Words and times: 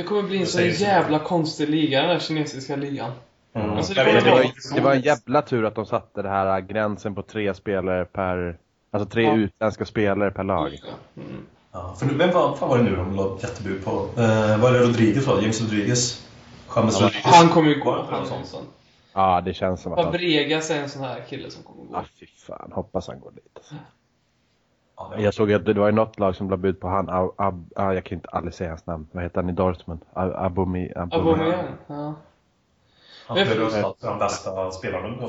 Det 0.00 0.06
kommer 0.06 0.22
bli 0.22 0.36
en 0.36 0.40
Det 0.42 0.46
så 0.48 0.56
säger 0.58 0.72
så 0.72 0.82
jävla 0.84 1.18
konstig 1.18 1.68
liga, 1.68 2.00
den 2.00 2.08
där 2.10 2.18
kinesiska 2.18 2.76
ligan. 2.76 3.12
Mm. 3.54 3.70
Alltså, 3.70 3.94
det 3.94 4.04
Det 4.04 4.30
var, 4.30 4.74
det 4.74 4.80
var 4.80 4.94
en 4.94 5.00
jävla 5.00 5.42
tur 5.42 5.64
att 5.64 5.74
de 5.74 5.86
satte 5.86 6.22
det 6.22 6.28
här 6.28 6.60
gränsen 6.60 7.14
på 7.14 7.22
tre 7.22 7.54
spelare 7.54 8.04
per... 8.04 8.58
Alltså 8.90 9.08
tre 9.08 9.22
Ja. 9.24 9.34
utländska 9.36 9.84
spelare 9.84 10.30
per 10.30 10.44
lag. 10.44 10.66
Mm. 11.16 11.46
Ja, 11.72 11.94
för 11.98 12.06
vem 12.06 12.30
fan, 12.32 12.56
fan 12.56 12.68
var 12.68 12.78
det 12.78 12.84
nu 12.84 12.96
de 12.96 13.16
la 13.16 13.38
jättebud 13.42 13.84
på? 13.84 13.90
Eh, 13.90 14.60
var 14.60 14.72
det 14.72 14.78
Rodriguez 14.78 15.26
va? 15.26 15.38
James 15.40 15.60
Rodriguez? 15.60 16.26
James 16.76 17.00
Ja, 17.00 17.06
Rodriguez? 17.06 17.34
Han 17.34 17.48
kommer 17.48 17.68
ju 17.68 17.80
gå, 17.80 17.90
Var 17.90 18.12
är 18.16 18.20
en 18.20 18.26
sånt? 18.26 18.46
sån. 18.46 18.64
Ja, 19.14 19.40
det 19.44 19.54
känns 19.54 19.82
som 19.82 19.92
att. 19.92 20.04
Fabregas 20.04 20.70
är 20.70 20.82
en 20.82 20.88
sån 20.88 21.02
här 21.02 21.24
kille 21.28 21.50
som 21.50 21.62
kommer 21.62 21.84
gå. 21.84 21.96
Ah, 21.96 22.04
fy 22.20 22.26
fan. 22.26 22.72
Hoppas 22.72 23.08
han 23.08 23.20
går 23.20 23.30
dit. 23.30 23.50
Alltså. 23.56 23.74
Det 25.16 25.22
Jag 25.22 25.34
såg 25.34 25.52
att 25.52 25.64
det 25.64 25.74
var 25.74 25.86
ju 25.86 25.92
något 25.92 26.18
lag 26.18 26.36
som 26.36 26.50
la 26.50 26.56
bud 26.56 26.80
på 26.80 26.88
han, 26.88 27.08
Ab, 27.08 27.30
Ab, 27.36 27.70
ah, 27.76 27.92
jag 27.92 28.04
kan 28.04 28.18
inte 28.18 28.28
aldrig 28.28 28.54
säga 28.54 28.70
hans 28.70 28.86
namn. 28.86 29.06
Vad 29.12 29.22
heter 29.22 29.36
han 29.40 29.50
i 29.50 29.52
Dortmund? 29.52 30.00
Ab- 30.12 30.34
Abumi, 30.36 30.92
Aubameyang, 30.96 31.64
ja. 31.86 32.14
Han 33.26 33.34
blev 33.34 33.46
röstad 33.48 33.92
till 33.92 34.08
den 34.08 34.18
bästa 34.18 34.70
spelaren 34.70 35.04
under 35.04 35.24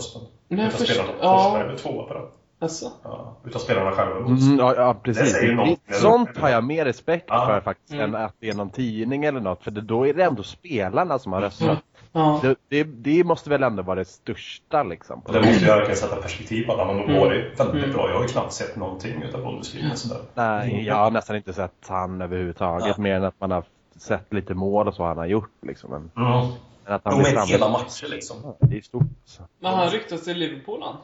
Utav 0.49 0.69
förstår- 0.77 0.85
spelarna. 0.85 1.13
ja. 1.21 1.37
Forsberg 1.43 1.67
blev 1.67 1.77
tvåa 1.77 2.03
på 2.07 2.13
den. 2.13 2.23
Alltså? 2.59 2.91
Ja, 3.03 3.35
utav 3.45 3.59
spelarna 3.59 3.91
själva. 3.91 4.15
Mm, 4.17 4.57
ja, 4.59 4.73
ja, 4.75 4.93
Det 4.93 4.99
precis. 5.03 5.51
något. 5.55 5.79
Sånt 5.89 6.37
har 6.37 6.49
jag 6.49 6.63
mer 6.63 6.85
respekt 6.85 7.25
Ja. 7.27 7.45
för 7.45 7.61
faktiskt 7.61 7.93
Mm. 7.93 8.15
än 8.15 8.21
att 8.25 8.35
det 8.39 8.49
är 8.49 8.53
någon 8.55 8.69
tidning 8.69 9.25
eller 9.25 9.39
något. 9.39 9.63
För 9.63 9.71
det, 9.71 9.81
då 9.81 10.07
är 10.07 10.13
det 10.13 10.23
ändå 10.23 10.43
spelarna 10.43 11.19
som 11.19 11.33
har 11.33 11.41
röstat. 11.41 11.77
Ja. 12.13 12.39
Det, 12.41 12.57
det, 12.69 12.83
det 12.83 13.23
måste 13.23 13.49
väl 13.49 13.63
ändå 13.63 13.83
vara 13.83 13.95
det 13.99 14.05
största 14.05 14.83
liksom. 14.83 15.21
På 15.21 15.31
Det 15.31 15.39
måste 15.41 15.65
verkligen 15.65 15.95
sätta 15.97 16.15
perspektiv 16.15 16.65
på. 16.65 16.73
har 16.73 16.93
nog 16.93 17.03
Mm. 17.09 17.19
varit 17.19 17.59
väldigt 17.59 17.83
Mm. 17.83 17.91
bra. 17.95 18.09
Jag 18.09 18.15
har 18.15 18.21
ju 18.21 18.27
knappt 18.27 18.53
sett 18.53 18.75
någonting 18.75 19.21
utav 19.23 19.41
Bundesliga 19.43 19.95
sådär. 19.95 20.21
Nej, 20.33 20.83
jag 20.87 20.95
har 20.95 21.11
nästan 21.11 21.35
inte 21.35 21.53
sett 21.53 21.87
han 21.87 22.21
överhuvudtaget. 22.21 22.87
Ja. 22.97 23.03
Mer 23.03 23.15
än 23.15 23.23
att 23.23 23.39
man 23.39 23.51
har 23.51 23.63
sett 23.97 24.33
lite 24.33 24.53
mål 24.53 24.87
och 24.87 24.93
så 24.93 25.03
han 25.03 25.17
har 25.17 25.25
gjort 25.25 25.51
liksom. 25.61 25.89
Men, 25.91 26.25
Mm. 26.27 26.47
men 26.85 26.93
att 26.93 27.01
han 27.03 27.13
Jo, 27.17 27.23
blir 27.23 27.35
men 27.35 27.47
hela 27.47 27.69
matcher 27.69 28.07
liksom. 28.09 28.37
Ja, 28.43 28.55
Det 28.59 28.77
är 28.77 28.81
stort. 28.81 29.03
Så, 29.25 29.43
Men 29.59 29.73
han 29.73 29.89
ryktas 29.89 30.23
till 30.23 30.37
Liverpool 30.37 30.81
han, 30.83 30.95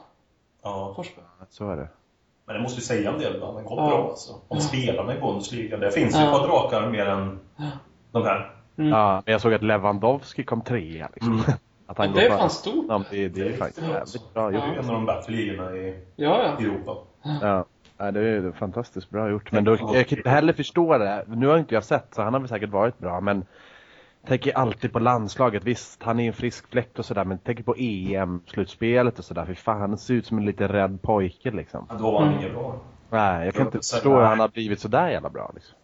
Ja. 0.62 0.92
Forsberg. 0.96 1.24
så 1.50 1.70
är 1.70 1.76
det. 1.76 1.88
Men 2.46 2.56
det 2.56 2.62
måste 2.62 2.80
ju 2.80 2.86
säga 2.86 3.12
en 3.12 3.18
del. 3.18 3.42
Han 3.42 3.54
har 3.54 3.62
gått 3.62 3.72
Ja. 3.76 3.86
bra 3.88 4.08
alltså. 4.10 4.32
Om 4.48 4.60
spelarna 4.60 5.16
i 5.16 5.20
Bundesliga. 5.20 5.76
Det 5.76 5.90
finns 5.90 6.16
ju 6.16 6.20
Ja. 6.20 6.24
ett 6.26 6.40
par 6.40 6.48
drakar 6.48 6.90
mer 6.90 7.06
än 7.06 7.38
de 8.12 8.22
här. 8.24 8.54
Mm. 8.78 8.90
Ja, 8.90 9.22
men 9.26 9.32
jag 9.32 9.40
såg 9.40 9.54
att 9.54 9.62
Lewandowski 9.62 10.44
kom 10.44 10.60
trea 10.62 11.08
liksom. 11.14 11.32
Mm. 11.32 11.44
Att 11.90 11.98
Men 11.98 12.06
han 12.08 12.16
det 12.16 12.26
är 12.26 12.38
fan 12.38 12.50
stort. 12.50 12.84
Ja, 12.88 12.98
men 12.98 13.06
det, 13.10 13.28
det 13.28 13.48
är 13.48 13.56
faktiskt 13.56 13.86
Ja. 13.88 13.94
jävligt 13.94 14.34
bra 14.34 14.48
Det 14.50 14.54
gjort. 14.54 14.64
är 14.64 14.72
ju 14.72 14.78
en 14.78 14.84
av 14.88 14.92
de 14.94 15.06
bättre 15.06 15.32
ligorna 15.32 15.72
i 15.76 16.00
Ja, 16.16 16.42
ja. 16.42 16.64
Europa. 16.66 16.96
Ja. 17.42 17.64
Ja, 17.98 18.10
det 18.10 18.20
är 18.20 18.52
fantastiskt 18.52 19.10
bra 19.10 19.30
gjort. 19.30 19.52
Men 19.52 19.64
då, 19.64 19.76
jag 19.94 20.08
kan 20.08 20.18
inte 20.18 20.30
heller 20.30 20.52
förstå 20.52 20.98
det. 20.98 21.24
Nu 21.28 21.46
har 21.46 21.58
inte 21.58 21.74
jag 21.74 21.84
sett, 21.84 22.14
så 22.14 22.22
han 22.22 22.32
har 22.32 22.40
väl 22.40 22.48
säkert 22.48 22.70
varit 22.70 22.98
bra. 22.98 23.20
Men 23.20 23.44
tänker 24.26 24.56
alltid 24.58 24.92
på 24.92 24.98
landslaget. 24.98 25.64
Visst, 25.64 26.02
han 26.02 26.20
är 26.20 26.26
en 26.26 26.32
frisk 26.32 26.70
fläkt 26.70 26.98
och 26.98 27.04
sådär. 27.04 27.24
Men 27.24 27.38
tänker 27.38 27.62
på 27.62 27.74
EM-slutspelet 27.78 29.18
och 29.18 29.24
sådär. 29.24 29.44
Fy 29.46 29.54
fan, 29.54 29.80
han 29.80 29.98
ser 29.98 30.14
ut 30.14 30.26
som 30.26 30.38
en 30.38 30.44
lite 30.46 30.68
rädd 30.68 31.02
pojke 31.02 31.50
liksom. 31.50 31.86
Men 31.88 31.98
då 31.98 32.10
var 32.10 32.20
han 32.20 32.28
Mm. 32.28 32.40
inget 32.40 32.52
bra. 32.54 32.80
Nej, 33.10 33.44
jag 33.44 33.54
kan 33.54 33.66
inte 33.66 33.78
förstå 33.78 34.10
hur 34.16 34.22
han 34.24 34.40
har 34.40 34.48
blivit 34.48 34.80
sådär 34.80 35.08
jävla 35.08 35.28
bra 35.30 35.50
liksom. 35.54 35.76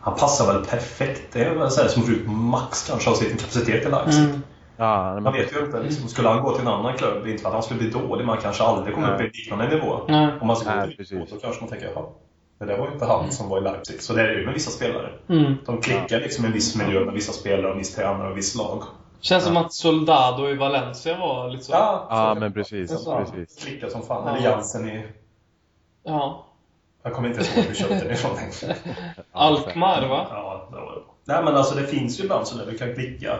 Han 0.00 0.14
passar 0.14 0.52
väl 0.52 0.64
perfekt. 0.64 1.32
Det 1.32 1.44
är 1.44 1.54
väl 1.54 1.70
så 1.70 1.82
här 1.82 1.88
som 1.88 2.02
får 2.02 2.14
ut 2.14 2.28
max 2.28 2.88
kanske 2.88 3.10
av 3.10 3.14
sin 3.14 3.36
kapacitet 3.36 3.86
i 3.86 3.90
Leipzig. 3.90 4.24
Mm. 4.24 4.42
Ja, 4.76 5.14
men, 5.14 5.22
Man 5.22 5.32
vet 5.32 5.52
ju 5.52 5.64
inte. 5.64 5.82
Liksom, 5.82 6.08
skulle 6.08 6.28
han 6.28 6.42
gå 6.42 6.52
till 6.52 6.60
en 6.60 6.72
annan 6.72 6.96
klubb, 6.96 7.26
inte 7.26 7.42
för 7.42 7.48
att 7.48 7.54
han 7.54 7.62
skulle 7.62 7.80
bli 7.80 7.90
dålig, 7.90 8.24
men 8.24 8.28
han 8.28 8.42
kanske 8.42 8.62
aldrig 8.64 8.94
kommer 8.94 9.14
upp 9.14 9.20
i 9.20 9.24
liknande 9.24 9.68
nivå. 9.68 10.00
Nej. 10.08 10.28
Om 10.40 10.46
man 10.46 10.56
ska 10.56 10.74
gå 10.74 10.86
till 10.86 10.96
precis. 10.96 11.30
Så 11.30 11.36
kanske 11.36 11.60
man 11.60 11.70
tänker, 11.70 11.90
jaha, 11.94 12.04
det 12.58 12.64
där 12.64 12.78
var 12.78 12.86
ju 12.86 12.92
inte 12.92 13.04
han 13.04 13.32
som 13.32 13.48
var 13.48 13.58
i 13.58 13.60
Leipzig. 13.60 14.02
Så 14.02 14.12
det 14.12 14.22
är 14.22 14.28
det 14.28 14.34
ju 14.34 14.44
med 14.44 14.54
vissa 14.54 14.70
spelare. 14.70 15.10
Mm. 15.28 15.54
De 15.66 15.80
klickar 15.80 16.20
liksom 16.20 16.44
i 16.44 16.46
en 16.46 16.52
viss 16.52 16.76
miljö 16.76 17.04
med 17.04 17.14
vissa 17.14 17.32
spelare, 17.32 17.66
och 17.66 17.72
en 17.72 17.78
viss 17.78 17.94
tränare 17.94 18.30
och 18.30 18.36
viss 18.36 18.54
lag. 18.54 18.82
Känns 19.20 19.44
som 19.44 19.56
att 19.56 19.72
Soldado 19.72 20.48
i 20.48 20.54
Valencia 20.54 21.18
var 21.18 21.48
lite 21.50 21.64
så. 21.64 21.72
Ja, 21.72 22.06
Ja, 22.10 22.36
men 22.40 22.52
precis, 22.52 23.04
precis. 23.04 23.64
Klickar 23.64 23.88
som 23.88 24.02
fan. 24.02 24.22
Ja. 24.26 24.36
Eller 24.36 24.50
Jansen 24.50 24.88
i... 24.88 25.06
Ja. 26.04 26.46
Jag 27.02 27.12
kommer 27.12 27.28
inte 27.28 27.40
ihåg 27.40 27.64
hur 27.64 27.68
vi 27.68 27.74
köpte 27.74 27.94
den 27.94 28.12
ifrån. 28.12 28.38
Alkmaar 29.32 30.08
va? 30.08 30.26
Ja, 30.30 30.68
det 30.70 30.76
var 30.76 30.94
det. 30.94 31.02
Nej 31.24 31.44
men 31.44 31.54
alltså 31.54 31.74
det 31.74 31.86
finns 31.86 32.20
ju 32.20 32.24
ibland 32.24 32.46
sådär 32.46 32.66
du 32.66 32.78
kan 32.78 32.94
klicka. 32.94 33.38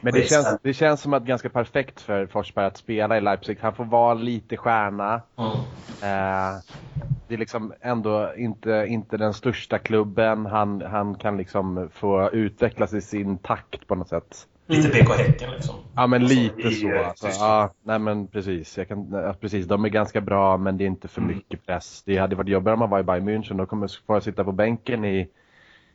Men 0.00 0.14
det 0.14 0.22
känns, 0.22 0.58
det 0.62 0.74
känns 0.74 1.00
som 1.00 1.14
att 1.14 1.24
ganska 1.24 1.48
perfekt 1.48 2.00
för 2.00 2.26
Forsberg 2.26 2.66
att 2.66 2.76
spela 2.76 3.16
i 3.16 3.20
Leipzig. 3.20 3.58
Han 3.60 3.74
får 3.74 3.84
vara 3.84 4.14
lite 4.14 4.56
stjärna. 4.56 5.22
Eh, 6.02 6.58
det 7.28 7.34
är 7.34 7.38
liksom 7.38 7.72
ändå 7.80 8.32
inte, 8.36 8.86
inte 8.88 9.16
den 9.16 9.34
största 9.34 9.78
klubben. 9.78 10.46
Han, 10.46 10.82
han 10.82 11.14
kan 11.14 11.36
liksom 11.36 11.88
få 11.94 12.30
utvecklas 12.30 12.94
i 12.94 13.00
sin 13.00 13.38
takt 13.38 13.86
på 13.86 13.94
något 13.94 14.08
sätt. 14.08 14.46
Lite 14.66 14.88
BK 14.88 15.08
Häcken 15.18 15.50
liksom. 15.50 15.74
Ja 15.96 16.06
men 16.06 16.22
Alltså, 16.22 16.38
lite 16.38 16.60
i, 16.68 16.74
så. 16.74 16.88
eh, 16.92 17.08
Alltså, 17.08 17.26
Tyskland. 17.26 17.50
ja, 17.52 17.70
nej 17.82 17.98
men 17.98 18.26
precis. 18.26 18.78
Jag 18.78 18.88
kan, 18.88 19.08
ja, 19.12 19.34
precis. 19.40 19.66
De 19.66 19.84
är 19.84 19.88
ganska 19.88 20.20
bra 20.20 20.56
men 20.56 20.76
det 20.78 20.84
är 20.84 20.86
inte 20.86 21.08
för 21.08 21.20
Mm. 21.20 21.36
mycket 21.36 21.66
press. 21.66 22.02
Det 22.06 22.16
hade 22.18 22.36
varit 22.36 22.48
jobbigare 22.48 22.72
om 22.74 22.78
man 22.80 22.90
var 22.90 22.98
i 23.00 23.02
Bayern 23.02 23.28
München. 23.28 23.56
Då 23.58 23.66
kommer 23.66 23.82
jag 23.84 23.90
få 24.06 24.20
sitta 24.20 24.44
på 24.44 24.52
bänken 24.52 25.04
i, 25.04 25.28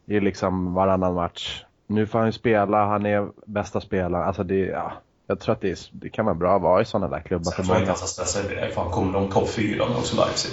i 0.05 0.19
liksom 0.19 0.73
varannan 0.73 1.13
match. 1.13 1.63
Nu 1.87 2.07
får 2.07 2.19
han 2.19 2.27
ju 2.27 2.31
spela, 2.31 2.85
han 2.85 3.05
är 3.05 3.27
bästa 3.45 3.81
spelaren. 3.81 4.27
Alltså 4.27 4.43
det, 4.43 4.55
ja. 4.65 4.91
Jag 5.27 5.39
tror 5.39 5.53
att 5.53 5.61
det, 5.61 5.69
är, 5.71 5.77
det 5.91 6.09
kan 6.09 6.25
vara 6.25 6.35
bra 6.35 6.55
att 6.55 6.61
vara 6.61 6.81
i 6.81 6.85
sådana 6.85 7.07
där 7.15 7.21
klubbar 7.21 7.51
Sen 7.51 7.51
för 7.51 7.63
tror 7.63 7.75
jag 7.75 7.81
inte 7.81 7.91
många. 8.75 8.81
han 8.85 8.91
kommer 8.91 9.13
de 9.13 9.29
topp 9.29 9.49
fyra 9.49 9.83
också 9.97 10.17
Leipzig? 10.17 10.51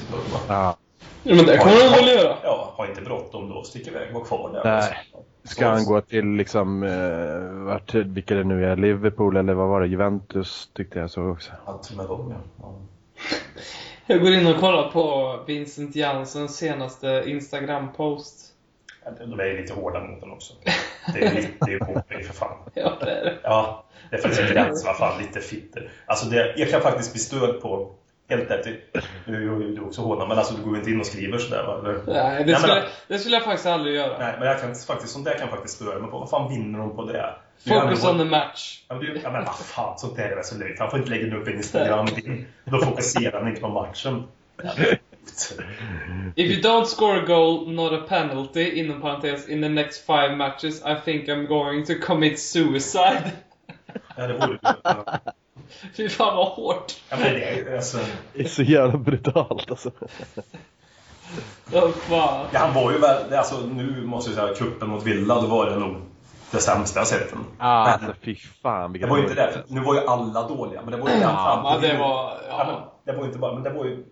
Ja. 0.48 0.76
Ja, 1.22 1.34
men 1.34 1.46
det 1.46 1.58
kommer 1.58 1.84
de 1.84 2.06
väl 2.06 2.16
göra? 2.16 2.36
Ja, 2.42 2.74
ha 2.76 2.86
inte 2.86 3.00
bråttom 3.00 3.48
då. 3.48 3.62
Stick 3.62 3.88
iväg, 3.88 4.12
var 4.12 4.24
kvar 4.24 4.52
där. 4.52 4.64
Nej. 4.64 4.96
Ska 5.44 5.68
han 5.68 5.84
gå 5.84 6.00
till 6.00 6.26
liksom, 6.26 6.82
eh, 6.82 7.64
vart, 7.66 7.94
vilka 7.94 8.34
det 8.34 8.44
nu 8.44 8.66
är, 8.66 8.76
Liverpool 8.76 9.36
eller 9.36 9.54
vad 9.54 9.68
var 9.68 9.80
det, 9.80 9.86
Juventus 9.86 10.70
tyckte 10.72 10.98
jag 10.98 11.10
så 11.10 11.30
också. 11.30 11.52
Ja, 11.66 11.78
till 11.78 11.92
och 11.92 12.04
med 12.04 12.06
dem 12.06 12.34
ja. 12.36 12.36
ja. 12.62 12.74
Jag 14.06 14.20
går 14.20 14.32
in 14.32 14.46
och 14.46 14.60
kollar 14.60 14.90
på 14.90 15.36
Vincent 15.46 15.96
Janssens 15.96 16.56
senaste 16.56 17.24
Instagram-post. 17.26 18.52
De 19.18 19.40
är 19.40 19.60
lite 19.60 19.72
hårda 19.72 20.00
mot 20.00 20.20
den 20.20 20.30
också. 20.30 20.54
Det 21.14 21.24
är 21.24 21.34
ju 21.34 21.78
det 22.08 22.14
är 22.14 22.22
för 22.22 22.34
fan. 22.34 22.58
Ja, 22.74 22.92
det 23.00 23.10
är 23.10 23.24
det. 23.24 23.38
Ja, 23.42 23.84
det 24.10 24.16
är 24.16 24.20
faktiskt 24.20 24.42
en 24.42 24.54
gräns. 24.54 24.84
Vad 24.84 24.96
fan, 24.96 25.22
lite 25.22 25.40
fitter. 25.40 25.90
Alltså 26.06 26.26
det, 26.26 26.54
jag 26.56 26.70
kan 26.70 26.80
faktiskt 26.80 27.12
bli 27.12 27.20
störd 27.20 27.60
på 27.60 27.90
Helt 28.28 28.50
är 28.50 28.78
ju 29.26 29.74
du 29.74 29.80
också 29.80 30.00
hårdare, 30.02 30.28
men 30.28 30.38
alltså 30.38 30.54
du 30.54 30.62
går 30.62 30.76
inte 30.76 30.90
in 30.90 31.00
och 31.00 31.06
skriver 31.06 31.38
sådär 31.38 31.62
va? 31.66 31.78
Eller? 31.78 32.00
Nej, 32.06 32.44
det 32.44 32.52
men- 32.52 32.60
skulle, 32.60 32.84
det 33.08 33.18
skulle 33.18 33.36
jag 33.36 33.44
faktiskt 33.44 33.66
aldrig 33.66 33.94
göra. 33.94 34.18
Nej, 34.18 34.34
men 34.38 34.48
jag 34.48 34.60
kan 34.60 34.74
faktiskt, 34.74 35.12
sånt 35.12 35.24
där 35.24 35.32
kan 35.32 35.40
jag 35.40 35.50
faktiskt 35.50 35.74
störa 35.74 35.98
mig 35.98 36.10
på. 36.10 36.18
Vad 36.18 36.30
fan 36.30 36.48
vinner 36.48 36.78
de 36.78 36.96
på 36.96 37.04
det? 37.04 37.34
Focus 37.68 38.04
on 38.04 38.18
the 38.18 38.24
match. 38.24 38.82
Ja, 38.88 38.94
men, 38.94 39.04
du, 39.04 39.20
ja, 39.24 39.30
men 39.30 39.44
vad 39.44 39.56
fan, 39.56 39.98
sånt 39.98 40.16
där 40.16 40.28
är 40.28 40.42
så 40.42 40.58
löjligt. 40.58 40.78
Han 40.80 40.90
får 40.90 40.98
inte 40.98 41.10
lägga 41.10 41.36
upp 41.36 41.48
en 41.48 41.56
Instagram. 41.56 42.06
Då 42.64 42.78
fokuserar 42.78 43.38
han 43.38 43.48
inte 43.48 43.60
på 43.60 43.68
matchen. 43.68 44.22
If 46.34 46.50
you 46.50 46.62
don't 46.62 46.84
score 46.84 47.22
a 47.22 47.24
goal, 47.26 47.72
not 47.72 47.92
a 47.92 48.04
penalty, 48.08 48.80
inom 48.80 49.00
parentes, 49.00 49.48
in 49.48 49.62
the 49.62 49.68
next 49.68 50.06
five 50.06 50.36
matches, 50.36 50.82
I 50.84 50.94
think 51.04 51.28
I'm 51.28 51.46
going 51.46 51.86
to 51.86 51.94
commit 52.06 52.40
suicide. 52.40 53.32
Ja, 54.16 54.26
det 54.26 54.32
vore. 54.32 54.58
Fy 55.96 56.08
fan 56.08 56.36
vad 56.36 56.46
hårt. 56.46 56.92
Ja, 57.10 57.16
men 57.20 57.34
det 57.34 57.44
är 57.44 57.76
alltså, 57.76 57.98
Det 58.34 58.42
är 58.42 58.48
så 58.48 58.62
jävla 58.62 58.98
brutalt 58.98 59.70
alltså. 59.70 59.90
Ja, 61.72 61.92
han 62.52 62.74
var 62.74 62.92
ju 62.92 62.98
väl, 62.98 63.34
alltså, 63.34 63.56
nu 63.60 64.06
måste 64.06 64.30
jag 64.30 64.38
säga, 64.38 64.54
kuppen 64.54 64.88
mot 64.88 65.02
Villa, 65.02 65.40
då 65.40 65.46
var 65.46 65.70
det 65.70 65.76
nog 65.78 65.96
det 66.50 66.58
sämsta 66.58 67.00
jag 67.00 67.06
sett. 67.06 67.32
Ah, 67.58 67.84
Men- 67.84 67.92
alltså 67.92 68.12
fy 68.22 68.36
fan 68.62 68.92
Det 68.92 69.06
var 69.06 69.16
ju 69.16 69.22
inte 69.22 69.34
det. 69.34 69.64
Nu 69.68 69.80
var 69.80 69.94
ju 69.94 70.00
alla 70.06 70.48
dåliga, 70.48 70.82
men 70.82 70.90
det 70.92 70.96
var 70.96 71.08
ju 71.08 71.20
Ja, 71.20 71.78
till 71.80 71.88
det 71.90 71.98
var... 71.98 72.32
Ja, 72.48 72.64
men 72.66 72.76
det 73.14 73.20
var 73.20 73.26
inte 73.26 73.38
bara, 73.38 73.54
men 73.54 73.62
det 73.62 73.70
var 73.70 73.84
ju... 73.84 74.04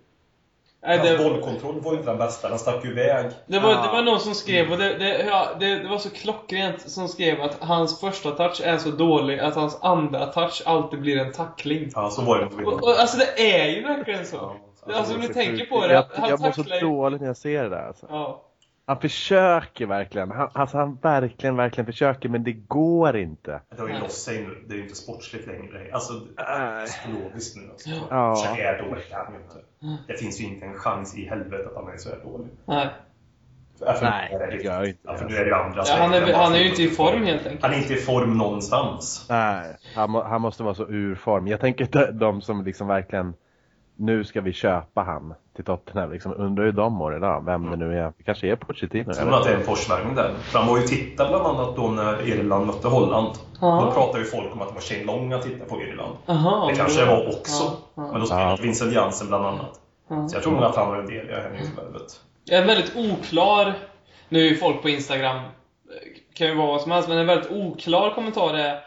Nej, 0.87 0.99
Hans 0.99 1.11
det, 1.11 1.19
bollkontroll 1.19 1.81
var 1.81 1.93
ju 1.93 1.97
inte 1.99 2.11
den 2.11 2.19
bästa. 2.19 2.49
Den 2.49 2.59
stack 2.59 2.85
ju 2.85 2.91
iväg. 2.91 3.27
det, 3.47 3.59
var, 3.59 3.71
Ja. 3.71 3.83
det 3.83 3.89
var 3.97 4.03
någon 4.03 4.21
som 4.21 4.35
skrev, 4.35 4.73
och 4.73 4.79
det, 4.79 4.99
det, 4.99 5.25
ja, 5.29 5.47
det, 5.61 5.79
det 5.79 5.89
var 5.89 5.99
så 5.99 6.11
klockrent, 6.11 6.91
som 6.91 7.09
skrev 7.09 7.41
att 7.43 7.57
hans 7.61 8.01
första 8.01 8.31
touch 8.31 8.61
är 8.65 8.79
så 8.79 8.91
dålig 8.91 9.39
att 9.39 9.55
hans 9.55 9.79
andra 9.83 10.27
touch 10.27 10.63
alltid 10.67 11.01
blir 11.01 11.19
en 11.19 11.33
tackling. 11.33 11.89
Ja, 11.95 12.11
så 12.11 12.23
var 12.23 12.39
det. 12.39 12.65
Och, 12.67 12.73
och, 12.73 12.89
alltså 13.01 13.17
det 13.19 13.57
är 13.57 13.69
ju 13.69 13.83
verkligen 13.83 14.27
så. 14.27 14.37
Ja, 14.87 14.95
Alltså 14.95 15.15
om 15.15 15.21
ni 15.21 15.27
Så 15.27 15.33
tänker 15.33 15.65
på 15.67 15.81
det, 15.87 15.93
Jag, 15.95 16.05
han 16.15 16.29
jag 16.31 16.41
mår 16.41 16.51
så 16.51 16.63
tacklar 16.63 16.77
ju- 16.77 16.83
dåligt 16.87 17.21
när 17.21 17.29
jag 17.29 17.37
ser 17.37 17.63
det 17.63 17.69
där 17.69 17.87
alltså. 17.87 18.07
Ja. 18.11 18.41
Han 18.87 19.01
försöker 19.01 19.87
verkligen. 19.87 20.31
Han, 20.31 20.51
alltså 20.53 20.77
han 20.77 20.99
verkligen, 21.03 21.57
verkligen 21.57 21.87
försöker 21.87 22.29
men 22.29 22.45
det 22.45 22.53
går 22.53 23.17
inte. 23.17 23.61
Det 23.77 23.81
har 23.81 23.89
ju 23.89 23.99
loss 23.99 24.25
sig 24.25 24.43
nu. 24.43 24.65
Det 24.69 24.75
är 24.75 24.77
ju 24.77 24.83
inte 24.83 24.95
sportsligt 24.95 25.47
längre. 25.47 25.91
Alltså, 25.93 26.13
psykologiskt 26.87 27.57
nu. 27.57 27.71
Alltså. 27.71 27.91
Ja. 28.11 28.35
Så 28.35 28.47
här 28.49 28.83
dålig 28.83 29.03
är 29.11 29.17
han 29.17 29.35
ju 29.35 29.41
inte. 29.41 29.59
Det 30.07 30.19
finns 30.19 30.41
ju 30.41 30.45
inte 30.45 30.67
en 30.67 30.75
chans 30.75 31.19
i 31.19 31.29
helvete 31.29 31.69
att 31.69 31.85
han 31.85 31.93
är 31.95 31.97
så 31.97 32.09
här 32.09 32.19
dålig. 32.25 32.49
Nej. 32.67 32.89
För 33.79 33.99
Nej, 34.03 34.29
nu 34.33 34.45
är 34.45 34.51
det 34.51 34.63
gör 34.65 34.85
inte 34.85 35.01
Ja, 35.03 35.17
för 35.17 35.25
det. 35.25 35.31
nu 35.31 35.37
är 35.37 35.41
det 35.41 35.47
ju 35.47 35.55
andra 35.55 35.83
Ja, 35.87 35.97
han, 35.99 36.15
är, 36.15 36.33
han 36.33 36.55
ju 36.55 36.69
inte 36.69 36.83
i 36.83 36.89
form 36.89 37.23
helt 37.23 37.47
enkelt. 37.47 37.63
Han 37.63 37.73
är 37.73 37.79
inte 37.79 37.95
i 37.95 37.97
form 37.97 38.39
någonstans. 38.39 39.27
Nej, 39.31 39.77
han, 39.95 40.11
må, 40.11 40.23
han 40.23 40.41
måste 40.41 40.63
vara 40.63 40.75
så 40.75 40.89
ur 40.89 41.15
form. 41.15 41.47
Jag 41.47 41.61
tänker 41.61 41.87
de, 41.91 42.19
de 42.19 42.43
som 42.43 42.65
liksom 42.65 42.87
verkligen 42.89 43.35
nu 43.97 44.25
ska 44.25 44.41
vi 44.41 44.53
köpa 44.53 45.03
han 45.03 45.35
till 45.57 45.65
Tottenham. 45.65 46.13
Liksom, 46.13 46.35
undrar 46.37 46.65
hur 46.65 46.73
de 46.73 46.93
mår 46.93 47.17
idag, 47.17 47.45
vem 47.47 47.71
det 47.71 47.77
nu 47.77 47.99
är. 47.99 48.13
Det 48.19 48.23
kanske 48.25 48.47
är 48.49 48.57
Pochettino. 48.57 49.05
Jag 49.07 49.17
tror 49.17 49.35
att 49.35 49.45
det 49.45 49.51
är 49.51 49.57
en 49.57 49.65
forsvärmning 49.65 50.15
där. 50.15 50.35
För 50.43 50.59
han 50.59 50.69
var 50.69 50.79
ju 50.79 50.83
titta 50.87 51.29
bland 51.29 51.47
annat 51.47 51.77
då 51.77 51.89
när 51.89 52.29
Irland 52.29 52.67
mötte 52.67 52.89
Holland. 52.89 53.29
Ja. 53.61 53.83
Då 53.85 53.91
pratade 53.93 54.19
ju 54.19 54.25
folk 54.25 54.53
om 54.53 54.63
att 54.63 54.69
det 54.69 54.75
var 54.75 54.81
Shane 54.81 55.05
Long 55.05 55.33
att 55.33 55.43
titta 55.43 55.65
på 55.65 55.83
Irland. 55.83 56.17
Aha, 56.27 56.67
Det 56.71 56.77
kanske 56.77 57.01
det 57.01 57.07
var 57.07 57.29
också. 57.39 57.65
Ja. 57.95 58.09
Men 58.13 58.21
då 58.21 58.27
spelade 58.27 58.51
Ja. 58.51 58.59
Vincent 58.63 58.93
Jansen 58.93 59.29
bland 59.29 59.47
annat. 59.47 59.81
Så 60.09 60.37
jag 60.37 60.43
tror 60.43 60.53
nog 60.53 60.65
att 60.65 60.77
han 60.77 60.89
var 60.89 60.97
en 60.97 61.07
del 61.07 61.27
i 61.27 61.31
det 61.33 61.41
här 61.41 61.51
nyhetsvärvet. 61.51 62.21
En 62.51 62.67
väldigt 62.67 62.97
oklar, 62.97 63.75
nu 64.29 64.39
är 64.41 64.49
ju 64.49 64.57
folk 64.57 64.83
på 64.83 64.89
Instagram, 64.89 65.37
eh, 65.37 65.43
kan 66.35 66.47
ju 66.47 66.55
vara 66.55 66.67
vad 66.67 66.81
som 66.81 66.91
helst, 66.91 67.09
men 67.09 67.19
en 67.19 67.27
väldigt 67.27 67.51
oklar 67.51 68.15
kommentar 68.15 68.55
är 68.55 68.79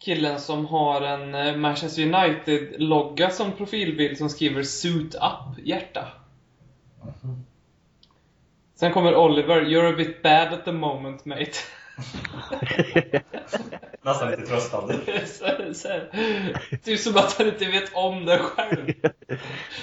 killen 0.00 0.40
som 0.40 0.66
har 0.66 1.00
en 1.00 1.34
eh, 1.34 1.56
Manchester 1.56 2.02
United-logga 2.02 3.30
som 3.30 3.52
profilbild 3.52 4.18
som 4.18 4.28
skriver 4.28 4.62
'Suit 4.62 5.14
up' 5.14 5.60
hjärta. 5.64 6.06
Sen 8.74 8.92
kommer 8.92 9.14
Oliver, 9.14 9.62
'You're 9.62 9.92
a 9.92 9.96
bit 9.96 10.22
bad 10.22 10.52
at 10.52 10.64
the 10.64 10.72
moment 10.72 11.24
mate' 11.24 11.64
Nästan 14.02 14.30
lite 14.30 14.46
tröstande. 14.46 15.00
så, 15.26 15.74
så, 15.74 15.88
Typ 16.82 17.00
som 17.00 17.16
att 17.16 17.38
han 17.38 17.46
inte 17.46 17.64
vet 17.64 17.94
om 17.94 18.26
det 18.26 18.38
själv. 18.38 18.92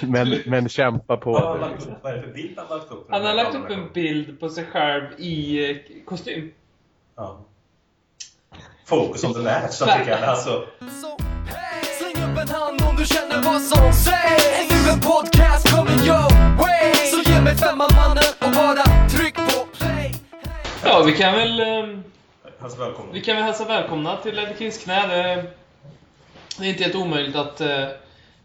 men, 0.00 0.42
men 0.46 0.68
kämpa 0.68 1.16
på. 1.16 1.32
Vad 1.32 1.42
har 1.42 1.58
han 1.58 1.70
lagt 1.70 1.86
upp? 1.86 1.94
Vad 2.02 2.12
är 2.12 2.16
det 2.16 2.22
för 2.22 2.32
bild 2.32 2.58
han 2.58 2.66
har 2.66 2.76
lagt 2.76 2.92
upp? 2.92 3.06
Han 3.10 3.24
har 3.24 3.34
lagt 3.34 3.54
upp 3.54 3.70
en 3.70 3.92
bild 3.92 4.40
på 4.40 4.48
sig 4.48 4.64
själv 4.64 5.04
i 5.18 5.70
eh, 5.70 5.76
kostym. 6.04 6.52
Ja. 7.16 7.44
Focus 8.88 9.24
on 9.24 9.34
the 9.34 9.40
match, 9.40 9.78
tycker 9.78 10.10
jag. 10.10 10.22
Alltså, 10.22 10.64
Så 11.02 11.16
hey, 11.46 11.84
släng 11.84 12.24
upp 12.24 12.38
en 12.38 12.48
hand 12.48 12.82
om 12.88 12.96
du 12.96 13.04
känner 13.06 13.42
vad 13.42 13.62
som 13.62 13.92
sägs 13.92 14.46
Är 14.60 14.84
nu 14.86 14.90
en 14.92 15.00
podcast 15.00 15.70
coming 15.76 15.98
your 16.06 16.56
way 16.58 16.94
Så 16.94 17.30
ge 17.30 17.40
mig 17.40 17.56
femman 17.56 17.88
mannen 17.96 18.24
och 18.40 18.50
bara 18.50 19.08
tryck 19.08 19.34
på 19.34 19.66
play 19.78 20.14
Ja, 20.84 21.02
vi 21.06 21.12
kan 21.12 21.32
väl... 21.34 21.60
ehm, 21.60 22.04
hälsa 22.60 22.78
välkommen. 22.78 23.12
Vi 23.12 23.20
kan 23.20 23.36
väl 23.36 23.44
hälsa 23.44 23.64
välkomna 23.64 24.16
till 24.16 24.38
Eddie 24.38 24.54
Kings 24.58 24.78
knä. 24.84 25.06
Det, 25.06 25.44
det 26.58 26.64
är 26.64 26.68
inte 26.70 26.82
helt 26.82 26.94
omöjligt 26.96 27.36
att 27.36 27.60
eh, 27.60 27.84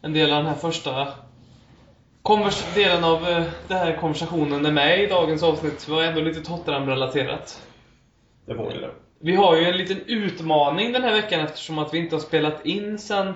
en 0.01 0.13
del 0.13 0.31
av 0.33 0.37
den 0.37 0.45
här 0.53 0.59
första 0.59 1.07
konvers 2.21 2.63
delen 2.73 3.03
av 3.03 3.29
eh, 3.29 3.43
den 3.67 3.77
här 3.77 3.97
konversationen 4.01 4.65
är 4.65 4.71
med 4.71 5.03
i 5.03 5.07
dagens 5.07 5.43
avsnitt. 5.43 5.83
Det 5.85 5.91
var 5.91 6.03
ändå 6.03 6.21
lite 6.21 6.41
Tottenham-relaterat. 6.41 7.61
Det 8.45 8.53
var 8.53 8.71
ju 8.71 8.79
det. 8.81 8.89
Vi 9.23 9.35
har 9.35 9.55
ju 9.55 9.65
en 9.65 9.77
liten 9.77 10.01
utmaning 10.07 10.91
den 10.91 11.03
här 11.03 11.13
veckan 11.13 11.39
eftersom 11.39 11.79
att 11.79 11.93
vi 11.93 11.97
inte 11.97 12.15
har 12.15 12.21
spelat 12.21 12.65
in 12.65 12.99
sen 12.99 13.33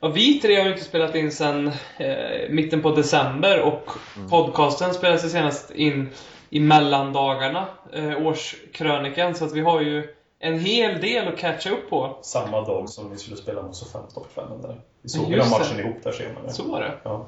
Ja, 0.00 0.08
vi 0.08 0.40
tre 0.40 0.56
har 0.56 0.64
ju 0.64 0.70
inte 0.72 0.84
spelat 0.84 1.14
in 1.14 1.32
sen 1.32 1.68
eh, 1.98 2.48
mitten 2.50 2.82
på 2.82 2.90
december 2.90 3.60
och 3.60 3.90
podcasten 4.30 4.94
spelades 4.94 5.32
senast 5.32 5.70
in 5.70 6.10
i 6.50 6.60
mellandagarna, 6.60 7.66
eh, 7.92 8.26
årskrönikan, 8.26 9.34
så 9.34 9.44
att 9.44 9.52
vi 9.52 9.60
har 9.60 9.80
ju 9.80 10.14
en 10.38 10.58
hel 10.58 11.00
del 11.00 11.28
att 11.28 11.38
catcha 11.38 11.70
upp 11.70 11.90
på. 11.90 12.18
Samma 12.22 12.60
dag 12.60 12.88
som 12.88 13.10
vi 13.10 13.16
skulle 13.16 13.36
spela 13.36 13.62
mot 13.62 13.76
Southampton 13.76 14.22
på 14.24 14.28
kvällen 14.40 14.62
där. 14.62 14.80
Vi 15.02 15.08
såg 15.08 15.30
ju 15.30 15.36
den 15.36 15.44
det. 15.44 15.50
matchen 15.58 15.80
ihop 15.80 15.96
där 16.02 16.12
senare. 16.12 16.50
Så 16.50 16.70
var 16.70 16.80
det. 16.80 16.92
Ja. 17.02 17.26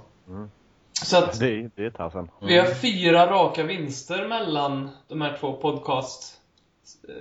Så 1.02 1.16
att 1.16 1.40
Det, 1.40 1.46
är- 1.48 1.70
det 1.76 1.84
är 1.86 1.90
tag 1.90 2.12
sedan. 2.12 2.30
vi 2.40 2.58
har 2.58 2.66
fyra 2.66 3.26
raka 3.30 3.62
vinster 3.62 4.28
mellan 4.28 4.90
de 5.08 5.20
här 5.20 5.36
två 5.40 5.52
podcast 5.52 6.33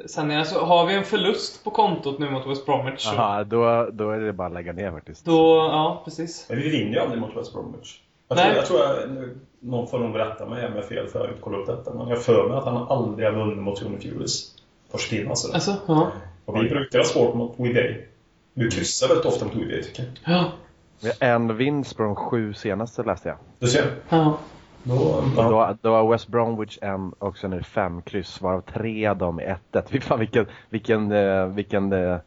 sändningarna. 0.05 0.45
Så 0.45 0.65
har 0.65 0.85
vi 0.85 0.93
en 0.93 1.03
förlust 1.03 1.63
på 1.63 1.71
kontot 1.71 2.19
nu 2.19 2.29
mot 2.29 2.47
West 2.47 2.65
Bromwich. 2.65 3.01
så 3.01 3.15
Jaha, 3.15 3.43
då, 3.43 3.89
då 3.91 4.11
är 4.11 4.19
det 4.19 4.33
bara 4.33 4.47
att 4.47 4.53
lägga 4.53 4.73
ner 4.73 4.91
faktiskt. 4.91 5.25
Då, 5.25 5.55
ja 5.55 6.01
precis. 6.05 6.45
Men 6.49 6.57
vi 6.57 6.69
vinner 6.69 6.93
ju 6.93 6.99
aldrig 6.99 7.21
mot 7.21 7.37
West 7.37 7.53
Bromwich. 7.53 7.99
Jag 8.27 8.35
Nej. 8.35 8.45
tror, 8.65 8.79
jag 8.79 8.95
tror 8.95 9.19
jag, 9.19 9.29
någon 9.59 9.87
får 9.87 9.99
nog 9.99 10.19
rätta 10.19 10.45
mig 10.45 10.65
om 10.65 10.73
jag 10.73 10.81
har 10.81 10.87
fel 10.87 11.07
för 11.07 11.19
jag 11.19 11.25
har 11.25 11.29
inte 11.29 11.41
kollat 11.41 11.69
upp 11.69 11.77
detta. 11.77 11.93
Men 11.97 12.07
jag 12.07 12.23
för 12.23 12.49
mig 12.49 12.57
att 12.57 12.65
han 12.65 12.77
aldrig 12.77 13.27
har 13.27 13.35
vunnit 13.35 13.57
mot 13.57 13.75
Tony 13.79 13.97
Furies. 13.97 14.55
Pochettino 14.91 15.29
alltså. 15.29 15.53
Alltså, 15.53 15.75
ja. 15.87 16.11
Och 16.45 16.55
vi 16.63 16.69
brukar 16.69 16.99
ha 16.99 17.05
svårt 17.05 17.35
mot 17.35 17.59
WeBay. 17.59 18.05
Vi 18.53 18.71
kryssar 18.71 19.07
väldigt 19.07 19.25
ofta 19.25 19.45
mot 19.45 19.55
WeBay 19.55 19.83
tycker 19.83 20.03
jag. 20.03 20.33
Ja. 20.35 20.51
Vi 21.01 21.11
har 21.19 21.27
en 21.27 21.57
vinst 21.57 21.97
på 21.97 22.03
de 22.03 22.15
sju 22.15 22.53
senaste 22.53 23.03
läste 23.03 23.29
jag. 23.29 23.37
Du 23.59 23.67
ser. 23.67 23.95
ja. 24.09 24.37
Då, 24.83 25.23
ja. 25.37 25.43
Då, 25.49 25.77
då 25.89 25.95
har 25.95 26.11
West 26.11 26.27
Bromwich 26.27 26.77
en 26.81 27.13
och 27.13 27.37
sen 27.37 27.53
är 27.53 27.57
det 27.57 27.63
fem 27.63 28.01
kryss 28.01 28.41
varav 28.41 28.61
tre 28.61 29.07
av 29.07 29.17
dem 29.17 29.39
är 29.39 29.59
1 29.75 29.89
Fy 29.89 29.99
fan 29.99 30.19
vilken, 30.19 30.45
vilken, 30.69 31.11
eh, 31.11 31.45
vilken 31.45 31.93
eh, 31.93 32.17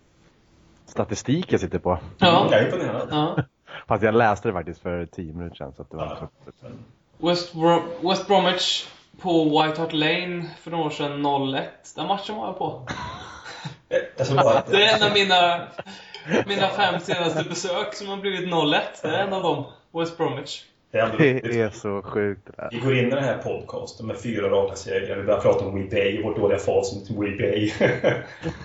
statistik 0.87 1.53
jag 1.53 1.61
sitter 1.61 1.79
på. 1.79 1.99
Ja. 2.19 2.49
Jag 2.51 2.61
är 2.61 2.65
imponerad. 2.67 3.09
ja. 3.11 3.37
Fast 3.89 4.03
jag 4.03 4.15
läste 4.15 4.49
det 4.49 4.53
faktiskt 4.53 4.83
för 4.83 5.07
10 5.07 5.33
minuter 5.33 5.57
sedan 5.57 5.73
så 5.77 5.83
att 5.83 5.91
det 5.91 5.97
var 5.97 6.19
Ja. 6.61 6.69
West, 7.31 7.53
Bro- 7.55 8.09
West 8.11 8.27
Bromwich 8.27 8.87
på 9.21 9.45
White 9.45 9.81
Hart 9.81 9.93
Lane 9.93 10.45
för 10.61 10.71
några 10.71 10.85
år 10.85 10.91
sedan 10.91 11.27
0-1. 11.27 11.63
Den 11.97 12.07
matchen 12.07 12.37
var 12.37 12.47
jag 12.47 12.59
på. 12.59 12.87
Bara, 14.35 14.63
Det 14.71 14.85
är 14.85 14.97
en 14.97 15.03
av 15.03 15.13
mina, 15.15 15.61
mina 16.47 16.69
fem 16.69 17.01
senaste 17.01 17.45
besök 17.45 17.95
som 17.95 18.09
har 18.09 18.17
blivit 18.17 18.49
0-1. 18.49 18.81
Det 19.03 19.09
är 19.09 19.25
en 19.27 19.33
av 19.33 19.43
dem. 19.43 19.65
West 19.93 20.17
Bromwich. 20.17 20.65
Det 20.97 21.01
är 21.01 21.05
ändå 21.33 21.49
Det 21.49 21.61
är 21.61 21.71
så 21.71 22.03
sjukt 22.03 22.41
det 22.47 22.53
där. 22.57 22.69
Vi 22.73 22.79
går 22.79 22.97
in 22.99 23.07
i 23.07 23.11
den 23.11 23.25
här 23.25 23.39
podcasten 23.39 24.07
med 24.07 24.17
fyra 24.21 24.49
raka 24.49 24.75
segrar. 24.77 25.17
Vi 25.17 25.23
börjar 25.23 25.41
prata 25.41 25.65
om 25.65 25.75
WeBay, 25.83 26.23
vårt 26.23 26.37
dåliga 26.37 26.59
facit 26.59 27.07
till 27.07 27.17
WeBay. 27.17 27.65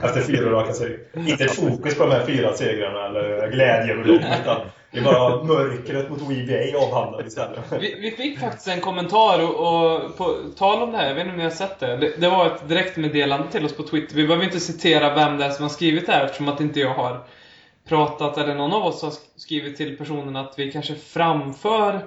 Efter 0.04 0.22
fyra 0.22 0.52
raka 0.52 0.74
segrar. 0.74 0.98
Inte 1.16 1.44
ett 1.44 1.56
fokus 1.56 1.98
på 1.98 2.04
de 2.06 2.12
här 2.12 2.26
fyra 2.26 2.54
segrarna 2.54 3.06
eller 3.06 3.52
glädjen 3.52 4.00
och 4.00 4.08
dem, 4.08 4.16
utan 4.42 4.58
det 4.92 5.00
är 5.00 5.04
bara 5.04 5.44
mörkret 5.44 6.10
mot 6.10 6.22
WeBay 6.22 6.74
avhandlat 6.76 7.28
istället. 7.28 7.60
Vi, 7.80 7.96
vi 8.02 8.12
fick 8.12 8.40
faktiskt 8.40 8.68
en 8.68 8.82
kommentar 8.82 9.44
och, 9.44 9.56
och 9.56 10.18
på 10.18 10.36
tal 10.58 10.84
om 10.84 10.92
det 10.92 10.98
här, 10.98 11.08
jag 11.08 11.16
vet 11.16 11.22
inte 11.22 11.32
om 11.32 11.38
ni 11.38 11.44
har 11.44 11.52
sett 11.52 11.80
det. 11.80 11.98
det. 11.98 12.22
Det 12.22 12.30
var 12.30 12.46
ett 12.46 12.68
direktmeddelande 12.70 13.52
till 13.52 13.66
oss 13.66 13.76
på 13.78 13.84
Twitter. 13.84 14.16
Vi 14.16 14.28
behöver 14.28 14.46
inte 14.46 14.60
citera 14.60 15.16
vem 15.16 15.38
det 15.38 15.46
är 15.46 15.50
som 15.50 15.64
har 15.64 15.70
skrivit 15.70 16.06
det 16.06 16.12
här 16.12 16.26
eftersom 16.26 16.48
att 16.50 16.62
inte 16.62 16.80
jag 16.80 16.94
har 16.94 17.20
pratat 17.90 18.38
eller 18.38 18.56
någon 18.56 18.74
av 18.74 18.84
oss 18.86 19.02
har 19.02 19.10
sk- 19.10 19.28
skrivit 19.36 19.78
till 19.78 19.98
personen 19.98 20.36
att 20.36 20.54
vi 20.58 20.72
kanske 20.72 20.96
framför 20.96 22.00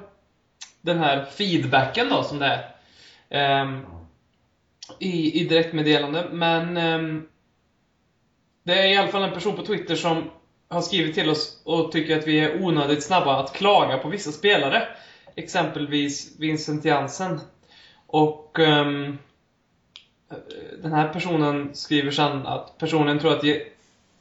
den 0.85 0.99
här 0.99 1.25
feedbacken 1.25 2.09
då 2.09 2.23
som 2.23 2.39
det 2.39 2.67
är. 3.29 3.63
um, 3.63 3.87
i, 4.99 5.41
I 5.41 5.45
direktmeddelande. 5.45 6.29
Men 6.33 6.77
um, 6.77 7.29
det 8.63 8.79
är 8.79 8.89
i 8.89 8.97
alla 8.97 9.09
fall 9.09 9.23
en 9.23 9.35
person 9.35 9.57
på 9.57 9.63
Twitter 9.67 9.97
som 9.97 10.31
har 10.69 10.81
skrivit 10.81 11.15
till 11.15 11.31
oss 11.31 11.63
och 11.65 11.93
tycker 11.93 12.19
att 12.19 12.27
vi 12.27 12.41
är 12.41 12.63
onödigt 12.63 13.05
snabba 13.05 13.37
att 13.41 13.53
klaga 13.53 13.99
på 13.99 14.09
vissa 14.09 14.33
spelare. 14.33 14.89
Exempelvis 15.35 16.41
Vincent 16.41 16.85
Jansen. 16.85 17.41
Och 18.07 18.59
um, 18.59 19.19
den 20.83 20.93
här 20.93 21.13
personen 21.13 21.75
skriver 21.75 22.11
sen 22.11 22.47
att 22.47 22.79
personen 22.79 23.19
tror 23.19 23.33
att 23.33 23.45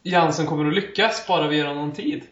Jansen 0.04 0.46
kommer 0.46 0.68
att 0.68 0.76
lyckas 0.76 1.28
bara 1.28 1.48
vi 1.48 1.58
ger 1.58 1.66
honom 1.66 1.92
tid. 1.92 2.24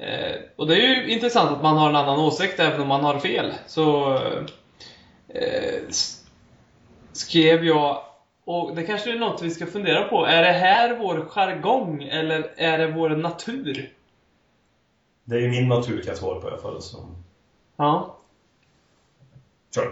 Eh, 0.00 0.36
och 0.56 0.66
det 0.66 0.74
är 0.74 0.80
ju 0.80 1.12
intressant 1.12 1.50
att 1.50 1.62
man 1.62 1.76
har 1.76 1.88
en 1.88 1.96
annan 1.96 2.18
åsikt 2.18 2.60
även 2.60 2.80
om 2.80 2.88
man 2.88 3.04
har 3.04 3.18
fel. 3.18 3.52
Så 3.66 4.14
eh, 5.28 5.82
skrev 7.12 7.64
jag 7.64 8.02
och 8.44 8.76
det 8.76 8.82
kanske 8.82 9.12
är 9.12 9.18
något 9.18 9.42
vi 9.42 9.50
ska 9.50 9.66
fundera 9.66 10.02
på. 10.02 10.26
Är 10.26 10.42
det 10.42 10.52
här 10.52 10.96
vår 10.96 11.24
jargong 11.28 12.02
eller 12.02 12.52
är 12.56 12.78
det 12.78 12.86
vår 12.86 13.10
natur? 13.10 13.92
Det 15.24 15.36
är 15.36 15.40
ju 15.40 15.48
min 15.48 15.68
natur 15.68 15.96
kan 15.96 16.08
jag 16.08 16.16
svara 16.16 16.40
på 16.40 16.48
i 16.48 16.50
alla 16.50 16.60
fall. 16.60 16.82
Så. 16.82 16.98
Ja. 17.76 18.16
Sure. 19.74 19.88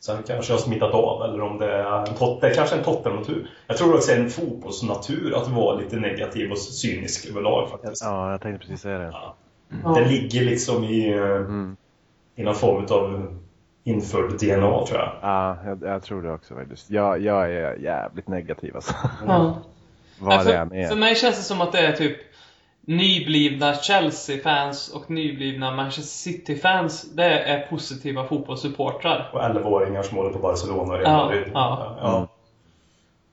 Sen 0.00 0.22
kanske 0.22 0.52
jag 0.52 0.58
har 0.58 0.64
smittat 0.64 0.94
av 0.94 1.22
eller 1.22 1.40
om 1.40 1.58
det 1.58 1.72
är 1.72 2.06
en 2.08 2.14
tot, 2.14 2.40
det 2.40 2.46
är 2.46 2.54
kanske 2.54 2.76
en 2.76 2.84
Tottenham-natur. 2.84 3.50
Jag 3.66 3.76
tror 3.76 3.94
också 3.94 4.12
en 4.12 4.30
fotbollsnatur 4.30 5.36
att 5.36 5.48
vara 5.48 5.76
lite 5.76 5.96
negativ 5.96 6.50
och 6.50 6.58
cynisk 6.58 7.26
överlag 7.30 7.70
faktiskt. 7.70 8.02
Ja, 8.02 8.30
jag 8.30 8.40
tänkte 8.40 8.66
precis 8.66 8.82
säga 8.82 8.98
det. 8.98 9.04
Ja. 9.04 9.34
Ja. 9.84 9.88
Det 9.90 10.04
ligger 10.04 10.44
liksom 10.44 10.84
i, 10.84 11.08
eh, 11.12 11.22
Mm. 11.24 11.76
i 12.36 12.42
någon 12.42 12.54
form 12.54 12.86
av 12.90 13.36
införd 13.84 14.30
DNA 14.30 14.86
tror 14.86 14.98
jag. 14.98 15.12
Ja, 15.22 15.56
jag, 15.64 15.82
jag 15.82 16.02
tror 16.02 16.22
det 16.22 16.32
också 16.32 16.54
faktiskt. 16.54 16.90
Jag, 16.90 17.22
jag 17.22 17.52
är 17.52 17.76
jävligt 17.76 18.28
negativ 18.28 18.74
alltså. 18.76 18.94
ja. 19.26 19.56
Vad 20.20 20.42
för, 20.42 20.50
det 20.52 20.58
än 20.58 20.72
är. 20.72 20.88
för 20.88 20.96
mig 20.96 21.14
känns 21.14 21.36
det 21.36 21.42
som 21.42 21.60
att 21.60 21.72
det 21.72 21.78
är 21.78 21.92
typ 21.92 22.16
nyblivna 22.80 23.74
Chelsea-fans 23.74 24.88
och 24.94 25.10
nyblivna 25.10 25.70
Manchester 25.76 26.02
City-fans. 26.32 27.02
Det 27.12 27.24
är 27.24 27.66
positiva 27.66 28.24
fotbollssupportrar. 28.26 29.30
Och 29.32 29.40
11-åringar 29.40 30.02
som 30.02 30.16
håller 30.18 30.30
på 30.30 30.38
Barcelona 30.38 30.92
och 30.92 30.98
Real 30.98 31.02
Ja, 31.12 31.24
Madrid. 31.26 31.50
ja. 31.54 31.96
ja. 32.00 32.28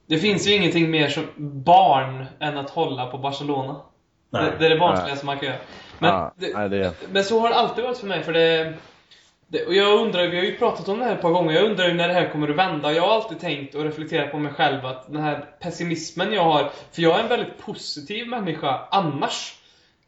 Det 0.07 0.17
finns 0.17 0.47
ju 0.47 0.53
ingenting 0.55 0.91
mer 0.91 1.07
som 1.07 1.23
barn 1.63 2.25
än 2.39 2.57
att 2.57 2.69
hålla 2.69 3.05
på 3.07 3.17
Barcelona. 3.17 3.75
Nej. 4.29 4.43
Det, 4.43 4.57
det 4.59 4.65
är 4.65 4.69
det 4.69 4.79
barnsligaste 4.79 5.25
man 5.25 5.37
kan 5.37 5.47
göra. 5.47 5.57
Men, 5.99 6.09
Ja, 6.09 6.33
det, 6.37 6.53
nej, 6.57 6.69
det- 6.69 6.93
men 7.11 7.23
så 7.23 7.39
har 7.39 7.49
det 7.49 7.55
alltid 7.55 7.83
varit 7.83 7.97
för 7.97 8.07
mig. 8.07 8.23
För 8.23 8.33
det, 8.33 8.73
det, 9.47 9.65
och 9.65 9.73
jag 9.75 9.99
undrar, 10.01 10.27
vi 10.27 10.37
har 10.37 10.43
ju 10.45 10.57
pratat 10.57 10.87
om 10.89 10.99
det 10.99 11.05
här 11.05 11.15
ett 11.15 11.21
par 11.21 11.31
gånger, 11.31 11.53
jag 11.53 11.63
undrar 11.65 11.87
ju 11.87 11.93
när 11.93 12.07
det 12.07 12.13
här 12.13 12.29
kommer 12.29 12.49
att 12.49 12.55
vända. 12.55 12.93
Jag 12.93 13.01
har 13.03 13.15
alltid 13.15 13.39
tänkt 13.39 13.75
och 13.75 13.83
reflekterat 13.83 14.31
på 14.31 14.39
mig 14.39 14.53
själv 14.53 14.85
att 14.85 15.07
den 15.11 15.21
här 15.21 15.45
pessimismen 15.59 16.33
jag 16.33 16.43
har, 16.43 16.71
för 16.91 17.01
jag 17.01 17.19
är 17.19 17.23
en 17.23 17.29
väldigt 17.29 17.57
positiv 17.57 18.27
människa 18.27 18.87
annars. 18.91 19.55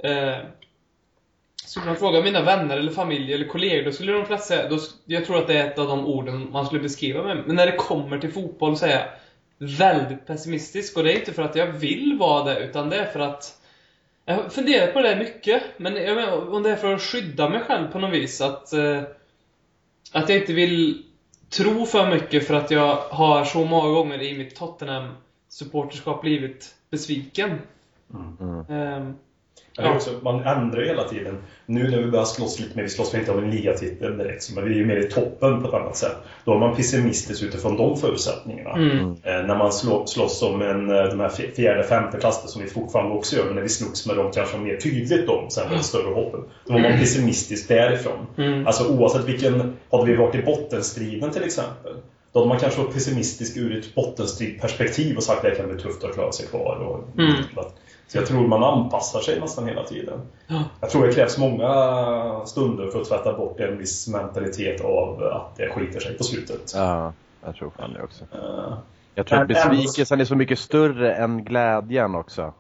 Eh, 0.04 0.36
Skulle 1.66 1.86
man 1.86 1.96
fråga 1.96 2.22
mina 2.22 2.42
vänner 2.42 2.78
eller 2.78 2.92
familj 2.92 3.34
eller 3.34 3.46
kollegor, 3.48 3.86
då 3.86 3.92
skulle 3.92 4.12
de 4.12 4.26
flesta 4.26 4.46
säga, 4.48 4.70
då, 4.70 4.78
jag 5.06 5.26
tror 5.26 5.38
att 5.38 5.48
det 5.48 5.58
är 5.60 5.68
ett 5.68 5.80
av 5.80 5.88
de 5.88 6.06
orden 6.08 6.48
man 6.52 6.66
skulle 6.66 6.82
beskriva 6.82 7.24
mig 7.24 7.44
Men 7.46 7.56
när 7.56 7.66
det 7.66 7.72
kommer 7.78 8.20
till 8.20 8.32
fotboll 8.34 8.78
så 8.78 8.86
är 8.86 8.90
jag 8.92 9.06
väldigt 9.78 10.28
pessimistisk. 10.28 10.98
Och 10.98 11.04
det 11.04 11.14
är 11.14 11.20
inte 11.20 11.34
för 11.34 11.44
att 11.44 11.56
jag 11.56 11.68
vill 11.68 12.18
vara 12.20 12.44
det, 12.44 12.60
utan 12.60 12.90
det 12.90 12.96
är 12.98 13.06
för 13.06 13.20
att 13.20 13.58
jag 14.28 14.36
har 14.36 14.50
funderat 14.50 14.94
på 14.94 15.02
det 15.02 15.16
mycket, 15.16 15.64
men 15.78 15.96
jag 15.96 16.16
menar, 16.16 16.54
om 16.54 16.64
det 16.64 16.70
är 16.70 16.76
för 16.76 16.94
att 16.94 17.02
skydda 17.02 17.50
mig 17.50 17.60
själv 17.60 17.92
på 17.92 18.00
något 18.00 18.14
vis. 18.14 18.42
Att, 18.42 18.74
eh, 18.74 19.02
att 20.12 20.30
jag 20.30 20.38
inte 20.38 20.54
vill 20.54 21.04
tro 21.50 21.86
för 21.86 22.10
mycket 22.10 22.48
för 22.48 22.54
att 22.54 22.72
jag 22.72 22.96
har 22.96 23.44
så 23.44 23.66
många 23.66 23.90
gånger 23.90 24.22
i 24.22 24.38
mitt 24.38 24.60
Tottenham-supporterskap 24.60 26.22
blivit 26.22 26.76
besviken. 26.90 27.62
Mm. 28.14 28.66
Ehm, 28.70 29.16
Är 29.78 29.96
också, 29.96 30.10
man 30.22 30.40
ändrar 30.40 30.82
ju 30.82 30.88
hela 30.88 31.04
tiden. 31.04 31.38
Nu 31.66 31.92
när 31.92 31.98
vi 31.98 32.12
börjar 32.12 32.26
slåss 32.26 32.60
lite 32.60 32.76
mer, 32.78 32.84
vi 32.84 32.90
slåss 32.90 33.14
inte 33.14 33.32
om 33.32 33.44
en 33.44 33.52
ligatitel 33.52 34.18
direkt, 34.18 34.44
så 34.44 34.56
men 34.56 34.66
vi 34.66 34.72
är 34.72 34.76
ju 34.76 34.86
mer 34.86 34.98
i 34.98 35.04
toppen 35.04 35.62
på 35.62 35.68
ett 35.68 35.74
annat 35.74 35.98
sätt. 35.98 36.16
Då 36.46 36.54
är 36.54 36.60
man 36.60 36.76
pessimistisk 36.76 37.44
utifrån 37.44 37.78
de 37.78 37.98
förutsättningarna. 37.98 38.72
Mm. 38.72 39.00
Eh, 39.24 39.48
när 39.48 39.58
man 39.58 39.72
slå, 39.74 40.06
slåss 40.06 40.44
om 40.44 40.62
en, 40.62 40.90
eh, 40.90 41.04
de 41.04 41.20
här 41.20 41.30
fjärde, 41.30 41.84
femte 41.84 42.18
platser 42.18 42.48
som 42.48 42.62
vi 42.62 42.68
fortfarande 42.70 43.16
också 43.16 43.36
gör, 43.36 43.46
men 43.46 43.56
när 43.56 43.62
vi 43.62 43.70
slogs 43.70 44.08
med 44.08 44.18
dem 44.18 44.32
kanske 44.34 44.58
mer 44.58 44.78
tydligt 44.78 45.30
om, 45.30 45.50
sen 45.50 45.70
var 45.70 45.78
det 45.78 45.84
större 45.84 46.14
hoppen. 46.14 46.40
Då 46.66 46.74
var 46.74 46.80
man 46.80 46.92
pessimistisk 47.00 47.68
därifrån. 47.68 48.26
Mm. 48.38 48.68
Alltså 48.68 48.88
oavsett 48.88 49.26
vilken, 49.26 49.74
hade 49.92 50.06
vi 50.06 50.16
varit 50.16 50.36
i 50.36 50.42
bottenstriden 50.42 51.32
till 51.32 51.44
exempel, 51.44 51.94
då 52.34 52.40
hade 52.40 52.50
man 52.50 52.60
kanske 52.60 52.82
varit 52.82 52.94
pessimistisk 52.94 53.58
ur 53.58 53.78
ett 53.80 53.96
bottenstridperspektiv 53.96 55.18
och 55.18 55.24
sagt 55.24 55.46
att 55.46 55.52
det 55.52 55.56
kan 55.56 55.70
bli 55.70 55.82
tufft 55.82 56.04
att 56.04 56.14
klara 56.14 56.32
sig 56.32 56.48
kvar. 56.48 56.76
Och, 56.76 57.20
Mm. 57.20 57.36
Så 58.08 58.18
jag 58.18 58.26
tror 58.26 58.48
man 58.48 58.64
anpassar 58.64 59.20
sig 59.20 59.40
nästan 59.40 59.68
hela 59.68 59.84
tiden. 59.84 60.20
Ja. 60.48 60.64
Jag 60.82 60.90
tror 60.90 61.08
det 61.08 61.14
krävs 61.14 61.38
många 61.38 62.46
stunder 62.46 62.88
för 62.88 63.02
att 63.02 63.08
tvätta 63.08 63.34
bort 63.34 63.60
en 63.60 63.78
viss 63.78 64.08
mentalitet 64.08 64.82
av 64.82 65.24
att 65.24 65.58
det 65.58 65.70
skiter 65.70 66.00
sig 66.00 66.18
på 66.18 66.24
slutet. 66.24 66.72
Ja, 66.76 67.14
jag 67.46 67.56
tror 67.56 67.70
fan 67.70 67.94
det 67.94 68.04
också. 68.04 68.24
Eh, 68.34 68.78
Jag 69.16 69.26
tror 69.28 69.42
att 69.42 69.48
besvikelsen 69.48 70.22
är 70.22 70.26
så 70.26 70.36
mycket 70.36 70.60
större 70.60 71.14
än 71.16 71.44
glädjen 71.44 72.16
också. 72.16 72.42
I 72.48 72.52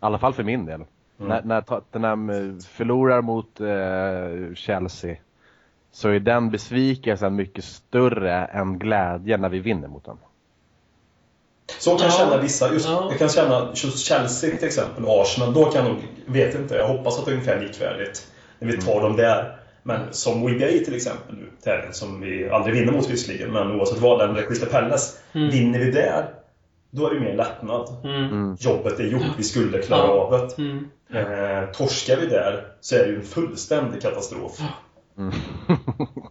alla 0.00 0.18
fall 0.18 0.32
för 0.32 0.42
min 0.42 0.66
del. 0.66 0.74
Mm. 0.74 1.28
När, 1.28 1.42
när 1.42 1.60
Tottenham 1.60 2.30
eh, 2.30 2.58
förlorar 2.68 3.22
mot 3.22 3.60
eh, 3.60 4.54
Chelsea 4.54 5.16
så 5.92 6.08
är 6.08 6.20
den 6.20 6.50
besvikelsen 6.50 7.34
mycket 7.36 7.64
större 7.64 8.44
än 8.44 8.78
glädjen 8.78 9.40
när 9.40 9.48
vi 9.48 9.58
vinner 9.58 9.88
mot 9.88 10.04
dem. 10.04 10.18
Så 11.78 11.96
kan 11.98 12.06
Ja. 12.06 12.12
känna 12.18 12.36
vissa. 12.36 12.72
Just, 12.72 12.86
Ja. 12.88 13.06
Jag 13.10 13.18
kan 13.18 13.28
känna 13.28 13.68
just 13.74 13.98
Chelsea 13.98 14.56
till 14.56 14.66
exempel, 14.68 15.04
och 15.04 15.22
Arsenal. 15.22 15.54
Då 15.54 15.64
kan 15.64 15.84
jag 15.84 15.94
nog, 15.94 16.02
vet 16.26 16.54
inte, 16.54 16.74
jag 16.74 16.88
hoppas 16.88 17.18
att 17.18 17.24
det 17.24 17.30
är 17.30 17.32
ungefär 17.32 17.60
likvärdigt. 17.60 18.26
När 18.58 18.68
vi 18.72 18.78
tar 18.80 19.00
dem 19.00 19.16
där. 19.16 19.56
Men 19.82 20.00
som 20.10 20.46
We 20.46 20.58
Bay 20.58 20.84
till 20.84 20.94
exempel 20.94 21.36
nu, 21.36 21.50
som 21.92 22.20
vi 22.20 22.50
aldrig 22.50 22.74
vinner 22.74 22.92
mot 22.92 23.10
visserligen, 23.10 23.52
men 23.52 23.70
oavsett 23.80 23.98
vad, 23.98 24.30
eller 24.30 24.46
Crystal 24.46 24.68
Palace. 24.68 25.18
Mm. 25.32 25.50
Vinner 25.50 25.78
vi 25.78 25.90
där, 25.90 26.24
då 26.90 27.06
är 27.10 27.14
det 27.14 27.20
mer 27.20 27.34
lättnad. 27.36 27.88
Mm. 28.04 28.24
Mm. 28.24 28.56
Jobbet 28.60 29.00
är 29.00 29.04
gjort, 29.04 29.22
vi 29.38 29.44
skulle 29.44 29.78
klara 29.82 30.06
Ja. 30.06 30.12
av 30.12 30.32
det. 30.56 30.62
Mm. 30.62 30.86
Eh, 31.14 31.70
torskar 31.70 32.16
vi 32.16 32.26
där 32.26 32.64
så 32.80 32.94
är 32.96 32.98
det 32.98 33.08
ju 33.08 33.16
en 33.16 33.22
fullständig 33.24 34.02
katastrof. 34.02 34.60
Mm. 35.18 35.32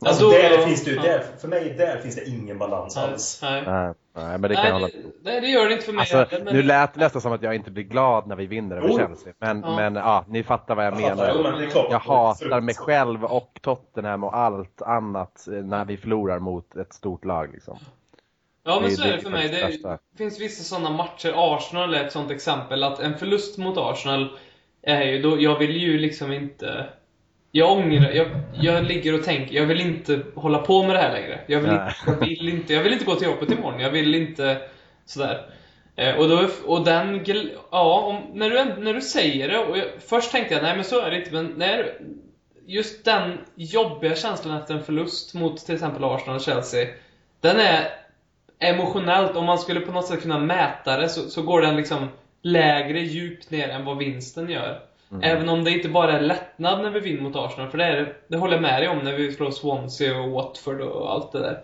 Alltså, 0.02 0.24
Ja, 0.26 0.50
då- 0.50 0.56
där 0.58 0.66
finns 0.66 0.84
det 0.86 0.92
ju, 0.92 0.96
ja. 0.98 1.02
där, 1.04 1.24
för 1.42 1.48
mig 1.48 1.76
där 1.78 1.98
finns 2.02 2.16
det 2.16 2.30
ingen 2.30 2.58
balans 2.58 2.96
Nej, 2.96 3.06
alls. 3.06 3.40
nej. 3.42 3.64
nej, 3.66 3.94
nej, 4.16 4.38
men 4.38 4.42
det 4.42 4.56
kan 4.56 4.66
jag 4.66 4.74
hålla 4.74 4.88
Nej, 4.88 5.04
det, 5.24 5.32
nej, 5.32 5.42
det 5.42 5.48
gör 5.48 5.66
det 5.68 5.74
inte 5.74 5.86
för 5.86 5.94
mig 5.94 6.00
Alltså, 6.00 6.18
heller, 6.18 6.46
men- 6.46 6.54
nu 6.56 6.64
lät 6.64 6.94
det 6.94 7.00
nästan 7.00 7.22
som 7.22 7.32
att 7.32 7.44
jag 7.44 7.56
inte 7.56 7.72
blir 7.72 7.84
glad 7.84 8.28
när 8.28 8.36
vi 8.36 8.46
vinner 8.46 8.76
över 8.78 8.88
Jo. 8.90 8.98
Chelsea. 8.98 9.34
Men, 9.40 9.62
Ja. 9.62 9.76
men 9.76 9.96
ja, 9.96 10.26
ni 10.28 10.44
fattar 10.44 10.76
vad 10.76 10.86
jag, 10.86 10.94
Jag 11.02 11.18
fattar, 11.18 11.34
menar. 11.34 11.52
men 11.52 11.60
det 11.62 11.66
är 11.66 11.70
klart. 11.70 11.88
Jag 11.92 12.00
hatar 12.00 12.62
mig 12.62 12.76
själv 12.76 13.26
och 13.26 13.60
Tottenham 13.62 14.24
och 14.24 14.38
allt 14.38 14.82
annat 14.82 15.48
eh, 15.48 15.54
när 15.54 15.86
vi 15.86 15.98
förlorar 15.98 16.40
mot 16.40 16.76
ett 16.76 16.94
stort 16.94 17.26
lag. 17.26 17.50
Liksom. 17.54 17.78
Ja, 18.64 18.80
men 18.80 18.90
Det- 18.90 18.96
så 18.96 19.04
det 19.04 19.10
är 19.10 19.16
det 19.16 19.22
för 19.24 19.30
mig. 19.30 19.48
Det 19.50 19.62
värsta. 19.64 19.98
finns 20.18 20.40
vissa 20.42 20.64
sådana 20.64 20.90
matcher. 20.98 21.34
Arsenal 21.36 21.94
är 21.94 22.04
ett 22.06 22.12
sånt 22.12 22.32
exempel. 22.32 22.84
Att 22.84 23.00
en 23.00 23.18
förlust 23.18 23.58
mot 23.58 23.78
Arsenal 23.78 24.38
är 24.82 25.02
ju 25.04 25.22
då, 25.22 25.42
jag 25.42 25.60
vill 25.60 25.78
ju 25.78 25.98
liksom 26.00 26.32
inte... 26.32 26.86
Jag 27.52 27.72
ångrar, 27.72 28.12
jag, 28.12 28.28
jag 28.54 28.84
ligger 28.84 29.14
och 29.14 29.24
tänker, 29.24 29.56
jag 29.56 29.66
vill 29.66 29.82
inte 29.82 30.22
hålla 30.36 30.58
på 30.58 30.84
med 30.84 30.96
det 30.96 31.00
här 31.00 31.14
längre. 31.14 31.40
Jag 31.48 31.60
vill, 31.60 31.72
inte, 31.72 31.94
jag 32.06 32.16
vill 32.16 32.50
inte, 32.50 32.74
jag 32.74 32.84
vill 32.84 32.94
inte 32.94 33.06
gå 33.06 33.16
till 33.16 33.28
jobbet 33.28 33.52
imorgon. 33.52 33.80
Jag 33.80 33.90
vill 33.90 34.16
inte 34.16 34.62
sådär. 35.06 35.50
Eh, 35.96 36.16
och, 36.16 36.30
då, 36.30 36.48
och 36.66 36.86
den, 36.86 37.24
ja, 37.72 38.02
om, 38.02 38.38
när, 38.40 38.50
du, 38.50 38.82
när 38.84 38.94
du 38.94 39.02
säger 39.02 39.48
det, 39.48 39.60
och 39.60 39.78
jag, 39.78 39.86
först 40.08 40.32
tänkte 40.32 40.54
jag 40.54 40.64
nej 40.64 40.76
men 40.76 40.86
så 40.86 41.02
är 41.02 41.12
det 41.12 41.18
inte, 41.18 41.34
men 41.34 41.46
när, 41.46 42.02
just 42.66 43.06
den 43.06 43.38
jobbiga 43.56 44.16
känslan 44.16 44.58
efter 44.58 44.74
en 44.74 44.84
förlust 44.84 45.34
mot 45.34 45.66
till 45.66 45.76
exempel 45.76 46.04
Arsenal 46.04 46.36
och 46.36 46.42
Chelsea, 46.42 46.88
den 47.42 47.60
är 47.60 47.88
emotionellt, 48.60 49.36
om 49.36 49.46
man 49.46 49.60
skulle 49.60 49.80
på 49.80 49.92
något 49.92 50.08
sätt 50.08 50.22
kunna 50.22 50.40
mäta 50.40 50.98
det, 50.98 51.10
så, 51.10 51.30
så 51.30 51.42
går 51.42 51.62
den 51.62 51.76
liksom 51.76 52.08
lägre 52.42 53.00
djupt 53.00 53.52
ner 53.52 53.70
än 53.70 53.86
vad 53.86 53.98
vinsten 53.98 54.50
gör. 54.50 54.89
Även 55.22 55.50
om 55.50 55.64
det 55.64 55.72
inte 55.72 55.90
bara 55.90 56.12
är 56.12 56.22
lättnad 56.22 56.82
när 56.82 56.90
vi 56.92 57.00
vinner 57.00 57.22
mot 57.22 57.36
Arsenal, 57.36 57.70
för 57.70 57.78
det, 57.78 57.84
är, 57.86 57.96
det- 57.96 58.14
det 58.28 58.38
håller 58.38 58.54
jag 58.54 58.62
med 58.62 58.82
dig 58.82 58.90
om 58.90 58.98
när 58.98 59.14
vi 59.14 59.32
slår 59.32 59.52
Swansea 59.52 60.20
och 60.22 60.32
Watford 60.32 60.82
och 60.82 61.12
allt 61.14 61.32
det 61.32 61.40
där. 61.40 61.60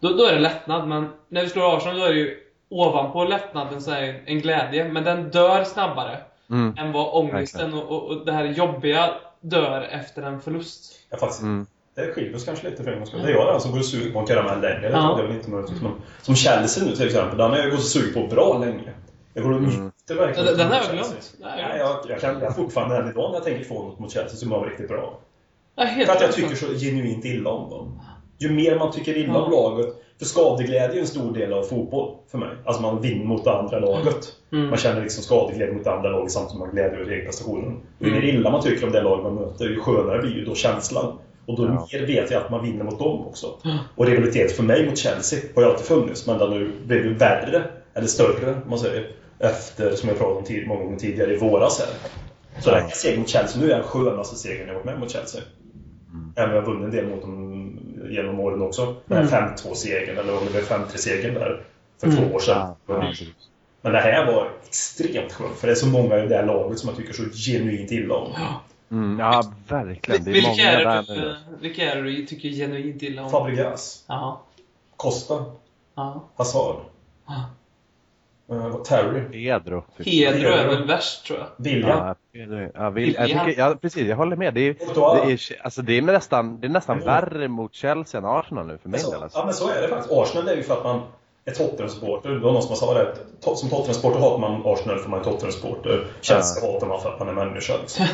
Då, 0.00 0.08
då 0.08 0.24
är 0.24 0.34
det 0.34 0.40
lättnad, 0.40 0.88
men 0.88 1.08
när 1.28 1.42
vi 1.42 1.48
slår 1.48 1.76
Arsenal 1.76 1.98
då 1.98 2.04
är 2.04 2.12
det 2.12 2.18
ju 2.18 2.36
ovanpå 2.68 3.24
lättnaden 3.24 3.80
så 3.82 3.90
är 3.90 4.00
det 4.00 4.20
en 4.26 4.40
glädje, 4.40 4.88
men 4.88 5.04
den 5.04 5.30
dör 5.30 5.64
snabbare 5.64 6.18
Mm. 6.50 6.74
än 6.78 6.92
vad 6.92 7.14
ångesten 7.14 7.74
och, 7.74 7.88
och, 7.90 8.08
och 8.08 8.26
det 8.26 8.32
här 8.32 8.44
jobbiga 8.44 9.10
dör 9.40 9.82
efter 9.82 10.22
en 10.22 10.40
förlust. 10.40 10.92
Ja, 11.10 11.16
faktiskt. 11.18 11.42
Mm. 11.42 11.66
Det 11.94 12.12
skiljer 12.14 12.34
oss 12.36 12.44
kanske 12.44 12.70
lite 12.70 12.82
för 12.84 12.90
en 12.90 12.96
gångs 12.98 13.08
skull. 13.08 13.22
Det 13.22 13.28
är 13.28 13.32
jag 13.34 13.46
den 13.54 13.60
som 13.60 13.70
går 13.72 13.78
och 13.78 13.84
suger 13.84 14.12
på 14.12 14.18
en 14.18 14.26
karamell 14.26 14.60
längre. 14.60 14.80
Det 14.80 14.88
Ja. 14.88 15.06
trodde 15.06 15.22
jag 15.22 15.26
väl 15.28 15.36
inte 15.36 15.50
möjligtvis. 15.50 15.82
Men 15.82 15.92
som 16.22 16.34
Chelsea 16.34 16.84
nu 16.84 16.96
till 16.96 17.06
exempel. 17.06 17.38
Den 17.38 17.50
har 17.50 17.58
jag 17.58 17.70
gått 17.70 17.78
och 17.78 17.84
sugit 17.84 18.14
på 18.14 18.26
bra 18.26 18.58
länge. 18.58 18.90
Jag 19.34 19.44
går 19.44 19.52
och 19.52 19.60
njuter 20.14 20.26
verkligen. 20.26 20.46
Den- 20.46 20.58
den 20.58 20.68
har 20.68 20.74
jag 20.76 20.92
glömt. 20.92 21.34
Har 21.42 21.50
Nej, 21.56 21.78
jag, 21.78 21.96
jag 22.08 22.20
kan 22.20 22.54
fortfarande 22.54 22.96
än 22.96 23.08
idag 23.10 23.30
när 23.30 23.36
jag 23.36 23.44
tänker 23.44 23.64
få 23.64 23.82
något 23.82 23.98
mot 23.98 24.12
Chelsea 24.12 24.36
som 24.36 24.50
var 24.50 24.66
riktigt 24.66 24.88
bra. 24.88 25.18
Ja, 25.76 25.86
För 26.06 26.12
att 26.12 26.20
jag 26.20 26.32
tycker 26.32 26.54
så 26.54 26.66
genuint 26.66 27.24
illa 27.24 27.50
om 27.50 27.70
dem. 27.70 28.00
Ju 28.38 28.50
mer 28.50 28.78
man 28.78 28.92
tycker 28.92 29.16
illa 29.16 29.32
Ja. 29.34 29.40
om 29.42 29.50
laget, 29.50 29.86
för 30.18 30.24
skadeglädje 30.26 30.96
är 30.96 31.00
en 31.00 31.06
stor 31.06 31.34
del 31.34 31.52
av 31.52 31.62
fotboll 31.62 32.14
för 32.30 32.38
mig. 32.38 32.48
Alltså 32.64 32.82
man 32.82 33.00
vinner 33.02 33.24
mot 33.24 33.44
det 33.44 33.52
andra 33.52 33.78
laget. 33.78 34.26
Mm. 34.52 34.68
Man 34.68 34.78
känner 34.78 35.02
liksom 35.02 35.22
skadeglädje 35.24 35.74
mot 35.74 35.84
det 35.84 35.92
andra 35.92 36.10
laget 36.10 36.30
samtidigt 36.32 36.50
som 36.50 36.58
man 36.60 36.70
glädjer 36.70 37.00
över 37.00 37.12
egen 37.12 37.24
prestation. 37.26 37.80
Ju 37.98 38.10
mer 38.10 38.16
Mm. 38.22 38.28
illa 38.36 38.50
man 38.50 38.62
tycker 38.62 38.86
om 38.86 38.92
det 38.92 39.02
lag 39.02 39.22
man 39.22 39.34
möter, 39.34 39.64
ju 39.64 39.80
skönare 39.80 40.18
blir 40.18 40.34
ju 40.36 40.44
då 40.44 40.54
känslan. 40.54 41.18
Och 41.46 41.56
då 41.56 41.64
Ja. 41.64 41.86
mer 41.92 42.06
vet 42.06 42.30
jag 42.30 42.42
att 42.42 42.50
man 42.50 42.62
vinner 42.64 42.84
mot 42.84 42.98
dem 42.98 43.26
också. 43.26 43.46
Och 43.96 44.06
rivalitet 44.06 44.52
för 44.52 44.62
mig 44.62 44.86
mot 44.88 44.98
Chelsea 44.98 45.40
har 45.54 45.62
ju 45.62 45.68
alltid 45.68 45.86
funnits, 45.86 46.26
men 46.26 46.38
den 46.38 46.72
blev 46.86 47.04
ju 47.04 47.14
värre, 47.14 47.62
eller 47.94 48.06
större 48.06 48.50
om 48.64 48.70
man 48.70 48.78
säger, 48.78 49.08
efter, 49.40 49.96
som 49.96 50.08
jag 50.08 50.18
pratade 50.18 50.38
om 50.38 50.44
tid, 50.44 50.66
många 50.68 50.84
gånger 50.84 50.98
tidigare, 50.98 51.34
i 51.34 51.38
våras 51.38 51.78
här. 51.80 51.88
Så 52.62 52.70
den 52.70 52.82
här 52.82 52.90
segern 52.90 53.20
mot 53.20 53.28
Chelsea, 53.28 53.60
nu 53.60 53.70
är 53.72 53.76
den 53.76 53.84
skönaste 53.86 54.36
segern 54.36 54.66
jag 54.68 54.74
varit 54.74 54.84
med 54.84 54.98
mot 55.00 55.10
Chelsea. 55.10 55.40
Även 56.36 56.50
om 56.50 56.56
jag 56.56 56.62
vunnit 56.62 56.84
en 56.84 56.90
del 56.90 57.06
mot 57.06 57.20
dem 57.20 57.78
genom 58.10 58.40
åren 58.40 58.62
också. 58.62 58.94
Den 59.06 59.28
här 59.28 59.54
5-2-segern, 59.56 60.18
eller 60.18 60.38
om 60.38 60.44
det 60.44 60.50
blev 60.50 60.62
5-3-segern 60.62 61.34
där 61.34 61.62
för 62.00 62.06
Mm. 62.06 62.18
två 62.28 62.34
år 62.34 62.40
sedan. 62.40 62.74
Ja. 62.86 63.12
Men 63.82 63.92
det 63.92 63.98
här 64.00 64.26
var 64.26 64.50
extremt 64.68 65.32
skönt, 65.32 65.56
för 65.56 65.66
det 65.66 65.72
är 65.72 65.76
så 65.76 65.86
många 65.86 66.18
i 66.24 66.28
det 66.28 66.36
här 66.36 66.46
laget 66.46 66.78
som 66.78 66.88
jag 66.88 66.96
tycker 66.98 67.12
så 67.12 67.22
genuint 67.22 67.90
illa 67.92 68.14
om. 68.14 68.32
Mm, 68.90 69.18
ja, 69.18 69.42
verkligen. 69.68 70.24
Det 70.24 70.30
är 70.30 70.32
Vilka 70.32 70.48
många 70.48 70.62
är, 70.70 70.84
där 70.84 71.04
nu. 71.08 71.14
du, 71.14 71.36
vilka 71.60 71.92
är 71.92 71.96
det 71.96 72.02
du 72.02 72.26
tycker 72.26 72.48
genuint 72.48 73.02
illa 73.02 73.22
om? 73.24 73.30
Fabregas, 73.30 74.04
Ja. 74.08 74.42
Costa, 74.96 75.44
ja. 75.94 76.24
Hazard, 76.36 76.76
Ja. 77.26 77.44
Uh, 78.50 78.82
Terry, 78.82 79.20
Pedro. 79.20 79.84
typ. 79.96 80.06
Pedro 80.06 80.48
är 80.48 80.66
väl 80.68 80.86
värst 80.86 81.26
tror 81.26 81.38
jag. 81.38 81.46
William. 81.56 81.98
Ja. 81.98 82.14
Ja, 82.74 82.90
vill, 82.90 83.14
jag 83.14 83.26
tycker, 83.26 83.54
ja, 83.58 83.74
precis. 83.80 84.08
Jag 84.08 84.16
håller 84.16 84.36
med. 84.36 84.54
Det 84.54 84.60
är, 84.60 84.74
det 85.26 85.32
är, 85.32 85.62
alltså, 85.64 85.82
det 85.82 85.98
är 85.98 86.02
nästan, 86.02 86.60
det 86.60 86.66
är 86.66 86.68
nästan 86.70 86.96
Jo. 87.00 87.06
värre 87.06 87.48
mot 87.48 87.74
Chelsea 87.74 88.18
än 88.18 88.24
Arsenal 88.24 88.66
nu 88.66 88.78
för 88.78 88.88
min 88.88 89.00
Så. 89.00 89.22
Alltså. 89.22 89.38
Ja 89.38 89.44
men 89.44 89.54
så 89.54 89.68
är 89.68 89.82
det 89.82 89.88
faktiskt. 89.88 90.12
Arsenal 90.12 90.48
är 90.48 90.56
ju 90.56 90.62
för 90.62 90.74
att 90.74 90.84
man 90.84 91.02
är 91.44 91.52
Tottenham-supporter. 91.52 92.30
Det 92.30 92.38
var 92.38 92.52
någon 92.52 92.62
som 92.62 92.76
sa 92.76 92.94
det. 92.94 93.14
Som 93.40 93.68
Tottenham-supporter 93.70 94.20
hatar 94.20 94.38
man 94.38 94.62
Arsenal 94.64 94.98
för 94.98 95.08
man 95.10 95.20
är 95.20 95.24
Tottenham-supporter. 95.24 96.06
Chelsea 96.20 96.72
hatar 96.72 96.86
man 96.86 97.00
för 97.00 97.08
att 97.12 97.18
man 97.18 97.28
är 97.28 97.32
människa. 97.32 97.72
Liksom. 97.80 98.06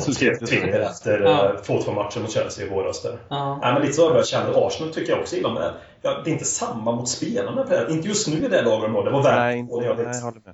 Skrev 0.14 0.34
Twitter 0.38 0.80
efter 0.80 1.20
Ja. 1.20 1.44
eh, 1.44 1.60
2-2 1.60 1.94
matchen 1.94 2.22
mot 2.22 2.30
Chelsea 2.30 2.66
i 2.66 2.68
våras 2.68 3.02
där. 3.02 3.18
Ja. 3.28 3.58
Nej, 3.62 3.72
men 3.72 3.82
lite 3.82 3.94
så 3.94 4.08
har 4.08 4.16
jag 4.16 4.26
känt. 4.26 4.56
Arsenal 4.56 4.92
tycker 4.94 5.12
jag 5.12 5.20
också 5.20 5.36
illa 5.36 5.48
om. 5.48 5.58
Ja, 6.02 6.20
det 6.24 6.30
är 6.30 6.32
inte 6.32 6.44
samma 6.44 6.92
mot 6.92 7.08
spelarna. 7.08 7.66
Inte 7.90 8.08
just 8.08 8.28
nu 8.28 8.36
i 8.36 8.48
det 8.48 8.62
laget 8.62 8.92
de. 8.92 9.04
Det 9.04 9.10
var 9.10 9.22
värre 9.22 9.62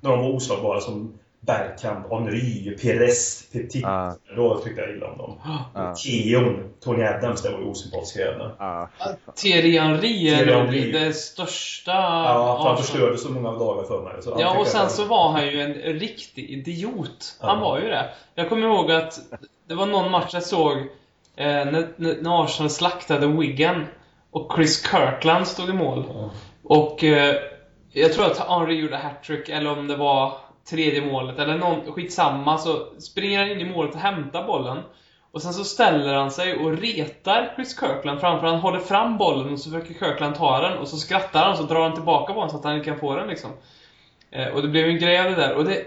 när 0.01 0.09
de 0.11 0.19
var 0.19 0.29
oslagbara 0.35 0.79
som 0.79 1.13
Bergkamp, 1.41 2.09
Henry, 2.11 2.77
Perez, 2.81 3.49
Petit. 3.51 3.83
Ja. 3.83 4.15
Då 4.35 4.59
tyckte 4.59 4.81
jag 4.81 4.89
illa 4.89 5.07
om 5.07 5.17
dem. 5.17 5.39
Ja. 5.73 5.95
Keon, 5.95 6.73
Tony 6.83 7.03
Adams, 7.03 7.41
det 7.41 7.49
var 7.49 7.59
ju 7.59 7.65
osympatiska 7.65 8.19
jävlar. 8.19 8.55
Ja, 8.59 8.89
fy 8.97 9.03
fan. 9.03 9.35
Thierry 9.35 9.77
Henry 9.77 10.29
är 10.29 11.05
det 11.05 11.13
största 11.13 11.91
Ja, 11.91 12.61
han 12.63 12.77
förstörde 12.77 13.17
så 13.17 13.31
många 13.31 13.51
dagar 13.51 13.83
för 13.83 14.01
mig. 14.03 14.13
Ja, 14.39 14.59
och 14.59 14.67
sen 14.67 14.89
så 14.89 15.05
var 15.05 15.31
han 15.31 15.47
ju 15.47 15.61
en 15.61 15.73
riktig 15.73 16.49
idiot. 16.49 17.37
Han 17.39 17.59
var 17.59 17.79
ju 17.79 17.87
det. 17.87 18.09
Jag 18.35 18.49
kommer 18.49 18.67
ihåg 18.67 18.91
att 18.91 19.19
det 19.67 19.75
var 19.75 19.85
någon 19.85 20.11
match 20.11 20.33
jag 20.33 20.43
såg 20.43 20.77
eh, 21.35 21.45
när, 21.45 21.87
när 21.95 22.21
när 22.21 22.43
Arsenal 22.43 22.69
slaktade 22.69 23.27
Wigan 23.27 23.85
och 24.31 24.51
Chris 24.55 24.89
Kirkland 24.91 25.47
stod 25.47 25.69
i 25.69 25.73
mål. 25.73 26.31
Och 26.63 27.03
eh, 27.03 27.35
jag 27.91 28.13
tror 28.13 28.25
att 28.25 28.37
Henry 28.37 28.75
gjorde 28.75 28.97
hattrick, 28.97 29.49
eller 29.49 29.71
om 29.79 29.87
det 29.87 29.95
var 29.95 30.33
tredje 30.69 31.01
målet, 31.11 31.39
eller 31.39 31.57
någon, 31.57 31.91
skitsamma, 31.91 32.57
så 32.57 32.87
springer 32.99 33.39
han 33.39 33.51
in 33.51 33.59
i 33.59 33.65
målet 33.73 33.93
och 33.93 33.99
hämtar 33.99 34.47
bollen. 34.47 34.77
Och 35.31 35.41
sen 35.41 35.53
så 35.53 35.63
ställer 35.63 36.13
han 36.13 36.31
sig 36.31 36.57
och 36.57 36.77
retar 36.77 37.53
Chris 37.55 37.79
Kirkland 37.79 38.19
framför 38.19 38.47
han 38.47 38.59
håller 38.59 38.79
fram 38.79 39.17
bollen 39.17 39.53
och 39.53 39.59
så 39.59 39.69
försöker 39.71 39.93
Kirkland 39.93 40.35
ta 40.35 40.61
den 40.61 40.77
och 40.77 40.87
så 40.87 40.97
skrattar 40.97 41.41
han 41.41 41.51
och 41.51 41.57
så 41.57 41.63
drar 41.63 41.83
han 41.83 41.93
tillbaka 41.93 42.33
bollen 42.33 42.49
så 42.49 42.57
att 42.57 42.63
han 42.63 42.75
inte 42.75 42.85
kan 42.85 42.99
få 42.99 43.15
den 43.15 43.27
liksom. 43.27 43.51
Eh, 44.31 44.47
och 44.47 44.61
det 44.61 44.67
blev 44.67 44.87
en 44.87 44.99
grej 44.99 45.19
av 45.19 45.25
det 45.25 45.35
där. 45.35 45.55
Och 45.55 45.65
det, 45.65 45.85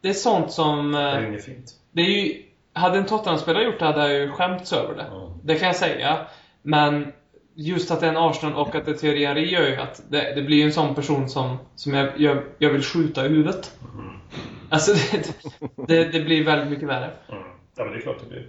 det 0.00 0.08
är 0.08 0.12
sånt 0.12 0.52
som... 0.52 0.92
Det 0.92 0.98
är 0.98 1.22
Eh, 1.22 1.28
inget 1.28 1.44
fint. 1.44 1.72
det 1.92 2.02
är 2.02 2.24
ju... 2.24 2.42
Hade 2.72 2.98
en 2.98 3.06
Tottenham-spelare 3.06 3.64
gjort 3.64 3.78
det 3.78 3.84
hade 3.84 4.00
jag 4.00 4.20
ju 4.20 4.30
skämts 4.30 4.72
över 4.72 4.94
det. 4.94 5.06
Ja. 5.10 5.34
Det 5.42 5.54
kan 5.54 5.66
jag 5.66 5.76
säga. 5.76 6.26
Men 6.62 7.12
just 7.54 7.90
att 7.90 8.00
det 8.00 8.06
är 8.06 8.10
en 8.10 8.16
Arsenal 8.16 8.54
och 8.54 8.74
att 8.74 8.84
det 8.84 8.90
är 8.90 8.94
Thierry 8.94 9.50
gör 9.52 9.68
ju 9.68 9.76
att 9.76 10.02
det, 10.08 10.34
det 10.34 10.42
blir 10.42 10.64
en 10.64 10.72
sån 10.72 10.94
person 10.94 11.28
som, 11.28 11.58
som 11.74 11.94
jag, 11.94 12.20
jag, 12.20 12.42
jag 12.58 12.70
vill 12.70 12.82
skjuta 12.82 13.26
i 13.26 13.28
huvudet. 13.28 13.72
Alltså 14.74 14.92
det, 15.12 15.34
det, 15.88 16.04
det 16.04 16.20
blir 16.20 16.44
väldigt 16.44 16.70
mycket 16.70 16.88
värre. 16.88 17.10
Mm. 17.28 17.42
Ja, 17.76 17.84
men 17.84 17.92
det 17.92 17.98
är 17.98 18.02
klart 18.02 18.16
det 18.20 18.28
blir. 18.28 18.46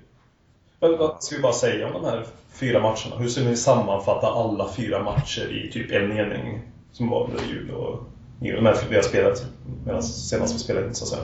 Men 0.80 0.98
vad 0.98 1.24
ska 1.24 1.36
vi 1.36 1.42
bara 1.42 1.54
säga 1.54 1.88
om 1.88 1.94
de 1.94 2.06
här 2.06 2.26
fyra 2.54 2.80
matcherna? 2.80 3.16
Hur 3.18 3.28
skulle 3.28 3.50
ni 3.50 3.56
sammanfatta 3.56 4.28
alla 4.28 4.70
fyra 4.70 5.04
matcher 5.04 5.52
i 5.52 5.72
typ 5.72 5.92
en 5.92 6.08
mening? 6.10 6.62
Som 6.92 7.10
var 7.10 7.30
under 7.30 7.44
jul 7.44 7.72
och 7.72 8.04
nyår? 8.40 8.56
De 8.56 8.66
här 8.66 8.78
vi 8.90 8.96
har 8.96 9.04
spelat 9.04 9.46
medan 9.86 10.04
senast 10.04 10.56
vi 10.56 10.60
spelade 10.60 10.88
in, 10.88 10.96
så 10.96 11.04
att 11.04 11.10
säga. 11.10 11.24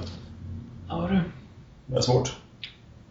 Ja 0.89 1.09
du. 1.11 1.19
Det 1.85 1.97
är 1.97 2.01
svårt. 2.01 2.35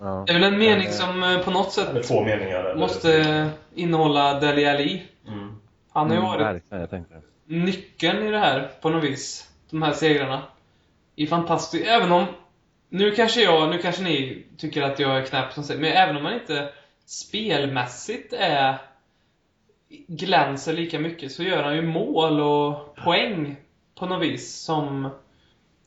Ja. 0.01 0.25
Det 0.27 0.33
är 0.33 0.41
väl 0.41 0.53
en 0.53 0.59
mening 0.59 0.87
Eh, 0.87 0.93
som 0.93 1.23
eh, 1.23 1.39
på 1.39 1.51
något 1.51 1.73
sätt 1.73 2.03
två 2.03 2.25
meningar. 2.25 2.65
Eller 2.65 2.75
måste 2.81 3.51
innehålla 3.75 4.41
Dele 4.41 4.75
Alli. 4.75 5.03
Mm. 5.29 5.49
Han 5.93 6.11
har 6.11 6.17
ju 6.17 6.23
Mm, 6.23 6.31
varit 6.31 6.93
nyckeln 7.47 8.23
i 8.27 8.31
det 8.31 8.39
här 8.39 8.71
på 8.83 8.91
något 8.91 9.05
vis. 9.05 9.49
De 9.71 9.83
här 9.83 9.93
segrarna. 9.93 10.43
I 11.21 11.27
fantastiskt... 11.27 11.87
Även 11.87 12.13
om... 12.13 12.27
Nu 12.89 13.11
kanske 13.11 13.43
jag, 13.43 13.71
nu 13.71 13.79
kanske 13.79 14.03
ni 14.03 14.47
tycker 14.57 14.83
att 14.83 14.99
jag 14.99 15.19
är 15.19 15.27
knäpp 15.27 15.53
som 15.53 15.65
säger, 15.65 15.81
men 15.81 15.93
även 15.93 16.17
om 16.17 16.23
man 16.23 16.35
inte 16.35 16.69
spelmässigt 17.07 18.33
är 18.33 18.79
glänser 20.07 20.73
lika 20.73 20.99
mycket 20.99 21.33
så 21.33 21.43
gör 21.43 21.63
han 21.63 21.77
ju 21.77 21.83
mål 21.83 22.41
och 22.41 22.95
poäng 23.05 23.57
på 23.95 24.07
något 24.07 24.23
vis 24.23 24.61
som 24.61 25.11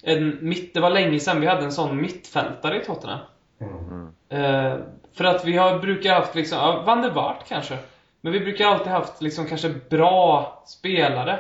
en 0.03 0.37
mitt, 0.41 0.73
det 0.73 0.79
var 0.79 0.89
länge 0.89 1.19
sedan 1.19 1.41
vi 1.41 1.47
hade 1.47 1.63
en 1.63 1.71
sån 1.71 2.01
mittfältare 2.01 2.81
i 2.81 2.85
Tottenham. 2.85 3.19
Mm. 3.61 4.07
Eh, 4.29 4.79
för 5.13 5.23
att 5.23 5.45
vi 5.45 5.57
har, 5.57 5.79
brukar 5.79 6.13
haft 6.13 6.35
liksom, 6.35 6.57
ja, 6.57 6.83
Van 6.85 7.01
der 7.01 7.11
Waart 7.11 7.47
kanske. 7.47 7.77
Men 8.21 8.33
vi 8.33 8.39
brukar 8.39 8.67
alltid 8.67 8.91
haft 8.91 9.21
liksom 9.21 9.45
kanske 9.45 9.69
bra 9.89 10.63
spelare 10.67 11.39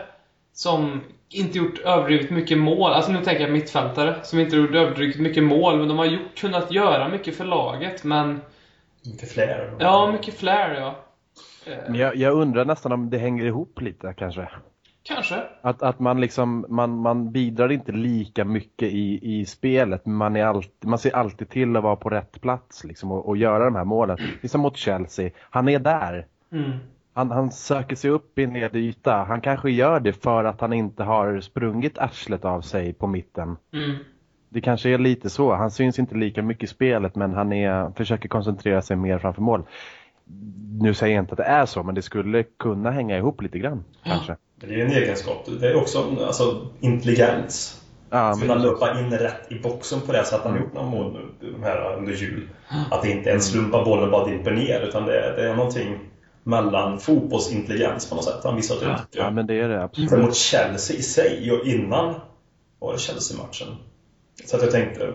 som 0.53 1.01
inte 1.33 1.57
gjort 1.57 1.79
överdrivet 1.79 2.29
mycket 2.29 2.57
mål. 2.57 2.91
Alltså 2.93 3.11
nu 3.11 3.21
tänker 3.23 3.41
jag 3.43 3.51
mittfältare 3.51 4.15
som 4.23 4.39
inte 4.39 4.55
gjort 4.55 4.75
överdrivet 4.75 5.19
mycket 5.19 5.43
mål, 5.43 5.79
men 5.79 5.87
de 5.87 5.97
har 5.97 6.05
gjort, 6.05 6.35
kunnat 6.37 6.71
göra 6.71 7.07
mycket 7.07 7.35
för 7.35 7.45
laget. 7.45 8.03
Men, 8.03 8.41
Mycket 9.05 9.31
fler. 9.31 9.73
ja, 9.79 10.11
mycket 10.11 10.33
flair 10.33 10.73
ja. 10.79 10.95
Eh, 11.71 11.77
Men 11.87 11.95
jag, 11.99 12.15
jag 12.15 12.33
undrar 12.33 12.65
nästan 12.65 12.91
om 12.91 13.09
det 13.09 13.17
hänger 13.17 13.45
ihop 13.45 13.81
lite 13.81 14.13
kanske. 14.17 14.49
kanske. 15.03 15.43
Att, 15.61 15.83
att 15.83 15.99
man 15.99 16.21
liksom, 16.21 16.65
man, 16.69 16.97
man 16.97 17.31
bidrar 17.31 17.71
inte 17.71 17.91
lika 17.91 18.45
mycket 18.45 18.89
i, 18.91 19.19
i 19.39 19.45
spelet, 19.45 20.05
men 20.05 20.15
man, 20.15 20.35
är 20.35 20.45
alltid, 20.45 20.89
man 20.89 20.99
ser 20.99 21.15
alltid 21.15 21.49
till 21.49 21.75
att 21.75 21.83
vara 21.83 21.95
på 21.95 22.09
rätt 22.09 22.41
plats 22.41 22.83
liksom, 22.83 23.11
och, 23.11 23.27
och 23.27 23.37
göra 23.37 23.65
de 23.65 23.75
här 23.75 23.85
målen. 23.85 24.17
Liksom 24.41 24.61
mot 24.61 24.77
Chelsea, 24.77 25.29
han 25.49 25.69
är 25.69 25.79
där. 25.79 26.25
Mm. 26.51 26.71
Han, 27.13 27.31
han 27.31 27.51
söker 27.51 27.95
sig 27.95 28.09
upp 28.09 28.39
i 28.39 28.43
en 28.43 28.53
nedre 28.53 28.79
yta. 28.79 29.13
Han 29.13 29.41
kanske 29.41 29.71
gör 29.71 29.99
det 29.99 30.13
för 30.13 30.43
att 30.43 30.61
han 30.61 30.73
inte 30.73 31.03
har 31.03 31.39
sprungit 31.39 31.97
arslet 31.97 32.45
av 32.45 32.61
sig 32.61 32.93
på 32.93 33.07
mitten. 33.07 33.57
Mm. 33.73 33.95
Det 34.49 34.61
kanske 34.61 34.89
är 34.89 34.97
lite 34.97 35.29
så. 35.29 35.53
Han 35.53 35.71
syns 35.71 35.99
inte 35.99 36.15
lika 36.15 36.41
mycket 36.41 36.63
i 36.63 36.67
spelet 36.67 37.15
men 37.15 37.33
han 37.33 37.53
är, 37.53 37.91
försöker 37.95 38.29
koncentrera 38.29 38.81
sig 38.81 38.95
mer 38.95 39.17
framför 39.17 39.41
mål. 39.41 39.63
Nu 40.79 40.93
säger 40.93 41.15
jag 41.15 41.23
inte 41.23 41.31
att 41.31 41.37
det 41.37 41.43
är 41.43 41.65
så 41.65 41.83
men 41.83 41.95
det 41.95 42.01
skulle 42.01 42.43
kunna 42.43 42.91
hänga 42.91 43.17
ihop 43.17 43.41
lite 43.41 43.59
grann. 43.59 43.83
Kanske. 44.03 44.35
Det 44.55 44.81
är 44.81 44.85
en 44.85 44.91
egenskap. 44.91 45.49
Det 45.59 45.67
är 45.67 45.75
också 45.75 45.99
en, 45.99 46.25
alltså, 46.25 46.67
intelligens. 46.79 47.79
Ja, 48.09 48.17
Att 48.17 48.41
kunna 48.41 48.55
men, 48.55 48.63
löpa 48.63 48.99
in 48.99 49.11
rätt 49.11 49.51
i 49.51 49.59
boxen 49.59 50.01
på 50.01 50.11
det 50.11 50.23
sättet 50.23 50.45
han 50.45 50.59
gjort 50.59 50.73
några 50.73 50.89
mål 50.89 51.13
nu, 51.13 51.49
de 51.51 51.63
här 51.63 51.97
under 51.97 52.13
jul. 52.13 52.49
Att 52.91 53.01
det 53.01 53.11
inte 53.11 53.29
är 53.29 53.33
en 53.33 53.41
slump 53.41 53.75
att 53.75 53.85
bollen 53.85 54.11
bara 54.11 54.27
dimper 54.27 54.51
ner 54.51 54.81
utan 54.81 55.05
det 55.05 55.19
är, 55.19 55.35
det 55.35 55.49
är 55.49 55.55
någonting 55.55 55.99
mellan 56.43 56.99
fotbollsintelligens 56.99 58.09
på 58.09 58.15
något 58.15 58.25
sätt. 58.25 58.39
Han 58.43 58.55
visar 58.55 58.75
det. 58.75 58.99
ja 59.11 59.31
men 59.31 59.47
det 59.47 59.59
är 59.59 59.69
det 59.69 59.83
absolut. 59.83 60.09
Sen 60.09 60.21
mot 60.21 60.35
Chelsea 60.35 60.97
i 60.97 61.01
sig 61.01 61.51
och 61.51 61.65
innan 61.65 62.15
var 62.79 62.93
det 62.93 62.99
Chelsea-matchen. 62.99 63.67
Så 64.45 64.55
att 64.55 64.61
jag 64.61 64.71
tänkte, 64.71 65.13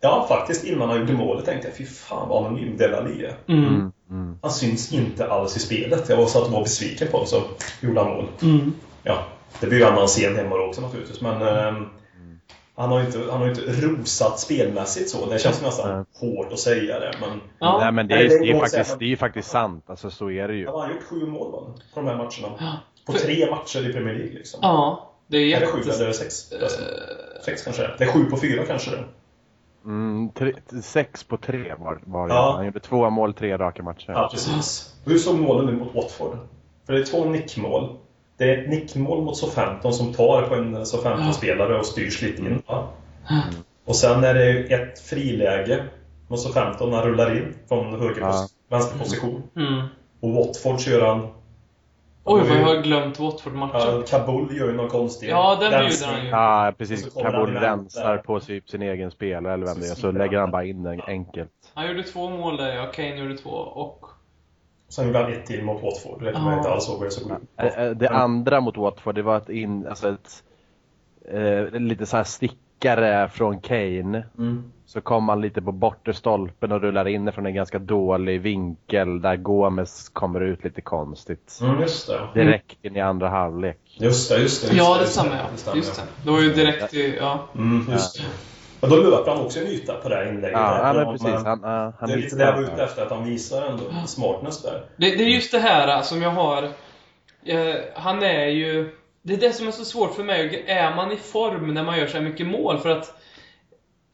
ja 0.00 0.26
faktiskt 0.28 0.64
innan 0.64 0.88
han 0.88 0.98
gjorde 0.98 1.12
målet 1.12 1.44
tänkte 1.44 1.68
jag 1.68 1.76
fy 1.76 1.86
fan 1.86 2.28
vad 2.28 2.46
anonym 2.46 2.76
Delali 2.76 3.24
är. 3.24 3.36
Mm. 3.48 3.64
Mm, 3.64 3.92
mm. 4.10 4.38
Han 4.42 4.50
syns 4.50 4.92
inte 4.92 5.26
alls 5.26 5.56
i 5.56 5.60
spelet. 5.60 6.08
Jag 6.08 6.16
var 6.16 6.26
så 6.26 6.44
att 6.44 6.50
var 6.50 6.62
besviken 6.62 7.08
på 7.08 7.16
honom 7.16 7.26
så 7.26 7.42
gjorde 7.80 8.00
han 8.00 8.10
mål. 8.10 8.26
Mm. 8.42 8.72
Ja, 9.02 9.26
det 9.60 9.66
blir 9.66 9.78
ju 9.78 9.84
annan 9.84 10.06
scen 10.06 10.36
hemma 10.36 10.66
också 10.68 10.80
naturligtvis 10.80 11.20
men 11.20 11.42
ehm, 11.42 11.86
han 12.76 12.90
har 12.90 13.00
ju 13.00 13.06
inte, 13.06 13.18
han 13.30 13.40
har 13.40 13.48
inte 13.48 13.60
rosat 13.60 14.40
spelmässigt 14.40 15.10
så. 15.10 15.26
Det 15.30 15.38
känns 15.38 15.62
nästan 15.62 16.06
hårt 16.20 16.52
att 16.52 16.58
säga 16.58 17.00
det 17.00 17.12
men 17.20 17.40
Ja. 17.58 17.78
Nej 17.80 17.92
men 17.92 18.08
det 18.08 18.14
Nej, 18.14 18.24
är, 18.26 18.30
det 18.30 18.38
det 18.38 18.50
är, 18.50 18.60
faktiskt, 18.60 18.98
det 18.98 19.12
är 19.12 19.16
faktiskt 19.16 19.50
sant. 19.50 19.84
Alltså 19.86 20.10
så 20.10 20.30
är 20.30 20.48
det 20.48 20.54
ju. 20.54 20.64
Ja, 20.64 20.80
han 20.80 20.80
har 20.88 20.94
gjort 20.94 21.04
sju 21.04 21.26
mål 21.26 21.52
va? 21.52 21.58
På 21.94 22.00
de 22.00 22.06
här 22.06 22.16
matcherna. 22.16 22.56
Ja. 22.60 22.72
På 23.06 23.12
tre 23.12 23.50
matcher 23.50 23.90
i 23.90 23.92
Premier 23.92 24.14
League 24.14 24.32
liksom. 24.34 24.60
Ja, 24.62 25.10
det 25.26 25.36
är 25.38 25.56
Är 25.56 25.60
det 25.60 25.66
sju 25.66 25.90
eller 25.90 26.12
sex? 26.12 26.52
Eh, 26.52 26.68
Sex 27.44 27.64
kanske? 27.64 27.90
Det 27.98 28.04
är 28.04 28.08
sju 28.12 28.24
på 28.24 28.36
fyra 28.36 28.66
kanske 28.66 28.90
det. 28.90 29.04
Mm, 29.84 30.30
tre, 30.34 30.52
sex 30.82 31.24
på 31.24 31.36
tre 31.36 31.74
var, 31.78 32.00
var 32.04 32.28
det. 32.28 32.34
Ja. 32.34 32.52
Han 32.56 32.64
gjorde 32.66 32.80
två 32.80 33.10
mål, 33.10 33.34
tre 33.34 33.58
raka 33.58 33.82
matcher. 33.82 34.12
Ja, 34.12 34.28
precis. 34.32 34.94
Hur 35.04 35.18
såg 35.18 35.38
målen 35.38 35.68
ut 35.68 35.78
mot 35.78 35.94
Watford? 35.94 36.38
För 36.86 36.92
det 36.92 37.00
är 37.00 37.04
två 37.04 37.24
nickmål. 37.24 37.96
Det 38.38 38.44
är 38.54 38.62
ett 38.62 38.68
nickmål 38.70 39.22
mot 39.24 39.36
Southampton 39.36 39.92
som 39.92 40.12
tar 40.14 40.42
på 40.42 40.54
en 40.54 40.86
Southampton-spelare 40.86 41.78
och 41.78 41.86
styrs 41.86 42.22
lite 42.22 42.42
in. 42.42 42.62
Va? 42.66 42.88
Och 43.84 43.96
sen 43.96 44.24
är 44.24 44.34
det 44.34 44.74
ett 44.74 44.98
friläge 45.00 45.84
mot 46.28 46.40
Southampton 46.40 46.90
när 46.90 46.96
han 46.96 47.06
rullar 47.06 47.36
in 47.36 47.54
från 47.68 48.00
höger 48.00 48.20
Ja. 48.20 48.26
pos- 48.26 48.54
vänster 48.70 48.98
position. 48.98 49.42
Mm. 49.56 49.82
Och 50.20 50.32
Watford 50.32 50.80
kör 50.80 51.06
han... 51.06 51.28
Oj, 52.28 52.40
vad 52.48 52.58
jag 52.58 52.64
har 52.64 52.82
glömt 52.82 53.18
Watford-matchen. 53.20 54.02
Kabul 54.08 54.56
gör 54.56 54.66
ju 54.66 54.72
någon 54.72 54.88
konstig 54.88 55.28
Ja, 55.28 55.56
den 55.60 55.70
bjuder 55.70 56.06
han 56.06 56.24
ju. 56.24 56.30
Ja, 56.30 56.72
precis. 56.78 57.14
Kabul 57.14 57.54
rensar 57.54 58.18
på 58.18 58.40
typ 58.40 58.68
sin 58.70 58.82
egen 58.82 59.10
spelare 59.10 59.54
eller 59.54 59.66
vem 59.66 59.74
Så 59.74 59.80
det 59.80 59.86
är. 59.90 59.94
Så 59.94 60.10
lägger 60.10 60.38
han 60.38 60.50
bara 60.50 60.64
in 60.64 60.82
den 60.82 61.00
enkelt. 61.06 61.50
Han 61.74 61.88
gjorde 61.88 62.02
två 62.02 62.30
mål 62.30 62.56
där, 62.56 62.74
ja. 62.76 62.86
Kane 62.86 63.16
gjorde 63.16 63.36
två. 63.36 63.50
Och... 63.50 64.06
Sen 64.88 65.06
gjorde 65.06 65.18
han 65.18 65.32
ett 65.32 65.46
till 65.46 65.64
mot 65.64 65.82
Watford. 65.82 66.22
Det 66.22 66.32
kommer 66.32 66.46
jag 66.50 66.54
Ja. 66.54 66.58
inte 66.58 66.70
alls 66.70 66.88
ihåg 66.88 66.98
hur 66.98 67.04
det 67.04 67.10
såg 67.10 67.30
ut. 67.32 67.98
Det 67.98 68.08
andra 68.08 68.60
mot 68.60 68.76
Watford, 68.76 69.14
det 69.14 69.22
var 69.22 69.36
ett, 69.36 69.48
in, 69.48 69.86
alltså 69.86 70.08
ett 70.08 70.42
eh, 71.32 71.80
lite 71.80 72.06
så 72.06 72.16
här 72.16 72.24
stickare 72.24 73.28
från 73.28 73.60
Kane. 73.60 74.24
Mm. 74.38 74.72
Så 74.86 75.00
kom 75.00 75.28
han 75.28 75.40
lite 75.40 75.62
på 75.62 75.72
bortre 75.72 76.14
stolpen 76.14 76.72
och 76.72 76.80
rullar 76.80 77.08
in 77.08 77.32
från 77.32 77.46
en 77.46 77.54
ganska 77.54 77.78
dålig 77.78 78.40
vinkel 78.40 79.20
där 79.22 79.36
Gomes 79.36 80.08
kommer 80.08 80.40
ut 80.40 80.64
lite 80.64 80.80
konstigt. 80.80 81.58
Mm, 81.62 81.80
just 81.80 82.06
det. 82.06 82.28
Direkt 82.34 82.84
in 82.84 82.96
i 82.96 83.00
andra 83.00 83.28
halvlek. 83.28 83.78
Just 84.00 84.30
det, 84.30 84.38
just 84.38 84.62
det. 84.62 84.76
Just 84.76 84.78
Ja, 84.78 84.92
det, 84.94 84.98
det 84.98 85.02
just 85.04 85.12
stämmer 85.12 85.36
ja. 85.36 85.46
stämmer. 85.56 85.76
Just 85.76 85.96
det. 85.96 86.02
Det 86.24 86.30
var 86.30 86.40
ju 86.40 86.52
direkt 86.52 86.94
i... 86.94 87.16
Ja. 87.20 87.46
Mm, 87.54 87.86
just 87.90 88.16
det. 88.18 88.24
Och 88.80 88.88
då 88.88 88.96
löper 88.96 89.30
han 89.30 89.44
också 89.44 89.60
en 89.60 89.66
yta 89.66 89.94
på 89.94 90.08
det 90.08 90.14
här 90.14 90.28
inlägget. 90.28 90.58
Ja, 90.58 90.92
där. 90.92 90.94
men 90.94 91.18
precis. 91.18 91.44
Han, 91.44 91.60
ja, 91.62 91.92
han 91.98 92.08
det 92.08 92.14
är 92.14 92.18
lite 92.18 92.36
det 92.36 92.44
jag 92.44 92.52
var 92.52 92.62
ute 92.62 92.82
efter, 92.82 93.02
att 93.02 93.10
han 93.10 93.24
visar 93.24 93.66
ändå 93.66 93.84
smartness 94.06 94.62
där. 94.62 94.84
Det, 94.96 95.10
det 95.10 95.24
är 95.24 95.28
just 95.28 95.52
det 95.52 95.58
här 95.58 96.02
som 96.02 96.22
jag 96.22 96.30
har... 96.30 96.62
Eh, 97.44 97.74
han 97.94 98.22
är 98.22 98.46
ju... 98.46 98.90
Det 99.22 99.34
är 99.34 99.38
det 99.38 99.52
som 99.52 99.68
är 99.68 99.72
så 99.72 99.84
svårt 99.84 100.14
för 100.14 100.24
mig. 100.24 100.64
Är 100.66 100.94
man 100.94 101.12
i 101.12 101.16
form 101.16 101.74
när 101.74 101.84
man 101.84 101.98
gör 101.98 102.06
så 102.06 102.16
här 102.16 102.24
mycket 102.24 102.46
mål? 102.46 102.78
För 102.78 102.88
att... 102.88 103.14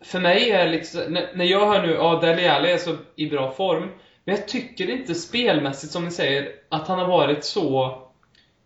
För 0.04 0.20
mig 0.20 0.50
är 0.50 0.68
liksom... 0.68 1.00
När, 1.34 1.44
jag 1.44 1.66
hör 1.66 1.86
nu, 1.86 1.92
ja, 1.92 2.20
Dele 2.20 2.52
Alli 2.52 2.72
är 2.72 2.78
så 2.78 2.96
i 3.16 3.26
bra 3.26 3.50
form. 3.50 3.88
Men 4.24 4.34
jag 4.34 4.48
tycker 4.48 4.90
inte 4.90 5.14
spelmässigt, 5.14 5.92
som 5.92 6.04
ni 6.04 6.10
säger, 6.10 6.48
att 6.68 6.88
han 6.88 6.98
har 6.98 7.06
varit 7.06 7.44
så... 7.44 7.98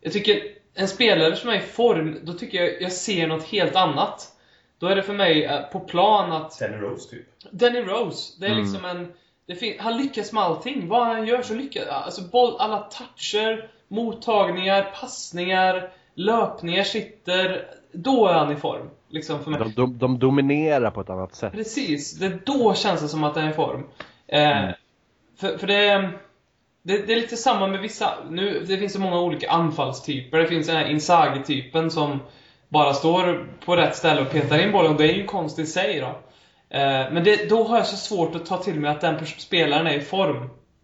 Jag 0.01 0.13
tycker 0.13 0.43
en 0.75 0.89
spelare 0.89 1.37
som 1.37 1.51
är 1.51 1.55
i 1.55 1.61
form, 1.61 2.19
då 2.23 2.33
tycker 2.33 2.63
jag 2.63 2.83
jag 2.83 2.93
ser 2.93 3.27
något 3.27 3.45
helt 3.45 3.77
annat. 3.77 4.36
Då 4.79 4.87
är 4.87 4.97
det 4.97 5.03
för 5.03 5.15
mig 5.15 5.45
eh, 5.45 5.61
på 5.63 5.81
plan 5.81 6.33
att 6.33 6.59
Danny 6.59 6.77
Rose 6.77 7.11
typ. 7.11 7.27
Danny 7.51 7.81
Rose, 7.81 8.33
det 8.41 8.47
är 8.47 8.51
Mm. 8.51 8.63
liksom 8.63 8.85
en... 8.85 9.13
Det 9.47 9.55
fin- 9.55 9.77
han 9.81 9.97
lyckas 9.97 10.33
med 10.33 10.43
allting. 10.43 10.89
Vad 10.89 11.07
han 11.07 11.27
gör 11.27 11.43
så 11.43 11.55
lyckas 11.55 11.89
Alltså 11.89 12.23
boll, 12.23 12.57
alla 12.59 12.79
toucher, 12.79 13.71
mottagningar, 13.89 14.83
passningar, 15.01 15.91
löpningar 16.15 16.83
sitter. 16.85 17.67
Då 17.93 18.27
är 18.27 18.33
han 18.35 18.53
i 18.53 18.57
form. 18.57 18.91
Liksom 19.09 19.45
för 19.45 19.51
mig. 19.51 19.61
de, 19.61 19.73
de, 19.75 19.99
de 19.99 20.19
dominerar 20.19 20.91
på 20.91 21.01
ett 21.01 21.11
annat 21.11 21.35
sätt. 21.35 21.53
Precis, 21.53 22.19
det 22.19 22.47
då 22.47 22.75
känns 22.75 23.01
det 23.01 23.09
som 23.09 23.25
att 23.25 23.37
han 23.37 23.45
är 23.45 23.51
i 23.51 23.55
form. 23.55 23.87
Eh, 24.29 24.69
För, 25.37 25.59
för 25.59 25.67
det, 25.67 26.11
det, 26.83 27.07
det 27.07 27.13
är 27.13 27.17
lite 27.17 27.37
samma 27.37 27.67
med 27.67 27.81
vissa, 27.81 28.15
nu, 28.31 28.65
det 28.69 28.77
finns 28.79 28.93
så 28.93 29.01
många 29.01 29.21
olika 29.21 29.51
anfallstyper. 29.51 30.39
Det 30.39 30.47
finns 30.47 30.67
den 30.67 30.77
här 30.77 30.91
Inzaghi-typen 30.91 31.91
som 31.91 32.21
bara 32.69 32.95
står 32.95 33.47
på 33.67 33.77
rätt 33.77 33.97
ställe 33.97 34.21
och 34.21 34.31
petar 34.31 34.59
in 34.59 34.73
bollen. 34.73 34.93
och 34.93 34.99
Det 34.99 35.13
är 35.13 35.15
ju 35.15 35.25
konst 35.27 35.59
i 35.59 35.67
sig 35.67 36.01
då. 36.01 36.07
Eh, 36.79 37.13
Men 37.13 37.25
det, 37.25 37.49
då 37.49 37.65
har 37.65 37.77
jag 37.77 37.87
så 37.87 37.97
svårt 37.97 38.35
att 38.35 38.47
ta 38.47 38.57
till 38.57 38.81
mig 38.81 38.91
att 38.91 39.01
den 39.01 39.27
spelaren 39.39 39.87
är 39.87 39.95
i 39.95 40.01
form. 40.01 40.37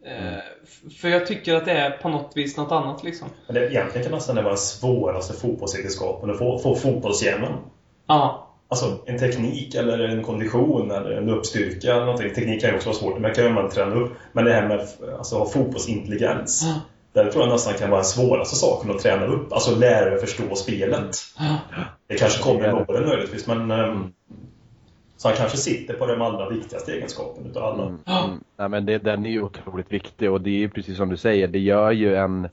Eh, 0.06 0.36
f- 0.64 0.92
För 1.00 1.08
jag 1.08 1.26
tycker 1.26 1.54
att 1.54 1.64
det 1.64 1.72
är 1.72 1.90
på 1.90 2.08
något 2.08 2.32
vis 2.34 2.56
något 2.56 2.72
annat 2.72 3.04
liksom. 3.04 3.28
Men 3.46 3.54
det, 3.54 3.70
egentligen 3.70 4.02
kan 4.08 4.14
nästan 4.14 4.36
det 4.36 4.42
vara 4.42 4.52
den 4.52 4.58
svåraste 4.58 5.34
fotbollsegenskapen 5.34 6.30
att 6.30 6.38
få, 6.38 6.58
få 6.58 6.74
fotbollshjärnan. 6.74 7.52
Ja. 8.06 8.48
Alltså 8.68 8.98
en 9.06 9.18
teknik 9.18 9.74
eller 9.74 9.98
en 9.98 10.22
kondition 10.22 10.90
eller 10.90 11.10
en 11.10 11.28
uppstyrka 11.28 11.90
eller 11.92 12.04
någonting. 12.04 12.34
Teknik 12.34 12.60
kan 12.60 12.70
ju 12.70 12.76
också 12.76 12.88
vara 12.88 12.98
svårt, 12.98 13.18
men 13.18 13.34
kan 13.34 13.44
ju 13.44 13.50
man 13.50 13.70
träna 13.70 13.94
upp. 13.94 14.12
Men 14.32 14.44
det 14.44 14.52
här 14.52 14.68
med 14.68 14.86
alltså, 15.18 15.38
ha 15.38 15.46
fotbollsintelligens. 15.46 16.62
Ja. 16.64 16.80
Det 17.12 17.32
tror 17.32 17.44
jag 17.44 17.52
nästan 17.52 17.74
kan 17.74 17.90
vara 17.90 18.00
den 18.00 18.04
svåraste 18.04 18.56
saken 18.56 18.90
att 18.90 18.98
träna 18.98 19.26
upp. 19.26 19.52
Alltså 19.52 19.78
lära 19.78 20.10
dig 20.10 20.20
förstå 20.20 20.54
spelet. 20.54 21.16
Det 22.06 22.14
kanske 22.14 22.42
kommer 22.42 22.60
med 22.60 22.74
åren 22.74 23.08
möjligtvis, 23.08 23.46
men... 23.46 23.70
ehm, 23.70 24.12
Så 25.16 25.28
han 25.28 25.36
kanske 25.36 25.56
sitter 25.58 25.94
på 25.94 26.06
den 26.06 26.22
allra 26.22 26.48
viktigaste 26.48 26.92
egenskapen 26.92 27.46
utav 27.46 27.64
alla. 27.64 27.82
Mm. 27.82 27.98
Mm. 28.06 28.40
Nej, 28.56 28.68
men 28.68 28.86
det, 28.86 28.98
den 28.98 29.26
är 29.26 29.30
ju 29.30 29.42
otroligt 29.42 29.92
viktig 29.92 30.30
och 30.30 30.40
det 30.40 30.50
är 30.50 30.58
ju 30.58 30.68
precis 30.68 30.96
som 30.96 31.08
du 31.08 31.16
säger, 31.16 31.48
det 31.48 31.58
gör 31.58 31.90
ju 31.90 32.16
en, 32.16 32.48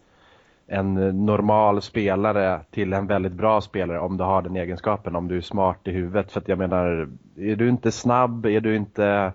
en 0.68 0.94
normal 1.26 1.82
spelare 1.82 2.62
till 2.72 2.94
en 2.94 3.08
väldigt 3.08 3.32
bra 3.34 3.62
spelare 3.62 4.00
om 4.00 4.18
du 4.18 4.24
har 4.24 4.42
den 4.42 4.56
egenskapen, 4.56 5.16
om 5.16 5.28
du 5.28 5.38
är 5.38 5.42
smart 5.42 5.80
i 5.84 5.92
huvudet. 5.92 6.32
För 6.32 6.40
att 6.40 6.48
jag 6.48 6.58
menar, 6.58 7.10
är 7.38 7.56
du 7.56 7.70
inte 7.70 7.92
snabb, 7.92 8.46
är 8.46 8.62
du 8.62 8.76
inte, 8.76 9.34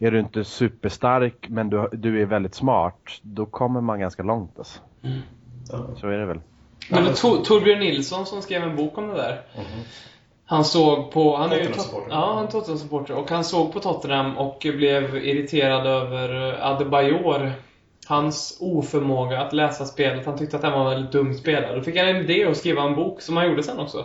är 0.00 0.10
du 0.10 0.20
inte 0.20 0.44
superstark 0.44 1.46
men 1.48 1.70
du, 1.70 1.88
du 1.92 2.22
är 2.22 2.26
väldigt 2.26 2.54
smart, 2.54 3.00
då 3.22 3.46
kommer 3.46 3.80
man 3.80 4.00
ganska 4.00 4.22
långt 4.22 4.58
alltså. 4.58 4.80
Så, 5.64 5.96
Så 6.00 6.06
är 6.08 6.18
det 6.18 6.26
väl. 6.26 6.40
Men 6.90 7.04
det 7.04 7.14
Tor- 7.14 7.44
Torbjörn 7.44 7.78
Nilsson 7.80 8.26
som 8.26 8.42
skrev 8.42 8.62
en 8.62 8.76
bok 8.76 8.98
om 8.98 9.08
det 9.08 9.14
där. 9.14 9.42
mhm. 9.56 9.64
Han 10.44 10.64
såg 10.64 11.12
på... 11.12 11.36
Han 11.36 11.52
är 11.52 11.56
ju 11.56 11.68
Ja, 12.10 12.32
han 12.34 12.44
är 12.44 12.48
Tottenham-supporter. 12.50 13.14
Och 13.14 13.30
han 13.30 13.44
såg 13.44 13.72
på 13.72 13.80
Tottenham 13.80 14.38
och 14.38 14.58
blev 14.76 15.16
irriterad 15.16 15.86
över 15.86 16.58
Adebayor. 16.72 17.52
Hans 18.06 18.58
oförmåga 18.60 19.40
att 19.40 19.52
läsa 19.52 19.84
spelet. 19.84 20.26
Han 20.26 20.38
tyckte 20.38 20.56
att 20.56 20.62
han 20.62 20.72
var 20.72 20.80
en 20.80 20.90
väldigt 20.90 21.12
dum 21.12 21.34
spelare. 21.34 21.76
Då 21.76 21.82
fick 21.82 21.96
han 21.96 22.08
en 22.08 22.16
idé 22.16 22.44
att 22.44 22.56
skriva 22.56 22.82
en 22.82 22.94
bok, 22.94 23.20
som 23.20 23.36
han 23.36 23.48
gjorde 23.48 23.62
sen 23.62 23.78
också. 23.78 24.04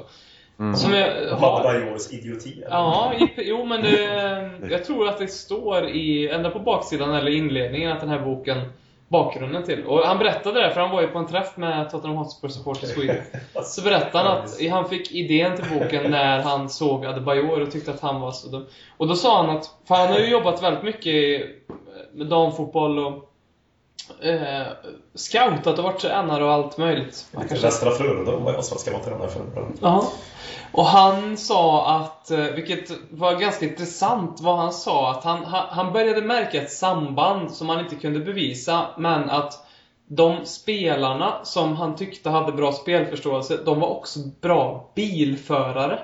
Mm. 0.59 0.75
Som 0.75 0.93
jag 0.93 1.35
har... 1.35 1.59
Adebayors 1.59 2.13
idioti. 2.13 2.53
eller? 2.53 2.75
Ja, 2.75 3.13
jo 3.37 3.65
men 3.65 3.81
det, 3.81 4.49
jag 4.71 4.85
tror 4.85 5.07
att 5.07 5.17
det 5.17 5.27
står 5.27 5.89
i, 5.89 6.29
ända 6.29 6.49
på 6.49 6.59
baksidan 6.59 7.15
eller 7.15 7.31
inledningen 7.31 7.91
att 7.91 7.99
den 7.99 8.09
här 8.09 8.19
boken, 8.19 8.61
bakgrunden 9.07 9.63
till. 9.63 9.85
Och 9.85 9.99
han 9.99 10.17
berättade 10.17 10.61
det, 10.61 10.71
för 10.71 10.81
han 10.81 10.91
var 10.91 11.01
ju 11.01 11.07
på 11.07 11.19
en 11.19 11.27
träff 11.27 11.57
med 11.57 11.89
Tottenham 11.89 12.17
Hotspur 12.17 12.47
Supporters 12.47 12.89
Sweden. 12.89 13.23
Så 13.63 13.81
berättade 13.81 14.29
han 14.29 14.37
att 14.37 14.69
han 14.69 14.89
fick 14.89 15.11
idén 15.11 15.55
till 15.55 15.79
boken 15.79 16.11
när 16.11 16.41
han 16.41 16.69
såg 16.69 17.05
Adebayor 17.05 17.61
och 17.61 17.71
tyckte 17.71 17.91
att 17.91 18.01
han 18.01 18.21
var 18.21 18.31
så 18.31 18.47
dum. 18.47 18.65
Och 18.97 19.07
då 19.07 19.15
sa 19.15 19.45
han 19.45 19.57
att, 19.57 19.69
för 19.87 19.95
han 19.95 20.07
har 20.07 20.19
ju 20.19 20.29
jobbat 20.29 20.63
väldigt 20.63 20.83
mycket 20.83 21.45
med 22.13 22.27
damfotboll 22.27 22.99
och 22.99 23.34
eh, 24.21 24.67
scoutat 25.15 25.77
och 25.77 25.83
varit 25.83 25.99
tränare 25.99 26.43
och 26.43 26.51
allt 26.51 26.77
möjligt. 26.77 27.27
Kanske- 27.33 27.55
Västra 27.57 27.91
Frölunda 27.91 28.35
var 28.35 28.53
jag 28.53 28.63
som 28.63 28.77
ska 28.77 28.91
vara 28.91 29.03
tränare 29.03 29.29
för. 29.29 29.41
Ja. 29.81 30.11
Och 30.71 30.85
han 30.85 31.37
sa 31.37 31.87
att, 31.95 32.31
eh, 32.31 32.37
vilket 32.39 32.91
var 33.11 33.35
ganska 33.35 33.65
intressant, 33.65 34.41
vad 34.41 34.57
han 34.57 34.73
sa 34.73 35.11
att 35.11 35.23
han 35.23 35.43
han 35.45 35.93
började 35.93 36.21
märka 36.21 36.61
ett 36.61 36.71
samband 36.71 37.51
som 37.51 37.69
han 37.69 37.79
inte 37.79 37.95
kunde 37.95 38.19
bevisa, 38.19 38.85
men 38.97 39.29
att 39.29 39.65
de 40.07 40.45
spelarna 40.45 41.33
som 41.43 41.75
han 41.75 41.95
tyckte 41.95 42.29
hade 42.29 42.51
bra 42.51 42.71
spelförståelse, 42.71 43.57
de 43.65 43.79
var 43.79 43.87
också 43.87 44.19
bra 44.41 44.91
bilförare. 44.95 45.99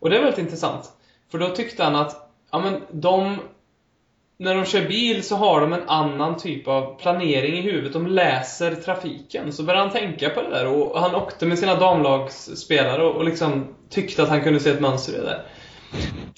Och 0.00 0.10
det 0.10 0.16
är 0.16 0.20
väldigt 0.20 0.38
intressant. 0.38 0.90
För 1.30 1.38
då 1.38 1.48
tyckte 1.48 1.84
han 1.84 1.96
att, 1.96 2.30
ja 2.50 2.58
men 2.58 2.82
de 2.90 3.38
när 4.42 4.54
de 4.54 4.64
kör 4.64 4.88
bil 4.88 5.22
så 5.22 5.36
har 5.36 5.60
de 5.60 5.72
en 5.72 5.88
annan 5.88 6.36
typ 6.36 6.68
av 6.68 6.98
planering 7.00 7.58
i 7.58 7.60
huvudet. 7.60 7.92
De 7.92 8.06
läser 8.06 8.74
trafiken. 8.74 9.52
Så 9.52 9.62
började 9.62 9.84
han 9.84 9.92
tänka 9.92 10.30
på 10.30 10.42
det 10.42 10.50
där 10.50 10.66
och 10.66 11.00
han 11.00 11.14
åkte 11.14 11.46
med 11.46 11.58
sina 11.58 11.74
damlagsspelare 11.74 13.02
och, 13.02 13.16
och 13.16 13.24
liksom 13.24 13.74
tyckte 13.90 14.22
att 14.22 14.28
han 14.28 14.42
kunde 14.42 14.60
se 14.60 14.70
ett 14.70 14.80
mönster 14.80 15.12
i 15.12 15.16
det 15.16 15.22
där. 15.24 15.42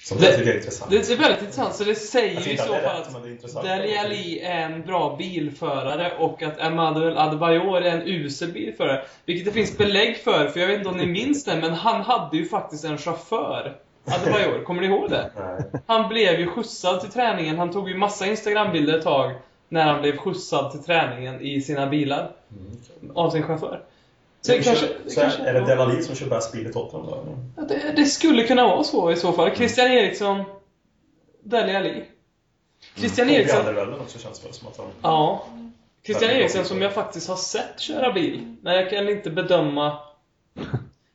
Som 0.02 0.18
Det- 0.18 0.26
jag 0.26 0.36
tycker 0.38 0.50
är 0.50 0.56
intressant. 0.56 0.90
Det 0.90 1.10
är 1.10 1.16
väldigt 1.16 1.40
intressant, 1.40 1.74
så 1.74 1.84
det 1.84 1.94
säger 1.94 2.48
i 2.48 2.56
så 2.56 2.62
att 2.62 2.68
det 2.68 2.76
är 2.76 2.82
fall 2.82 3.58
att. 3.58 3.64
Dele 3.64 4.00
Alli 4.00 4.40
är 4.40 4.60
en 4.60 4.82
bra 4.82 5.16
bilförare 5.18 6.12
och 6.18 6.42
att 6.42 6.60
Emanuel 6.60 7.18
Adebayor 7.18 7.82
är 7.82 7.90
en 7.96 8.02
usel 8.08 8.52
bilförare. 8.52 9.02
Vilket 9.26 9.44
det 9.46 9.52
finns 9.52 9.78
belägg 9.78 10.16
för, 10.16 10.48
för 10.48 10.60
jag 10.60 10.66
vet 10.66 10.76
inte 10.78 10.88
om 10.88 10.96
ni 10.96 11.06
minns 11.06 11.44
det, 11.44 11.56
men 11.56 11.72
han 11.72 12.00
hade 12.02 12.36
ju 12.36 12.48
faktiskt 12.48 12.84
en 12.84 12.98
chaufför. 12.98 13.76
Adebayor, 14.04 14.64
kommer 14.64 14.80
ni 14.82 14.86
ihåg 14.88 15.10
det? 15.10 15.30
Nej. 15.36 15.82
Han 15.86 16.08
blev 16.08 16.40
ju 16.40 16.46
skjutsad 16.46 17.00
till 17.00 17.10
träningen. 17.10 17.58
Han 17.58 17.72
tog 17.72 17.88
ju 17.88 17.96
massa 17.96 18.26
Instagrambilder 18.26 18.98
ett 18.98 19.04
tag 19.04 19.32
när 19.68 19.84
han 19.84 20.00
blev 20.00 20.16
skjutsad 20.16 20.70
till 20.70 20.82
träningen 20.82 21.40
i 21.40 21.60
sina 21.60 21.86
bilar. 21.86 22.32
Av 23.14 23.30
sin 23.30 23.42
chaufför. 23.42 23.82
Så 24.40 24.52
det 24.52 24.62
kanske... 24.62 24.86
Det 25.04 25.10
så 25.10 25.20
kanske 25.20 25.42
är 25.42 25.54
det 25.54 25.60
Delali 25.60 26.02
som 26.02 26.14
kör 26.14 26.26
bäst 26.26 26.52
bil 26.52 26.66
i 26.66 26.72
Tottenham 26.72 27.06
då? 27.06 27.38
Ja, 27.56 27.62
det, 27.62 27.92
det 27.96 28.04
skulle 28.04 28.42
kunna 28.42 28.66
vara 28.66 28.84
så 28.84 29.10
i 29.10 29.16
så 29.16 29.32
fall. 29.32 29.50
Christian 29.56 29.86
Eriksson, 29.86 30.44
Dele 31.42 31.78
Alli. 31.78 32.04
Christian 32.94 33.26
Bobby 33.26 33.36
Eriksson... 33.36 34.00
Också 34.00 34.18
känns 34.18 34.44
väl 34.44 34.52
som 34.52 34.68
att 34.68 34.76
han... 34.76 34.86
Ja. 35.02 35.46
Christian 36.06 36.30
Eriksson 36.30 36.64
som 36.64 36.82
jag 36.82 36.92
faktiskt 36.92 37.28
har 37.28 37.36
sett 37.36 37.80
köra 37.80 38.12
bil. 38.12 38.56
Men 38.62 38.74
jag 38.74 38.90
kan 38.90 39.08
inte 39.08 39.30
bedöma... 39.30 39.98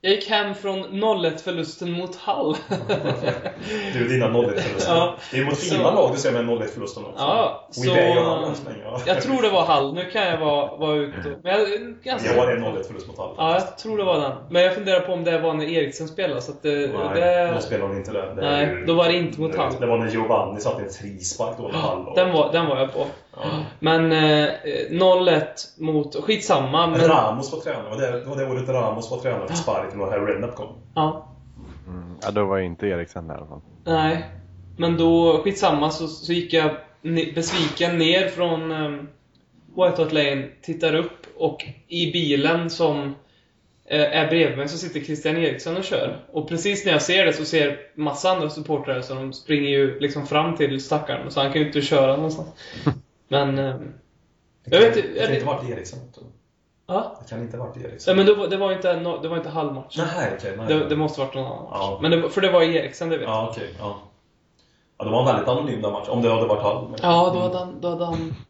Jag 0.02 0.14
gick 0.14 0.30
hem 0.30 0.56
från 0.56 0.86
0-1-förlusten 0.86 1.92
mot 1.92 2.16
Hall. 2.16 2.56
Du, 3.94 4.08
dina 4.08 4.28
0-1-förluster. 4.28 4.96
Ja. 4.96 5.16
Det 5.32 5.38
är 5.40 5.46
mot 5.46 5.58
Så- 5.58 5.76
fina 5.76 5.92
lag 5.96 6.12
du 6.14 6.18
ser 6.20 6.32
med 6.32 6.46
0-1-förlusten 6.46 7.06
också. 7.06 7.24
Ja, 7.24 7.68
We 7.68 7.74
så- 7.74 7.92
Hall 8.24 8.54
ja. 8.84 9.00
Jag 9.06 9.22
tror 9.22 9.42
det 9.42 9.50
var 9.50 9.66
Hall. 9.66 9.94
Nu 9.94 10.06
kan 10.06 10.24
jag 10.24 10.38
vara, 10.38 10.76
vara 10.78 10.96
ute 10.96 11.18
och... 11.18 11.40
Men 11.44 11.52
jag, 11.60 11.68
ganska... 12.04 12.34
Jag 12.36 12.42
har 12.46 12.52
en 12.52 12.64
0-1-förlust 12.66 13.08
mot 13.08 13.18
Hall. 13.18 13.34
Ja, 13.38 13.54
jag 13.54 13.78
tror 13.78 13.98
det 13.98 14.04
var 14.04 14.20
den. 14.20 14.32
Men 14.50 14.62
jag 14.62 14.76
funderar 14.76 15.00
på 15.00 15.14
om 15.14 15.24
det 15.24 15.40
var 15.40 15.54
när 15.54 15.66
Eriksen 15.66 16.08
spelade, 16.08 16.42
så 16.42 16.52
att 16.52 16.64
det... 16.64 16.70
Nej, 16.70 17.22
det 17.22 17.52
då 17.56 17.62
spelar 17.62 17.88
hon 17.88 17.98
inte 17.98 18.12
det. 18.12 18.34
det 18.36 18.42
Nej, 18.42 18.68
ju- 18.68 18.86
då 18.86 18.94
var 18.94 19.06
det 19.08 19.14
inte 19.18 19.42
mot 19.42 19.56
Hall. 19.58 19.74
Det 19.80 19.86
var 19.86 19.98
när 19.98 20.12
Giovanni 20.12 20.60
satte 20.62 20.84
en 20.84 20.90
frispark 20.90 21.58
då 21.58 21.64
mot 21.64 21.76
Hall. 21.76 22.12
den, 22.16 22.32
var, 22.34 22.52
den 22.52 22.66
var 22.66 22.78
jag 22.80 22.94
på. 22.94 23.06
Ja. 23.44 23.50
Men 23.80 24.12
eh, 24.12 24.50
0-1 24.90 25.44
mot... 25.78 26.24
Skitsamma, 26.24 26.88
men... 26.88 27.00
Ramos 27.00 27.52
var 27.52 27.60
tränare. 27.60 27.84
Det 27.84 27.90
var 27.90 27.98
det, 27.98 28.20
det 28.20 28.26
var 28.26 28.36
det 28.36 28.46
året 28.46 28.70
Ramos 28.70 29.12
var 29.12 29.18
tränare 29.18 29.48
för 29.48 29.56
Sparken 29.56 30.02
och 30.02 30.08
Harry 30.08 30.26
Redknapp 30.26 30.56
kom. 30.56 30.76
Ja. 30.96 31.28
Mm. 31.88 32.16
Ja, 32.22 32.32
då 32.32 32.46
var 32.46 32.58
ju 32.58 32.66
inte 32.66 32.88
Eriksen 32.88 33.28
där 33.28 33.36
i 33.36 33.38
alla 33.38 33.48
fall. 33.48 33.62
Nej. 33.84 34.26
Men 34.78 34.98
då, 34.98 35.42
skitsamma, 35.44 35.92
så, 35.92 36.08
så 36.08 36.34
gick 36.34 36.54
jag 36.54 36.72
besviken 37.36 37.98
ner 37.98 38.28
från 38.28 38.72
um, 38.72 39.10
White 39.76 40.02
Hart 40.02 40.12
Lane, 40.12 40.48
tittar 40.62 40.96
upp 40.96 41.28
och 41.38 41.66
i 41.88 42.12
bilen 42.12 42.70
som 42.70 43.16
eh, 43.86 44.18
är 44.18 44.28
bredvid 44.28 44.58
mig 44.58 44.68
så 44.68 44.78
sitter 44.78 45.00
Christian 45.00 45.38
Eriksson 45.38 45.78
och 45.78 45.84
kör. 45.84 46.26
Och 46.32 46.50
precis 46.50 46.86
när 46.86 46.92
jag 46.92 47.02
ser 47.02 47.26
det 47.26 47.34
så 47.34 47.46
ser 47.46 47.78
massa 47.96 48.32
andra 48.32 48.50
supportrar 48.50 49.02
så 49.02 49.14
de 49.14 49.34
springer 49.34 49.70
ju 49.70 50.00
liksom 50.00 50.28
fram 50.28 50.56
till 50.56 50.84
stackaren 50.84 51.32
så 51.32 51.42
han 51.42 51.52
kan 51.52 51.62
ju 51.62 51.68
inte 51.68 51.82
köra 51.82 52.16
någonstans. 52.16 52.50
Men... 53.30 53.60
ehm, 53.60 53.94
Jag 54.64 54.80
vet 54.80 54.98
inte, 54.98 55.08
Det 55.10 55.20
kan 55.20 55.28
det- 55.30 55.34
inte 55.36 55.46
ha 55.46 55.54
varit 55.58 55.70
jag. 55.70 56.24
ja. 56.88 57.18
Det 57.24 57.30
kan 57.30 57.42
inte 57.42 57.58
ha 57.58 57.66
varit 57.66 57.76
Nej, 57.76 57.86
Eriksen. 57.86 58.18
men 58.18 58.26
det 58.26 58.34
var, 58.36 58.48
det 58.48 58.58
var 58.58 58.72
inte, 58.72 59.00
no, 59.00 59.18
det 59.22 59.28
var 59.28 59.38
inte 59.38 59.50
halvmatch. 59.50 59.98
Nej, 59.98 60.34
okej. 60.38 60.54
nej. 60.58 60.68
Det, 60.68 60.90
det 60.90 60.96
måste 60.96 61.20
varit 61.22 61.34
någon 61.36 61.46
annan 61.46 61.64
match. 61.64 61.72
Ja. 61.74 62.00
Men 62.02 62.12
det, 62.12 62.30
för 62.30 62.42
det 62.42 62.52
var 62.52 62.62
Eriksen, 62.62 63.10
det 63.10 63.18
vet 63.18 63.28
jag. 63.28 63.36
Ja, 63.36 63.48
okej. 63.52 63.76
ja. 63.80 64.00
Ja, 64.98 65.06
de 65.06 65.14
var 65.14 65.26
väldigt 65.26 65.48
anonym 65.48 65.82
den 65.82 65.92
matchen. 65.92 66.10
Om 66.12 66.22
det 66.22 66.30
hade 66.34 66.48
varit 66.48 66.64
Hall. 66.64 66.88
men- 66.90 67.00
Ja, 67.04 67.32
då 67.34 67.40
hade 67.40 67.58
han... 67.58 67.82
Då 67.82 67.90
hade 67.90 68.06
han 68.06 68.36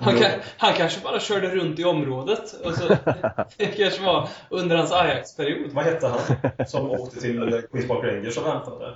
Han, 0.00 0.14
kan, 0.18 0.30
han 0.58 0.72
kanske 0.72 1.00
bara 1.00 1.20
körde 1.20 1.48
runt 1.48 1.78
i 1.78 1.84
området. 1.84 2.54
Och 2.64 2.74
så, 2.74 2.88
det 3.56 3.66
kanske 3.66 4.02
var 4.04 4.28
under 4.50 4.76
hans 4.76 4.92
Ajax-period. 4.92 5.70
Vad 5.72 5.84
hette 5.84 6.06
han 6.08 6.66
som 6.66 6.90
åkte 6.90 7.20
till 7.20 7.62
Queens 7.72 7.88
Park 7.88 8.04
Rangers 8.04 8.38
och 8.38 8.46
väntade? 8.46 8.94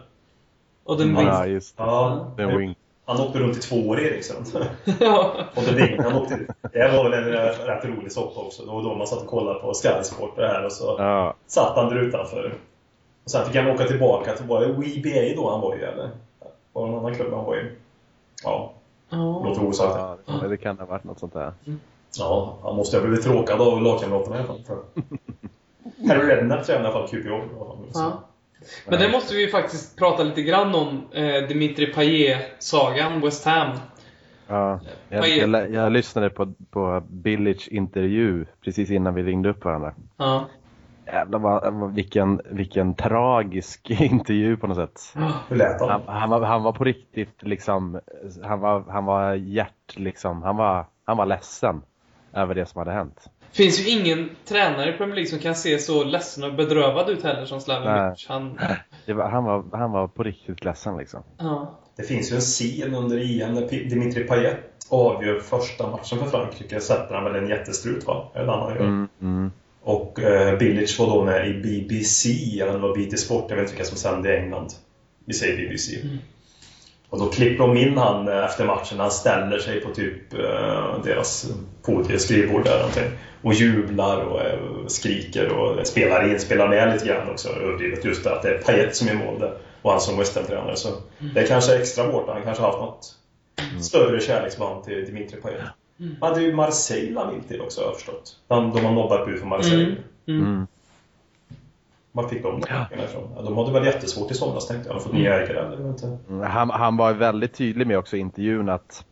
Och 0.85 0.99
den 0.99 1.17
Ja, 1.17 1.47
just 1.47 1.77
det. 1.77 1.83
Ja, 1.83 2.33
Den 2.37 2.59
wing. 2.59 2.75
Han 3.05 3.21
åkte 3.21 3.39
runt 3.39 3.57
i 3.57 3.61
två 3.61 3.77
år, 3.89 4.01
ja. 5.01 5.33
Och 5.57 5.63
han 6.05 6.15
åkte, 6.15 6.39
det 6.73 6.97
var 6.97 7.11
väl 7.11 7.13
en 7.13 7.25
rätt 7.67 7.85
rolig 7.85 8.13
soppa 8.13 8.41
också. 8.41 8.63
Det 8.65 8.73
var 8.73 8.83
då 8.83 8.95
man 8.95 9.07
satt 9.07 9.23
och 9.23 9.27
kollade 9.29 9.59
på 9.61 9.73
Sky 9.75 9.89
Sport 10.05 10.37
det 10.37 10.47
här 10.47 10.65
och 10.65 10.73
så 10.73 10.95
Ja, 10.99 11.35
satt 11.47 11.77
han 11.77 11.89
där 11.89 11.97
utanför. 12.03 12.55
Och 13.25 13.31
sen 13.31 13.47
fick 13.47 13.57
han 13.57 13.67
åka 13.71 13.85
tillbaka 13.85 14.33
till, 14.37 14.47
var 14.47 14.61
det 14.61 14.67
WBA 14.67 15.43
då 15.43 15.51
han 15.51 15.61
var 15.61 15.77
i 15.77 15.83
eller? 15.83 16.11
Var 16.73 16.87
det 16.87 16.91
någon 16.93 16.99
annan 16.99 17.15
klubb 17.15 17.33
han 17.35 17.45
var 17.45 17.57
i? 17.57 17.71
Ja, 18.45 18.73
Ja. 19.11 19.43
låter 19.45 19.65
osagt. 19.65 19.95
ja, 20.27 20.39
det- 20.43 20.49
det 20.49 20.57
kan 20.57 20.79
ha 20.79 20.87
varit 20.87 21.05
något 21.05 21.19
sånt 21.19 21.33
där. 21.33 21.53
Ja, 22.19 22.57
han 22.63 22.77
måste 22.77 22.97
ha 22.97 23.03
blivit 23.07 23.25
tråkad 23.25 23.61
av 23.61 23.83
lagkamraterna 23.83 24.37
i 24.37 24.39
alla 24.39 24.49
fall. 24.49 24.61
För. 24.67 24.79
Harry 26.09 26.29
Redknapp 26.29 26.65
tränade 26.67 26.85
i 26.89 26.93
alla 26.93 27.09
fall 27.09 27.21
då. 27.29 27.41
Ja. 27.95 28.13
Men 28.89 29.01
det 29.01 29.09
måste 29.13 29.35
vi 29.35 29.41
ju 29.43 29.49
faktiskt 29.49 29.99
prata 29.99 30.23
lite 30.23 30.43
grann 30.43 30.75
om. 30.75 31.03
Eh, 31.13 31.49
Dimitri 31.49 31.87
Payet-sagan, 31.95 33.21
West 33.21 33.45
Ham. 33.47 33.77
Ja, 34.49 34.81
jag, 35.09 35.29
jag, 35.29 35.71
jag 35.75 35.93
lyssnade 35.93 36.31
på, 36.31 36.53
på 36.71 37.03
Billage 37.11 37.69
intervju 37.71 38.45
precis 38.65 38.91
innan 38.91 39.15
vi 39.15 39.23
ringde 39.23 39.49
upp 39.49 39.65
varandra. 39.65 39.95
Ja. 40.17 40.45
Jävlar 41.07 41.39
vad, 41.39 41.75
vad- 41.75 41.95
vilken, 41.95 42.41
vilken 42.51 42.95
tragisk 42.95 43.91
intervju 44.01 44.57
på 44.57 44.67
något 44.67 44.77
sätt. 44.77 45.15
Hur 45.49 45.57
lät 45.57 45.81
han? 45.81 45.91
Han, 45.91 46.03
han, 46.07 46.31
var, 46.31 46.41
han 46.47 46.63
var 46.63 46.73
på 46.73 46.85
riktigt 46.85 47.43
liksom, 47.43 48.01
han 48.43 48.61
var, 48.61 48.85
han 48.89 49.05
var 49.05 49.35
hjärt 49.35 49.97
liksom, 49.97 50.43
han 50.43 50.57
var, 50.57 50.87
han 51.05 51.17
var 51.17 51.27
ledsen 51.27 51.83
över 52.33 52.55
det 52.55 52.67
som 52.67 52.79
hade 52.79 52.93
hänt. 52.93 53.25
Finns 53.53 53.81
ju 53.81 53.91
ingen 53.91 54.31
tränare 54.45 54.95
i 54.95 54.97
Premier 54.97 55.15
League 55.15 55.31
som 55.31 55.39
kan 55.39 55.55
se 55.55 55.79
så 55.79 56.05
ledsen 56.05 56.45
och 56.45 56.55
bedrövad 56.55 57.11
ut 57.11 57.23
heller 57.23 57.47
som 57.47 57.61
Slaven 57.61 58.15
Han, 58.29 58.59
Det 59.07 59.13
var, 59.13 59.29
han, 59.29 59.45
var, 59.45 59.65
han 59.73 59.93
var 59.93 60.09
på 60.09 60.23
riktigt 60.23 60.65
ledsen 60.65 60.97
liksom. 60.97 61.23
ja. 61.39 61.79
Det 61.97 62.03
finns 62.03 62.33
ju 62.33 62.35
en 62.35 62.41
scen 62.41 62.95
under 62.95 63.43
EM 63.43 63.55
när 63.55 63.69
P- 63.69 63.85
Dimitri 63.91 64.25
Payet 64.25 64.59
avgör 64.89 65.41
första 65.41 65.91
matchen 65.91 66.19
för 66.19 66.27
Frankrike. 66.27 66.81
Sätter 66.81 67.15
han 67.15 67.25
väl 67.25 67.43
en 67.43 67.49
jättestrut 67.49 68.07
va? 68.07 68.31
Det 68.35 68.41
han 68.47 68.75
gör? 68.75 68.81
Mm, 68.81 69.09
mm. 69.23 69.51
Och 69.83 70.21
eh, 70.23 70.59
Bilic 70.59 70.99
var 70.99 71.07
då 71.07 71.25
med 71.25 71.49
i 71.49 71.55
BBC, 71.63 72.29
eller 72.61 72.73
det 72.73 72.79
var 72.79 72.97
BT 72.97 73.17
Sport, 73.19 73.45
jag 73.49 73.57
vet 73.57 73.63
inte 73.63 73.73
vilka 73.75 73.85
som 73.85 73.97
sände 73.97 74.35
i 74.35 74.39
England. 74.39 74.69
Vi 75.25 75.35
säger 75.35 75.57
BBC. 75.69 75.97
Och 77.13 77.19
då 77.19 77.27
klipper 77.27 77.67
de 77.67 77.77
in 77.77 77.99
han 77.99 78.29
eh, 78.29 78.45
efter 78.45 78.65
matchen, 78.65 79.01
han 79.01 79.11
ställer 79.11 79.59
sig 79.59 79.81
på 79.81 79.95
typ 79.95 80.35
eh, 80.35 81.03
deras 81.05 81.53
podieskrivbord 81.83 82.65
där 82.65 82.79
någonting. 82.79 83.11
Och 83.43 83.55
jublar 83.55 84.25
och 84.25 84.41
eh, 84.41 84.87
skriker 84.87 85.49
och 85.49 85.87
spelar 85.87 86.31
in, 86.31 86.41
spelar 86.41 86.69
med 86.69 86.93
lite 86.93 87.07
grann 87.07 87.31
också 87.31 87.49
överdrivet. 87.49 88.05
Just 88.05 88.25
det 88.25 88.33
att 88.33 88.43
det 88.43 88.49
är 88.49 88.59
Payet 88.59 88.97
som 88.97 89.09
är 89.09 89.15
mål 89.15 89.39
där 89.41 89.55
och 89.83 89.91
han 89.91 90.01
som 90.01 90.19
West 90.19 90.37
Ham-tränare. 90.37 90.77
Så 90.77 90.89
det 91.35 91.41
är 91.41 91.47
kanske 91.47 91.79
extra 91.79 92.05
hårt, 92.05 92.29
han 92.29 92.43
kanske 92.43 92.63
har 92.63 92.71
haft 92.71 92.81
något 92.81 93.15
större 93.83 94.21
kärleksband 94.21 94.85
till 94.85 95.05
Dimitri 95.05 95.41
Payet. 95.41 95.61
Han 96.21 96.31
hade 96.31 96.43
ju 96.43 96.55
Marseille 96.55 97.21
han 97.21 97.35
vill 97.35 97.43
till 97.43 97.61
också 97.61 97.81
har 97.81 97.89
jag 97.89 97.97
förstått. 97.97 98.37
De, 98.49 98.71
de 98.71 98.85
har 98.85 98.93
nobbat 98.93 99.29
ut 99.29 99.39
från 99.39 99.49
Marseille. 99.49 99.97
Mm. 100.29 100.43
Mm. 100.47 100.67
Mm. 102.15 102.23
Var 102.25 102.29
fick 102.29 102.43
de 102.43 102.61
de 102.61 102.67
pengarna 102.67 103.05
ifrån? 103.05 103.33
Ja, 103.37 103.43
de 103.43 103.59
hade 103.59 103.73
väl 103.73 103.85
jättesvårt 103.85 104.31
i 104.31 104.35
somras 104.35 104.69
tänkte 104.69 104.89
jag. 104.89 104.97
De 104.97 105.01
fått 105.03 105.13
nya 105.13 105.35
ägare 105.43 105.59
eller 105.67 105.89
inte? 105.89 106.19
Mm, 106.29 106.51
Han, 106.51 106.71
han 106.71 106.97
var 106.97 107.13
väldigt 107.13 107.55
tydlig 107.55 107.87
med 107.87 107.99
också 107.99 108.17
i 108.17 108.21
intervjun 108.21 108.69
att, 108.69 109.05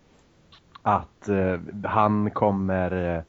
att 0.82 1.28
eh, 1.28 1.60
han 1.84 2.30
kommer 2.30 3.16
eh, 3.16 3.22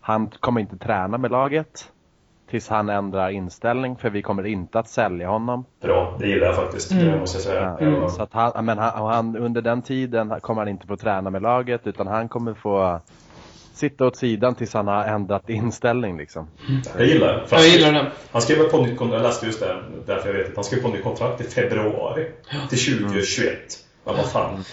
han 0.00 0.30
kommer 0.40 0.60
inte 0.60 0.76
träna 0.78 1.18
med 1.18 1.30
laget 1.30 1.92
tills 2.50 2.68
han 2.68 2.88
ändrar 2.88 3.30
inställning 3.30 3.96
för 3.96 4.10
vi 4.10 4.22
kommer 4.22 4.46
inte 4.46 4.78
att 4.78 4.88
sälja 4.88 5.28
honom. 5.28 5.64
Bra, 5.80 6.16
det 6.18 6.28
gillar 6.28 6.46
jag 6.46 6.56
faktiskt. 6.56 6.92
Mm. 6.92 7.06
Det 7.06 7.18
måste 7.20 7.36
jag 7.36 7.42
säga. 7.42 7.76
Ja, 7.80 7.86
Ja. 7.86 8.08
Så 8.08 8.22
att 8.22 8.32
han, 8.32 8.64
men 8.64 8.78
han, 8.78 9.06
han, 9.06 9.36
under 9.36 9.62
den 9.62 9.82
tiden 9.82 10.40
kommer 10.40 10.60
han 10.60 10.68
inte 10.68 10.86
få 10.86 10.96
träna 10.96 11.30
med 11.30 11.42
laget 11.42 11.86
utan 11.86 12.06
han 12.06 12.28
kommer 12.28 12.54
få 12.54 13.00
sitta 13.78 14.06
åt 14.06 14.16
sidan 14.16 14.54
tills 14.54 14.74
han 14.74 14.86
har 14.88 15.04
ändrat 15.04 15.48
inställning 15.50 16.18
liksom. 16.18 16.48
Jag 16.98 17.06
gillar 17.06 17.26
det. 17.32 17.42
Jag 17.50 17.66
gillar 17.68 17.92
den. 17.92 18.06
Han 18.32 18.42
skrev 18.42 18.56
på 18.70 18.82
nytt 18.82 18.98
kontrakt, 18.98 19.22
jag 19.22 19.28
läste 19.28 19.46
just 19.46 19.60
det, 19.60 19.82
därför 20.06 20.28
jag 20.28 20.34
vet 20.38 20.48
att 20.48 20.54
han 20.56 20.64
skrev 20.64 20.82
på 20.82 20.88
nytt 20.88 21.02
kontrakt 21.02 21.40
i 21.40 21.44
februari 21.44 22.26
till 22.68 22.78
2021. 22.78 23.58
Men 24.04 24.16
vad 24.16 24.26
fan, 24.26 24.64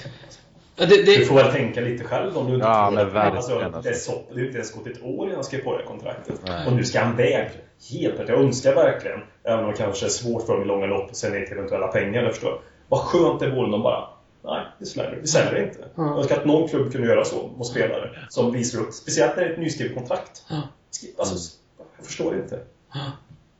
Ja, 0.78 0.86
Det, 0.86 0.96
du 0.98 1.04
det, 1.04 1.26
får 1.26 1.36
väl 1.36 1.52
tänka 1.52 1.82
lite 1.82 2.04
själv 2.04 2.38
om 2.38 2.48
du 2.48 2.54
inte 2.54 2.68
Ja, 2.68 2.86
tror 2.88 2.96
men 2.96 3.08
att- 3.08 3.14
verkligen, 3.14 3.38
alltså, 3.38 3.60
alltså. 3.60 3.82
det, 3.82 3.90
är 3.90 3.94
så, 3.94 4.12
det 4.30 4.36
är 4.36 4.40
ju 4.40 4.46
inte 4.46 4.58
ens 4.58 4.72
gått 4.74 4.88
ett 4.88 5.04
år 5.04 5.24
innan 5.26 5.36
han 5.36 5.44
skrev 5.44 5.60
på 5.64 5.78
det 5.78 5.84
kontraktet. 5.84 6.40
Nej. 6.48 6.68
Och 6.68 6.74
nu 6.74 6.84
ska 6.84 7.00
han 7.02 7.14
iväg. 7.14 7.50
Helt 7.92 8.20
rätt. 8.20 8.30
Jag 8.30 8.40
önskar 8.40 8.76
verkligen, 8.76 9.20
även 9.44 9.66
om 9.66 9.72
det 9.72 9.78
kanske 9.78 10.06
är 10.06 10.10
svårt 10.10 10.46
för 10.46 10.54
dem 10.54 10.62
i 10.64 10.66
långa 10.66 10.86
lopp 10.86 11.16
sälja 11.16 11.40
in 11.40 11.46
till 11.46 11.58
eventuella 11.58 11.88
pengar, 11.88 12.24
jag 12.24 12.32
förstår. 12.32 12.60
Vad 12.90 13.00
skönt 13.00 13.40
det 13.40 13.50
vore 13.50 13.66
om 13.66 13.72
de 13.72 13.82
bara 13.84 14.04
Nej, 14.46 14.66
vi 14.80 14.86
säljer, 14.86 15.20
vi 15.22 15.28
säljer 15.28 15.64
inte. 15.68 15.80
Ja. 15.96 16.06
Jag 16.08 16.18
önskar 16.18 16.38
att 16.38 16.46
någon 16.46 16.68
klubb 16.70 16.92
kunde 16.92 17.08
göra 17.08 17.26
så 17.26 17.48
mot 17.58 17.68
spelare 17.68 18.20
som 18.30 18.52
visar 18.52 18.80
upp, 18.80 18.94
speciellt 18.94 19.36
när 19.36 19.44
det 19.44 19.50
är 19.50 19.54
ett 19.54 19.60
nyskrivet 19.60 19.96
kontrakt. 19.98 20.44
Skri- 20.92 21.14
Alltså, 21.18 21.58
jag 21.98 22.06
förstår 22.06 22.36
inte. 22.36 22.56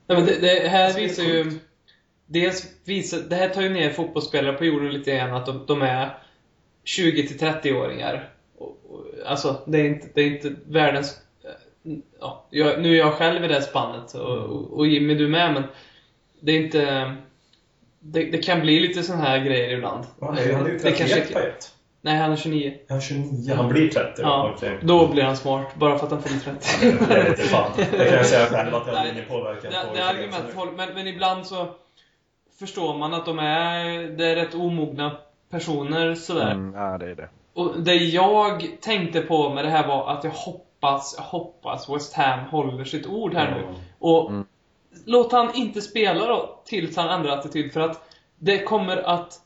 Nej, 0.08 0.18
men 0.18 0.26
det, 0.26 0.40
det 0.42 0.68
här 0.68 0.84
Alltså, 0.86 1.00
det 1.00 1.08
visar 1.08 1.24
ju... 1.24 1.44
sjukt. 1.44 1.64
Dels 2.28 2.66
visar, 2.84 3.20
det 3.30 3.36
här 3.36 3.50
tar 3.50 3.62
ju 3.62 3.70
ner 3.70 3.90
fotbollsspelare 3.90 4.54
på 4.54 4.66
jorden 4.66 4.94
lite 4.94 5.16
grann, 5.16 5.34
att 5.34 5.46
de, 5.46 5.66
de 5.68 5.82
är 5.82 6.18
20 6.84 7.28
till 7.28 7.38
30-åringar. 7.40 8.30
Och, 8.58 8.78
och, 8.90 9.06
Alltså, 9.26 9.56
det 9.66 9.78
är 9.80 9.86
inte, 9.86 10.08
det 10.14 10.22
är 10.22 10.26
inte 10.28 10.56
världens... 10.68 11.18
Ja, 12.20 12.46
jag, 12.50 12.82
nu 12.82 12.94
är 12.94 12.98
jag 12.98 13.14
själv 13.14 13.46
i 13.46 13.48
det 13.48 13.62
spannet, 13.62 14.14
och, 14.14 14.38
och, 14.38 14.74
och 14.78 14.88
Jimmy 14.88 15.16
du 15.16 15.28
med, 15.28 15.54
men 15.54 15.64
det 16.40 16.52
är 16.52 16.60
inte... 16.66 17.16
Det, 18.08 18.32
det 18.32 18.38
kan 18.38 18.62
bli 18.62 18.80
lite 18.80 19.04
sån 19.04 19.20
här 19.20 19.40
grejer 19.40 19.78
ibland. 19.78 20.06
Ja, 20.20 20.28
han 20.28 20.38
är 20.38 20.44
ju 20.44 20.78
det 20.78 20.80
31 20.80 21.34
på 21.34 21.40
ett. 21.40 21.72
Nej, 22.02 22.18
han 22.18 22.32
är 22.32 22.36
29. 22.36 22.74
Han 22.90 22.98
är 22.98 23.02
29, 23.02 23.54
han 23.56 23.70
blir 23.70 23.90
30. 23.90 24.22
Ja, 24.22 24.54
okej. 24.56 24.78
då 24.82 25.08
blir 25.08 25.24
han 25.24 25.38
smart, 25.38 25.76
bara 25.76 25.98
för 25.98 26.06
att 26.06 26.12
han 26.12 26.22
fyller 26.22 26.40
30. 26.40 27.14
Jag 27.14 27.24
vet 27.24 27.28
inte 27.28 27.42
fan. 27.42 27.72
Det 27.78 27.86
kan 27.86 28.18
jag 28.18 28.26
säga 28.26 28.46
själv 28.46 28.76
att 28.76 28.88
jag 28.88 28.96
Nej, 28.96 29.12
ingen 29.12 29.26
påverkan 29.26 29.72
det, 29.72 29.88
på 29.88 29.96
det 29.96 30.02
är 30.02 30.10
argumentet 30.10 30.56
håller, 30.56 30.72
men, 30.72 30.94
men 30.94 31.08
ibland 31.08 31.46
så 31.46 31.68
förstår 32.60 32.98
man 32.98 33.14
att 33.14 33.26
de 33.26 33.40
är, 33.40 33.84
det 34.18 34.26
är 34.26 34.36
rätt 34.36 34.56
omogna 34.56 35.18
personer 35.52 36.16
sådär. 36.16 36.52
Mm, 36.52 36.74
ja, 36.74 36.98
det 36.98 37.12
är 37.12 37.16
det. 37.16 37.30
Och 37.54 37.80
det 37.80 37.96
jag 37.96 38.68
tänkte 38.82 39.22
på 39.22 39.50
med 39.50 39.66
det 39.66 39.72
här 39.72 39.88
var 39.88 40.10
att 40.10 40.24
jag 40.24 40.32
hoppas, 40.32 41.16
jag 41.18 41.24
hoppas 41.24 41.90
West 41.90 42.14
Ham 42.14 42.40
håller 42.40 42.84
sitt 42.84 43.08
ord 43.08 43.34
här 43.34 43.52
nu. 43.52 43.64
Mm. 43.64 43.76
Och 44.00 44.30
Mm. 44.30 44.46
Låt 45.06 45.32
han 45.32 45.56
inte 45.56 45.82
spela 45.82 46.28
då 46.28 46.60
tills 46.66 46.98
han 46.98 47.10
ändrar 47.10 47.38
attityd 47.38 47.74
för 47.74 47.80
att 47.80 48.10
det 48.40 48.64
kommer 48.64 48.98
att 48.98 49.40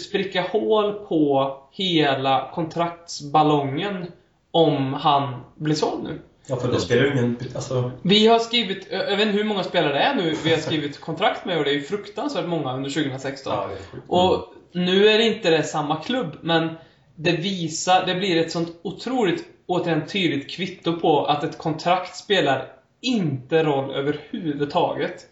spricka 0.00 0.42
hål 0.42 0.92
på 0.92 1.56
hela 1.72 2.50
kontraktsballongen 2.54 4.06
om 4.50 4.94
han 4.94 5.40
blir 5.54 5.74
såld 5.74 6.04
nu. 6.04 6.20
Ja, 6.46 6.56
för 6.56 6.72
då 6.72 6.78
spelar 6.78 7.02
ju 7.02 7.12
ingen... 7.12 7.38
Alltså, 7.54 7.90
Vi 8.02 8.26
har 8.26 8.38
skrivit, 8.38 8.86
jag 8.90 9.16
vet 9.16 9.26
inte 9.26 9.38
hur 9.38 9.44
många 9.44 9.62
spelare 9.62 9.92
det 9.92 9.98
är 9.98 10.14
nu 10.14 10.34
vi 10.44 10.50
har 10.50 10.58
skrivit 10.58 11.00
kontrakt 11.00 11.44
med 11.44 11.58
och 11.58 11.64
det 11.64 11.70
är 11.70 11.74
ju 11.74 11.82
fruktansvärt 11.82 12.48
många 12.48 12.74
under 12.74 12.90
2016. 12.90 13.52
ja. 13.52 13.68
Och 14.06 14.54
nu 14.72 15.08
är 15.08 15.18
det 15.18 15.24
inte 15.24 15.50
det 15.50 15.62
samma 15.62 15.96
klubb, 15.96 16.36
men 16.40 16.70
det 17.16 17.32
visar, 17.32 18.06
det 18.06 18.14
blir 18.14 18.40
ett 18.40 18.52
sånt 18.52 18.80
otroligt, 18.82 19.44
återigen 19.66 20.06
tydligt 20.06 20.50
kvitto 20.50 21.00
på 21.00 21.24
att 21.24 21.44
ett 21.44 21.58
kontrakt 21.58 22.16
spelar 22.16 22.73
inte 23.04 23.62
roll 23.62 23.94
överhuvudtaget 23.94 25.26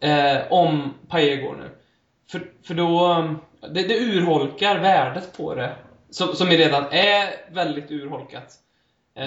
eh, 0.00 0.52
om 0.52 0.94
Paille 1.08 1.36
går 1.36 1.56
nu. 1.56 1.70
För, 2.30 2.50
för 2.66 2.74
då, 2.74 3.14
um, 3.14 3.38
det, 3.60 3.82
det 3.82 3.98
urholkar 3.98 4.78
värdet 4.78 5.36
på 5.36 5.54
det. 5.54 5.76
Som, 6.10 6.34
som 6.34 6.46
redan 6.46 6.84
är 6.90 7.54
väldigt 7.54 7.90
urholkat. 7.90 8.54
Eh, 9.14 9.26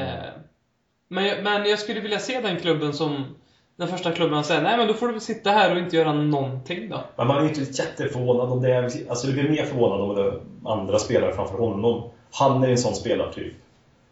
men, 1.08 1.26
jag, 1.26 1.44
men 1.44 1.66
jag 1.66 1.80
skulle 1.80 2.00
vilja 2.00 2.20
se 2.20 2.42
den 2.42 2.60
klubben 2.60 2.94
som 2.94 3.36
den 3.76 3.88
första 3.88 4.12
klubben 4.12 4.44
säger 4.44 4.62
nej 4.62 4.78
men 4.78 4.88
då 4.88 4.94
får 4.94 5.08
du 5.08 5.14
väl 5.14 5.22
sitta 5.22 5.52
här 5.52 5.72
och 5.72 5.78
inte 5.78 5.96
göra 5.96 6.14
någonting 6.14 6.90
då. 6.90 7.04
Men 7.16 7.28
man 7.28 7.38
är 7.38 7.42
ju 7.42 7.48
inte 7.50 7.62
jätteförvånad 7.62 8.52
om 8.52 8.62
det 8.62 8.74
är... 8.74 8.84
Alltså, 8.84 9.28
du 9.28 9.34
blir 9.34 9.50
mer 9.50 9.66
förvånad 9.66 10.02
om 10.02 10.16
det 10.16 10.22
är 10.22 10.42
andra 10.66 11.00
spelare 11.00 11.34
framför 11.34 11.58
honom. 11.58 12.10
Han 12.32 12.64
är 12.64 12.68
en 12.68 12.78
sån 12.78 12.96
spelartyp 12.96 13.54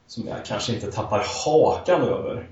som 0.08 0.28
jag 0.28 0.46
kanske 0.46 0.74
inte 0.74 0.92
tappar 0.92 1.26
hakan 1.46 2.02
över. 2.02 2.48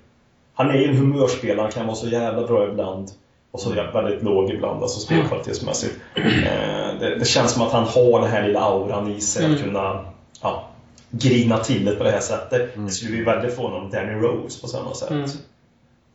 Han 0.53 0.69
är 0.69 0.73
ju 0.73 0.85
en 0.89 0.97
humörspelare, 0.97 1.61
han 1.61 1.71
kan 1.71 1.85
vara 1.87 1.95
så 1.95 2.07
jävla 2.07 2.47
bra 2.47 2.67
ibland. 2.67 3.11
Och 3.51 3.59
så 3.59 3.69
väldigt 3.69 4.23
låg 4.23 4.49
ibland, 4.49 4.83
alltså 4.83 4.99
spelkvalitetsmässigt. 4.99 5.95
Eh, 6.15 6.99
det, 6.99 7.15
det 7.19 7.25
känns 7.25 7.51
som 7.51 7.61
att 7.61 7.71
han 7.71 7.83
har 7.83 8.21
den 8.21 8.29
här 8.29 8.47
lilla 8.47 8.59
auran 8.59 9.11
i 9.11 9.21
sig 9.21 9.45
Mm. 9.45 9.55
att 9.55 9.63
kunna 9.63 10.05
ja, 10.41 10.69
grina 11.11 11.57
till 11.57 11.85
det 11.85 11.95
på 11.95 12.03
det 12.03 12.11
här 12.11 12.19
sättet. 12.19 12.75
Mm. 12.75 12.87
Det 12.87 12.91
skulle 12.91 13.11
bli 13.11 13.23
väldigt 13.23 13.55
få 13.55 13.67
om 13.67 13.89
Danny 13.89 14.13
Rose 14.13 14.61
på 14.61 14.67
samma 14.67 14.93
sätt. 14.93 15.09
Mm. 15.09 15.29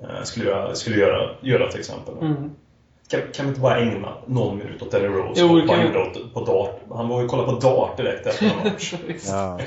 Eh, 0.02 0.22
skulle 0.24 0.50
jag 0.50 0.76
skulle 0.76 0.96
göra, 0.96 1.30
göra 1.40 1.70
till 1.70 1.80
exempel. 1.80 2.14
Mm. 2.20 2.50
Kan, 3.10 3.20
kan 3.34 3.44
vi 3.44 3.48
inte 3.48 3.60
bara 3.60 3.78
ägna 3.78 4.12
någon 4.26 4.58
minut 4.58 4.82
åt 4.82 4.90
Danny 4.90 5.06
Rose? 5.06 5.40
Jo, 5.40 5.48
vad 5.66 5.76
han 5.76 5.86
gjorde 5.86 6.10
på 6.34 6.44
dart. 6.44 6.80
Han 6.96 7.08
var 7.08 7.18
ju 7.18 7.24
och 7.24 7.30
kollade 7.30 7.52
på 7.52 7.58
dart 7.58 7.96
direkt 7.96 8.26
efter. 8.26 8.52
Ja. 9.28 9.58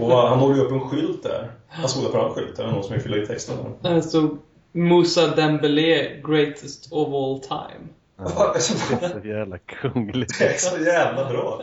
och 0.00 0.28
han 0.28 0.38
håller 0.38 0.56
ju 0.56 0.62
upp 0.62 0.72
en 0.72 0.80
skylt 0.80 1.22
där. 1.22 1.50
Jag 1.80 1.90
såg 1.90 2.04
det 2.04 2.08
på 2.08 2.18
en 2.18 2.30
skylt. 2.34 2.56
Det 2.56 2.62
är 2.62 2.66
någon 2.66 2.82
som 2.82 2.92
vill 2.92 3.02
fylla 3.02 3.16
i 3.16 3.26
texten. 3.26 3.56
där. 3.80 4.00
Stod 4.00 4.38
Moussa 4.72 5.26
Dembélé, 5.36 6.20
greatest 6.24 6.92
of 6.92 7.08
all 7.08 7.40
time. 7.40 7.88
Ja. 8.18 8.54
Det 8.54 8.58
är 8.58 9.20
så 9.20 9.28
jävla 9.28 9.58
kungligt. 9.58 10.38
Det 10.38 10.44
är 10.54 10.58
så 10.58 10.84
jävla 10.84 11.24
bra. 11.30 11.58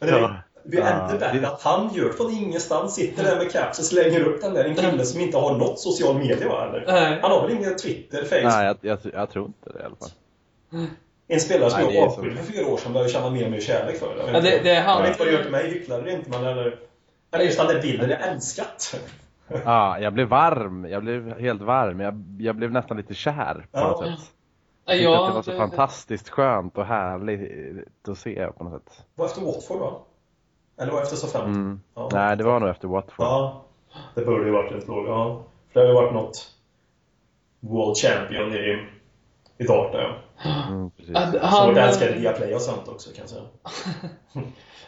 Ja. 0.00 0.34
Det 0.64 0.76
är, 0.76 0.80
Ja. 0.80 1.08
ännu 1.30 1.40
det- 1.40 1.48
att 1.48 1.62
han 1.62 1.94
gör 1.94 2.12
från 2.12 2.30
ingenstans, 2.30 2.94
sitter 2.94 3.24
där 3.24 3.36
med 3.36 3.52
caps 3.52 3.78
och 3.78 3.84
slänger 3.84 4.20
upp 4.20 4.40
den 4.40 4.54
där. 4.54 4.64
En 4.64 4.74
kille 4.74 5.04
som 5.04 5.20
inte 5.20 5.36
har 5.38 5.58
något 5.58 5.78
social 5.80 6.18
media 6.18 6.48
va? 6.48 6.66
Eller? 6.68 6.84
Nej. 6.86 7.18
Han 7.22 7.30
har 7.30 7.42
väl 7.48 7.56
ingen 7.56 7.76
Twitter, 7.76 8.24
Facebook? 8.24 8.44
Nej, 8.52 8.66
jag, 8.66 8.76
jag, 8.80 8.98
jag 9.14 9.30
tror 9.30 9.46
inte 9.46 9.70
det 9.72 9.80
i 9.80 9.82
alla 9.84 9.96
fall. 9.96 10.10
En 11.28 11.40
spelare 11.40 11.70
som 11.70 11.80
Nej, 11.82 11.94
jag 11.96 12.06
avskydde 12.08 12.36
för 12.36 12.52
fyra 12.52 12.66
år 12.66 12.76
sedan 12.76 12.92
börjar 12.92 13.08
känna 13.08 13.30
mer 13.30 13.44
och 13.44 13.50
mer 13.50 13.60
kärlek 13.60 13.96
för. 13.98 14.16
Jag 14.16 14.24
vet 14.24 14.34
Ja, 14.34 14.40
det- 14.40 14.60
det 14.62 14.70
är 14.70 14.82
han. 14.82 14.96
Jag 14.96 15.02
vet 15.02 15.10
inte 15.10 15.18
vad 15.18 15.28
det 15.28 15.32
gör 15.32 15.42
till 15.42 15.52
mig, 15.52 15.70
hycklar 15.70 16.02
det 16.02 16.12
inte, 16.12 16.30
men 16.30 16.44
eller... 16.44 16.78
Eller 17.32 17.44
just 17.44 17.58
den 17.58 17.66
där 17.66 17.82
bilden, 17.82 18.10
jag 18.10 18.28
älskat. 18.28 19.00
Ja, 19.64 19.98
jag 19.98 20.12
blev 20.12 20.28
varm. 20.28 20.84
Jag 20.90 21.02
blev 21.02 21.38
helt 21.40 21.62
varm. 21.62 22.00
Jag, 22.00 22.24
jag 22.40 22.56
blev 22.56 22.72
nästan 22.72 22.96
lite 22.96 23.14
kär 23.14 23.54
på 23.72 23.78
Ja. 23.78 23.88
något 23.88 23.98
sätt. 24.04 24.18
Ja, 24.84 24.94
Jag 24.94 24.98
tyckte 24.98 25.18
att 25.18 25.28
det 25.28 25.34
var 25.34 25.42
så 25.42 25.50
det- 25.50 25.56
fantastiskt 25.56 26.28
skönt 26.28 26.78
och 26.78 26.84
härligt 26.86 28.08
att 28.08 28.18
se 28.18 28.46
på 28.58 28.64
något 28.64 28.72
sätt. 28.72 29.04
Var 29.14 29.26
efter 29.26 29.40
Watford 29.42 29.80
va? 29.80 29.92
Eller 30.80 30.92
var 30.92 31.02
efter 31.02 31.16
Southampton? 31.16 31.54
Mm. 31.54 31.80
Ja. 31.94 32.08
Nej, 32.12 32.36
det 32.36 32.44
var 32.44 32.60
nog 32.60 32.68
efter 32.68 32.88
Watford. 32.88 33.26
Ja, 33.26 33.62
det 34.14 34.24
borde 34.24 34.44
ju 34.44 34.50
varit 34.50 34.72
ett 34.72 34.88
lag. 34.88 35.06
Ja. 35.08 35.42
För 35.72 35.80
det 35.80 35.86
har 35.86 35.94
ju 35.94 36.00
varit 36.02 36.14
något 36.14 36.50
World 37.60 37.96
Champion 37.96 38.52
i, 38.54 38.86
i 39.58 39.64
dart 39.64 39.92
där. 39.92 40.22
ja. 40.44 40.68
Mm, 40.68 40.90
precis. 40.90 41.16
Han, 41.42 41.68
vårt 41.68 41.76
älskade 41.78 42.12
Viaplay 42.12 42.54
och 42.54 42.60
sånt 42.60 42.88
också 42.88 43.10
kan 43.10 43.20
jag 43.20 43.28
säga. 43.28 43.42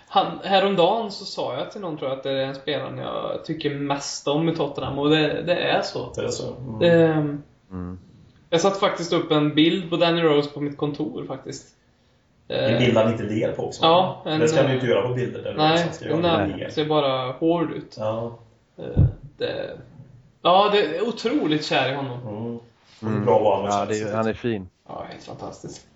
han, 0.09 0.39
häromdagen 0.45 1.11
så 1.11 1.25
sa 1.25 1.55
jag 1.59 1.71
till 1.73 1.81
någon 1.81 1.99
tror 1.99 2.11
jag 2.11 2.17
att 2.19 2.23
det 2.25 2.31
är 2.31 2.47
den 2.47 2.55
spelaren 2.55 2.99
jag 2.99 3.45
tycker 3.45 3.75
mest 3.75 4.29
om 4.29 4.49
i 4.49 4.57
Tottenham 4.57 4.99
och 4.99 5.11
det, 5.11 5.43
det 5.43 5.55
är 5.57 5.83
så. 5.83 6.13
Det 6.15 6.25
är 6.25 6.29
så. 6.29 6.55
Mm. 6.57 6.79
Det, 6.79 7.41
Mm. 7.71 7.99
jag 8.51 8.61
satte 8.61 8.81
faktiskt 8.81 9.13
upp 9.13 9.31
en 9.31 9.55
bild 9.55 9.91
på 9.91 9.97
Danny 9.97 10.23
Rose 10.23 10.51
på 10.51 10.61
mitt 10.61 10.77
kontor 10.77 11.25
faktiskt. 11.27 11.77
En 12.51 12.73
Eh, 12.75 12.79
bild 12.79 12.97
han 12.97 13.13
inte 13.13 13.23
ler 13.23 13.53
på 13.53 13.67
också. 13.67 13.83
Ja, 13.85 14.23
en- 14.27 14.41
det 14.41 14.49
ska 14.49 14.63
man 14.63 14.71
ju 14.71 14.75
inte 14.75 14.87
göra 14.87 15.09
på 15.09 15.15
bilder 15.15 15.43
där 15.43 15.55
Nej, 15.55 15.85
man 15.85 15.95
ska 15.95 16.05
göra 16.05 16.17
den 16.17 16.59
det 16.59 16.71
ser 16.71 16.85
bara 16.85 17.33
hård 17.33 17.73
ut. 17.73 17.97
Ja. 17.99 18.39
Eh, 18.79 18.85
Det, 19.39 19.71
ja, 20.43 20.69
det 20.73 20.97
är 20.97 21.09
otroligt 21.09 21.65
kär 21.65 21.93
i 21.93 21.95
honom. 21.95 22.21
Mm. 22.29 22.59
Mm. 23.15 23.25
Bra 23.25 23.39
var 23.39 23.69
Ja, 23.69 23.87
är- 24.11 24.17
han 24.17 24.27
är 24.27 24.33
fin. 24.35 24.69
Ja, 24.89 25.07
helt 25.11 25.25
fantastiskt. 25.25 25.87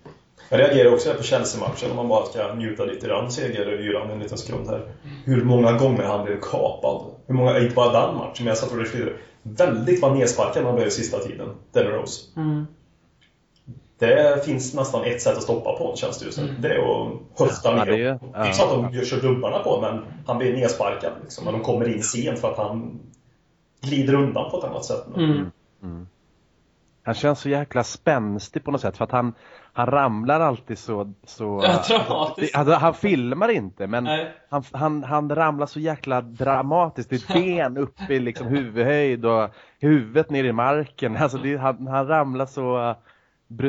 Jag 0.49 0.59
reagerar 0.59 0.93
också 0.93 1.13
på 1.13 1.23
Chelsea-matchen 1.23 1.89
om 1.91 1.95
man 1.95 2.07
bara 2.07 2.25
ska 2.25 2.53
njuta 2.53 2.85
lite 2.85 3.07
grann 3.07 3.31
segeryran 3.31 4.11
en 4.11 4.19
liten 4.19 4.37
sekund 4.37 4.69
här. 4.69 4.87
Hur 5.25 5.43
många 5.43 5.71
gånger 5.71 6.03
han 6.03 6.25
blev 6.25 6.39
kapad. 6.41 7.01
Hur 7.27 7.35
många, 7.35 7.59
inte 7.59 7.75
bara 7.75 8.01
den 8.07 8.15
matchen, 8.15 8.33
men 8.37 8.47
jag 8.47 8.57
satt 8.57 8.71
och 8.71 8.87
flera. 8.87 9.09
Väldigt 9.41 10.01
vad 10.01 10.17
nedsparkad 10.17 10.63
han 10.65 10.75
blev 10.75 10.87
i 10.87 10.91
sista 10.91 11.19
tiden, 11.19 11.49
Danny 11.71 11.89
Rose. 11.89 12.21
Mm. 12.37 12.67
Det 13.99 14.45
finns 14.45 14.73
nästan 14.75 15.03
ett 15.03 15.21
sätt 15.21 15.37
att 15.37 15.43
stoppa 15.43 15.71
på 15.71 15.77
honom 15.83 15.95
känns 15.95 16.19
det 16.19 16.25
just 16.25 16.37
nu. 16.39 16.55
Det 16.59 16.67
är 16.75 16.77
att 16.79 17.11
höfta 17.39 17.71
Ja, 17.77 17.85
ner. 17.85 17.91
det 17.91 17.93
är- 18.03 18.19
Det 18.33 18.37
är 18.37 18.45
inte 18.45 18.57
så 18.57 18.63
att 18.85 18.93
de 18.93 19.05
kör 19.05 19.21
dubbarna 19.21 19.59
på 19.59 19.81
men 19.81 20.03
han 20.27 20.37
blir 20.37 20.53
nedsparkad 20.53 21.11
liksom. 21.23 21.47
Och 21.47 21.53
de 21.53 21.61
kommer 21.61 21.87
in 21.95 22.03
sent 22.03 22.39
för 22.39 22.51
att 22.51 22.57
han 22.57 22.99
glider 23.81 24.13
undan 24.13 24.51
på 24.51 24.57
ett 24.57 24.63
annat 24.63 24.85
sätt. 24.85 25.03
nu. 25.15 25.23
Mm. 25.83 26.07
Han 27.03 27.15
känns 27.15 27.39
så 27.39 27.49
jäkla 27.49 27.83
spänstig 27.83 28.63
på 28.63 28.71
något 28.71 28.81
sätt 28.81 28.97
för 28.97 29.03
att 29.03 29.11
han, 29.11 29.33
han 29.73 29.87
ramlar 29.87 30.39
alltid 30.39 30.77
så... 30.77 31.13
så 31.25 31.61
Ja, 31.63 31.83
dramatiskt. 31.97 32.53
Det- 32.53 32.59
alltså, 32.59 32.73
han 32.75 32.93
filmar 32.93 33.49
inte 33.49 33.87
men 33.87 34.07
han, 34.49 34.63
han, 34.71 35.03
han 35.03 35.35
ramlar 35.35 35.65
så 35.65 35.79
jäkla 35.79 36.21
dramatiskt. 36.21 37.09
Det 37.09 37.15
är 37.15 37.33
ben 37.33 37.77
upp 37.77 38.09
i 38.09 38.19
liksom 38.19 38.47
huvudhöjd 38.47 39.25
och 39.25 39.49
huvudet 39.79 40.29
ner 40.29 40.43
i 40.43 40.51
marken. 40.53 41.17
Alltså 41.17 41.37
det, 41.37 41.57
han, 41.57 41.87
han 41.87 42.07
ramlar 42.07 42.45
så... 42.45 42.95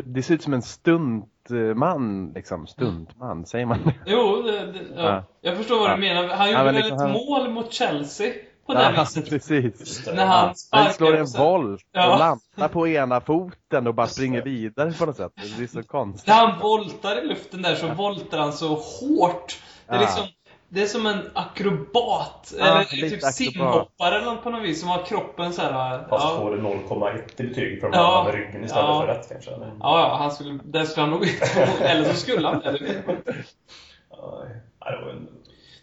Det 0.05 0.23
ser 0.23 0.35
ut 0.35 0.43
som 0.43 0.55
en 0.55 0.62
stuntman 0.62 2.33
liksom. 2.35 2.67
Stuntman, 2.67 3.47
säger 3.47 3.67
man 3.67 3.79
Jo, 4.07 4.43
det, 4.43 4.73
det, 4.73 4.81
ja. 4.97 5.03
Ja. 5.03 5.25
jag 5.41 5.57
förstår 5.57 5.79
vad 5.79 5.91
Ja. 5.91 5.95
du 5.95 6.01
menar. 6.01 6.29
Han 6.29 6.51
gjorde 6.51 6.65
väl 6.65 6.75
liksom 6.75 6.99
ett 7.01 7.12
mål 7.12 7.51
mot 7.51 7.73
Chelsea 7.73 8.33
på 8.67 8.75
det 8.75 8.83
Ja, 8.97 9.01
viset. 9.03 9.31
precis. 9.31 10.05
Det. 10.05 10.15
När 10.15 10.27
han 10.27 10.55
Han 10.71 10.93
slår 10.93 11.17
en 11.17 11.27
volt 11.39 11.83
och 11.95 12.19
landar 12.19 12.69
på 12.69 12.89
ena 12.89 13.21
foten 13.21 13.87
och 13.87 13.95
bara 13.95 14.07
springer 14.07 14.43
vidare 14.43 14.93
på 14.93 15.07
något 15.07 15.17
sätt. 15.17 15.33
Det 15.59 15.62
är 15.65 15.67
så 15.67 15.83
konstigt. 15.83 16.27
När 16.29 16.47
han 16.47 16.61
voltar 16.61 17.25
i 17.25 17.27
luften 17.29 17.62
där 17.62 17.75
så 17.75 17.89
voltar 17.89 18.39
han 18.39 18.53
så 18.53 18.69
hårt. 18.75 19.59
Det 19.89 19.95
är 19.95 20.01
liksom 20.01 20.25
Det 20.68 20.83
är 20.83 20.87
som 20.87 21.07
en 21.07 21.31
akrobat, 21.35 22.55
Ja, 22.59 22.64
eller 22.64 22.79
lite 22.96 23.09
typ 23.11 23.18
akrobat. 23.24 23.35
simhoppare 23.35 24.16
eller 24.16 24.24
något 24.26 24.42
på 24.42 24.50
något 24.50 24.62
vis 24.62 24.81
som 24.81 24.88
har 24.88 25.02
kroppen 25.02 25.52
så 25.52 25.62
här. 25.62 25.98
Fast 26.09 26.24
Ja, 26.24 26.38
får 26.40 26.50
det 26.57 26.62
0,1 26.62 27.40
i 27.40 27.42
betyg 27.48 27.81
för 27.81 27.88
att 27.88 27.94
Ja. 27.94 28.22
med 28.24 28.35
ryggen 28.35 28.64
istället 28.64 28.85
Ja. 28.88 29.00
för 29.00 29.07
rätt 29.07 29.29
kanske. 29.29 29.50
Eller? 29.50 29.66
ja, 29.66 30.00
ja, 30.00 30.16
han 30.18 30.31
skulle, 30.31 30.59
det 30.64 30.87
skulle 30.87 31.02
han 31.07 31.11
nog 31.11 31.29
Eller 31.81 32.05
så 32.05 32.14
skulle 32.16 32.48
han 32.48 32.61
det. 32.61 32.72
vet 32.72 32.81
inte. 32.81 33.16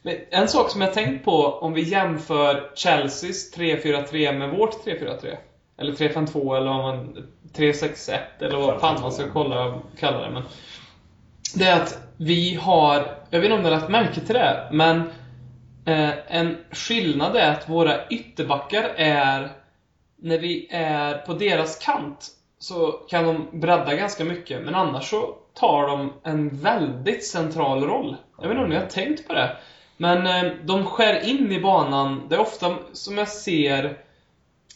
Men 0.02 0.15
en 0.30 0.48
sak 0.48 0.69
som 0.69 0.82
jag 0.82 0.93
tänkt 0.93 1.26
på 1.26 1.46
om 1.46 1.74
vi 1.74 1.82
jämför 1.82 2.72
Chelseas 2.76 3.54
3-4-3 3.58 4.38
med 4.38 4.50
vårt 4.50 4.86
3-4-3. 4.86 5.38
Eller 5.78 5.91
3-5-2 5.93 6.58
eller 6.58 6.67
vad 6.67 6.84
man... 6.84 7.28
3-6-1 7.56 8.17
eller 8.39 8.58
vad 8.58 8.80
fan 8.82 9.02
man 9.02 9.12
ska 9.12 9.24
kolla, 9.34 9.80
kalla 10.00 10.22
det. 10.22 10.30
Men 10.30 10.43
det 11.56 11.66
är 11.66 11.82
att 11.82 12.00
vi 12.18 12.56
har, 12.56 13.18
jag 13.30 13.39
vet 13.39 13.46
inte 13.46 13.56
om 13.56 13.63
ni 13.63 13.70
har 13.70 13.80
lagt 13.80 13.89
märke 13.89 14.22
till 14.22 14.36
det, 14.36 14.70
men 14.72 14.98
eh, 15.86 16.12
en 16.28 16.58
skillnad 16.72 17.36
är 17.36 17.52
att 17.52 17.70
våra 17.70 18.08
ytterbackar 18.08 18.84
är, 18.96 19.52
när 20.22 20.39
vi 20.39 20.68
är 20.72 21.18
på 21.18 21.34
deras 21.34 21.78
kant, 21.78 22.28
så 22.60 22.92
kan 22.92 23.26
de 23.26 23.60
bredda 23.60 23.96
ganska 23.96 24.26
mycket, 24.26 24.62
men 24.62 24.76
annars 24.76 25.10
så 25.10 25.36
tar 25.54 25.88
de 25.88 26.13
en 26.24 26.50
väldigt 26.50 27.26
central 27.26 27.84
roll. 27.84 28.16
Jag 28.38 28.44
vet 28.44 28.52
inte 28.52 28.63
om 28.63 28.70
ni 28.70 28.76
har 28.76 28.86
tänkt 28.86 29.28
på 29.28 29.34
det. 29.34 29.58
Men 29.98 30.28
eh, 30.28 30.52
de 30.63 30.86
skär 30.86 31.30
in 31.30 31.52
i 31.52 31.62
banan. 31.62 32.22
Det 32.30 32.36
är 32.36 32.39
ofta 32.39 32.78
som 32.94 33.18
jag 33.18 33.28
ser 33.28 33.98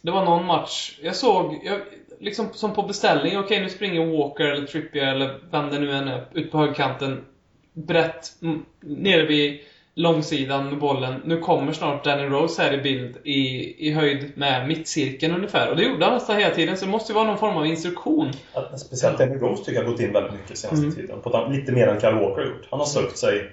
Det 0.01 0.11
var 0.11 0.25
någon 0.25 0.45
match, 0.45 0.99
jag 1.03 1.15
såg, 1.15 1.61
jag, 1.63 1.81
liksom 2.19 2.47
som 2.53 2.73
på 2.73 2.83
beställning, 2.83 3.37
okej 3.37 3.59
nu 3.59 3.69
springer 3.69 4.17
Walker 4.17 4.45
eller 4.45 4.67
Trippier 4.67 5.07
eller 5.07 5.39
vem 5.51 5.69
det 5.69 5.79
nu 5.79 5.91
än 5.91 6.07
är, 6.07 6.25
ut 6.33 6.51
på 6.51 6.57
högkanten. 6.57 7.25
Brett, 7.73 8.31
nere 8.79 9.25
vid 9.25 9.59
långsidan 9.93 10.69
med 10.69 10.79
bollen. 10.79 11.21
Nu 11.25 11.39
kommer 11.39 11.71
snart 11.71 12.03
Danny 12.03 12.23
Rose 12.23 12.61
här 12.61 12.73
i 12.73 12.77
bild 12.77 13.17
i, 13.23 13.75
i 13.87 13.91
höjd 13.91 14.31
med 14.35 14.67
mittcirkeln 14.67 15.35
ungefär. 15.35 15.69
Och 15.69 15.75
det 15.75 15.83
gjorde 15.83 16.05
han 16.05 16.13
nästan 16.13 16.37
hela 16.37 16.55
tiden, 16.55 16.77
så 16.77 16.85
det 16.85 16.91
måste 16.91 17.11
ju 17.11 17.15
vara 17.15 17.27
någon 17.27 17.37
form 17.37 17.57
av 17.57 17.65
instruktion. 17.65 18.31
Att, 18.53 18.79
speciellt 18.79 19.17
Danny 19.17 19.35
Rose 19.35 19.63
tycker 19.63 19.79
jag 19.79 19.85
har 19.85 19.91
gått 19.91 20.01
in 20.01 20.13
väldigt 20.13 20.33
mycket 20.33 20.57
senaste 20.57 20.85
Mm. 20.85 20.95
tiden. 20.95 21.21
På, 21.21 21.47
lite 21.51 21.71
mer 21.71 21.87
än 21.87 21.99
Kyle 22.01 22.13
Walker 22.13 22.41
har 22.41 22.47
gjort. 22.47 22.67
Han 22.71 22.79
har 22.79 22.87
sökt 22.87 23.17
sig... 23.17 23.51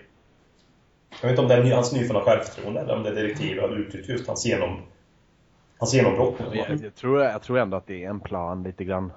Jag 1.20 1.28
vet 1.28 1.30
inte 1.30 1.42
om 1.42 1.48
det 1.48 1.54
är 1.54 1.64
ny- 1.64 1.72
hans 1.72 1.92
nyfunna 1.92 2.20
självförtroende 2.20 2.80
eller 2.80 2.94
om 2.96 3.02
det 3.02 3.08
är 3.10 3.14
direktiv 3.14 3.60
har 3.60 3.78
uttryckt 3.80 4.08
just 4.08 4.26
hans, 4.26 4.46
genom, 4.46 4.82
hans 5.78 5.94
genombrott. 5.94 6.34
Jag, 6.52 6.80
jag, 6.82 6.94
tror, 6.94 7.22
jag 7.22 7.42
tror 7.42 7.58
ändå 7.58 7.76
att 7.76 7.86
det 7.86 8.04
är 8.04 8.10
en 8.10 8.20
plan 8.20 8.62
lite 8.62 8.84
grann. 8.84 9.12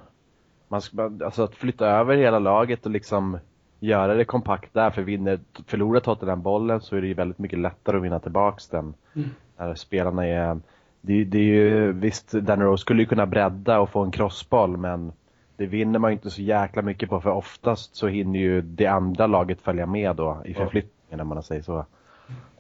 Man 0.68 0.82
ska, 0.82 1.12
alltså 1.26 1.44
att 1.44 1.56
flytta 1.56 1.88
över 1.88 2.18
hela 2.18 2.40
laget 2.40 2.86
och 2.86 2.92
liksom 2.92 3.40
göra 3.80 4.14
det 4.14 4.26
kompakt 4.26 4.74
där. 4.74 4.90
För 4.90 5.02
vinner, 5.02 5.40
förlorar 5.68 6.00
Tottenham 6.00 6.42
bollen 6.42 6.82
så 6.82 6.96
är 6.96 7.02
det 7.02 7.08
ju 7.08 7.14
väldigt 7.14 7.40
mycket 7.40 7.60
lättare 7.60 7.98
att 7.98 8.04
vinna 8.04 8.20
tillbaks 8.20 8.68
den. 8.68 8.94
Mm. 9.16 9.30
När 9.58 9.76
spelarna 9.76 10.26
är... 10.26 10.60
Det, 11.02 11.24
det 11.24 11.38
är 11.38 11.44
ju, 11.44 11.92
visst, 11.92 12.32
Danny 12.32 12.64
Rose 12.64 12.82
skulle 12.82 13.02
ju 13.02 13.08
kunna 13.08 13.26
bredda 13.26 13.80
och 13.80 13.90
få 13.90 14.04
en 14.04 14.12
crossboll 14.12 14.78
men 14.78 15.12
det 15.58 15.66
vinner 15.66 16.00
man 16.00 16.12
ju 16.12 16.14
inte 16.14 16.30
så 16.30 16.42
jäkla 16.42 16.82
mycket 16.82 17.10
på 17.10 17.22
för 17.22 17.30
oftast 17.30 17.96
så 17.96 18.08
hinner 18.08 18.40
ju 18.40 18.62
det 18.62 18.88
andra 18.88 19.28
laget 19.28 19.62
följa 19.62 19.86
med 19.86 20.16
då 20.16 20.42
i 20.46 20.54
förflyttningen 20.54 21.22
om 21.22 21.28
man 21.28 21.44
säger 21.44 21.62
så. 21.62 21.86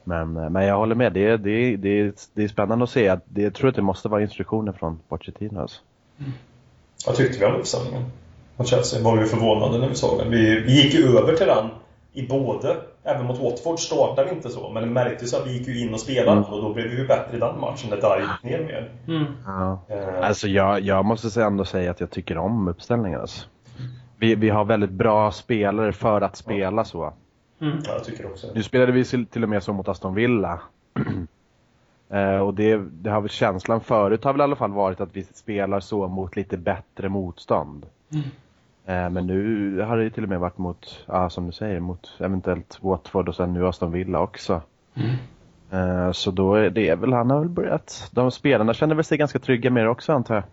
Men, 0.08 0.34
men 0.34 0.66
jag 0.66 0.78
håller 0.78 0.96
med, 0.96 1.14
det, 1.14 1.26
är- 1.28 1.38
det, 1.38 1.76
det, 1.78 2.30
det 2.34 2.44
är 2.44 2.48
spännande 2.48 2.84
att 2.84 2.90
se. 2.90 3.10
Att 3.10 3.24
det, 3.26 3.42
jag 3.42 3.54
tror 3.54 3.70
att 3.70 3.76
det 3.76 3.82
måste 3.82 4.10
vara 4.10 4.22
instruktioner 4.22 4.72
från 4.72 5.00
Pochettino. 5.10 5.60
Alltså. 5.62 5.82
Vad 7.08 7.16
tyckte 7.16 7.40
vi 7.40 7.46
om 7.46 7.54
uppställningen? 7.56 8.04
Mot 8.58 8.68
Chelsea 8.68 9.04
var 9.04 9.18
vi 9.18 9.26
förvånade 9.26 9.78
när 9.78 9.90
vi 9.90 9.96
såg 9.96 10.20
den. 10.20 10.32
Vi, 10.32 10.60
vi 10.60 10.84
gick 10.84 10.94
ju 10.94 11.18
över 11.18 11.36
till 11.36 11.48
den 11.48 11.70
i 12.14 12.28
både, 12.28 12.76
även 13.04 13.26
mot 13.26 13.40
Watford 13.42 13.80
startade 13.80 14.30
vi 14.30 14.36
inte 14.36 14.50
så, 14.50 14.70
men 14.70 14.84
det 14.84 14.90
märktes 14.90 15.34
att 15.34 15.48
vi 15.48 15.58
gick 15.58 15.68
ju 15.68 15.82
in 15.88 15.94
och 15.94 16.00
spelade 16.00 16.32
Mm. 16.38 16.44
och 16.44 16.62
då 16.62 16.74
blev 16.74 16.88
vi 16.88 16.98
ju 16.98 17.08
bättre 17.08 17.38
i 17.38 17.40
den 17.40 17.60
matchen 17.60 17.90
där 17.90 17.98
Dyer 17.98 18.20
gick 18.20 18.44
ner 18.44 18.66
mer. 18.66 18.92
Mm. 19.08 19.26
Ja. 19.46 19.80
Eh, 19.90 20.28
Alltså 20.28 20.48
jag, 20.48 20.82
jag 20.82 21.06
måste 21.06 21.30
säga- 21.30 21.46
ändå 21.48 21.66
säga 21.66 21.92
att 21.92 22.00
jag 22.00 22.12
tycker 22.12 22.38
om 22.38 22.68
uppställningen. 22.68 23.22
Alltså. 23.22 23.46
Vi, 24.20 24.36
vi 24.36 24.50
har 24.50 24.66
väldigt 24.66 24.92
bra 24.92 25.32
spelare 25.32 25.92
för 25.94 26.22
att 26.22 26.36
spela 26.38 26.84
så. 26.86 27.14
Mm. 27.62 27.80
ja, 27.86 27.94
jag 27.94 28.04
tycker 28.04 28.26
också. 28.26 28.48
Nu 28.56 28.64
spelade 28.64 28.92
vi 28.92 29.06
till 29.06 29.44
och 29.44 29.50
med 29.50 29.64
så 29.64 29.74
mot 29.74 29.88
Aston 29.88 30.16
Villa. 30.16 30.62
Eh, 32.10 32.38
och 32.38 32.54
det, 32.54 32.78
det 32.78 33.10
har 33.10 33.22
väl 33.22 33.30
känslan 33.30 33.82
förut 33.82 34.24
har 34.24 34.34
väl 34.34 34.40
i 34.40 34.44
alla 34.44 34.56
fall 34.56 34.72
varit 34.72 35.02
att 35.02 35.16
vi 35.16 35.24
spelar 35.24 35.80
så 35.80 36.08
mot 36.08 36.36
lite 36.36 36.58
bättre 36.58 37.10
motstånd. 37.10 37.86
Eh, 38.86 39.10
men 39.10 39.28
nu 39.28 39.80
har 39.82 39.98
det 39.98 40.04
ju 40.04 40.10
till 40.10 40.24
och 40.24 40.30
med 40.30 40.40
varit 40.40 40.58
mot, 40.58 41.06
ja, 41.06 41.30
som 41.30 41.46
du 41.46 41.52
säger, 41.52 41.80
mot 41.80 42.12
eventuellt 42.20 42.78
Watford 42.82 43.30
och 43.30 43.36
sen 43.36 43.54
nu 43.54 43.68
Aston 43.68 43.92
Villa 43.92 44.20
också. 44.20 44.62
Eh, 45.72 46.12
så 46.12 46.32
då 46.32 46.56
är 46.56 46.70
det 46.70 46.96
väl, 46.96 47.14
han 47.14 47.30
har 47.30 47.40
väl 47.40 47.50
börjat, 47.50 48.10
de 48.12 48.32
spelarna 48.32 48.74
känner 48.74 48.96
väl 48.96 49.04
sig 49.04 49.18
ganska 49.18 49.40
trygga 49.40 49.70
med 49.70 49.86
det 49.86 49.90
också 49.90 50.14
antar 50.14 50.36
jag. 50.36 50.44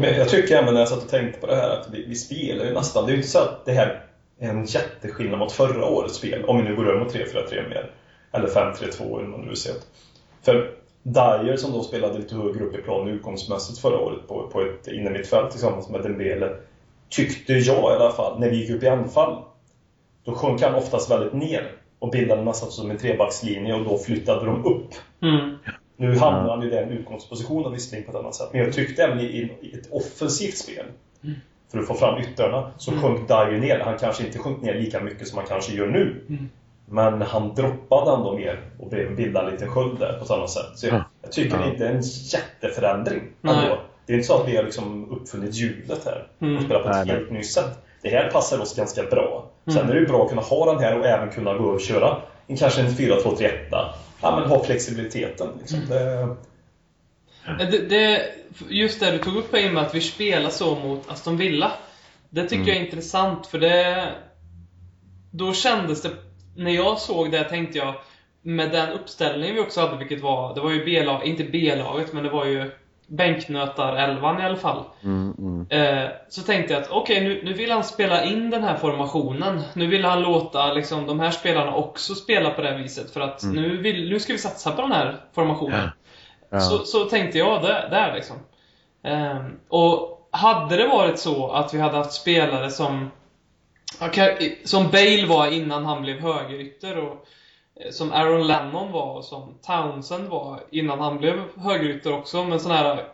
Men 0.00 0.14
jag 0.14 0.28
tycker 0.28 0.56
även 0.56 0.74
när 0.74 0.80
jag 0.80 0.88
satt 0.88 1.02
och 1.02 1.08
tänkte 1.08 1.40
på 1.40 1.46
det 1.46 1.56
här 1.56 1.70
att 1.70 1.88
vi, 1.92 2.06
vi 2.08 2.14
spelar 2.14 2.64
ju 2.64 2.74
nästan, 2.74 3.06
det 3.06 3.10
är 3.10 3.12
ju 3.12 3.16
inte 3.16 3.28
så 3.28 3.38
att 3.38 3.64
det 3.64 3.72
här 3.72 3.86
är 3.86 4.07
en 4.38 4.64
jätteskillnad 4.64 5.38
mot 5.38 5.52
förra 5.52 5.86
årets 5.86 6.14
spel, 6.14 6.44
om 6.44 6.56
vi 6.56 6.62
nu 6.62 6.76
går 6.76 6.88
över 6.88 7.04
mot 7.04 7.14
3-4-3 7.14 7.68
mer. 7.68 7.90
Eller 8.32 8.48
5-3-2 8.48 9.18
eller 9.18 9.28
vad 9.28 9.46
nu 9.46 9.56
ser. 9.56 9.74
För 10.42 10.70
Dyer 11.02 11.56
som 11.56 11.72
då 11.72 11.82
spelade 11.82 12.18
lite 12.18 12.34
högre 12.34 12.64
upp 12.64 12.74
i 12.74 12.82
planen 12.82 13.08
utgångsmässigt 13.08 13.78
förra 13.78 13.98
året 13.98 14.28
på, 14.28 14.48
på 14.52 14.60
ett 14.60 14.88
innermittfält 14.88 15.50
tillsammans 15.50 15.88
med 15.88 16.02
Dembele. 16.02 16.56
Tyckte 17.08 17.52
jag 17.52 17.92
i 17.92 17.94
alla 17.94 18.10
fall, 18.10 18.40
när 18.40 18.50
vi 18.50 18.56
gick 18.56 18.70
upp 18.70 18.82
i 18.82 18.88
anfall, 18.88 19.42
då 20.24 20.34
sjönk 20.34 20.62
han 20.62 20.74
oftast 20.74 21.10
väldigt 21.10 21.32
ner 21.32 21.72
och 21.98 22.10
bildade 22.10 22.42
nästan 22.42 22.70
som 22.70 22.90
en 22.90 22.98
trebackslinje 22.98 23.74
och 23.74 23.84
då 23.84 23.98
flyttade 23.98 24.46
de 24.46 24.64
upp. 24.64 24.94
Mm. 25.22 25.56
Nu 25.96 26.16
hamnar 26.16 26.56
han 26.56 26.66
i 26.66 26.70
den 26.70 26.90
utgångspositionen 26.90 27.72
visserligen 27.72 28.06
på 28.06 28.18
ett 28.18 28.24
annat 28.24 28.34
sätt. 28.34 28.48
Men 28.52 28.60
jag 28.60 28.72
tyckte 28.72 29.04
även 29.04 29.20
i, 29.20 29.52
i 29.60 29.74
ett 29.74 29.90
offensivt 29.90 30.56
spel. 30.56 30.84
För 31.72 31.78
att 31.78 31.86
få 31.86 31.94
fram 31.94 32.20
yttrarna 32.20 32.70
så 32.76 32.90
Mm. 32.90 33.02
sjönk 33.02 33.28
Dyer 33.28 33.58
ner. 33.60 33.78
Han 33.80 33.98
kanske 33.98 34.26
inte 34.26 34.38
sjönk 34.38 34.62
ner 34.62 34.74
lika 34.74 35.00
mycket 35.00 35.28
som 35.28 35.38
han 35.38 35.46
kanske 35.46 35.72
gör 35.72 35.86
nu. 35.86 36.24
Mm. 36.28 36.48
Men 36.90 37.22
han 37.22 37.54
droppade 37.54 38.10
ändå 38.12 38.36
mer 38.36 38.60
och 38.78 38.88
blev- 38.90 39.16
bildade 39.16 39.46
en 39.46 39.52
liten 39.52 39.70
sköld 39.70 39.98
där 39.98 40.12
på 40.18 40.24
ett 40.24 40.30
annat 40.30 40.50
sätt. 40.50 40.66
Så 40.74 40.86
jag, 40.86 40.94
Ja. 40.94 41.04
jag 41.22 41.32
tycker 41.32 41.56
Ja. 41.56 41.62
det 41.64 41.70
inte 41.72 41.84
är 41.86 41.90
en 41.90 42.02
jätteförändring 42.02 43.22
ändå. 43.42 43.78
Det 44.06 44.12
är 44.12 44.16
inte 44.16 44.26
så 44.28 44.40
att 44.42 44.48
vi 44.48 44.56
har 44.56 44.62
liksom 44.64 45.10
uppfunnit 45.10 45.54
hjulet 45.54 46.04
här 46.04 46.26
Mm. 46.40 46.56
och 46.56 46.62
spelat 46.62 46.82
på 46.82 46.88
ett 46.88 47.06
helt 47.08 47.30
nytt 47.30 47.50
sätt. 47.50 47.78
Det 48.02 48.08
här 48.08 48.30
passar 48.30 48.60
oss 48.60 48.76
ganska 48.76 49.02
bra. 49.02 49.46
Sen 49.66 49.76
Mm. 49.76 49.88
är 49.90 49.94
det 49.94 50.00
ju 50.00 50.06
bra 50.06 50.22
att 50.22 50.28
kunna 50.28 50.42
ha 50.42 50.72
den 50.74 50.82
här 50.84 50.98
och 50.98 51.06
även 51.06 51.30
kunna 51.30 51.54
gå 51.54 51.64
och 51.64 51.80
köra 51.80 52.16
en, 52.46 52.56
kanske 52.56 52.80
en 52.80 52.90
4-2-3-1. 52.90 53.94
Ja, 54.22 54.40
men 54.40 54.48
ha 54.50 54.64
flexibiliteten. 54.64 55.48
Liksom. 55.58 55.78
Det, 55.88 56.28
Det, 57.56 57.88
det, 57.88 58.22
just 58.68 59.00
det 59.00 59.10
du 59.10 59.18
tog 59.18 59.36
upp 59.36 59.54
och 59.54 59.72
med 59.72 59.82
att 59.82 59.94
vi 59.94 60.00
spelar 60.00 60.50
så 60.50 60.74
mot 60.74 61.10
Aston 61.10 61.36
Villa. 61.36 61.72
Det 62.30 62.42
tycker 62.42 62.56
Mm. 62.56 62.68
jag 62.68 62.76
är 62.76 62.84
intressant 62.84 63.46
för 63.46 63.58
det... 63.58 64.08
Då 65.32 65.52
kändes 65.52 66.02
det... 66.02 66.10
När 66.56 66.70
jag 66.70 66.98
såg 66.98 67.30
det 67.30 67.44
tänkte 67.44 67.78
jag 67.78 67.94
med 68.42 68.70
den 68.70 68.92
uppställningen 68.92 69.54
vi 69.54 69.60
också 69.60 69.80
hade, 69.80 69.96
vilket 69.96 70.22
var... 70.22 70.54
Det 70.54 70.60
var 70.60 70.70
ju 70.70 70.84
B-lag, 70.84 71.24
inte 71.24 71.44
B-laget, 71.44 72.12
men 72.12 72.24
det 72.24 72.30
var 72.30 72.44
ju 72.44 72.70
bänknötar-elvan 73.06 74.40
i 74.40 74.44
alla 74.44 74.56
fall. 74.56 74.84
Mm, 75.04 75.34
mm. 75.38 75.66
Eh, 75.70 76.10
så 76.28 76.42
tänkte 76.42 76.72
jag 76.72 76.82
att 76.82 76.90
okej, 76.90 77.20
nu, 77.24 77.40
nu 77.44 77.52
vill 77.52 77.70
han 77.70 77.84
spela 77.84 78.24
in 78.24 78.50
den 78.50 78.64
här 78.64 78.76
formationen. 78.76 79.60
Nu 79.74 79.86
vill 79.86 80.04
han 80.04 80.22
låta 80.22 80.72
liksom, 80.72 81.06
de 81.06 81.20
här 81.20 81.30
spelarna 81.30 81.74
också 81.74 82.14
spela 82.14 82.50
på 82.50 82.62
det 82.62 82.68
här 82.68 82.78
viset. 82.78 83.10
För 83.10 83.20
att 83.20 83.42
nu, 83.42 83.76
vill, 83.76 84.08
nu 84.10 84.20
ska 84.20 84.32
vi 84.32 84.38
satsa 84.38 84.72
på 84.72 84.82
den 84.82 84.92
här 84.92 85.16
formationen. 85.34 85.90
Ja. 86.50 86.60
Så, 86.60 86.78
så 86.78 87.04
tänkte 87.04 87.38
jag 87.38 87.62
där, 87.62 87.90
där 87.90 88.14
liksom. 88.14 88.36
Ehm, 89.02 89.58
och 89.68 90.28
hade 90.30 90.76
det 90.76 90.86
varit 90.86 91.18
så 91.18 91.50
att 91.50 91.74
vi 91.74 91.78
hade 91.78 91.96
haft 91.96 92.12
spelare 92.12 92.70
som 92.70 93.10
Som 94.64 94.88
Bale 94.90 95.26
var 95.26 95.46
innan 95.52 95.84
han 95.84 96.02
blev 96.02 96.20
högerytter 96.20 96.98
och 96.98 97.26
eh, 97.80 97.90
som 97.90 98.12
Aaron 98.12 98.46
Lennon 98.46 98.92
var 98.92 99.14
och 99.14 99.24
som 99.24 99.58
Townsend 99.62 100.28
var 100.28 100.60
innan 100.70 101.00
han 101.00 101.18
blev 101.18 101.42
högerytter 101.56 102.12
också, 102.12 102.44
men 102.44 102.60
sådana 102.60 102.80
här 102.80 103.08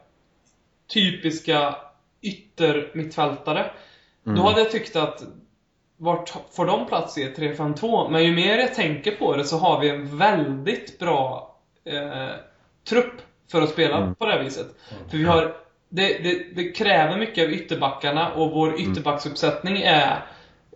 typiska 0.93 1.76
yttermittfältare. 2.22 3.70
Då 4.37 4.43
hade 4.43 4.61
jag 4.61 4.70
tyckt 4.70 4.97
att 4.97 5.22
vart 5.97 6.35
får 6.51 6.66
de 6.66 6.87
plats 6.87 7.18
i 7.18 7.22
ett 7.22 7.39
3-5-2? 7.39 8.11
Men 8.11 8.24
ju 8.24 8.32
mer 8.35 8.59
jag 8.59 8.74
tänker 8.74 9.11
på 9.11 9.37
det 9.37 9.45
så 9.45 9.59
har 9.59 9.80
vi 9.80 9.89
en 9.89 10.18
väldigt 10.18 10.99
bra 10.99 11.57
eh, 11.85 12.28
trupp 12.89 13.14
för 13.51 13.62
att 13.62 13.70
spela 13.70 14.14
på 14.18 14.26
det 14.26 14.32
här 14.32 14.43
viset. 14.43 14.66
För 15.11 15.16
vi 15.16 15.24
har 15.24 15.55
det, 15.89 16.18
det, 16.22 16.55
det 16.55 16.72
kräver 16.72 17.16
mycket 17.16 17.45
av 17.45 17.53
ytterbackarna 17.53 18.32
och 18.32 18.51
vår 18.51 18.80
ytterbacksuppsättning 18.80 19.82
är 19.82 20.24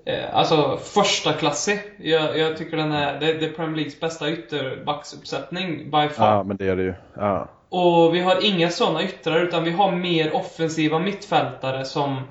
eh, 0.04 0.34
alltså 0.34 0.76
första 0.76 1.32
klassig. 1.32 1.80
Jag, 1.98 2.38
jag 2.38 2.56
tycker 2.56 2.76
den 2.76 2.92
är, 2.92 3.20
det, 3.20 3.32
det 3.32 3.46
är 3.46 3.52
Premier 3.52 3.76
Leagues 3.76 4.00
bästa 4.00 4.30
ytterbacksuppsättning 4.30 5.90
by 5.90 6.08
far. 6.08 6.26
Ja, 6.26 6.42
men 6.42 6.56
det 6.56 6.68
är 6.68 6.76
det 6.76 6.82
ju. 6.82 6.94
Ja. 7.14 7.48
Och 7.68 8.14
vi 8.14 8.20
har 8.20 8.44
inga 8.44 8.70
sådana 8.70 9.02
yttrar 9.02 9.40
utan 9.40 9.64
vi 9.64 9.70
har 9.70 9.92
mer 9.92 10.34
offensiva 10.34 10.98
mittfältare 10.98 11.84
som 11.84 12.22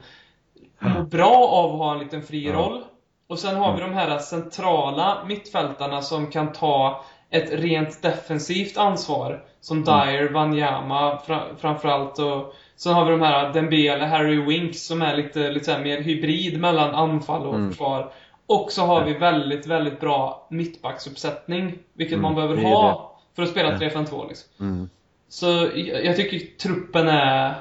mår 0.79 1.03
bra 1.03 1.35
av 1.35 1.71
att 1.71 1.77
ha 1.77 1.93
en 1.93 1.99
liten 1.99 2.21
fri 2.21 2.51
roll. 2.51 2.83
Och 3.27 3.39
sen 3.39 3.55
har 3.55 3.75
vi 3.75 3.81
de 3.81 3.93
här 3.93 4.17
centrala 4.17 5.23
mittfältarna 5.27 6.01
som 6.01 6.27
kan 6.27 6.51
ta 6.51 7.03
ett 7.29 7.51
rent 7.53 8.01
defensivt 8.01 8.77
ansvar. 8.77 9.43
Som 9.61 9.83
Dyer, 9.83 10.29
Wanyama 10.29 11.17
fra, 11.25 11.41
framförallt. 11.57 12.19
Och 12.19 12.53
sen 12.75 12.93
har 12.93 13.05
vi 13.05 13.11
de 13.11 13.21
här 13.21 13.53
Dembele, 13.53 14.05
Harry 14.05 14.41
Winks 14.41 14.87
som 14.87 15.01
är 15.01 15.15
lite, 15.17 15.51
lite 15.51 15.65
så 15.73 15.79
mer 15.79 16.01
hybrid 16.01 16.59
mellan 16.59 16.95
anfall 16.95 17.45
och 17.45 17.69
försvar. 17.71 18.11
Och 18.47 18.71
så 18.71 18.81
har 18.81 19.03
vi 19.03 19.13
väldigt, 19.13 19.67
väldigt 19.67 19.99
bra 19.99 20.47
mittbacksuppsättning. 20.49 21.79
Vilket 21.93 22.19
man 22.19 22.35
behöver 22.35 22.55
ha 22.63 23.19
för 23.35 23.43
att 23.43 23.49
spela 23.49 23.71
3-5-2 23.77 24.27
liksom. 24.27 24.49
Mm. 24.59 24.89
Så 25.29 25.69
jag 26.03 26.15
tycker 26.15 26.39
truppen 26.57 27.07
är... 27.07 27.53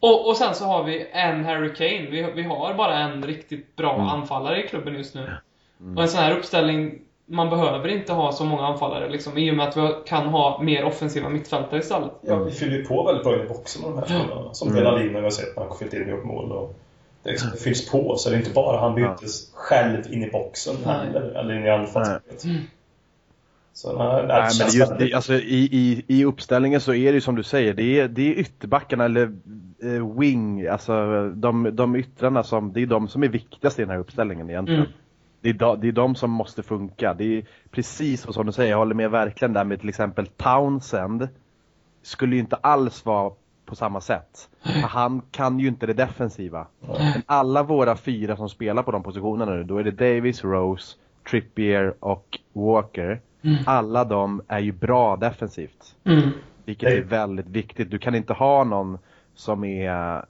Och, 0.00 0.28
och 0.28 0.36
sen 0.36 0.54
så 0.54 0.64
har 0.64 0.84
vi 0.84 1.06
en 1.12 1.44
Harry 1.44 1.74
Kane. 1.74 2.10
Vi, 2.10 2.32
vi 2.34 2.42
har 2.42 2.74
bara 2.74 2.98
en 2.98 3.22
riktigt 3.22 3.76
bra 3.76 3.94
Mm. 3.94 4.06
anfallare 4.08 4.64
i 4.64 4.68
klubben 4.68 4.94
just 4.94 5.14
nu. 5.14 5.30
Och 5.96 6.02
en 6.02 6.08
sån 6.08 6.20
här 6.20 6.36
uppställning, 6.36 6.98
man 7.30 7.50
behöver 7.50 7.88
inte 7.88 8.12
ha 8.12 8.32
så 8.32 8.44
många 8.44 8.62
anfallare 8.66 9.08
liksom, 9.08 9.38
i 9.38 9.50
och 9.50 9.54
med 9.56 9.68
att 9.68 9.76
vi 9.76 9.88
kan 10.06 10.26
ha 10.26 10.62
mer 10.62 10.84
offensiva 10.84 11.28
mittfältare 11.28 11.80
istället. 11.80 12.10
ja, 12.22 12.36
vi 12.38 12.50
fyller 12.50 12.76
ju 12.76 12.84
på 12.84 13.04
väldigt 13.04 13.24
bra 13.24 13.44
i 13.44 13.48
boxen 13.48 13.82
med 13.82 13.90
de 13.90 13.98
här 13.98 14.06
spelarna. 14.20 14.54
Som 14.54 14.68
Mm. 14.68 14.78
Belalin 14.82 15.14
har 15.14 15.22
vi 15.22 15.30
sett 15.30 15.56
när 15.56 15.64
han 15.64 15.76
fyllt 15.78 15.94
in 15.94 16.02
och 16.02 16.08
gjort 16.08 16.24
mål. 16.24 16.52
Och 16.52 16.74
det, 17.22 17.30
liksom, 17.30 17.50
det 17.50 17.56
fylls 17.56 17.90
på, 17.90 18.16
så 18.16 18.30
det 18.30 18.36
är 18.36 18.38
inte 18.38 18.50
bara 18.54 18.80
han 18.80 18.94
blir 18.94 19.04
Ja. 19.04 19.10
inte 19.12 19.26
själv 19.54 20.12
in 20.12 20.24
i 20.24 20.30
boxen 20.30 20.76
heller, 20.84 21.20
eller 21.20 21.54
in 21.56 21.64
i 21.64 21.70
anfallsspelet. 21.70 22.44
Så 23.72 23.98
nej, 23.98 24.24
Nej, 24.28 24.50
men 24.58 24.68
just, 24.72 24.98
det, 24.98 25.14
alltså, 25.14 25.34
i, 25.34 25.68
i, 25.72 26.04
I 26.06 26.24
uppställningen 26.24 26.80
så 26.80 26.94
är 26.94 27.12
det 27.12 27.14
ju 27.14 27.20
som 27.20 27.34
du 27.34 27.42
säger, 27.42 27.74
det 27.74 28.00
är, 28.00 28.08
det 28.08 28.22
är 28.22 28.38
ytterbackarna 28.38 29.04
eller 29.04 29.32
eh, 29.82 30.18
wing, 30.18 30.66
alltså 30.66 30.92
de, 31.34 31.68
de 31.76 31.96
yttrarna 31.96 32.42
som, 32.42 32.72
det 32.72 32.82
är 32.82 32.86
de 32.86 33.08
som 33.08 33.22
är 33.22 33.28
viktigast 33.28 33.78
i 33.78 33.82
den 33.82 33.90
här 33.90 33.98
uppställningen 33.98 34.50
egentligen. 34.50 34.80
Mm. 34.80 34.92
Det, 35.40 35.48
är 35.48 35.52
de, 35.52 35.80
det 35.80 35.88
är 35.88 35.92
de 35.92 36.14
som 36.14 36.30
måste 36.30 36.62
funka. 36.62 37.14
Det 37.14 37.24
är 37.38 37.44
precis 37.70 38.22
som 38.22 38.46
du 38.46 38.52
säger, 38.52 38.70
jag 38.70 38.78
håller 38.78 38.94
med 38.94 39.10
verkligen 39.10 39.52
där 39.52 39.64
med 39.64 39.80
till 39.80 39.88
exempel 39.88 40.26
Townsend. 40.26 41.28
Skulle 42.02 42.34
ju 42.34 42.40
inte 42.40 42.56
alls 42.56 43.04
vara 43.04 43.32
på 43.66 43.76
samma 43.76 44.00
sätt. 44.00 44.48
För 44.62 44.88
Han 44.88 45.22
kan 45.30 45.58
ju 45.58 45.68
inte 45.68 45.86
det 45.86 45.92
defensiva. 45.92 46.66
Men 46.80 47.22
alla 47.26 47.62
våra 47.62 47.96
fyra 47.96 48.36
som 48.36 48.48
spelar 48.48 48.82
på 48.82 48.90
de 48.90 49.02
positionerna 49.02 49.52
nu, 49.52 49.64
då 49.64 49.78
är 49.78 49.84
det 49.84 49.90
Davis, 49.90 50.44
Rose, 50.44 50.96
Trippier 51.30 51.94
och 52.00 52.38
Walker. 52.52 53.20
Alla 53.66 54.04
de 54.04 54.42
är 54.48 54.58
ju 54.58 54.72
bra 54.72 55.16
defensivt. 55.16 55.96
Mm. 56.04 56.30
Vilket 56.64 56.92
är 56.92 57.02
väldigt 57.02 57.46
viktigt. 57.46 57.90
Du 57.90 57.98
kan 57.98 58.14
inte 58.14 58.32
ha 58.32 58.64
någon 58.64 58.98
som 59.34 59.64
är 59.64 60.24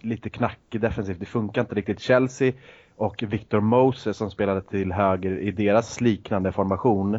lite 0.00 0.30
knackig 0.30 0.80
defensivt. 0.80 1.20
Det 1.20 1.26
funkar 1.26 1.60
inte 1.60 1.74
riktigt. 1.74 2.00
Chelsea 2.00 2.52
och 2.98 3.22
Victor 3.22 3.60
Moses 3.60 4.16
som 4.16 4.30
spelade 4.30 4.62
till 4.62 4.92
höger 4.92 5.38
i 5.38 5.50
deras 5.50 6.00
liknande 6.00 6.52
formation. 6.52 7.18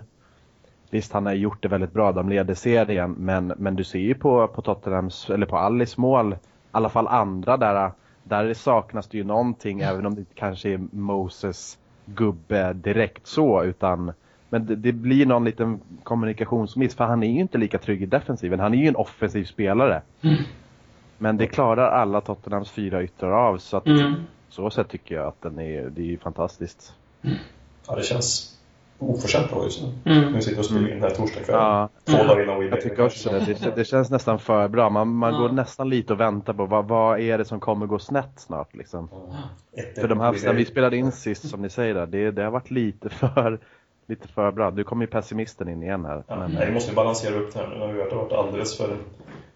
Visst, 0.89 1.13
han 1.13 1.25
har 1.25 1.34
gjort 1.34 1.63
det 1.63 1.67
väldigt 1.67 1.93
bra. 1.93 2.11
De 2.11 2.30
leder 2.30 2.53
serien. 2.53 3.15
Men, 3.17 3.53
men 3.57 3.75
du 3.75 3.84
ser 3.84 3.99
ju 3.99 4.13
på, 4.13 4.47
på 4.47 4.61
Tottenhams, 4.61 5.30
eller 5.30 5.45
på 5.45 5.57
Alice 5.57 6.01
mål, 6.01 6.34
i 6.34 6.38
alla 6.71 6.89
fall 6.89 7.07
andra 7.07 7.57
där, 7.57 7.91
där 8.23 8.53
saknas 8.53 9.07
det 9.07 9.17
ju 9.17 9.23
någonting. 9.23 9.82
Även 9.82 10.05
om 10.05 10.15
det 10.15 10.25
kanske 10.36 10.69
är 10.69 10.80
Moses 10.91 11.77
gubbe 12.05 12.73
direkt 12.73 13.27
så, 13.27 13.63
utan 13.63 14.11
men 14.49 14.65
det, 14.65 14.75
det 14.75 14.91
blir 14.91 15.25
någon 15.25 15.45
liten 15.45 15.80
kommunikationsmiss 16.03 16.95
för 16.95 17.03
han 17.03 17.23
är 17.23 17.27
ju 17.27 17.39
inte 17.39 17.57
lika 17.57 17.77
trygg 17.77 18.01
i 18.01 18.05
defensiven. 18.05 18.59
Han 18.59 18.73
är 18.73 18.77
ju 18.77 18.88
en 18.88 18.95
offensiv 18.95 19.43
spelare. 19.43 20.01
Men 21.17 21.38
det 21.38 21.47
klarar 21.47 21.91
alla 21.91 22.21
Tottenhams 22.21 22.71
fyra 22.71 23.03
yttrar 23.03 23.32
av 23.32 23.57
så 23.57 23.77
att 23.77 23.88
Mm. 23.88 24.13
Så 24.50 24.70
sätt 24.70 24.88
tycker 24.89 25.16
jag 25.16 25.28
att 25.28 25.41
den 25.41 25.60
är, 25.60 25.89
det 25.89 26.02
är 26.02 26.06
ju 26.06 26.18
fantastiskt. 26.18 26.93
Ja, 27.88 27.95
det 27.95 28.04
känns 28.04 28.56
oförskämt 29.00 29.50
bra 29.52 29.64
just 29.64 29.82
nu. 29.84 30.12
Mm. 30.18 30.34
Nu 30.34 30.41
sitter 30.41 30.56
vi 30.56 30.62
och 30.62 30.66
spelar 30.66 30.82
in 30.82 30.88
den 30.89 31.02
här 31.02 31.10
torsdagskvällen. 31.10 31.62
Ja. 31.64 31.89
Två 32.06 32.18
dagar 32.24 32.43
innan 32.43 32.68
Jag 32.68 32.82
tycker 32.82 33.06
också 33.06 33.30
det. 33.30 33.39
Det, 33.45 33.76
det 33.76 33.86
känns 33.86 34.10
nästan 34.10 34.39
för 34.39 34.68
bra. 34.68 34.89
Man, 34.89 35.08
man 35.08 35.34
Ja. 35.34 35.39
går 35.39 35.50
nästan 35.50 35.89
lite 35.89 36.14
och 36.14 36.20
väntar 36.20 36.54
på 36.54 36.66
vad, 36.66 36.88
vad 36.88 37.20
är 37.20 37.38
det 37.38 37.45
som 37.45 37.60
kommer 37.60 37.86
gå 37.86 38.00
snett 38.00 38.32
snart 38.36 38.76
liksom. 38.76 39.10
För 39.95 40.08
de 40.08 40.20
här, 40.20 40.34
sen 40.34 40.56
vi 40.56 40.66
spelade 40.66 40.97
in 40.97 41.12
sist 41.12 41.50
som 41.50 41.62
ni 41.62 41.70
säger 41.70 41.93
där, 41.93 42.06
det, 42.06 42.32
det 42.32 42.43
har 42.43 42.52
varit 42.52 42.72
lite 42.72 43.10
för, 43.10 43.60
lite 44.08 44.28
för 44.28 44.52
bra. 44.52 44.72
Du 44.72 44.84
kommer 44.84 45.04
ju 45.04 45.08
pessimisten 45.08 45.70
in 45.70 45.84
igen 45.84 46.06
här. 46.06 46.24
Ja, 46.28 46.36
Men, 46.36 46.52
nej, 46.52 46.68
vi 46.68 46.74
måste 46.74 46.93
balansera 46.95 47.36
upp 47.36 47.54
det 47.54 47.60
här 47.60 47.68
nu 47.68 47.78
när 47.78 47.93
vi 47.93 48.02
har 48.02 48.16
varit 48.16 48.32
alldeles 48.34 48.78
för 48.78 48.97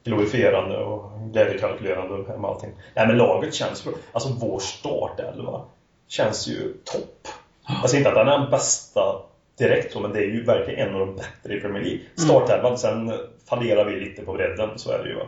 glorifierande 0.04 0.78
och 0.78 1.12
glädjekalkylerande 1.32 2.18
med 2.18 2.50
allting. 2.50 2.72
Nej 2.94 3.08
men 3.08 3.18
laget 3.18 3.54
känns 3.54 3.84
bra. 3.84 3.94
Alltså 4.12 4.30
vår 4.42 4.60
startelva 4.60 5.62
känns 6.08 6.48
ju 6.48 6.74
topp. 6.84 7.28
Alltså 7.64 7.98
inte 7.98 8.10
att 8.10 8.16
den 8.16 8.28
är 8.28 8.40
den 8.40 8.52
bästa 8.52 9.22
direkt 9.58 9.94
så, 9.94 10.00
men 10.00 10.14
det 10.14 10.20
är 10.20 10.28
ju 10.30 10.44
verkligen 10.44 10.88
en 10.90 10.96
av 10.96 11.00
de 11.00 11.16
bättre 11.16 11.58
i 11.58 11.62
Premier 11.62 11.84
League. 11.84 12.00
Startelvan, 12.16 12.78
sen 12.78 13.14
fallerar 13.50 13.86
vi 13.86 14.00
lite 14.00 14.22
på 14.22 14.34
bredden, 14.34 14.70
så 14.76 14.92
är 14.92 15.04
det 15.04 15.10
ju. 15.10 15.16
va. 15.16 15.26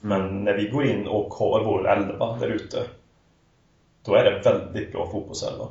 Men 0.00 0.44
när 0.44 0.52
vi 0.54 0.68
går 0.68 0.86
in 0.86 1.06
och 1.06 1.34
har 1.34 1.64
vår 1.64 1.88
elva 1.88 2.36
där 2.40 2.48
ute, 2.48 2.84
då 4.04 4.14
är 4.14 4.24
det 4.24 4.50
väldigt 4.50 4.92
bra 4.92 5.10
fotbollselva. 5.10 5.68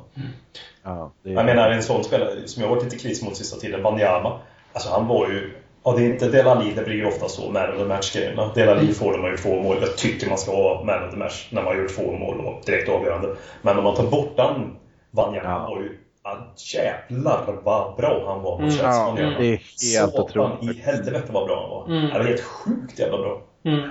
ja, 0.82 1.10
det, 1.22 1.30
Jag 1.30 1.46
menar 1.46 1.70
en 1.70 1.82
sån 1.82 2.04
spelare 2.04 2.48
som 2.48 2.62
jag 2.62 2.68
har 2.68 2.76
varit 2.76 2.84
lite 2.84 2.98
kritisk 2.98 3.22
mot 3.22 3.36
sista 3.36 3.56
tiden, 3.56 3.82
Wanyama. 3.82 4.40
Alltså 4.72 4.90
han 4.90 5.06
var 5.06 5.28
ju... 5.28 5.52
Ja, 5.84 5.92
det 5.92 6.02
är 6.02 6.10
inte 6.12 6.28
Delali, 6.28 6.72
det 6.74 6.82
blir 6.82 6.94
ju 6.96 7.06
ofta 7.06 7.28
så, 7.28 7.50
man 7.50 7.70
of 7.72 7.76
the 7.78 7.84
match-grejerna. 7.84 8.52
Delali 8.54 8.92
får 8.92 9.12
när 9.12 9.18
man 9.18 9.30
gjort 9.30 9.42
två 9.42 9.62
mål. 9.62 9.76
Jag 9.80 9.96
tycker 9.96 10.28
man 10.28 10.38
ska 10.38 10.52
ha 10.52 10.84
man 10.84 11.04
of 11.04 11.10
the 11.10 11.16
match 11.16 11.48
när 11.50 11.62
man 11.62 11.74
har 11.74 11.82
gjort 11.82 11.94
två 11.96 12.12
mål 12.12 12.40
och 12.40 12.62
direkt 12.66 12.88
avgörande. 12.88 13.36
Men 13.62 13.78
om 13.78 13.84
man 13.84 13.94
tar 13.94 14.06
bort 14.06 14.36
den, 14.36 14.76
Ja. 15.10 15.66
var 15.68 15.80
ju... 15.80 15.98
Ja, 16.24 16.52
jävlar 16.74 17.60
vad 17.64 17.96
bra 17.96 18.24
han 18.26 18.42
var 18.42 18.56
på 18.56 18.62
Mm. 18.62 18.70
Chelsea, 18.70 18.92
Ja, 18.92 19.14
det 19.38 19.46
är 19.46 19.50
helt 19.50 20.12
Satan 20.12 20.52
otroligt. 20.52 20.76
i 20.76 20.80
helvete 20.80 21.28
vad 21.32 21.46
bra 21.46 21.60
han 21.60 21.70
var. 21.70 21.86
Mm. 21.98 22.10
Det 22.12 22.18
var 22.18 22.24
helt 22.26 22.40
sjukt 22.44 22.98
jävla 22.98 23.18
bra. 23.18 23.42
Mm. 23.64 23.90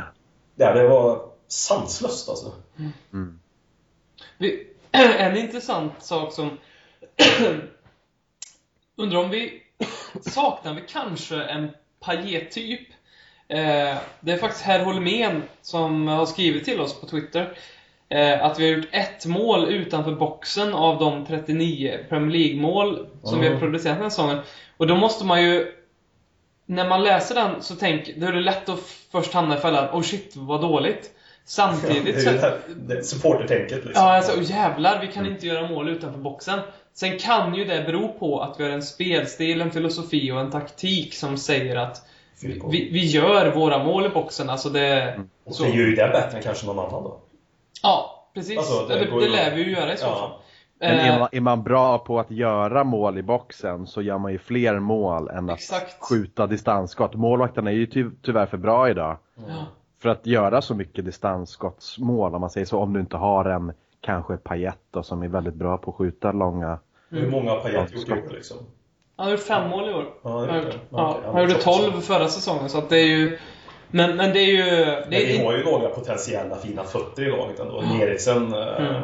Ja, 0.55 0.73
det 0.73 0.87
var 0.87 1.21
sanslöst 1.47 2.29
alltså. 2.29 2.51
Mm. 3.13 3.39
Vi, 4.37 4.67
en 4.91 5.37
intressant 5.37 5.93
sak 5.99 6.33
som... 6.33 6.49
undrar 8.97 9.19
om 9.19 9.29
vi... 9.29 9.61
saknar 10.21 10.73
vi 10.73 10.81
kanske 10.87 11.35
en 11.43 11.69
Payet-typ? 12.05 12.87
Eh, 13.47 13.95
det 14.19 14.31
är 14.31 14.37
faktiskt 14.37 14.63
Herr 14.65 14.85
Holmén 14.85 15.43
som 15.61 16.07
har 16.07 16.25
skrivit 16.25 16.65
till 16.65 16.79
oss 16.81 17.01
på 17.01 17.07
Twitter. 17.07 17.53
Eh, 18.09 18.45
att 18.45 18.59
vi 18.59 18.69
har 18.69 18.77
gjort 18.77 18.87
ett 18.91 19.25
mål 19.25 19.69
utanför 19.69 20.11
boxen 20.15 20.73
av 20.73 20.99
de 20.99 21.25
39 21.25 21.99
Premier 22.09 22.31
League-mål 22.37 23.07
som 23.23 23.39
vi 23.39 23.45
har 23.45 23.51
Mm. 23.55 23.59
producerat 23.59 23.95
den 23.95 24.03
här 24.03 24.09
säsongen. 24.09 24.39
Och 24.77 24.87
då 24.87 24.95
måste 24.95 25.25
man 25.25 25.43
ju... 25.43 25.71
När 26.65 26.89
man 26.89 27.03
läser 27.03 27.35
den 27.35 27.61
så 27.61 27.75
tänk, 27.75 28.15
då 28.17 28.27
är 28.27 28.31
det 28.31 28.39
lätt 28.39 28.69
att 28.69 28.79
först 29.11 29.33
hamna 29.33 29.57
i 29.57 29.59
fällan 29.59 29.89
Oh 29.93 30.01
shit, 30.01 30.33
vad 30.35 30.61
dåligt. 30.61 31.11
Samtidigt 31.45 32.23
så... 32.23 32.29
det 32.75 33.03
supportertänket 33.03 33.85
liksom. 33.85 34.03
Ja, 34.05 34.15
alltså, 34.15 34.41
jävlar, 34.41 35.01
vi 35.01 35.07
kan 35.07 35.25
inte 35.25 35.47
göra 35.47 35.67
mål 35.67 35.89
utanför 35.89 36.19
boxen. 36.19 36.59
Sen 36.93 37.19
kan 37.19 37.55
ju 37.55 37.65
det 37.65 37.83
bero 37.85 38.13
på 38.19 38.41
att 38.41 38.59
vi 38.59 38.63
har 38.63 38.71
en 38.71 38.81
spelstil, 38.83 39.61
en 39.61 39.71
filosofi 39.71 40.31
och 40.31 40.39
en 40.39 40.51
taktik 40.51 41.13
som 41.13 41.37
säger 41.37 41.75
att 41.75 42.05
vi, 42.71 42.89
vi 42.91 43.05
gör 43.05 43.51
våra 43.55 43.83
mål 43.83 44.05
i 44.05 44.09
boxen. 44.09 44.49
Alltså 44.49 44.69
det... 44.69 45.19
Och 45.43 45.55
Så. 45.55 45.63
det 45.63 45.69
gör 45.69 45.85
ju 45.85 45.95
det 45.95 46.09
bättre 46.13 46.37
än 46.37 46.43
kanske 46.43 46.65
någon 46.65 46.79
annan 46.79 47.03
då. 47.03 47.19
Ja, 47.83 48.27
precis. 48.33 48.57
Alltså, 48.57 48.87
det 48.87 48.95
det, 48.95 49.19
det, 49.19 49.29
lär 49.29 49.55
vi 49.55 49.63
ju 49.63 49.71
göra 49.71 49.93
i 49.93 49.97
så 49.97 50.05
Ja. 50.05 50.15
fall. 50.15 50.29
Men 50.79 50.99
Eh, 50.99 51.07
är 51.07 51.19
man, 51.19 51.29
är 51.31 51.41
man 51.41 51.63
bra 51.63 51.97
på 51.99 52.19
att 52.19 52.31
göra 52.31 52.83
mål 52.83 53.17
i 53.17 53.23
boxen 53.23 53.87
så 53.87 54.01
gör 54.01 54.17
man 54.17 54.31
ju 54.31 54.39
fler 54.39 54.79
mål 54.79 55.29
än 55.29 55.49
att 55.49 55.57
Exakt. 55.57 56.03
skjuta 56.03 56.47
distansskott. 56.47 57.15
Målvakterna 57.15 57.71
är 57.71 57.75
ju 57.75 57.85
ty 57.85 58.05
tyvärr 58.21 58.45
för 58.45 58.57
bra 58.57 58.89
idag 58.89 59.17
ja. 59.47 59.65
För 60.01 60.09
att 60.09 60.27
göra 60.27 60.61
så 60.61 60.75
mycket 60.75 61.05
distansskottsmål 61.05 62.35
om 62.35 62.41
man 62.41 62.49
säger 62.49 62.65
så. 62.65 62.79
Om 62.79 62.93
du 62.93 62.99
inte 62.99 63.17
har 63.17 63.45
en 63.45 63.73
kanske 64.01 64.37
Payet 64.37 64.77
då, 64.91 65.03
som 65.03 65.23
är 65.23 65.27
väldigt 65.27 65.53
bra 65.53 65.77
på 65.77 65.91
att 65.91 65.97
skjuta 65.97 66.31
långa. 66.31 66.79
Hur 67.09 67.31
många 67.31 67.51
har 67.51 67.59
Payet 67.59 67.93
gjort 67.95 68.09
i 68.09 68.11
år 68.11 68.29
liksom? 68.33 68.57
Han 69.15 69.25
har 69.25 69.31
gjort 69.31 69.41
fem 69.43 69.69
mål 69.69 69.89
i 69.89 69.93
år. 69.93 70.05
Ja, 70.23 70.29
det 70.29 70.51
Han 70.51 70.61
det. 70.61 70.65
gjort- 70.65 70.75
ja, 70.91 71.39
gjorde 71.41 71.53
är 71.53 71.57
topp. 71.57 71.81
12 71.91 72.01
förra 72.01 72.27
säsongen, 72.27 72.69
så 72.69 72.77
att 72.77 72.89
det 72.89 72.97
är 72.99 73.05
ju... 73.07 73.37
Men, 73.91 74.17
men 74.17 74.33
det 74.33 74.39
är 74.39 74.45
ju... 74.45 74.85
Det 74.85 75.01
Men 75.09 75.09
vi 75.09 75.37
är, 75.39 75.45
har 75.45 75.57
ju 75.57 75.63
några 75.63 75.89
potentiella 75.89 76.55
fina 76.55 76.83
fötter 76.83 77.23
i 77.23 77.29
laget 77.31 77.59
ändå. 77.59 77.83
Eriksen... 78.01 78.53
eh, 78.53 78.67
Mm. 78.77 79.01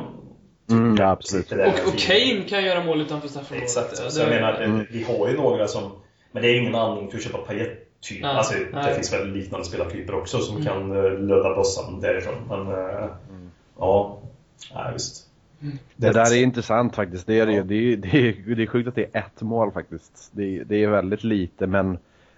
Mm, 0.72 0.96
ja, 1.00 1.10
absolut. 1.12 1.52
och, 1.52 1.58
och 1.94 1.98
Kane 2.00 2.42
kan 2.50 2.64
göra 2.66 2.84
mål 2.84 3.02
utanför 3.02 3.28
straffområdet. 3.28 3.64
Exakt. 3.64 3.90
Det- 4.04 4.12
Så 4.12 4.22
jag 4.22 4.30
menar, 4.30 4.54
det, 4.54 4.86
vi 4.92 5.04
har 5.04 5.28
ju 5.30 5.38
några 5.38 5.68
som... 5.68 5.92
Men 6.32 6.44
det 6.44 6.50
är 6.50 6.60
ingen 6.62 6.76
anledning 6.76 7.10
till 7.10 7.18
att 7.20 7.24
köpa 7.26 7.38
Payet-typ. 8.02 8.22
Nej, 8.22 8.32
alltså, 8.38 8.54
det 8.54 8.66
nej. 8.74 8.96
finns 8.96 9.14
väl 9.14 9.32
liknande 9.32 9.66
spelartyper 9.66 10.16
också 10.16 10.40
som 10.40 10.58
Mm. 10.58 10.68
kan 10.68 10.92
uh, 10.92 11.20
löda 11.20 11.56
bössan 11.56 12.00
därifrån. 12.02 12.36
Men 12.50 12.68
eh, 12.68 13.10
ja, 13.80 14.20
nej, 14.76 14.94
visst. 14.94 15.24
Det 15.96 16.12
där 16.12 16.34
är 16.34 16.44
intressant 16.44 16.96
faktiskt. 16.96 17.28
Det 17.28 17.40
är, 17.40 17.46
det. 17.46 17.54
Ja. 17.54 17.64
det, 17.64 17.76
är, 17.94 17.98
det, 17.98 18.08
är, 18.18 18.56
det 18.56 18.64
är 18.64 18.68
sjukt 18.68 18.88
att 18.88 18.96
det 18.96 19.04
är 19.14 19.20
ett 19.20 19.42
mål 19.42 19.72
faktiskt. 19.72 20.30
Det, 20.32 20.58
är- 20.58 20.64
det 20.66 20.84
är 20.84 20.88
väldigt 20.88 21.24
lite 21.24 21.68
men 21.68 21.98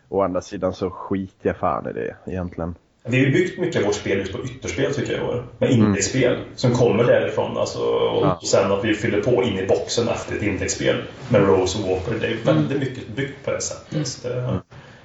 å 0.09 0.21
andra 0.21 0.41
sidan 0.41 0.73
så 0.73 0.89
skiter 0.89 1.49
jag 1.49 1.57
fan 1.57 1.89
i 1.89 1.93
det 1.93 2.15
egentligen. 2.27 2.75
Vi 3.03 3.25
har 3.25 3.31
byggt 3.31 3.59
mycket 3.59 3.81
av 3.81 3.85
vårt 3.85 3.95
spel 3.95 4.17
just 4.17 4.31
på 4.33 4.43
ytterspel 4.43 4.93
tycker 4.93 5.11
jag 5.13 5.21
i 5.21 5.23
år. 5.25 5.43
Med 5.57 5.71
inläggsspel 5.71 6.37
som 6.55 6.71
kommer 6.71 7.03
därifrån. 7.03 7.57
Alltså, 7.57 7.79
och 7.79 8.25
Ja. 8.25 8.39
sen 8.45 8.71
att 8.71 8.85
vi 8.85 8.93
fyller 8.93 9.21
på 9.21 9.43
in 9.43 9.59
i 9.59 9.67
boxen 9.67 10.07
efter 10.07 10.35
ett 10.35 10.43
inläggsspel 10.43 10.95
med 11.29 11.41
Rose 11.47 11.83
och 11.83 11.89
Walker. 11.89 12.19
Det 12.21 12.27
är 12.27 12.53
väldigt 12.53 12.79
mycket 12.79 13.07
byggt 13.15 13.45
på 13.45 13.51
det 13.51 13.61
sättet. 13.61 14.23
Det- 14.23 14.59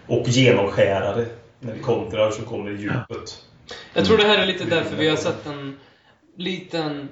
Och 0.07 0.29
genomskärare. 0.29 1.27
När 1.61 1.73
vi 1.73 1.81
kontrar 1.81 2.31
så 2.31 2.43
kommer 2.43 2.71
det 2.71 2.77
djupet. 2.77 3.45
Jag 3.95 4.05
tror 4.05 4.17
det 4.17 4.25
här 4.25 4.39
är 4.39 4.47
lite 4.47 4.65
därför 4.65 4.97
vi 4.97 5.09
har 5.09 5.17
sett 5.17 5.47
en 5.47 5.79
liten 6.37 7.09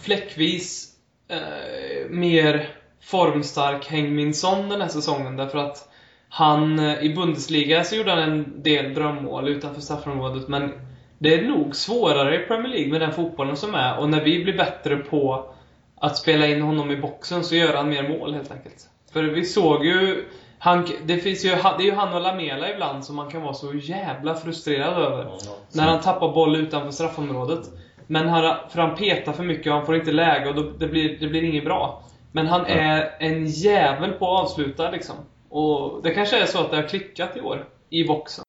fläckvis 0.00 0.94
eh, 1.28 2.10
mer 2.10 2.68
formstark 3.00 3.86
Heng 3.86 4.34
Son 4.34 4.68
den 4.68 4.80
här 4.80 4.88
säsongen. 4.88 5.36
Därför 5.36 5.58
att 5.58 5.88
han 6.28 6.78
eh, 6.78 7.02
i 7.02 7.14
Bundesliga 7.14 7.84
så 7.84 7.96
gjorde 7.96 8.10
han 8.10 8.22
en 8.22 8.62
del 8.62 8.94
drömmål 8.94 9.48
utanför 9.48 9.80
straffområdet. 9.80 10.48
Men 10.48 10.72
det 11.18 11.34
är 11.34 11.42
nog 11.42 11.76
svårare 11.76 12.42
i 12.42 12.46
Premier 12.46 12.72
League 12.72 12.90
med 12.90 13.00
den 13.00 13.12
fotbollen 13.12 13.56
som 13.56 13.74
är. 13.74 13.98
Och 13.98 14.10
när 14.10 14.24
vi 14.24 14.44
blir 14.44 14.56
bättre 14.56 14.96
på 14.96 15.54
att 15.96 16.16
spela 16.16 16.46
in 16.46 16.62
honom 16.62 16.90
i 16.90 16.96
boxen 16.96 17.44
så 17.44 17.54
gör 17.54 17.76
han 17.76 17.88
mer 17.88 18.08
mål 18.08 18.34
helt 18.34 18.50
enkelt. 18.50 18.88
För 19.12 19.22
vi 19.22 19.44
såg 19.44 19.86
ju 19.86 20.24
han, 20.64 20.86
det, 21.04 21.18
finns 21.18 21.44
ju, 21.44 21.48
det 21.48 21.56
är 21.56 21.80
ju 21.82 21.92
han 21.92 22.14
och 22.14 22.20
Lamela 22.20 22.74
ibland 22.74 23.04
som 23.04 23.16
man 23.16 23.30
kan 23.30 23.42
vara 23.42 23.54
så 23.54 23.74
jävla 23.74 24.34
frustrerad 24.34 25.02
över. 25.02 25.30
När 25.72 25.84
han 25.84 26.00
tappar 26.00 26.32
boll 26.32 26.56
utanför 26.56 26.90
straffområdet. 26.90 27.70
Men 28.06 28.28
han, 28.28 28.56
för 28.70 28.80
han 28.80 28.96
petar 28.96 29.32
för 29.32 29.42
mycket 29.42 29.66
och 29.66 29.72
han 29.72 29.86
får 29.86 29.96
inte 29.96 30.12
läge 30.12 30.48
och 30.48 30.54
då, 30.54 30.62
det, 30.62 30.86
blir, 30.86 31.20
det 31.20 31.26
blir 31.26 31.42
inget 31.42 31.64
bra. 31.64 32.02
Men 32.32 32.46
han 32.46 32.66
är 32.66 33.16
en 33.18 33.46
jävel 33.46 34.12
på 34.12 34.34
att 34.34 34.44
avsluta 34.44 34.90
liksom. 34.90 35.16
Och 35.48 36.02
det 36.02 36.10
kanske 36.10 36.42
är 36.42 36.46
så 36.46 36.60
att 36.60 36.70
det 36.70 36.76
har 36.76 36.88
klickat 36.88 37.36
i 37.36 37.40
år. 37.40 37.68
I 37.90 38.04
boxen. 38.04 38.43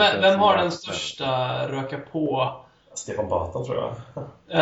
Vem, 0.00 0.16
är, 0.24 0.30
vem 0.30 0.40
har 0.40 0.56
den 0.56 0.70
största 0.72 1.48
röka 1.68 1.98
på? 2.12 2.52
Stefan 2.94 3.28
Batan 3.28 3.64
tror 3.64 3.76
jag. 3.76 3.90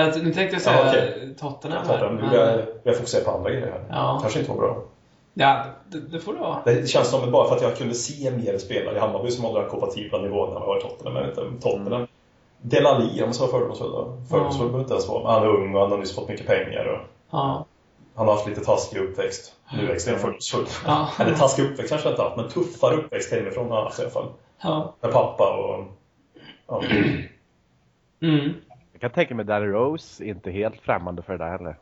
Eh, 0.09 0.15
nu 0.23 0.33
tänkte 0.35 0.43
jag 0.57 0.63
säga 0.63 0.77
Ja, 0.85 0.89
okej. 0.89 1.35
Tottenham 1.41 1.79
Jag 1.79 1.87
pratar 1.89 2.07
om 2.07 2.15
men- 2.15 2.25
vi 2.25 2.37
börjar- 2.37 2.67
börjar 2.85 2.97
fokusera 2.97 3.25
på 3.25 3.31
andra 3.31 3.51
grejer 3.51 3.67
här. 3.67 3.85
Ja. 3.91 4.19
Kanske 4.21 4.39
inte 4.39 4.51
var 4.51 4.59
bra. 4.59 4.83
Ja, 5.35 5.65
det, 5.87 5.99
det 6.01 6.21
får 6.21 6.33
det 6.35 6.41
vara. 6.41 6.59
Det 6.65 6.89
känns 6.89 7.09
som 7.11 7.23
att 7.25 7.33
bara 7.33 7.49
för 7.49 7.57
att 7.57 7.63
jag 7.63 7.77
kunde 7.77 7.95
se 7.95 8.31
mer 8.31 8.59
spelare 8.59 8.97
i 8.97 8.99
Hammarby 8.99 9.31
som 9.31 9.45
håller 9.45 9.61
den 9.61 9.71
kompatibla 9.71 10.19
nivån 10.19 10.49
när 10.53 10.59
man 10.59 10.69
var 10.69 10.79
i 10.79 10.81
Tottenham. 10.81 11.17
Jag 11.17 11.23
vet 11.27 11.39
inte, 11.39 11.63
Tottenham. 11.63 12.07
Delali, 12.63 13.23
om 13.23 13.27
man 13.27 13.35
ska 13.35 13.47
vara 13.47 13.53
fördomsfull. 13.61 13.93
Fördomsfull 14.31 14.67
behöver 14.67 14.81
inte 14.81 14.93
ens 14.95 15.09
vara. 15.09 15.23
Men 15.23 15.33
han 15.33 15.43
är 15.43 15.49
ung 15.49 15.75
och 15.75 15.81
han 15.81 15.91
har 15.91 15.99
nyss 15.99 16.15
fått 16.15 16.29
mycket 16.29 16.47
pengar. 16.47 16.85
Och 16.87 16.99
Ja. 17.31 17.65
han 18.15 18.27
har 18.27 18.35
haft 18.35 18.47
lite 18.47 18.65
taskig 18.65 18.99
uppväxt. 18.99 19.53
Nu 19.73 19.79
är 19.83 19.87
jag 19.87 19.95
extremt 19.95 20.21
fördomsfull. 20.21 20.67
Ja. 20.87 21.09
Eller 21.19 21.35
taskig 21.35 21.63
uppväxt 21.65 21.89
kanske 21.91 22.09
jag 22.09 22.13
inte 22.13 22.23
haft, 22.23 22.37
men 22.37 22.49
tuffare 22.49 22.97
uppväxt 22.97 23.33
hemifrån 23.33 23.69
har 23.69 23.77
han 23.77 23.85
haft 23.85 23.99
i 23.99 24.03
alla 24.03 24.11
fall. 24.11 24.27
Ja. 24.63 24.95
Med 25.01 25.13
pappa 25.13 25.57
och... 25.57 25.85
Ja. 26.67 26.83
Mm. 28.23 28.55
Jag 28.93 29.01
kan 29.01 29.11
tänka 29.11 29.35
mig 29.35 29.45
Danny 29.45 29.67
Rose 29.67 30.25
är 30.25 30.29
inte 30.29 30.51
helt 30.51 30.81
främmande 30.81 31.23
för 31.23 31.33
det 31.33 31.45
där 31.45 31.51
heller. 31.51 31.77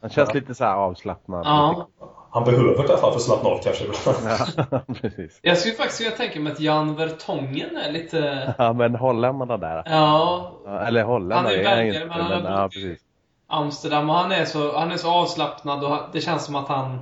Han 0.00 0.10
känns 0.10 0.28
Ja. 0.28 0.40
lite 0.40 0.54
så 0.54 0.64
här 0.64 0.74
avslappnad. 0.74 1.46
Ja. 1.46 1.88
Han 2.30 2.44
behöver 2.44 2.64
det 2.64 2.72
i 2.74 2.78
alla 2.78 2.88
fall 2.98 3.10
för 3.10 3.16
att 3.16 3.22
slappna 3.22 3.48
av 3.50 3.58
kanske. 3.62 3.84
Ja, 4.70 4.80
precis. 5.00 5.38
Jag 5.42 5.58
skulle 5.58 5.74
faktiskt 5.74 6.00
vilja 6.00 6.12
tänka 6.16 6.40
mig 6.40 6.52
att 6.52 6.60
Jan 6.60 6.94
Vertongen 6.96 7.76
är 7.76 7.92
lite... 7.92 8.54
Ja, 8.58 8.72
men 8.72 8.94
holländarna 8.94 9.56
där. 9.56 9.82
Ja, 9.86 10.52
Eller 10.86 11.02
holländare 11.04 11.42
Han 11.42 11.52
är 11.52 11.58
är 11.58 11.64
han 11.68 11.76
belgare, 11.76 11.86
inte, 11.86 12.06
men 12.06 12.20
han 12.20 12.44
har 12.46 12.62
bott 12.62 12.76
i- 12.76 12.82
precis. 12.88 13.02
Amsterdam 13.46 14.10
och 14.10 14.16
han 14.16 14.32
är 14.32 14.44
så, 14.44 14.78
han 14.78 14.90
är 14.92 14.96
så 14.96 15.10
avslappnad 15.10 15.84
och 15.84 15.98
det 16.12 16.20
känns 16.20 16.44
som 16.44 16.54
att 16.56 16.68
han... 16.68 16.98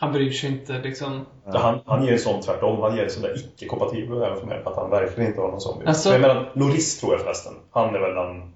Han 0.00 0.12
bryr 0.12 0.30
sig 0.30 0.50
inte 0.50 0.78
liksom. 0.78 1.26
Ja. 1.46 1.58
Han, 1.58 1.80
han 1.86 2.04
ger 2.04 2.12
en 2.12 2.18
sån 2.18 2.40
tvärtom. 2.42 2.80
Han 2.80 2.96
ger 2.96 3.22
där 3.22 3.34
icke-kompatibel 3.38 4.22
även 4.22 4.38
för 4.38 4.46
mig. 4.46 4.62
Att 4.64 4.76
han 4.76 4.90
verkligen 4.90 5.30
inte 5.30 5.40
har 5.40 5.48
någon 5.48 5.60
sån. 5.60 5.86
Alltså- 5.86 6.10
Men 6.10 6.20
jag 6.22 6.28
menar, 6.28 6.50
Loris 6.54 7.00
tror 7.00 7.12
jag 7.12 7.20
förresten. 7.20 7.52
Han 7.70 7.94
är 7.94 7.98
väl 8.00 8.14
den... 8.14 8.52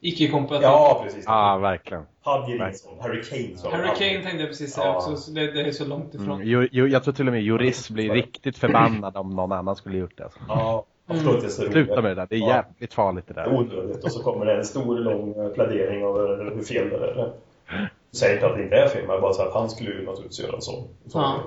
Icke-kompatibel. 0.00 0.62
Ja, 0.62 1.00
precis. 1.04 1.24
Ja, 1.26 1.58
verkligen. 1.58 2.02
Han 2.22 2.50
ger 2.50 2.58
Nej. 2.58 2.74
sån. 2.74 2.92
Harry 3.00 3.22
Kane 3.22 3.56
sa 3.56 3.70
Harry. 3.70 3.86
Kane 3.98 4.22
tänkte 4.22 4.38
jag 4.38 4.48
precis 4.48 4.72
säga 4.74 4.86
Ja. 4.86 4.96
också, 4.96 5.16
så 5.16 5.30
det, 5.30 5.52
det 5.52 5.60
är 5.60 5.72
så 5.72 5.84
långt 5.84 6.14
ifrån. 6.14 6.30
Mm. 6.34 6.48
Jo, 6.48 6.66
jo, 6.72 6.86
jag 6.86 7.04
tror 7.04 7.14
till 7.14 7.26
och 7.26 7.32
med 7.32 7.42
Juris 7.42 7.90
blir 7.90 8.10
riktigt 8.12 8.58
förbannad 8.58 9.16
om 9.16 9.30
någon 9.30 9.52
annan 9.52 9.76
skulle 9.76 9.98
gjort 9.98 10.16
det. 10.16 10.24
Alltså. 10.24 10.38
Ja, 10.48 10.84
inte 11.10 11.30
det 11.46 11.50
Sluta 11.50 12.02
med 12.02 12.10
det 12.10 12.14
där, 12.14 12.26
det 12.30 12.36
är 12.36 12.40
Ja. 12.40 12.48
jävligt 12.48 12.94
farligt 12.94 13.24
det 13.28 13.34
Det 13.34 13.40
är 13.40 13.44
där. 13.44 13.56
onödigt. 13.58 14.04
Och 14.04 14.12
så 14.12 14.22
kommer 14.22 14.46
det 14.46 14.56
en 14.56 14.64
stor 14.64 14.98
lång 14.98 15.34
eh, 15.44 15.48
plädering 15.48 16.04
av 16.04 16.16
eh, 16.40 16.54
hur 16.54 16.62
fel 16.62 16.88
det 16.90 16.96
är. 16.96 17.32
Jag 17.68 18.18
säger 18.18 18.34
inte 18.34 18.46
att 18.46 18.56
det 18.56 18.62
inte 18.62 18.76
är 18.76 18.88
fel, 18.88 19.06
men 19.06 19.20
bara 19.20 19.32
säger 19.32 19.48
att 19.48 19.54
han 19.54 19.70
skulle 19.70 19.90
ju 19.90 20.04
naturligtvis 20.04 20.40
göra 20.40 20.56
en 20.56 20.62
sån. 20.62 20.88
sån 21.06 21.22
Ja. 21.22 21.42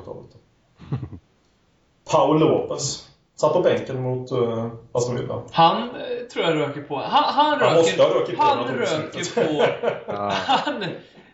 Paul 2.11 2.39
Lopez. 2.39 3.09
Satt 3.35 3.53
på 3.53 3.61
bänken 3.61 4.01
mot 4.01 4.31
uh, 4.31 4.67
Aston 4.91 5.15
Villa. 5.15 5.41
Han 5.51 5.89
eh, 5.89 6.27
tror 6.33 6.45
jag 6.45 6.55
röker 6.55 6.81
på. 6.81 6.95
Han, 6.95 7.23
han, 7.33 7.59
Han 7.59 7.75
måste 7.75 8.03
ha 8.03 8.09
röker, 8.09 8.19
rökt 8.19 8.37
på 8.37 8.43
han 8.43 8.67
röker 8.67 9.35
på. 9.35 9.65
Han, 10.31 10.85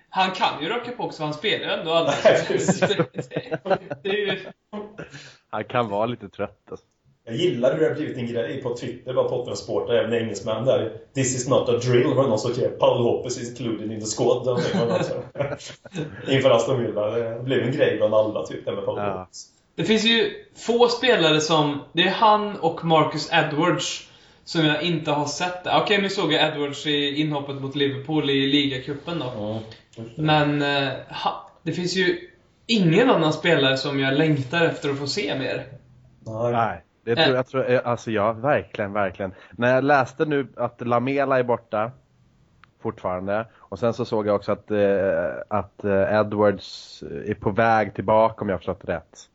han 0.10 0.32
kan 0.32 0.62
ju 0.62 0.70
röka 0.70 0.92
på 0.92 1.04
också, 1.04 1.24
han 1.24 1.34
spelar 1.34 1.66
ju 1.66 1.80
ändå 1.80 1.92
aldrig. 1.92 2.18
Nej, 2.24 2.46
precis. 2.48 2.80
det, 2.80 2.88
det, 3.14 4.00
det 4.04 4.10
är 4.10 4.14
ju... 4.14 4.40
Han 5.50 5.64
kan 5.64 5.90
vara 5.90 6.06
lite 6.06 6.30
trött 6.30 6.68
alltså. 6.72 6.86
Jag 7.28 7.36
gillar 7.36 7.74
hur 7.74 7.80
det 7.80 7.88
har 7.88 7.96
blivit 7.96 8.18
en 8.18 8.28
grej 8.28 8.62
på 8.64 8.78
Twitter 8.78 9.14
bland 9.14 9.30
Tottenham-supportrar, 9.30 9.96
även 9.96 10.14
engelsmän 10.14 10.66
där. 10.66 10.98
This 11.14 11.36
is 11.36 11.48
not 11.48 11.70
a 11.70 11.78
drill, 11.78 12.14
var 12.14 12.24
det 12.24 12.30
någon 12.30 12.40
som 12.40 12.54
skrev. 12.54 12.70
Paul 12.70 13.04
Lopez 13.04 13.38
is 13.38 13.50
included 13.50 13.92
in 13.92 14.00
the 14.00 14.06
squad. 14.06 14.48
Inför 16.30 16.50
Aston 16.50 16.82
Villa. 16.82 17.10
Det 17.10 17.44
blev 17.44 17.64
en 17.64 17.72
grej 17.72 17.98
bland 17.98 18.16
alla, 18.16 18.46
typ, 18.46 18.66
det 18.66 18.72
med 18.72 18.86
Paul 18.86 18.98
Ja. 18.98 19.28
Det 19.76 19.84
finns 19.84 20.06
ju 20.06 20.32
få 20.56 20.88
spelare 20.88 21.42
som... 21.42 21.80
Det 21.94 22.04
är 22.04 22.12
han 22.12 22.56
och 22.56 22.86
Marcus 22.86 23.30
Edwards 23.34 24.10
som 24.44 24.66
jag 24.66 24.84
inte 24.84 25.12
har 25.12 25.26
sett. 25.26 25.68
Okej, 25.84 26.02
nu 26.02 26.10
såg 26.10 26.34
jag 26.34 26.54
Edwards 26.54 26.88
i 26.88 27.22
inhoppet 27.22 27.62
mot 27.62 27.76
Liverpool 27.76 28.30
i 28.30 28.48
ligacupen 28.48 29.20
då. 29.20 29.26
Ja. 29.38 29.60
Men 30.16 30.62
eh, 30.62 30.90
ha, 31.10 31.52
det 31.64 31.72
finns 31.72 31.96
ju 31.96 32.30
ingen 32.68 33.10
annan 33.10 33.34
spelare 33.34 33.78
som 33.78 34.00
jag 34.00 34.14
längtar 34.14 34.66
efter 34.66 34.90
att 34.90 34.98
få 34.98 35.08
se 35.08 35.40
mer. 35.40 35.66
Nej. 36.52 36.82
Det 37.06 37.16
tror 37.16 37.36
jag, 37.36 37.48
tror, 37.48 37.72
eh, 37.72 37.82
alltså 37.84 38.12
ja, 38.12 38.32
verkligen, 38.34 38.94
verkligen. 38.94 39.34
När 39.52 39.76
jag 39.76 39.84
läste 39.84 40.26
nu 40.26 40.48
att 40.58 40.88
Lamela 40.88 41.40
är 41.40 41.44
borta 41.44 41.92
fortfarande 42.82 43.46
och 43.56 43.80
sen 43.80 43.94
så 43.94 44.06
såg 44.06 44.28
jag 44.28 44.36
också 44.36 44.52
att, 44.52 44.72
eh, 44.72 44.78
att 45.48 45.84
eh, 45.84 46.20
Edwards 46.20 47.04
är 47.26 47.34
på 47.34 47.50
väg 47.50 47.94
tillbaka 47.94 48.42
om 48.42 48.50
jag 48.50 48.54
har 48.54 48.60
förstått 48.60 48.86
rätt. 48.86 49.30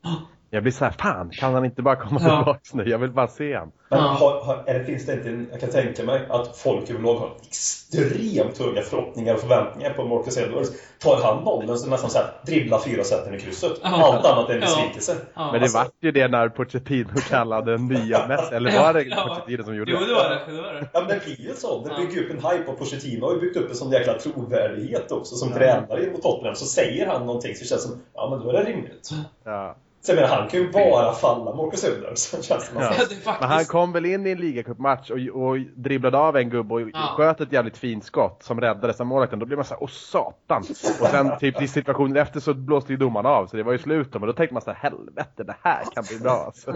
Jag 0.52 0.62
blir 0.62 0.72
så 0.72 0.84
här, 0.84 0.92
fan 0.98 1.30
kan 1.30 1.54
han 1.54 1.64
inte 1.64 1.82
bara 1.82 1.96
komma 1.96 2.20
Ja. 2.22 2.36
tillbaka 2.36 2.60
nu? 2.72 2.88
Jag 2.90 2.98
vill 2.98 3.10
bara 3.10 3.28
se 3.28 3.54
han. 3.56 3.72
Men 3.90 4.00
har, 4.00 4.40
har, 4.44 4.64
är 4.66 4.78
det, 4.78 4.84
finns 4.84 5.06
det 5.06 5.12
inte, 5.12 5.44
jag 5.50 5.60
kan 5.60 5.70
tänka 5.70 6.02
mig 6.04 6.20
att 6.28 6.56
folk 6.56 6.90
överlag 6.90 7.14
har 7.14 7.30
extremt 7.48 8.58
höga 8.58 8.82
förhoppningar 8.82 9.34
och 9.34 9.40
förväntningar 9.40 9.90
på 9.92 10.04
Marcus 10.04 10.38
Edwards. 10.38 10.70
Tar 10.98 11.22
han 11.22 11.44
bollen 11.44 11.78
så 11.78 11.90
nästan 11.90 12.10
så 12.10 12.18
här, 12.18 12.26
dribblar 12.46 12.78
fyra 12.78 13.04
sätten 13.04 13.34
i 13.34 13.40
krysset. 13.40 13.72
Ja. 13.82 13.88
Allt 14.14 14.26
annat 14.26 14.50
är 14.50 14.54
en 14.54 14.60
besvikelse. 14.60 15.16
Ja. 15.34 15.44
Men 15.44 15.52
det 15.52 15.60
alltså- 15.64 15.78
vart 15.78 15.92
ju 16.00 16.12
det 16.12 16.28
när 16.28 16.48
Pochettino 16.48 17.08
kallade 17.28 17.78
nya 17.78 18.26
Messi, 18.28 18.54
eller 18.54 18.78
var 18.82 18.94
det 18.94 19.02
Ja. 19.02 19.24
Pochettino 19.28 19.64
som 19.64 19.76
gjorde 19.76 19.92
Jo, 19.92 19.98
det? 19.98 20.06
det 20.06 20.14
var 20.14 20.30
det. 20.30 20.56
det, 20.56 20.62
var 20.62 20.72
det. 20.72 20.88
Ja, 20.92 21.00
men 21.00 21.08
det 21.08 21.24
blir 21.24 21.40
ju 21.48 21.54
så. 21.54 21.84
Det 21.84 21.90
Ja. 21.90 22.06
bygger 22.06 22.24
upp 22.24 22.30
en 22.30 22.50
hype 22.50 22.70
och 22.70 22.78
Pochettino 22.78 23.26
har 23.26 23.34
ju 23.34 23.40
byggt 23.40 23.56
upp 23.56 23.70
en 23.70 23.76
sån 23.76 23.90
jäkla 23.92 24.12
trovärdighet 24.18 25.12
också. 25.12 25.34
Som 25.34 25.48
Ja. 25.50 25.56
tränare 25.56 26.10
mot 26.12 26.22
Tottenham 26.22 26.54
så 26.54 26.64
säger 26.64 27.06
han 27.06 27.26
någonting 27.26 27.54
som 27.54 27.66
känns 27.66 27.82
som, 27.82 28.00
ja 28.14 28.30
men 28.30 28.38
då 28.40 28.48
är 28.48 28.52
det 28.64 28.70
rimligt. 28.70 29.10
Ja. 29.44 29.76
Så 30.02 30.10
jag 30.12 30.16
menar, 30.16 30.28
han 30.36 30.48
kan 30.48 30.60
ju 30.60 30.70
bara 30.72 31.12
falla 31.12 31.54
Marcus 31.54 31.84
Edwards. 31.84 32.30
känns 32.46 32.48
det. 32.48 32.74
Ja. 32.74 32.92
faktiskt... 32.92 33.26
Men 33.40 33.48
han 33.48 33.64
kom 33.64 33.92
väl 33.92 34.06
in 34.06 34.26
i 34.26 34.30
en 34.30 34.38
ligacupmatch 34.38 35.10
och, 35.10 35.18
och 35.18 35.58
dribblade 35.76 36.18
av 36.18 36.36
en 36.36 36.50
gubbe 36.50 36.74
och 36.74 36.80
Ja. 36.80 37.14
sköt 37.16 37.40
ett 37.40 37.52
jävligt 37.52 37.76
fint 37.78 38.04
skott 38.04 38.42
som 38.42 38.60
räddades 38.60 39.00
av 39.00 39.06
målvakten. 39.06 39.38
Då 39.38 39.46
blev 39.46 39.58
man 39.58 39.64
såhär, 39.64 39.82
åh 39.82 39.88
satan! 39.88 40.62
Och 41.00 41.06
sen 41.06 41.38
typ 41.38 41.62
i 41.62 41.68
situationen 41.68 42.16
efter 42.16 42.40
så 42.40 42.54
blåste 42.54 42.92
ju 42.92 42.96
domaren 42.96 43.26
av 43.26 43.46
så 43.46 43.56
det 43.56 43.62
var 43.62 43.72
ju 43.72 43.78
slut. 43.78 44.12
Men 44.12 44.22
då 44.22 44.32
tänkte 44.32 44.54
man 44.54 44.62
såhär, 44.62 44.78
helvete 44.78 45.44
det 45.44 45.56
här 45.62 45.84
kan 45.94 46.04
bli 46.08 46.18
bra 46.18 46.42
alltså. 46.46 46.74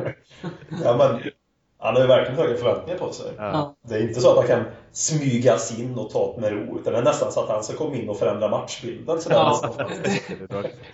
Ja, 0.84 0.96
men, 0.98 1.30
han 1.78 1.94
har 1.94 2.02
ju 2.02 2.08
verkligen 2.08 2.40
höga 2.40 2.56
förväntningar 2.56 2.98
på 2.98 3.12
sig. 3.12 3.32
Ja. 3.38 3.74
Det 3.88 3.94
är 3.94 4.02
inte 4.08 4.20
så 4.20 4.30
att 4.30 4.36
han 4.36 4.46
kan 4.46 4.64
smygas 4.92 5.78
in 5.78 5.98
och 5.98 6.10
ta 6.10 6.34
det 6.34 6.40
med 6.40 6.52
ro. 6.52 6.78
Utan 6.80 6.92
det 6.92 6.98
är 6.98 7.02
nästan 7.02 7.32
så 7.32 7.40
att 7.40 7.48
han 7.48 7.64
ska 7.64 7.76
komma 7.76 7.96
in 7.96 8.08
och 8.08 8.18
förändra 8.18 8.48
matchbilden. 8.48 9.20
Så 9.20 9.30
Ja. 9.32 9.74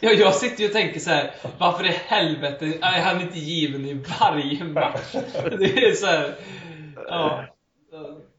Ja, 0.00 0.10
jag 0.10 0.34
sitter 0.34 0.60
ju 0.60 0.66
och 0.66 0.72
tänker 0.72 1.00
så 1.00 1.10
här, 1.10 1.34
varför 1.58 1.84
i 1.84 1.96
helvete 2.06 2.72
är 2.82 3.02
han 3.02 3.20
inte 3.20 3.38
given 3.38 3.86
i 3.86 4.04
varje 4.20 4.64
match? 4.64 5.12
Det 5.58 5.86
är 5.86 5.94
så 5.94 6.06
här, 6.06 6.34
ja. 7.08 7.44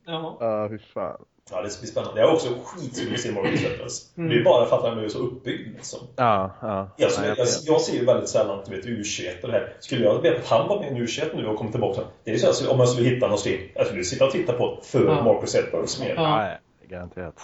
Ja. 0.06 0.38
Ja, 0.40 0.68
hur 0.68 0.82
fan. 0.94 1.26
Ja, 1.52 1.62
det 1.62 1.70
ska 1.70 1.82
bli 1.82 1.90
spännande. 1.92 2.22
Jag 2.22 2.30
är 2.30 2.34
också 2.34 2.48
skitsugen 2.66 3.10
på 3.10 3.16
att 3.16 3.22
se 3.22 3.32
Marcus 3.32 3.64
Edwards. 3.64 4.18
Mm. 4.18 4.30
Det 4.30 4.36
är 4.40 4.44
bara 4.44 4.66
för 4.66 4.76
att 4.78 4.84
han 4.84 5.00
är 5.00 5.10
så 5.10 5.18
uppbyggd. 5.18 5.76
Liksom. 5.76 6.00
Ja, 6.16 6.52
ja. 6.62 6.90
Jag, 6.98 7.12
Ja, 7.12 7.26
jag, 7.26 7.38
jag- 7.38 7.48
jag 7.66 7.82
ser 7.82 7.94
ju 7.94 8.06
väldigt 8.06 8.30
sällan 8.30 8.64
du 8.68 8.76
vet, 8.76 8.86
U21 8.86 9.42
och 9.42 9.48
det 9.48 9.54
här. 9.54 9.74
Skulle 9.80 10.06
jag 10.06 10.22
veta 10.22 10.40
att 10.42 10.48
han 10.48 10.68
var 10.68 10.80
med 10.80 10.88
i 10.92 10.96
en 10.96 11.08
U21 11.08 11.36
nu 11.36 11.48
och 11.48 11.58
kom 11.58 11.72
tillbaka. 11.72 12.02
Det 12.24 12.32
är 12.32 12.38
så 12.38 12.48
alltså, 12.48 12.70
om 12.72 12.80
jag 12.80 12.90
skulle 12.90 13.10
hitta 13.10 13.28
någon 13.28 13.38
film. 13.38 13.62
Jag 13.76 13.88
skulle 13.88 14.04
sitta 14.04 14.26
och 14.26 14.32
titta 14.32 14.54
på 14.54 14.80
för 14.84 15.06
Ja. 15.06 15.24
Marcus 15.24 15.56
Edwards 15.56 16.00
mer. 16.00 16.14
Ja. 16.16 16.48
Ja, 16.52 16.58
garanterat. 16.90 17.36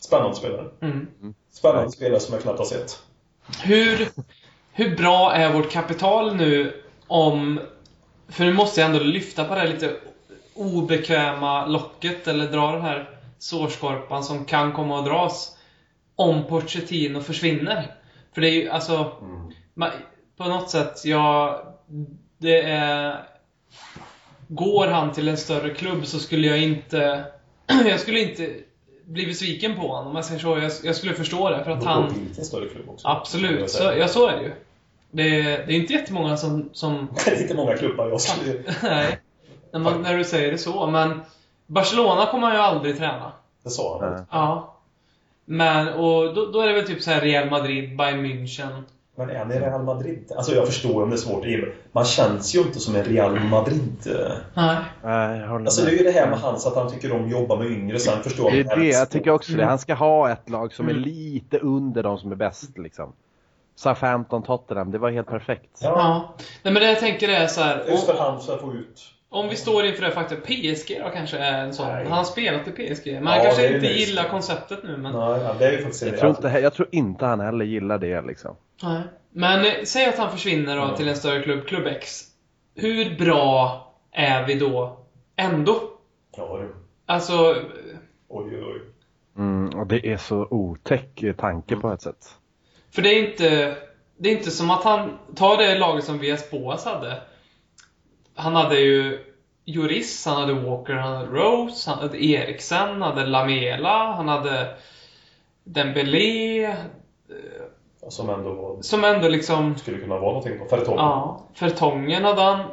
Spännande 0.00 0.36
spelare. 0.36 0.66
Mm. 0.82 1.06
Spännande 1.52 1.90
spelare 1.90 2.20
som 2.20 2.34
jag 2.34 2.42
knappt 2.42 2.58
har 2.58 2.66
sett. 2.66 2.98
Hur, 3.64 4.08
hur 4.72 4.96
bra 4.96 5.32
är 5.32 5.52
vårt 5.52 5.70
kapital 5.70 6.36
nu 6.36 6.82
om... 7.06 7.60
För 8.28 8.44
nu 8.44 8.52
måste 8.52 8.80
jag 8.80 8.90
ändå 8.90 9.02
lyfta 9.04 9.44
på 9.44 9.54
det 9.54 9.60
här 9.60 9.68
lite 9.68 9.96
obekväma 10.56 11.66
locket, 11.66 12.28
eller 12.28 12.46
dra 12.46 12.72
den 12.72 12.82
här 12.82 13.10
sårskorpan 13.38 14.24
som 14.24 14.44
kan 14.44 14.72
komma 14.72 14.98
att 14.98 15.04
dras 15.06 15.56
om 16.16 16.44
Pochettino 16.44 17.20
försvinner. 17.20 17.94
För 18.34 18.40
det 18.40 18.48
är 18.48 18.52
ju 18.52 18.68
alltså... 18.70 19.12
ma- 19.74 19.90
På 20.36 20.44
något 20.44 20.70
sätt, 20.70 21.04
ja... 21.04 21.62
Det 22.38 22.62
är... 22.62 23.22
Går 24.48 24.86
han 24.86 25.12
till 25.12 25.28
en 25.28 25.36
större 25.36 25.74
klubb 25.74 26.06
så 26.06 26.18
skulle 26.18 26.46
jag 26.46 26.62
inte... 26.62 27.24
jag 27.86 28.00
skulle 28.00 28.20
inte 28.20 28.54
bli 29.04 29.26
besviken 29.26 29.76
på 29.76 29.88
honom 29.88 30.06
om 30.10 30.16
jag 30.16 30.24
säger 30.24 30.40
så. 30.40 30.58
Jag, 30.58 30.72
jag 30.84 30.96
skulle 30.96 31.14
förstå 31.14 31.50
det, 31.50 31.64
för 31.64 31.70
att 31.70 31.84
han... 31.84 32.08
på 32.08 32.14
vilken 32.20 32.44
större 32.44 32.68
klubb 32.68 32.88
också. 32.88 33.08
Absolut, 33.08 33.70
så, 33.70 33.78
Så, 33.78 33.84
ja 33.98 34.08
så 34.08 34.28
är 34.28 34.36
det 34.36 34.42
ju. 34.42 34.52
Det, 35.10 35.40
det 35.42 35.72
är 35.72 35.76
inte 35.76 35.92
jättemånga 35.92 36.36
som... 36.36 36.70
som 36.72 37.08
Det 37.24 37.30
är 37.30 37.42
inte 37.42 37.54
många 37.54 37.76
klubbar 37.76 38.08
jag 38.08 38.20
skulle... 38.20 38.62
nej, 38.82 39.18
när, 39.72 39.80
man, 39.80 40.02
när 40.02 40.16
du 40.16 40.24
säger 40.24 40.52
det 40.52 40.58
så. 40.58 40.86
Men 40.86 41.20
Barcelona 41.66 42.26
kommer 42.26 42.46
han 42.46 42.56
ju 42.56 42.62
aldrig 42.62 42.98
träna. 42.98 43.32
Det 43.64 43.70
sa 43.70 43.98
han. 44.00 44.12
Ja. 44.12 44.24
Ja. 44.30 44.72
Men, 45.44 45.88
och 45.88 46.34
då, 46.34 46.46
då 46.46 46.60
är 46.60 46.68
det 46.68 46.74
väl 46.74 46.86
typ 46.86 47.02
så 47.02 47.10
här 47.10 47.20
Real 47.20 47.50
Madrid, 47.50 47.96
Bayern 47.96 48.26
München. 48.26 48.82
Men 49.18 49.30
är 49.30 49.38
han 49.38 49.52
i 49.52 49.58
Real 49.58 49.82
Madrid? 49.82 50.32
Alltså 50.36 50.54
jag 50.54 50.66
förstår 50.66 51.02
om 51.02 51.10
det 51.10 51.16
är 51.16 51.18
svårt 51.18 51.44
att. 51.44 51.92
Man 51.92 52.04
känns 52.04 52.54
ju 52.54 52.58
inte 52.60 52.80
som 52.80 52.96
en 52.96 53.04
Real 53.04 53.40
Madrid... 53.40 53.96
Nej. 54.54 54.76
Nej, 55.02 55.38
jag 55.40 55.48
håller 55.48 55.64
Alltså 55.64 55.84
det 55.84 55.90
är 55.90 55.96
ju 55.98 56.04
det 56.04 56.10
här 56.10 56.30
med 56.30 56.38
hans 56.38 56.66
att 56.66 56.74
han 56.74 56.90
tycker 56.90 57.12
om 57.12 57.24
att 57.24 57.30
jobba 57.30 57.56
med 57.56 57.66
yngre. 57.70 57.98
Sen 57.98 58.22
förstår 58.22 58.50
Det 58.50 58.64
man 58.64 58.72
är 58.72 58.76
det, 58.80 58.88
jag 58.88 59.10
tycker 59.10 59.30
också 59.30 59.52
det. 59.52 59.58
Mm. 59.58 59.68
Han 59.68 59.78
ska 59.78 59.94
ha 59.94 60.30
ett 60.30 60.50
lag 60.50 60.72
som 60.72 60.86
är 60.86 60.90
Mm. 60.90 61.02
lite 61.02 61.58
under 61.58 62.02
de 62.02 62.18
som 62.18 62.32
är 62.32 62.36
bäst 62.36 62.78
liksom. 62.78 63.12
Southampton, 63.76 64.42
Tottenham, 64.42 64.90
det 64.90 64.98
var 64.98 65.10
helt 65.10 65.28
perfekt. 65.28 65.78
Ja. 65.82 65.88
Ja. 65.88 66.34
Nej 66.62 66.74
men 66.74 66.82
det 66.82 66.88
jag 66.88 66.98
tänker 67.00 67.28
är 67.28 67.46
så 67.46 67.60
här. 67.60 67.84
Just 67.88 68.06
för 68.06 68.12
Om, 68.12 68.18
han 68.18 68.40
så 68.40 68.52
att 68.52 68.60
få 68.60 68.72
ut... 68.72 69.00
om 69.28 69.48
vi 69.48 69.56
står 69.56 69.84
inför 69.86 70.02
det 70.02 70.10
faktum 70.10 70.40
PSG 70.40 71.00
då 71.04 71.10
kanske 71.14 71.38
är 71.38 71.64
en 71.64 71.72
sån. 71.74 71.86
Nej. 71.88 72.04
Han 72.04 72.12
har 72.12 72.24
spelat 72.24 72.68
i 72.68 72.70
PSG. 72.94 73.06
Men 73.12 73.24
Ja, 73.24 73.30
han 73.30 73.40
kanske 73.42 73.66
inte 73.66 73.78
det. 73.86 73.92
gillar 73.92 74.28
konceptet 74.28 74.82
nu. 74.84 74.96
Men, 74.96 75.12
Nej, 75.12 75.40
ja, 75.44 75.54
det 75.58 75.64
är 75.66 75.72
ju 75.72 75.78
faktiskt... 75.78 76.02
Jag 76.06 76.18
tror, 76.18 76.30
inte, 76.30 76.48
jag 76.48 76.74
tror 76.74 76.88
inte 76.92 77.24
han 77.26 77.40
heller 77.40 77.64
gillar 77.64 77.98
det 77.98 78.22
liksom. 78.22 78.56
Nej. 78.82 79.00
Men 79.32 79.64
eh, 79.64 79.72
säg 79.84 80.06
att 80.06 80.18
han 80.18 80.30
försvinner 80.30 80.76
då 80.76 80.82
Ja. 80.82 80.96
till 80.96 81.08
en 81.08 81.16
större 81.16 81.42
klubb, 81.42 81.66
klubb 81.66 81.86
X. 81.86 82.22
Hur 82.74 83.18
bra 83.18 83.82
är 84.12 84.46
vi 84.46 84.54
då 84.54 84.98
ändå? 85.36 85.80
Ja, 86.36 86.58
du. 86.62 86.74
Alltså, 87.06 87.54
Oj, 88.28 88.56
oj, 88.56 88.64
oj. 88.64 88.80
Mm, 89.36 89.78
och 89.80 89.86
det 89.86 90.12
är 90.12 90.16
så 90.16 90.46
otäck 90.50 91.22
eh, 91.22 91.34
tanke 91.34 91.76
på 91.76 91.92
ett 91.92 92.02
sätt. 92.02 92.26
för 92.94 93.02
det 93.02 93.08
är 93.08 93.28
inte... 93.30 93.76
Det 94.18 94.28
är 94.28 94.32
inte 94.36 94.50
som 94.50 94.70
att 94.70 94.84
han... 94.84 95.18
Ta 95.34 95.56
det 95.56 95.78
laget 95.78 96.04
som 96.04 96.18
VS 96.18 96.50
Boas 96.50 96.84
hade. 96.84 97.20
Han 98.36 98.54
hade 98.54 98.80
ju 98.80 99.18
Juris, 99.64 100.26
han 100.26 100.36
hade 100.36 100.52
Walker, 100.52 100.92
han 100.92 101.16
hade 101.16 101.28
Rose, 101.28 101.90
han 101.90 101.98
hade 101.98 102.24
Eriksen, 102.24 102.88
han 102.88 103.02
hade 103.02 103.26
Lamela, 103.26 104.12
han 104.12 104.28
hade 104.28 104.74
Dembélé. 105.64 106.76
Som 108.08 108.30
ändå 108.30 108.52
var, 108.52 108.82
Som 108.82 109.04
ändå 109.04 109.28
liksom... 109.28 109.76
skulle 109.76 109.98
kunna 109.98 110.18
vara 110.18 110.32
någonting 110.32 110.58
på 110.58 110.64
Fertongen. 110.64 110.98
Ja, 110.98 111.48
Fertongen 111.54 112.24
hade 112.24 112.42
han. 112.42 112.70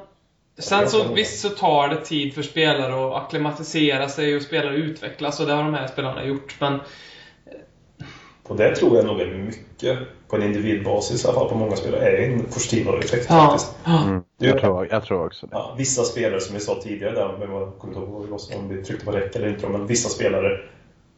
Sen 0.57 0.89
så 0.89 1.13
visst 1.13 1.41
så 1.41 1.49
tar 1.49 1.87
det 1.87 2.05
tid 2.05 2.33
för 2.33 2.41
spelare 2.41 3.07
att 3.07 3.23
acklimatisera 3.23 4.09
sig 4.09 4.35
och 4.35 4.41
spelare 4.41 4.75
utvecklas 4.75 5.39
och 5.39 5.45
det 5.45 5.53
har 5.53 5.63
de 5.63 5.73
här 5.73 5.87
spelarna 5.87 6.25
gjort. 6.25 6.55
Men 6.59 6.79
Och 8.47 8.55
det 8.55 8.75
tror 8.75 8.95
jag 8.95 9.05
nog 9.05 9.21
är 9.21 9.27
mycket 9.27 9.99
på 10.33 10.41
en 10.41 10.43
individbasis 10.43 11.25
i 11.25 11.27
alla 11.27 11.39
fall 11.39 11.49
på 11.49 11.55
många 11.55 11.75
spelare 11.75 12.09
är 12.09 12.29
en 12.29 12.43
Pochettino-effekt 12.43 13.25
ja, 13.29 13.35
faktiskt. 13.35 13.75
Mm, 13.87 14.23
jag, 14.37 14.59
tror, 14.59 14.87
jag 14.91 15.03
tror 15.05 15.25
också 15.25 15.47
det. 15.47 15.55
Ja, 15.55 15.75
vissa 15.77 16.03
spelare 16.03 16.41
som 16.41 16.53
vi 16.55 16.59
sa 16.61 16.75
tidigare 16.83 17.15
där, 17.15 17.37
men 17.39 17.51
jag 17.51 17.71
kommer 17.79 17.93
inte 17.93 18.11
ihåg 18.11 18.39
om 18.57 18.69
vi 18.69 18.83
tryckte 18.83 19.05
på 19.05 19.11
räck 19.11 19.35
eller 19.35 19.47
inte, 19.47 19.69
men 19.69 19.87
vissa 19.87 20.09
spelare 20.09 20.59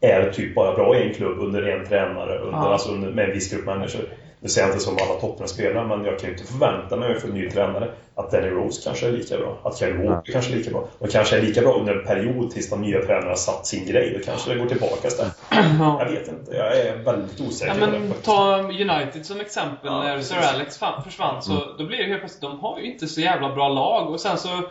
är 0.02 0.32
typ 0.32 0.56
bara 0.56 0.76
bra 0.76 0.98
i 0.98 1.08
en 1.08 1.14
klubb 1.14 1.40
under 1.40 1.62
en 1.62 1.88
tränare, 1.88 2.40
under, 2.40 2.58
Ja. 2.58 2.74
alltså 2.74 2.92
under, 2.92 3.12
med 3.12 3.26
en 3.26 3.32
viss 3.32 3.52
grupp 3.52 3.66
människor. 3.66 4.02
Nu 4.46 4.50
säger 4.50 4.68
jag 4.68 4.76
inte 4.76 4.86
som 4.86 4.98
alla 5.02 5.20
Tottenham-spelare, 5.20 5.88
men 5.88 6.06
jag 6.06 6.20
kan 6.20 6.30
ju 6.30 6.36
inte 6.36 6.52
förvänta 6.52 6.96
mig 6.96 7.20
för 7.20 7.28
en 7.28 7.34
ny 7.34 7.50
tränare 7.50 7.92
att 8.16 8.32
Danny 8.32 8.48
Rose 8.48 8.82
kanske 8.84 9.08
är 9.08 9.12
lika 9.12 9.38
bra, 9.38 9.58
att 9.64 9.78
Kyle 9.78 9.98
Walker 9.98 10.32
kanske 10.32 10.54
är 10.54 10.58
lika 10.58 10.72
bra. 10.72 10.88
Och 11.00 11.10
kanske 11.10 11.38
är 11.38 11.42
lika 11.42 11.62
bra 11.62 11.80
under 11.80 11.96
en 11.96 12.06
period 12.06 12.52
tills 12.52 12.70
de 12.70 12.82
nya 12.82 13.02
tränarna 13.02 13.28
har 13.28 13.36
satt 13.36 13.68
sin 13.68 13.86
grej. 13.86 14.14
Då 14.18 14.26
kanske 14.26 14.54
det 14.54 14.60
går 14.60 14.66
tillbaka 14.66 15.08
istället. 15.08 15.34
ja. 15.80 16.00
Jag 16.00 16.12
vet 16.12 16.28
inte, 16.28 16.56
jag 16.56 16.78
är 16.78 16.98
väldigt 16.98 17.42
osäker 17.42 17.76
Ja, 17.80 17.86
på 17.86 17.92
det 17.92 18.00
men 18.00 18.14
ta 18.24 18.58
United 18.60 19.26
som 19.26 19.40
exempel. 19.40 19.78
Ja, 19.84 20.04
när. 20.04 20.22
Sir 20.22 20.38
Alex 20.54 20.80
försvann 21.04 21.42
så 21.42 21.76
då 21.78 21.86
blir 21.86 21.98
det 21.98 22.04
helt 22.04 22.20
plötsligt, 22.20 22.42
de 22.42 22.60
har 22.60 22.80
ju 22.80 22.92
inte 22.92 23.08
så 23.08 23.22
jävla 23.22 23.56
bra 23.56 23.70
lag. 23.70 24.10
Och 24.10 24.20
sen 24.20 24.38
så 24.38 24.70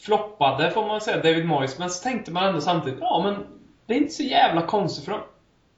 floppade, 0.00 0.70
får 0.70 0.86
man 0.86 1.00
säga, 1.00 1.16
David 1.16 1.46
Moyes. 1.46 1.78
Men 1.78 1.90
så 1.90 2.02
tänkte 2.02 2.30
man 2.30 2.44
ändå 2.44 2.60
samtidigt, 2.60 2.98
ja 3.00 3.20
men 3.24 3.46
det 3.86 3.94
är 3.94 3.98
inte 3.98 4.14
så 4.14 4.22
jävla 4.22 4.62
konstigt 4.62 5.04
för 5.04 5.12
dem. 5.12 5.20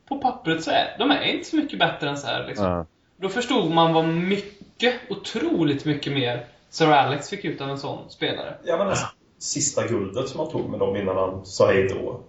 På 0.09 0.18
pappret 0.18 0.64
så 0.64 0.70
är 0.70 0.97
de 0.99 1.11
är 1.11 1.22
inte 1.22 1.49
så 1.49 1.57
mycket 1.57 1.79
bättre 1.79 2.09
än 2.09 2.16
så 2.16 2.27
här 2.27 2.47
liksom. 2.47 2.87
Då 3.25 3.31
förstod 3.31 3.70
man 3.70 3.93
vad 3.93 4.09
mycket, 4.09 4.95
otroligt 5.11 5.85
mycket 5.85 6.12
mer 6.12 6.47
Sir 6.70 6.91
Alex 6.91 7.31
fick 7.31 7.45
ut 7.45 7.61
av 7.61 7.68
en 7.68 7.79
sån 7.79 8.11
spelare. 8.11 8.55
Ja, 8.64 8.77
men 8.77 8.87
det 8.87 8.97
sista 9.39 9.87
guldet 9.87 10.29
som 10.29 10.41
han 10.41 10.51
tog 10.51 10.70
med 10.70 10.81
dem 10.81 10.97
innan 10.97 11.16
han 11.16 11.45
sa 11.45 11.66
hej 11.66 11.89
då. 11.89 12.20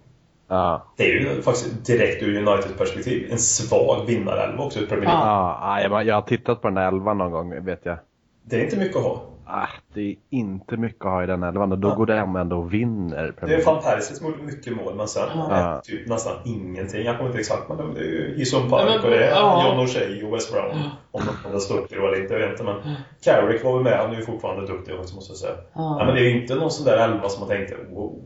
Ja. 0.48 0.86
Det 0.98 1.04
är 1.04 1.20
ju 1.20 1.42
faktiskt 1.42 1.86
direkt 1.86 2.24
ur 2.24 2.38
Uniteds 2.38 2.78
perspektiv 2.78 3.32
en 3.32 3.40
svag 3.40 4.06
vinnarelva 4.06 4.64
också 4.64 4.80
i 4.80 4.86
Premier 4.86 5.06
League. 5.06 5.28
Ja. 5.28 5.60
Ja, 5.62 5.82
jag, 5.82 6.06
jag 6.06 6.16
har 6.16 6.22
tittat 6.22 6.62
på 6.62 6.68
den 6.68 6.76
där 6.76 6.88
elvan 6.88 7.18
någon 7.18 7.32
gång, 7.32 7.66
vet 7.66 7.86
jag. 7.86 7.98
Det 8.44 8.56
är 8.56 8.64
inte 8.64 8.78
mycket 8.78 8.98
att 8.98 9.04
ha. 9.04 9.22
Ah, 9.48 9.68
det 9.94 10.02
är 10.02 10.16
inte 10.30 10.78
mycket 10.78 11.06
att 11.06 11.12
ha 11.12 11.24
i 11.24 11.26
den 11.26 11.44
elvan 11.44 11.72
och 11.72 11.78
då 11.80 11.88
Ja. 11.88 11.96
går 11.96 12.06
det 12.06 12.18
ändå 12.18 12.58
och 12.58 12.74
vinner. 12.74 13.24
Det 13.24 13.28
är 13.28 13.32
Premier 13.32 13.60
fan 13.60 13.82
Perisic 13.84 14.18
som 14.18 14.28
gjort 14.28 14.42
mycket 14.42 14.76
mål, 14.78 14.96
men 14.96 15.08
sen 15.08 15.30
Ja. 15.36 15.52
är 15.56 15.82
typ 15.82 16.08
nästan 16.08 16.34
ingenting. 16.46 17.06
Jag 17.06 17.18
kommer 17.18 17.30
inte 17.30 17.40
exakt, 17.40 17.70
men 17.70 17.78
det 17.94 18.00
är 18.00 18.04
ju 18.04 18.36
Ison 18.38 18.70
Park 18.70 18.86
men- 18.90 19.04
och 19.04 19.10
det 19.10 19.26
är 19.26 19.30
ja. 19.32 19.68
John 19.68 19.86
O'Shea 19.88 20.24
och 20.28 20.36
West 20.36 20.52
Brown. 20.52 20.90
Om 21.12 21.22
de 21.26 21.48
hade 21.50 21.60
stuckit 21.60 21.98
då 21.98 22.08
eller 22.08 22.22
inte, 22.22 22.34
jag 22.34 22.42
vet 22.42 22.52
inte. 22.60 22.64
Men 22.64 22.96
Carrick 23.24 23.64
var 23.64 23.74
väl 23.74 23.84
med, 23.84 23.98
han 23.98 24.12
är 24.12 24.16
ju 24.16 24.26
fortfarande 24.26 24.68
duktig 24.68 24.96
också 25.00 25.16
måste 25.16 25.32
jag 25.32 25.38
säga. 25.38 25.54
Ja. 25.74 25.98
Ja, 26.00 26.06
men 26.06 26.16
det 26.16 26.22
är 26.22 26.30
ju 26.30 26.42
inte 26.42 26.56
någon 26.56 26.72
sån 26.72 26.86
där 26.86 26.98
elva 26.98 27.30
som 27.30 27.40
man 27.40 27.50
tänkte 27.50 27.76
wow. 27.90 28.22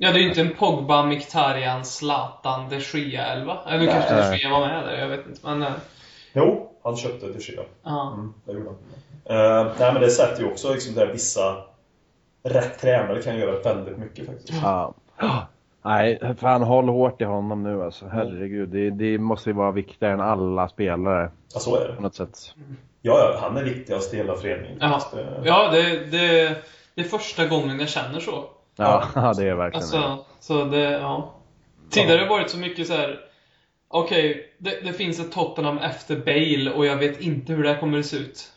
Ja, 0.00 0.12
det 0.12 0.18
är 0.18 0.22
ju 0.22 0.28
inte 0.28 0.40
en 0.40 0.54
Pogba, 0.58 1.02
Mkhitaryan, 1.02 1.84
Zlatan, 1.84 2.68
de 2.70 2.76
Gea 2.98 3.26
11. 3.26 3.56
Eller 3.66 3.78
Nej. 3.78 3.88
kanske 3.88 4.30
de 4.30 4.36
Gea 4.36 4.50
var 4.50 4.60
med 4.60 4.84
där, 4.84 4.98
jag 5.00 5.08
vet 5.08 5.26
inte. 5.26 5.40
Men, 5.44 5.62
eh, 5.62 5.68
Jo, 6.38 6.70
han 6.82 6.96
köpte 6.96 7.26
det 7.26 7.40
för 7.40 7.66
ja. 7.84 8.12
Mm, 8.14 8.34
det 8.44 8.52
gjorde 8.52 8.66
han. 8.68 8.76
Uh, 9.30 9.72
nej, 9.78 9.92
men 9.92 10.02
det 10.02 10.10
sätter 10.10 10.42
ju 10.42 10.50
också 10.50 10.72
liksom 10.72 10.94
där 10.94 11.06
vissa 11.06 11.56
rätt 12.42 12.78
tränare 12.80 13.22
kan 13.22 13.36
göra 13.38 13.58
väldigt 13.74 13.98
mycket 13.98 14.26
faktiskt. 14.26 14.62
Ja. 14.62 14.94
Nej, 15.82 16.34
fan 16.40 16.62
håll 16.62 16.88
hårt 16.88 17.20
i 17.20 17.24
honom 17.24 17.62
nu 17.62 17.82
alltså. 17.82 18.06
Herregud, 18.06 18.68
det, 18.68 18.90
det 18.90 19.18
måste 19.18 19.50
ju 19.50 19.54
vara 19.56 19.70
viktigare 19.70 20.12
än 20.14 20.20
alla 20.20 20.68
spelare 20.68 21.30
Ja, 21.54 21.60
så 21.60 21.76
är 21.76 21.86
på 21.88 21.92
det. 21.94 22.00
något 22.00 22.14
sätt. 22.14 22.54
Ja, 23.02 23.18
ja, 23.18 23.38
han 23.42 23.56
är 23.56 23.64
viktigast 23.64 24.14
i 24.14 24.16
hela 24.16 24.34
föreningen. 24.36 24.78
Ja. 24.80 25.02
Det- 25.14 25.40
ja 25.44 25.70
det, 25.70 25.82
det, 26.10 26.54
det 26.94 27.00
är 27.00 27.04
första 27.04 27.46
gången 27.46 27.80
jag 27.80 27.88
känner 27.88 28.20
så. 28.20 28.44
Ja, 28.76 29.04
det 29.36 29.48
är 29.48 29.54
verkligen 29.54 29.90
det. 29.90 29.98
Alltså, 30.08 30.24
så 30.40 30.64
det, 30.64 30.90
ja. 30.90 31.34
Tidigare 31.90 32.18
har 32.18 32.24
det 32.24 32.30
varit 32.30 32.50
så 32.50 32.58
mycket 32.58 32.86
så 32.86 32.92
här. 32.94 33.20
Okej, 33.88 34.54
det, 34.58 34.80
det 34.84 34.92
finns 34.92 35.20
ett 35.20 35.32
Tottenham 35.32 35.78
efter 35.78 36.16
Bale 36.16 36.70
och 36.72 36.86
jag 36.86 36.96
vet 36.96 37.20
inte 37.20 37.52
hur 37.52 37.62
det 37.62 37.72
här 37.72 37.80
kommer 37.80 37.98
att 37.98 38.06
se 38.06 38.16
ut. 38.16 38.52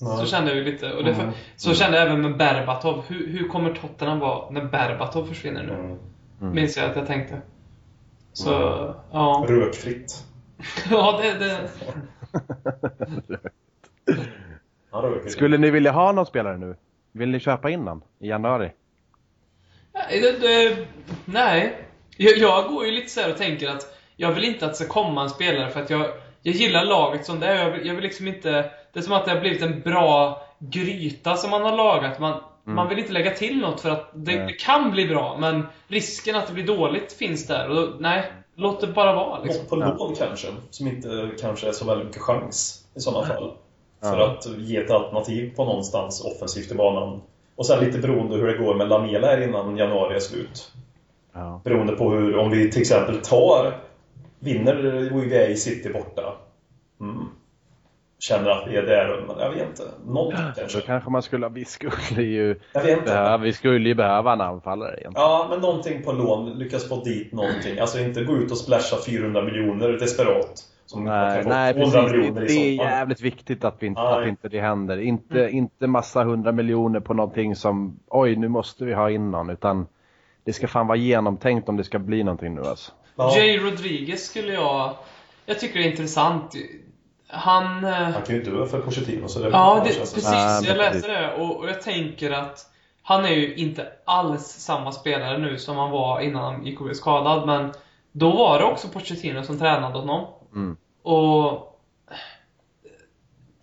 Nej. 0.00 0.16
Så 0.18 0.26
kände 0.26 0.50
jag 0.50 0.58
ju 0.58 0.64
lite. 0.64 0.92
Och 0.92 1.04
det, 1.04 1.10
Mm. 1.12 1.30
Så 1.56 1.74
kände 1.74 1.98
jag 1.98 2.06
även 2.06 2.20
med 2.22 2.36
Berbatov. 2.36 3.04
Hur, 3.08 3.26
hur 3.26 3.48
kommer 3.48 3.74
Tottenham 3.74 4.18
vara 4.18 4.50
när 4.50 4.64
Berbatov 4.64 5.26
försvinner 5.26 5.62
nu? 5.62 5.72
Mm. 5.72 6.54
Minns 6.54 6.76
jag 6.76 6.90
att 6.90 6.96
jag 6.96 7.06
tänkte. 7.06 7.40
Så, 8.32 8.54
Mm. 8.54 8.94
ja. 9.12 9.44
Rökfritt. 9.48 10.24
Ja, 10.90 11.20
det, 11.22 11.38
det, 11.38 11.70
Skulle 15.30 15.58
ni 15.58 15.70
vilja 15.70 15.92
ha 15.92 16.12
någon 16.12 16.26
spelare 16.26 16.58
nu? 16.58 16.76
Vill 17.12 17.28
ni 17.28 17.40
köpa 17.40 17.70
in 17.70 17.84
någon 17.84 18.02
i 18.18 18.28
januari? 18.28 18.70
nej, 19.94 20.20
det, 20.20 20.38
det, 20.38 20.86
nej. 21.24 21.78
Jag, 22.16 22.38
jag 22.38 22.68
går 22.68 22.86
ju 22.86 22.92
lite 22.92 23.08
så 23.08 23.20
här 23.20 23.30
och 23.30 23.36
tänker 23.36 23.68
att 23.68 23.95
jag 24.16 24.32
vill 24.32 24.44
inte 24.44 24.64
att 24.64 24.72
det 24.72 24.76
ska 24.76 24.88
komma 24.88 25.22
en 25.22 25.30
spelare 25.30 25.70
för 25.70 25.82
att 25.82 25.90
jag, 25.90 26.06
jag 26.42 26.54
gillar 26.54 26.84
laget 26.84 27.26
som 27.26 27.40
det 27.40 27.46
är. 27.46 27.64
Jag 27.64 27.70
vill, 27.70 27.86
jag 27.86 27.94
vill 27.94 28.04
liksom 28.04 28.28
inte... 28.28 28.50
Det 28.92 28.98
är 28.98 29.02
som 29.02 29.12
att 29.12 29.24
det 29.24 29.30
har 29.30 29.40
blivit 29.40 29.62
en 29.62 29.80
bra 29.80 30.42
gryta 30.58 31.36
som 31.36 31.50
man 31.50 31.62
har 31.62 31.76
lagat. 31.76 32.20
Man, 32.20 32.40
man 32.64 32.88
vill 32.88 32.98
inte 32.98 33.12
lägga 33.12 33.30
till 33.30 33.60
något 33.60 33.80
för 33.80 33.90
att 33.90 34.10
det, 34.14 34.46
det 34.46 34.52
kan 34.52 34.90
bli 34.90 35.06
bra, 35.06 35.36
men 35.40 35.66
risken 35.88 36.36
att 36.36 36.46
det 36.46 36.52
blir 36.52 36.66
dåligt 36.66 37.12
finns 37.12 37.46
där. 37.46 37.68
Och 37.68 37.74
då, 37.74 37.92
nej, 37.98 38.32
låt 38.54 38.80
det 38.80 38.86
bara 38.86 39.12
vara 39.12 39.42
liksom. 39.42 39.60
Något 39.62 39.68
på 39.70 39.76
lån 39.76 40.14
kanske, 40.14 40.48
som 40.70 40.88
inte 40.88 41.30
kanske 41.40 41.68
är 41.68 41.72
så 41.72 41.84
väldigt 41.84 42.06
mycket 42.06 42.22
chans 42.22 42.84
i 42.94 43.00
sådana 43.00 43.26
fall. 43.26 43.52
För 44.00 44.20
att 44.20 44.46
ge 44.58 44.76
ett 44.76 44.90
alternativ 44.90 45.56
på 45.56 45.64
någonstans 45.64 46.24
offensivt 46.24 46.72
i 46.72 46.74
banan. 46.74 47.22
Och 47.56 47.66
sen 47.66 47.84
lite 47.84 47.98
beroende 47.98 48.36
hur 48.36 48.46
det 48.46 48.58
går 48.58 48.74
med 48.74 48.88
Lamela 48.88 49.26
här 49.26 49.48
innan 49.48 49.76
januari 49.76 50.14
är 50.14 50.20
slut. 50.20 50.72
Ja. 51.32 51.60
Beroende 51.64 51.92
på 51.92 52.10
hur, 52.10 52.36
om 52.36 52.50
vi 52.50 52.70
till 52.70 52.80
exempel 52.80 53.20
tar, 53.20 53.80
vinner 54.46 55.10
WVA 55.10 55.56
City 55.56 55.92
borta. 55.92 56.34
Mm. 57.00 57.26
Känner 58.18 58.50
att 58.50 58.68
vi 58.68 58.76
är 58.76 58.82
där, 58.82 59.24
men 59.26 59.38
jag 59.38 59.50
vet 59.50 59.68
inte. 59.68 59.82
Något 60.06 60.34
Då 60.34 60.52
kanske. 60.56 60.80
kanske 60.80 61.10
man 61.10 61.22
skulle, 61.22 61.48
vi 61.48 61.64
skulle 61.64 62.22
ju 62.22 62.60
Jag 62.72 62.82
vet 62.82 62.98
inte. 62.98 63.04
behöva, 63.04 63.36
vi 63.36 63.52
skulle 63.52 63.88
ju 63.88 63.94
behöva 63.94 64.32
en 64.32 64.40
anfallare 64.40 64.90
egentligen. 64.90 65.14
Ja, 65.14 65.46
men 65.50 65.60
någonting 65.60 66.02
på 66.02 66.12
lån. 66.12 66.58
Lyckas 66.58 66.88
få 66.88 67.04
dit 67.04 67.32
någonting. 67.32 67.78
Alltså 67.78 67.98
inte 67.98 68.24
gå 68.24 68.36
ut 68.36 68.50
och 68.50 68.58
splasha 68.58 68.96
400 69.06 69.42
miljoner 69.42 69.88
desperat. 69.88 70.64
Som 70.86 71.04
Nej, 71.04 71.44
nej 71.46 71.74
200 71.74 72.00
precis. 72.34 72.56
Det, 72.56 72.68
är 72.68 72.74
jävligt 72.74 73.20
viktigt 73.20 73.64
att, 73.64 73.74
vi 73.78 73.86
inte, 73.86 74.00
att 74.00 74.28
inte 74.28 74.48
det 74.48 74.60
händer. 74.60 74.98
Inte, 75.00 75.48
inte 75.50 75.86
massa 75.86 76.24
hundra 76.24 76.52
miljoner 76.52 77.00
på 77.00 77.14
någonting 77.14 77.56
som 77.56 78.00
oj, 78.08 78.36
nu 78.36 78.48
måste 78.48 78.84
vi 78.84 78.94
ha 78.94 79.10
in 79.10 79.30
någon. 79.30 79.50
Utan 79.50 79.86
det 80.44 80.52
ska 80.52 80.68
fan 80.68 80.86
vara 80.86 80.98
genomtänkt 80.98 81.68
om 81.68 81.76
det 81.76 81.84
ska 81.84 81.98
bli 81.98 82.24
någonting 82.24 82.54
nu 82.54 82.60
alltså. 82.60 82.92
Ja, 83.16 83.36
Jay 83.36 83.58
Rodriguez 83.58 84.26
skulle 84.26 84.52
jag... 84.52 84.96
Jag 85.46 85.60
tycker 85.60 85.78
det 85.78 85.84
är 85.86 85.90
intressant. 85.90 86.54
Han... 87.28 87.84
eh, 87.84 87.90
Han 87.92 88.22
kan 88.22 88.34
ju 88.34 88.42
dö 88.42 88.66
för 88.66 88.80
Pochettino 88.80 89.28
så 89.28 89.38
det 89.38 89.48
Ja, 89.48 89.80
det, 89.84 89.90
precis. 89.90 90.24
Ja, 90.24 90.58
men 90.60 90.68
jag 90.68 90.76
läste 90.76 91.08
det 91.08 91.34
och, 91.34 91.56
och 91.56 91.68
jag 91.68 91.82
tänker 91.82 92.30
att 92.30 92.66
han 93.02 93.24
är 93.24 93.30
ju 93.30 93.54
inte 93.54 93.88
alls 94.04 94.44
samma 94.46 94.92
spelare 94.92 95.38
nu 95.38 95.58
som 95.58 95.76
han 95.76 95.90
var 95.90 96.20
innan 96.20 96.42
han 96.44 96.66
gick 96.66 96.78
och 96.80 96.84
blev 96.84 96.94
skadad. 96.94 97.46
Men 97.46 97.72
då 98.12 98.30
var 98.30 98.58
det 98.58 98.64
också 98.64 98.88
Pochettino 98.88 99.42
som 99.42 99.58
tränade 99.58 99.98
honom. 99.98 100.26
Mm. 100.54 100.76
Och 101.02 101.75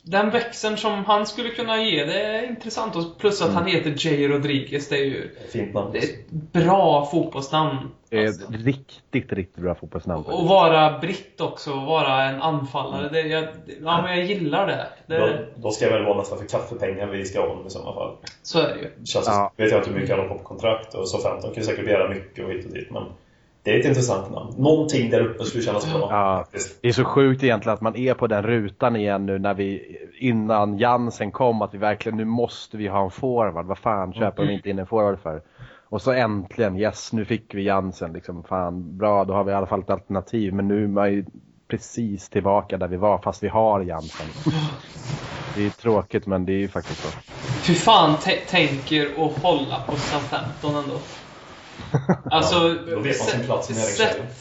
den 0.06 0.30
växeln 0.30 0.78
som 0.78 1.06
han 1.06 1.26
skulle 1.28 1.50
kunna 1.50 1.82
ge, 1.84 2.06
det 2.06 2.22
är 2.24 2.48
intressant. 2.48 2.96
Och 2.96 3.04
plus 3.20 3.42
att 3.42 3.54
han 3.54 3.66
heter 3.66 3.94
Jay 3.98 4.28
Rodriguez, 4.28 4.90
det 4.90 4.96
är 4.98 5.04
ju 5.06 5.36
Fint 5.52 5.74
namn. 5.74 5.90
det 5.94 5.98
är 6.00 6.04
ett 6.04 6.30
bra 6.32 7.06
fotbollsnamn. 7.12 7.78
Det 8.10 8.18
är 8.24 8.28
Alltså. 8.28 8.44
ett 8.44 8.50
riktigt, 8.66 9.34
riktigt 9.34 9.64
bra 9.64 9.76
fotbollsnamn. 9.76 10.24
Och 10.26 10.48
vara 10.48 11.00
britt 11.00 11.42
också, 11.42 11.72
och 11.74 11.82
vara 11.86 12.24
en 12.24 12.42
anfallare. 12.42 13.10
Det, 13.10 13.22
jag, 13.22 13.44
ja, 13.84 14.02
men 14.02 14.18
jag 14.18 14.26
gillar 14.26 14.68
det. 14.68 14.88
Då, 15.08 15.26
det 15.26 15.46
då 15.56 15.72
ska 15.72 15.86
det 15.86 15.92
väl 15.92 16.06
vara 16.06 16.18
nästan 16.18 16.38
för 16.38 16.46
kaffepengar 16.46 17.08
vi 17.08 17.26
ska 17.26 17.42
ha 17.42 17.48
honom 17.50 17.68
i 17.68 17.70
sådana 17.70 17.94
fall. 17.94 18.16
så 18.44 18.60
är 18.60 18.74
det 18.74 18.80
ju. 18.82 19.06
Känns, 19.06 19.28
Ja. 19.28 19.52
Vet 19.58 19.72
jag 19.72 19.80
inte 19.80 19.90
hur 19.90 20.00
mycket 20.00 20.18
han 20.18 20.28
har 20.30 20.38
på 20.38 20.44
kontrakt 20.44 20.94
och 20.94 21.08
så 21.10 21.18
15 21.18 21.42
kan 21.42 21.64
ju 21.64 21.68
säkert 21.68 21.86
begära 21.86 22.10
mycket 22.10 22.46
och 22.46 22.52
hit 22.52 22.66
och 22.66 22.72
dit. 22.72 22.92
Men 22.92 23.04
det 23.64 23.76
är 23.76 23.80
ett 23.80 23.86
intressant 23.86 24.32
namn. 24.32 24.54
Någonting 24.58 25.10
där 25.10 25.20
uppe 25.22 25.44
skulle 25.44 25.64
kännas 25.64 25.94
bra. 25.94 26.08
Ja. 26.12 26.46
Det 26.82 26.88
är 26.88 26.92
så 26.94 27.04
sjukt 27.04 27.44
egentligen 27.44 27.74
att 27.74 27.82
man 27.82 27.96
är 27.96 28.14
på 28.14 28.28
den 28.28 28.44
rutan 28.44 28.96
igen 28.96 29.26
nu 29.26 29.40
när 29.40 29.54
vi 29.54 29.98
innan 30.20 30.78
Jansen 30.78 31.32
kom 31.32 31.62
att 31.62 31.74
vi 31.74 31.78
verkligen 31.78 32.18
nu 32.18 32.26
måste 32.26 32.78
vi 32.78 32.88
ha 32.88 33.04
en 33.04 33.12
forward. 33.12 33.66
Vad 33.66 33.78
fan 33.78 34.14
köper 34.14 34.46
de 34.46 34.52
inte 34.54 34.70
in 34.70 34.80
en 34.80 34.88
forward 34.88 35.20
för? 35.20 35.42
Och 35.90 36.02
så 36.02 36.12
äntligen, 36.12 36.78
yes 36.78 37.14
nu 37.14 37.26
fick 37.26 37.56
vi 37.56 37.64
Jansen 37.64 38.14
liksom. 38.14 38.44
Fan 38.44 38.98
bra, 38.98 39.26
då 39.26 39.34
har 39.34 39.44
vi 39.44 39.52
i 39.52 39.56
alla 39.56 39.68
fall 39.68 39.80
ett 39.80 39.90
alternativ. 39.90 40.54
Men 40.54 40.68
nu 40.68 40.84
är 40.84 40.88
man 40.88 41.14
ju 41.14 41.26
precis 41.68 42.30
tillbaka 42.30 42.78
där 42.78 42.88
vi 42.88 42.98
var 42.98 43.18
fast 43.18 43.44
vi 43.44 43.48
har 43.48 43.82
Jansen. 43.82 44.28
Det 45.56 45.66
är 45.66 45.70
tråkigt 45.70 46.26
men 46.28 46.46
det 46.46 46.54
är 46.54 46.58
ju 46.58 46.68
faktiskt 46.68 47.00
så. 47.04 47.10
Fy 47.68 47.74
fan 47.74 48.16
tä- 48.16 48.46
tänker 48.50 49.06
att 49.06 49.44
hålla 49.44 49.80
på 49.88 49.96
Southampton 49.96 50.76
ändå. 50.84 50.96
Alltså, 52.32 52.76
sätt 53.74 54.40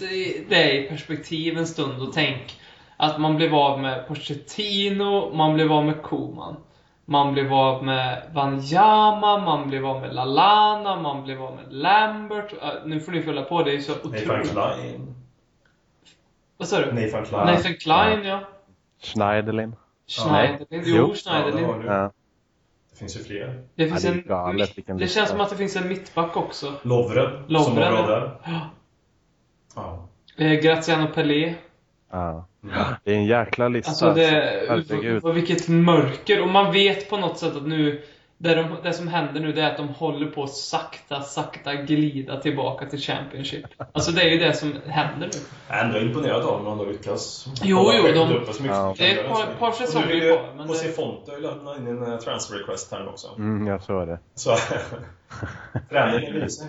det 0.48 0.72
i 0.72 0.88
perspektiv 0.88 1.58
en 1.58 1.66
stund 1.66 2.02
och 2.02 2.12
tänk 2.12 2.60
att 2.96 3.20
man 3.20 3.36
blev 3.36 3.54
av 3.54 3.80
med 3.80 4.08
Pochettino, 4.08 5.34
man 5.34 5.54
blev 5.54 5.72
av 5.72 5.84
med 5.84 6.02
Koman. 6.02 6.56
Man 7.04 7.32
blev 7.32 7.52
av 7.52 7.84
med 7.84 8.22
Wanyama, 8.34 9.38
man 9.38 9.68
blev 9.68 9.86
av 9.86 10.00
med 10.00 10.14
Lalana, 10.14 10.96
man 11.00 11.24
blev 11.24 11.42
av 11.42 11.56
med 11.56 11.72
Lambert. 11.72 12.54
Nu 12.84 13.00
får 13.00 13.12
ni 13.12 13.22
fylla 13.22 13.42
på, 13.42 13.62
det 13.62 13.74
är 13.74 13.80
så 13.80 13.92
Nathan 13.92 14.10
otroligt. 14.10 14.50
Klein. 14.50 15.14
Vad 16.56 16.68
sa 16.68 16.80
du? 16.80 16.86
Nathan 16.86 17.24
Klein. 17.24 17.46
Nathan 17.46 17.74
Klein, 17.74 18.24
ja. 18.24 18.40
Schneiderlin. 19.00 19.76
Schneiderlin. 20.06 20.82
Jo. 20.86 20.96
Jo, 20.96 21.06
Ja, 21.06 21.06
det 21.06 21.14
Schneiderlin. 21.14 21.86
Ja. 21.86 22.12
Det 22.92 22.98
finns 22.98 23.16
ju 23.16 23.24
fler. 23.24 23.62
Det 23.74 23.88
finns 23.88 24.02
det 24.02 24.08
är 24.08 24.12
en 24.12 24.22
galet 24.26 24.76
Det 24.86 24.94
lista. 24.94 25.20
känns 25.20 25.30
som 25.30 25.40
att 25.40 25.50
det 25.50 25.56
finns 25.56 25.76
en 25.76 25.88
mittback 25.88 26.36
också. 26.36 26.72
Lovren. 26.82 27.44
Som 27.44 27.54
Lovren, 27.54 27.76
var 27.76 28.02
bra 28.02 28.12
ja. 28.12 28.20
där. 28.20 28.38
Ja. 28.44 28.70
Ja. 29.74 30.44
Eh, 30.44 30.52
Graziano 30.60 31.06
Pelé. 31.14 31.54
Ja. 32.10 32.48
Det 33.04 33.12
är 33.12 33.16
en 33.16 33.26
jäkla 33.26 33.68
lista. 33.68 33.90
Alltså 33.90 34.14
det, 34.14 34.64
Herregud. 34.68 35.24
och 35.24 35.36
vilket 35.36 35.68
mörker. 35.68 36.40
Och 36.42 36.48
man 36.48 36.72
vet 36.72 37.10
på 37.10 37.16
något 37.16 37.38
sätt 37.38 37.56
att 37.56 37.66
nu, 37.66 38.02
det, 38.42 38.54
de, 38.54 38.76
det 38.82 38.92
som 38.92 39.08
händer 39.08 39.40
nu 39.40 39.52
det 39.52 39.62
är 39.62 39.70
att 39.70 39.76
de 39.76 39.88
håller 39.88 40.26
på 40.26 40.42
att 40.42 40.50
sakta, 40.54 41.22
sakta 41.22 41.74
glida 41.74 42.40
tillbaka 42.40 42.86
till 42.86 42.98
Championship. 42.98 43.64
Alltså 43.92 44.12
det 44.12 44.22
är 44.22 44.30
ju 44.30 44.38
det 44.38 44.52
som 44.54 44.74
händer 44.86 45.26
nu. 45.26 45.38
Jag 45.68 45.78
är 45.78 45.84
ändå 45.84 45.98
imponerad 45.98 46.42
av 46.42 46.64
dem 46.64 46.66
om 46.66 46.78
de 46.78 46.88
lyckas 46.88 47.46
Jo, 47.62 47.90
jo, 47.94 48.12
de- 48.14 48.32
uppe 48.36 48.52
så 48.52 48.62
mycket 48.62 48.76
Ja. 48.76 48.94
Det 48.98 49.12
är 49.12 49.24
ett 49.24 49.28
par- 49.30 49.54
par 49.58 49.72
säsonger 49.72 50.14
ju 50.14 50.20
kvar, 50.32 50.52
men 50.56 50.68
José 50.68 50.86
det- 50.86 50.92
Fonte 50.92 51.38
lämna 51.38 51.76
in 51.76 51.86
en 51.86 52.12
eh, 52.12 52.18
transfer 52.18 52.56
request 52.58 52.92
här 52.92 53.00
nu 53.00 53.06
också. 53.06 53.28
Mm, 53.38 53.66
jag 53.66 53.82
såg 53.82 54.08
det. 54.08 54.18
Så 54.34 54.56
träningen 55.90 56.50
sig. 56.50 56.68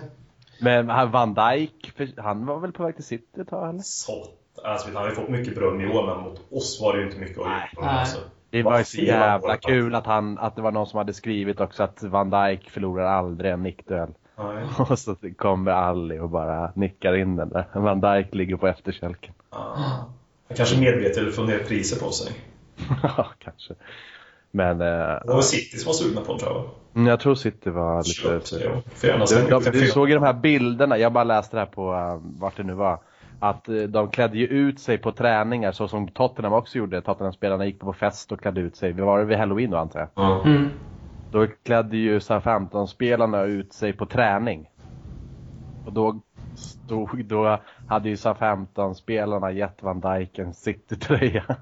Men 0.60 0.88
han- 0.90 1.10
Van 1.10 1.34
Dijk, 1.34 1.92
han 2.16 2.46
var 2.46 2.58
väl 2.60 2.72
på 2.72 2.82
väg 2.84 2.94
till 2.94 3.04
City 3.04 3.40
ett 3.40 3.48
tag 3.48 3.68
eller? 3.68 3.80
Så, 3.82 4.26
alltså, 4.64 4.86
han 4.88 4.96
har 4.96 5.08
ju 5.08 5.14
fått 5.14 5.28
mycket 5.28 5.54
beröm 5.54 5.80
i 5.80 5.88
år, 5.88 6.06
men 6.06 6.24
mot 6.24 6.40
oss 6.52 6.80
var 6.82 6.92
det 6.92 6.98
ju 7.00 7.06
inte 7.06 7.18
mycket 7.18 7.38
att 7.38 7.46
göra. 7.46 7.90
Alltså. 7.90 8.18
Det 8.54 8.62
var 8.62 8.78
ju 8.78 8.84
så 8.84 9.00
jävla 9.00 9.56
kul 9.56 9.94
att, 9.94 10.06
han, 10.06 10.38
att 10.38 10.56
det 10.56 10.62
var 10.62 10.72
någon 10.72 10.86
som 10.86 10.98
hade 10.98 11.12
skrivit 11.12 11.60
också 11.60 11.82
att 11.82 12.02
Van 12.02 12.30
Dijk 12.30 12.70
förlorar 12.70 13.04
aldrig 13.04 13.52
en 13.52 13.62
nickduell. 13.62 14.14
Nej. 14.38 14.64
Och 14.88 14.98
så 14.98 15.16
kommer 15.36 15.72
Ali 15.72 16.18
och 16.18 16.30
bara 16.30 16.72
nickar 16.74 17.16
in 17.16 17.36
den 17.36 17.48
där. 17.48 17.66
Van 17.72 18.00
Dijk 18.00 18.34
ligger 18.34 18.56
på 18.56 18.66
efterkälken. 18.66 19.34
Han 19.50 20.56
kanske 20.56 20.80
medvetet 20.80 21.22
vill 21.22 21.32
få 21.32 21.42
ner 21.42 21.58
priset 21.58 22.00
på 22.00 22.10
sig. 22.10 22.32
Ja, 23.02 23.26
kanske. 23.38 23.74
Men 24.50 24.80
eh, 24.80 24.86
Det 24.86 25.20
var 25.24 25.42
City 25.42 25.78
som 25.78 25.86
var 25.86 25.94
sugna 25.94 26.20
på 26.20 26.32
den 26.32 26.38
tror 26.40 26.52
jag. 26.52 26.64
mm, 26.94 27.06
jag 27.06 27.20
tror 27.20 27.34
City 27.34 27.70
var 27.70 27.98
lite... 27.98 28.10
Köpt 28.10 28.52
ja. 28.52 28.82
Får 28.94 29.60
Du, 29.60 29.70
de, 29.70 29.78
du 29.78 29.86
såg 29.86 30.08
ju 30.08 30.14
de 30.14 30.24
här 30.24 30.32
bilderna, 30.32 30.98
jag 30.98 31.12
bara 31.12 31.24
läste 31.24 31.56
det 31.56 31.60
här 31.60 31.66
på 31.66 31.92
uh, 31.92 32.40
vart 32.40 32.56
det 32.56 32.62
nu 32.62 32.72
var. 32.72 32.98
Att 33.40 33.68
eh, 33.68 33.74
de 33.74 34.10
klädde 34.10 34.38
ju 34.38 34.46
ut 34.46 34.80
sig 34.80 34.98
på 34.98 35.12
träningar 35.12 35.72
så 35.72 35.88
som 35.88 36.08
Tottenham 36.08 36.52
också 36.52 36.78
gjorde. 36.78 37.02
Tottenham-spelarna 37.02 37.66
gick 37.66 37.80
på 37.80 37.92
fest 37.92 38.32
och 38.32 38.40
klädde 38.40 38.60
ut 38.60 38.76
sig. 38.76 38.92
Var 38.92 39.18
det 39.18 39.24
vid 39.24 39.38
halloween 39.38 39.70
då 39.70 39.76
antar 39.76 40.00
jag? 40.00 40.08
Ja. 40.14 40.42
Mm. 40.44 40.68
Då 41.30 41.46
klädde 41.62 41.96
ju 41.96 42.20
SA-15-spelarna 42.20 43.42
ut 43.42 43.72
sig 43.72 43.92
på 43.92 44.06
träning. 44.06 44.70
Och 45.86 45.92
då, 45.92 46.20
stod, 46.54 47.24
då 47.24 47.58
hade 47.88 48.08
ju 48.08 48.16
SA-15-spelarna 48.16 49.52
gett 49.52 49.82
Van 49.82 50.00
Dijk 50.00 50.38
en 50.38 50.54
City-tröja. 50.54 51.44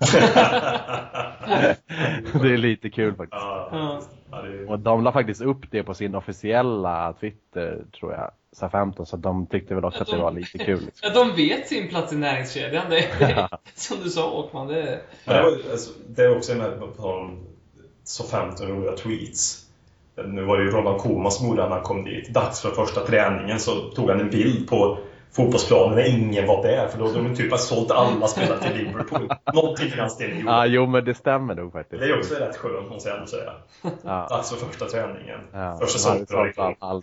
det 2.42 2.52
är 2.52 2.56
lite 2.56 2.90
kul 2.90 3.14
faktiskt. 3.14 3.42
Ja. 3.42 4.00
Och 4.68 4.78
de 4.78 5.04
la 5.04 5.12
faktiskt 5.12 5.42
upp 5.42 5.70
det 5.70 5.82
på 5.82 5.94
sin 5.94 6.14
officiella 6.14 7.12
Twitter, 7.12 7.84
tror 7.92 8.12
jag, 8.12 8.30
SA-15, 8.52 9.04
så 9.04 9.16
de 9.16 9.46
tyckte 9.46 9.74
väl 9.74 9.84
också 9.84 10.02
att 10.02 10.10
det 10.10 10.16
var 10.16 10.32
lite 10.32 10.58
kul. 10.58 10.80
Liksom. 10.84 11.10
Ja, 11.14 11.24
de 11.24 11.36
vet 11.36 11.68
sin 11.68 11.88
plats 11.88 12.12
i 12.12 12.16
näringskedjan. 12.16 12.90
Det, 12.90 12.96
det, 13.18 13.48
som 13.74 13.96
du 14.04 14.10
sa 14.10 14.32
Åkman, 14.32 14.68
det 14.68 15.00
var, 15.26 15.58
alltså, 15.70 15.90
det 16.08 16.22
är 16.22 16.36
också 16.36 16.52
en 16.52 16.80
på 16.80 16.86
tal 16.86 17.18
om 17.18 17.38
så 18.04 18.24
15 18.24 18.68
roliga 18.68 18.92
tweets. 18.92 19.58
Nu 20.26 20.44
var 20.44 20.58
det 20.58 20.64
ju 20.64 20.70
Roland 20.70 21.00
gjorde 21.42 21.62
det 21.62 21.68
när 21.68 21.74
han 21.74 21.82
kom 21.82 22.04
dit. 22.04 22.28
Dags 22.34 22.60
för 22.60 22.70
första 22.70 23.06
träningen 23.06 23.60
så 23.60 23.90
tog 23.90 24.10
han 24.10 24.20
en 24.20 24.30
bild 24.30 24.68
på 24.68 24.98
fotbollsplanen 25.32 25.94
när 25.94 26.08
ingen 26.08 26.46
var 26.46 26.62
där. 26.62 26.88
För 26.88 26.98
då 26.98 27.06
hade 27.06 27.22
de 27.22 27.36
typ 27.36 27.50
har 27.50 27.58
sålt 27.58 27.90
alla 27.90 28.26
spelare 28.26 28.60
till 28.60 28.76
Liverpool. 28.76 29.28
Någonting 29.54 29.86
i 29.86 29.96
den 29.96 30.10
stilen. 30.10 30.46
Ja, 30.46 30.66
jo 30.66 30.86
men 30.86 31.04
det 31.04 31.14
stämmer 31.14 31.54
nog 31.54 31.72
faktiskt. 31.72 32.00
Det 32.00 32.08
är 32.08 32.18
också 32.18 32.34
rätt 32.34 32.56
skönt 32.56 32.90
måste 32.90 33.08
jag 33.08 33.18
ändå 33.18 33.30
säga. 33.30 33.52
Ja. 34.02 34.26
Dags 34.30 34.50
för 34.50 34.66
första 34.66 34.86
träningen. 34.86 35.40
Ja, 35.52 35.78
Första 35.80 36.14
de 36.14 36.26
säsongen. 36.26 37.02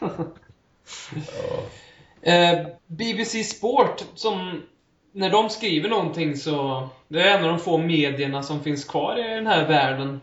Eh, 2.22 2.66
BBC 2.86 3.44
Sport, 3.44 4.04
som 4.14 4.62
när 5.12 5.30
de 5.30 5.50
skriver 5.50 5.88
någonting 5.88 6.36
så... 6.36 6.88
Det 7.08 7.22
är 7.22 7.38
en 7.38 7.44
av 7.44 7.50
de 7.50 7.58
få 7.58 7.78
medierna 7.78 8.42
som 8.42 8.62
finns 8.62 8.84
kvar 8.84 9.18
i 9.18 9.34
den 9.34 9.46
här 9.46 9.68
världen 9.68 10.20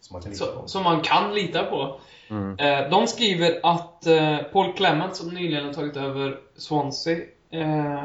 Som 0.00 0.14
man 0.14 0.22
kan 0.22 0.30
lita 0.32 0.44
så, 0.44 0.52
på. 0.52 0.68
som 0.68 0.82
man 0.82 1.00
kan 1.00 1.34
lita 1.34 1.62
på. 1.62 2.00
Mm. 2.30 2.58
Eh, 2.58 2.90
de 2.90 3.06
skriver 3.06 3.60
att 3.62 4.06
eh, 4.06 4.38
Paul 4.38 4.72
Clement, 4.72 5.16
som 5.16 5.28
nyligen 5.28 5.64
har 5.64 5.72
tagit 5.72 5.96
över 5.96 6.38
Swansea, 6.56 7.18
eh, 7.54 8.04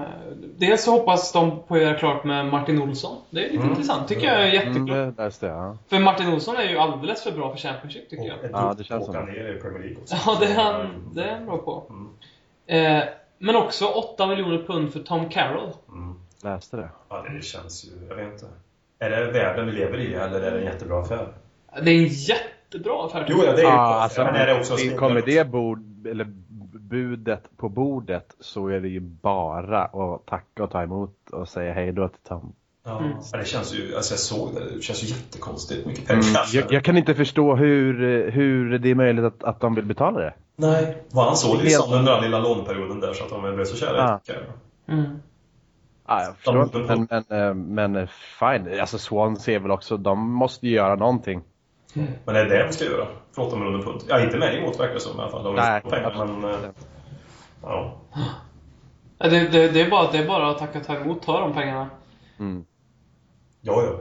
dels 0.57 0.83
så 0.83 0.91
hoppas 0.91 1.31
de 1.31 1.59
på 1.67 1.75
att 1.75 1.81
göra 1.81 1.93
klart 1.97 2.23
med 2.23 2.45
Martin 2.45 2.81
Olsson. 2.81 3.17
Det 3.29 3.39
är 3.39 3.43
lite 3.43 3.55
Mm. 3.57 3.69
intressant. 3.69 4.07
tycker 4.07 4.23
jag 4.27 4.35
är 4.35 4.39
Mm, 4.39 4.53
jättekul. 4.87 5.13
det, 5.17 5.31
står 5.31 5.49
jag. 5.49 5.57
Ja. 5.59 5.77
För 5.89 5.99
Martin 5.99 6.33
Olsson 6.33 6.55
är 6.57 6.63
ju 6.69 6.77
alldeles 6.77 7.23
för 7.23 7.31
bra 7.31 7.51
för 7.51 7.57
Championship, 7.59 8.09
tycker 8.09 8.23
jag. 8.25 8.37
Ja, 8.51 8.73
det 8.77 8.83
känns 8.83 9.05
som 9.05 9.15
ner 9.25 9.55
i 9.57 9.61
Premier 9.61 9.79
League 9.83 9.97
också. 10.01 10.15
Ja, 10.25 10.37
det 10.39 10.45
är 10.45 10.55
han, 10.55 10.87
det 11.13 11.23
är 11.23 11.35
han 11.35 11.45
bra 11.45 11.57
på. 11.57 11.83
Mm. 11.89 12.97
Eh, 12.97 13.03
men 13.37 13.55
också 13.55 13.85
8 13.87 14.27
miljoner 14.27 14.63
pund 14.67 14.93
för 14.93 14.99
Tom 14.99 15.29
Carroll. 15.29 15.69
Mm. 15.87 16.15
Läste 16.43 16.77
det. 16.77 16.89
Ja, 17.09 17.25
det 17.35 17.43
känns 17.45 17.85
ju... 17.85 18.07
Jag 18.09 18.15
vet 18.15 18.33
inte. 18.33 18.45
Är 18.99 19.09
det 19.09 19.31
världen 19.31 19.65
vi 19.65 19.71
lever 19.71 19.97
i 19.99 20.13
eller 20.13 20.41
är 20.41 20.51
det 20.51 20.57
en 20.59 20.65
jättebra 20.65 21.01
affär? 21.01 21.27
Det 21.83 21.91
är 21.91 21.97
en 21.97 22.07
jättebra 22.07 23.05
affär. 23.05 23.25
Jo, 23.29 23.37
ja, 23.45 23.51
det 23.51 23.61
är 23.61 23.65
ju 23.65 23.71
bra. 23.71 23.79
alltså, 23.79 24.23
men 24.23 24.35
är 24.35 24.47
det 24.47 24.59
också 24.59 24.75
det- 24.75 24.95
kommer 24.97 25.21
det 25.21 25.47
bord, 25.47 26.07
eller 26.07 26.27
budet 26.89 27.43
på 27.57 27.69
bordet 27.69 28.35
så 28.39 28.67
är 28.67 28.79
det 28.79 28.87
ju 28.87 28.99
bara 28.99 29.83
att 29.83 30.25
tacka 30.25 30.63
och 30.63 30.71
ta 30.71 30.83
emot 30.83 31.29
och 31.31 31.47
säga 31.47 31.73
hej 31.73 31.91
då 31.91 32.07
till 32.07 32.19
Tom. 32.27 32.53
Ja, 32.85 32.99
Mm. 32.99 33.11
det 33.33 33.45
känns 33.47 33.73
ju... 33.75 33.95
Alltså 33.95 34.13
jag 34.13 34.19
såg 34.19 34.53
det. 34.55 34.75
Det 34.75 34.81
känns 34.81 35.03
ju 35.03 35.07
jättekonstigt. 35.07 35.87
Mycket 35.87 36.09
Mm, 36.09 36.21
pengar. 36.21 36.41
jag, 36.53 36.73
jag 36.73 36.83
kan 36.83 36.97
inte 36.97 37.15
förstå 37.15 37.55
hur, 37.55 38.29
hur 38.31 38.79
det 38.79 38.89
är 38.89 38.95
möjligt 38.95 39.25
att, 39.25 39.43
att 39.43 39.59
de 39.59 39.75
vill 39.75 39.85
betala 39.85 40.19
det. 40.19 40.33
Nej. 40.55 41.03
Var 41.11 41.23
han 41.25 41.35
så 41.37 41.51
Helt- 41.51 41.63
liksom 41.63 41.93
under 41.93 42.13
den 42.13 42.23
lilla 42.23 42.39
lånperioden 42.39 42.99
där 42.99 43.13
så 43.13 43.23
att 43.23 43.29
de 43.29 43.55
blev 43.55 43.65
så 43.65 43.75
kära? 43.75 43.97
Ja. 43.97 44.33
Ja. 44.87 44.93
Mm. 44.93 45.05
Ja, 46.07 46.23
jag 46.23 46.35
förstår 46.35 46.63
inte, 46.63 46.77
men, 46.79 47.07
men, 47.29 47.47
eh, 47.47 47.53
men 47.53 47.95
eh, 47.95 48.07
fine. 48.39 48.79
Alltså 48.81 48.97
Swansea 48.97 49.55
är 49.55 49.59
väl 49.59 49.71
också, 49.71 49.97
de 49.97 50.31
måste 50.31 50.67
ju 50.67 50.73
göra 50.75 50.95
någonting. 50.95 51.41
Men 51.93 52.35
är 52.35 52.43
det 52.45 52.49
det 52.57 52.63
de 52.63 52.73
ska 52.73 52.85
göra? 52.85 53.07
För 53.35 53.41
8 53.41 53.55
miljoner 53.55 53.83
pund? 53.83 54.01
Ja, 54.07 54.23
inte 54.23 54.37
mig 54.37 54.57
emot 54.57 54.79
verkar 54.79 54.93
det 54.93 54.99
som 54.99 55.17
i 55.19 55.21
alla 55.21 55.31
fall. 55.31 55.43
De 55.43 55.55
Nej, 55.55 55.81
pengar, 55.81 56.25
men... 56.25 56.49
eh, 56.51 56.59
Ja. 57.63 58.01
Ja, 59.17 59.27
Det, 59.29 59.39
det, 59.47 59.67
det, 59.67 59.81
är 59.81 59.89
bara, 59.89 60.11
det 60.11 60.17
är 60.17 60.27
bara 60.27 60.49
att 60.49 60.57
tacka 60.57 60.79
och 60.79 60.85
ta 60.85 60.95
emot, 60.95 61.21
ta 61.21 61.39
de 61.39 61.53
pengarna. 61.53 61.89
Mm. 62.39 62.65
Ja, 63.61 63.83
ja. 63.83 63.99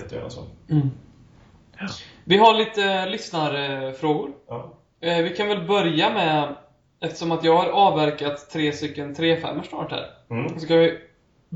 Jättegärna 0.00 0.30
så. 0.30 0.40
Vi 2.24 2.36
har 2.36 2.54
lite 2.54 3.06
lyssnarfrågor. 3.06 4.30
Ja. 4.48 4.72
Eh, 5.00 5.18
Vi 5.22 5.36
kan 5.36 5.48
väl 5.48 5.66
börja 5.66 6.10
med, 6.14 6.54
eftersom 7.00 7.32
att 7.32 7.44
jag 7.44 7.56
har 7.56 7.68
avverkat 7.68 8.50
tre 8.50 8.72
stycken 8.72 9.14
3-5 9.14 9.62
snart 9.62 9.90
här. 9.90 10.06
Mm. 10.30 10.48
Så 10.48 10.58
ska 10.60 10.76
vi 10.76 10.98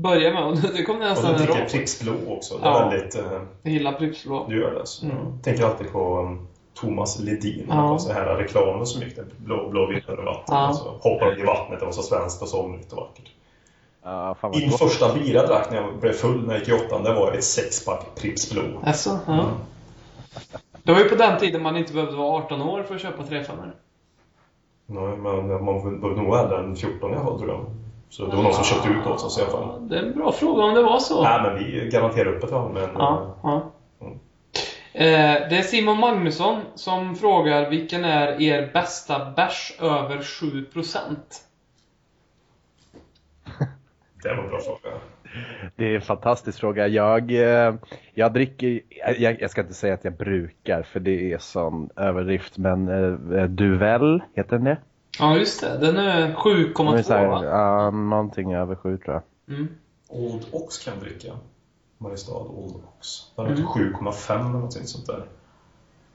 börja 0.01 0.33
med, 0.33 0.43
och 0.47 0.55
det 0.57 0.83
kommer 0.83 0.99
Och 0.99 1.05
nästan 1.09 1.25
så 1.37 1.41
en 1.43 1.47
dricker 1.47 1.65
Pripps 1.69 2.01
Blå 2.01 2.13
också. 2.27 2.57
Det 2.57 2.65
är 2.65 2.71
Ja. 2.71 2.89
väldigt... 2.89 3.15
eh, 3.15 3.41
Jag 3.63 3.73
gillar 3.73 3.91
Pripps 3.93 4.23
Blå. 4.23 4.45
Du 4.49 4.61
gör 4.61 4.71
det 4.73 4.79
alltså? 4.79 5.05
Mm. 5.05 5.17
Jag 5.17 5.43
tänker 5.43 5.63
alltid 5.65 5.91
på 5.91 6.19
um, 6.19 6.47
Thomas 6.73 7.19
Ledin. 7.19 7.65
Ja. 7.69 7.75
Ja. 7.91 7.99
Så 7.99 8.13
här 8.13 8.25
reklamen 8.35 8.85
som 8.85 9.01
gick 9.01 9.15
där. 9.15 9.25
Blå, 9.37 9.69
blå 9.69 9.85
villor 9.85 10.19
och 10.19 10.25
vatten. 10.25 10.43
Ja. 10.55 10.69
Och 10.69 10.75
så 10.75 10.89
hoppade 11.09 11.35
de 11.35 11.41
i 11.41 11.45
vattnet. 11.45 11.79
Det 11.79 11.85
var 11.85 11.93
så 11.93 12.01
svenskt 12.01 12.41
och 12.41 12.47
somrigt 12.47 12.91
och 12.93 12.97
vackert. 12.97 13.31
Ja, 14.03 14.35
Min 14.53 14.69
gott. 14.69 14.79
första 14.79 15.13
bira 15.13 15.39
jag 15.39 15.47
drack 15.49 15.71
när 15.71 15.81
jag 15.81 15.99
blev 15.99 16.13
full 16.13 16.45
när 16.47 16.53
jag 16.53 16.59
gick 16.59 16.69
i 16.69 16.73
åttan. 16.73 17.03
Det 17.03 17.13
var 17.13 17.31
ett 17.31 17.43
sexpack 17.43 18.05
Pripps 18.15 18.51
Blå. 18.51 18.61
Alltså, 18.83 19.19
ja. 19.27 19.45
Det 20.83 20.91
var 20.93 20.99
ju 20.99 21.09
på 21.09 21.15
den 21.15 21.39
tiden 21.39 21.61
man 21.61 21.77
inte 21.77 21.93
behövde 21.93 22.15
vara 22.17 22.43
18 22.43 22.61
år 22.61 22.83
för 22.83 22.95
att 22.95 23.01
köpa 23.01 23.23
3-5 23.23 23.43
Nej, 24.85 25.17
men 25.17 25.47
man 25.65 25.99
var 26.01 26.09
nog 26.09 26.35
äldre 26.37 26.59
än 26.59 26.75
14 26.75 27.11
i 27.11 27.15
alla 27.15 27.23
fall 27.23 27.37
tror 27.39 27.49
jag. 27.49 27.65
Så 28.09 28.25
det 28.25 28.35
var 28.35 28.43
någon 28.43 28.53
som 28.53 28.63
köpte 28.63 28.89
ut 28.89 29.07
åt 29.07 29.23
oss 29.23 29.37
i 29.37 29.41
alla 29.41 29.51
fall. 29.51 29.89
Det 29.89 29.97
är 29.97 30.03
en 30.03 30.13
bra 30.13 30.31
fråga 30.31 30.63
om 30.63 30.73
det 30.73 30.81
var 30.81 30.99
så. 30.99 31.23
Nej, 31.23 31.41
men 31.41 31.55
vi 31.55 31.89
garanterar 31.91 32.27
upp 32.27 32.43
ett 32.43 32.49
tag. 32.49 32.73
Men, 32.73 32.89
Ja, 32.93 33.35
ja. 33.43 33.71
Mm. 34.01 34.13
Eh, 34.93 35.49
Det 35.49 35.57
är 35.57 35.61
Simon 35.61 35.99
Magnusson 35.99 36.61
som 36.75 37.15
frågar 37.15 37.69
vilken 37.69 38.05
är 38.05 38.41
er 38.41 38.69
bästa 38.73 39.31
bärs 39.35 39.73
över 39.79 40.17
7%? 40.17 41.15
Det 44.23 44.29
var 44.35 44.43
en 44.43 44.49
bra 44.49 44.59
fråga. 44.59 44.97
Det 45.75 45.85
är 45.85 45.95
en 45.95 46.01
fantastisk 46.01 46.59
fråga. 46.59 46.87
Jag, 46.87 47.31
eh, 47.31 47.75
jag 48.13 48.33
dricker, 48.33 48.81
jag, 49.17 49.41
jag 49.41 49.49
ska 49.49 49.61
inte 49.61 49.73
säga 49.73 49.93
att 49.93 50.03
jag 50.03 50.17
brukar 50.17 50.83
för 50.83 50.99
det 50.99 51.33
är 51.33 51.37
sån 51.37 51.89
överdrift 51.95 52.57
men 52.57 52.87
eh, 53.37 53.43
Duvel, 53.43 54.21
heter 54.35 54.55
den 54.55 54.63
det? 54.63 54.77
Ja, 55.19 55.35
just 55.37 55.61
det. 55.61 55.77
Den 55.77 55.97
är 55.97 56.21
Den 56.21 56.31
är 56.31 56.35
7,2 56.35 57.01
så 57.03 57.13
här, 57.13 57.27
va? 57.27 57.45
Ja, 57.45 57.91
någonting 57.91 58.53
över 58.53 58.75
sju 58.75 58.97
tror 58.97 59.13
jag. 59.45 59.55
Mm. 59.57 59.67
Old 60.09 60.45
Ox 60.51 60.77
kan 60.77 60.93
jag 60.93 61.03
dricka. 61.03 61.33
Mariestad 61.97 62.33
Old 62.33 62.75
Ox. 62.75 63.07
Den 63.35 63.45
är 63.45 63.49
Mm. 63.49 63.61
typ 63.61 63.67
7,5 63.67 64.39
eller 64.39 64.49
någonting 64.49 64.83
sånt 64.87 65.05
där. 65.05 65.25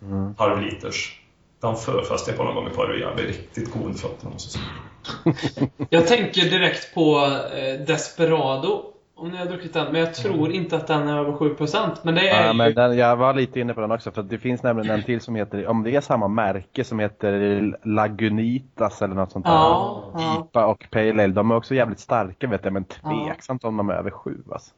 Mm. 0.02 0.34
Halv 0.38 0.60
liters. 0.60 1.18
Den 1.60 1.76
förfestade 1.76 2.30
jag 2.30 2.36
på 2.38 2.44
någon 2.44 2.54
gång 2.54 2.66
ett 2.66 2.76
par 2.76 2.84
år. 2.84 2.98
Jag 2.98 3.14
blev 3.16 3.26
riktigt 3.26 3.72
god 3.72 3.90
i 3.90 3.94
fötterna 3.94 4.30
måste 4.30 4.58
jag 4.58 5.36
säga. 5.36 5.68
Jag 5.90 6.06
tänker 6.06 6.42
direkt 6.42 6.94
på 6.94 7.16
eh, 7.54 7.86
Desperado. 7.86 8.91
Om 9.22 9.28
ni 9.28 9.36
har 9.36 9.46
druckit 9.46 9.72
den. 9.74 9.92
Men 9.92 10.00
jag 10.00 10.14
tror 10.14 10.34
Mm. 10.46 10.52
inte 10.52 10.76
att 10.76 10.86
den 10.86 11.08
är 11.08 11.18
över 11.18 11.32
7%. 11.32 12.00
Men 12.02 12.14
det 12.14 12.28
är 12.28 12.42
Ja, 12.42 12.46
ju... 12.52 12.56
men 12.56 12.74
den, 12.74 12.96
jag 12.96 13.16
var 13.16 13.34
lite 13.34 13.60
inne 13.60 13.74
på 13.74 13.80
den 13.80 13.90
också 13.92 14.10
för 14.10 14.22
det 14.22 14.38
finns 14.38 14.62
nämligen 14.62 14.94
en 14.98 15.02
till 15.02 15.20
som 15.20 15.34
heter, 15.34 15.66
om 15.66 15.82
det 15.82 15.96
är 15.96 16.00
samma 16.00 16.28
märke 16.28 16.84
som 16.84 16.98
heter 16.98 17.76
Lagunitas 17.82 19.02
eller 19.02 19.14
något 19.14 19.32
sånt 19.32 19.46
där. 19.46 19.52
Ja, 19.52 20.04
ja. 20.14 20.46
IPA 20.50 20.66
och 20.66 20.86
Pale 20.90 21.10
Ale, 21.10 21.26
de 21.26 21.50
är 21.50 21.56
också 21.56 21.74
jävligt 21.74 21.98
starka 22.00 22.46
vet 22.48 22.64
jag 22.64 22.72
men 22.72 22.84
tveksamt 22.84 23.64
om 23.64 23.76
de 23.76 23.90
är 23.90 23.94
över 23.94 24.10
sju 24.10 24.42
alltså. 24.52 24.70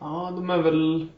Ja, 0.00 0.32
de 0.36 0.50
är 0.50 0.58
väl... 0.58 1.08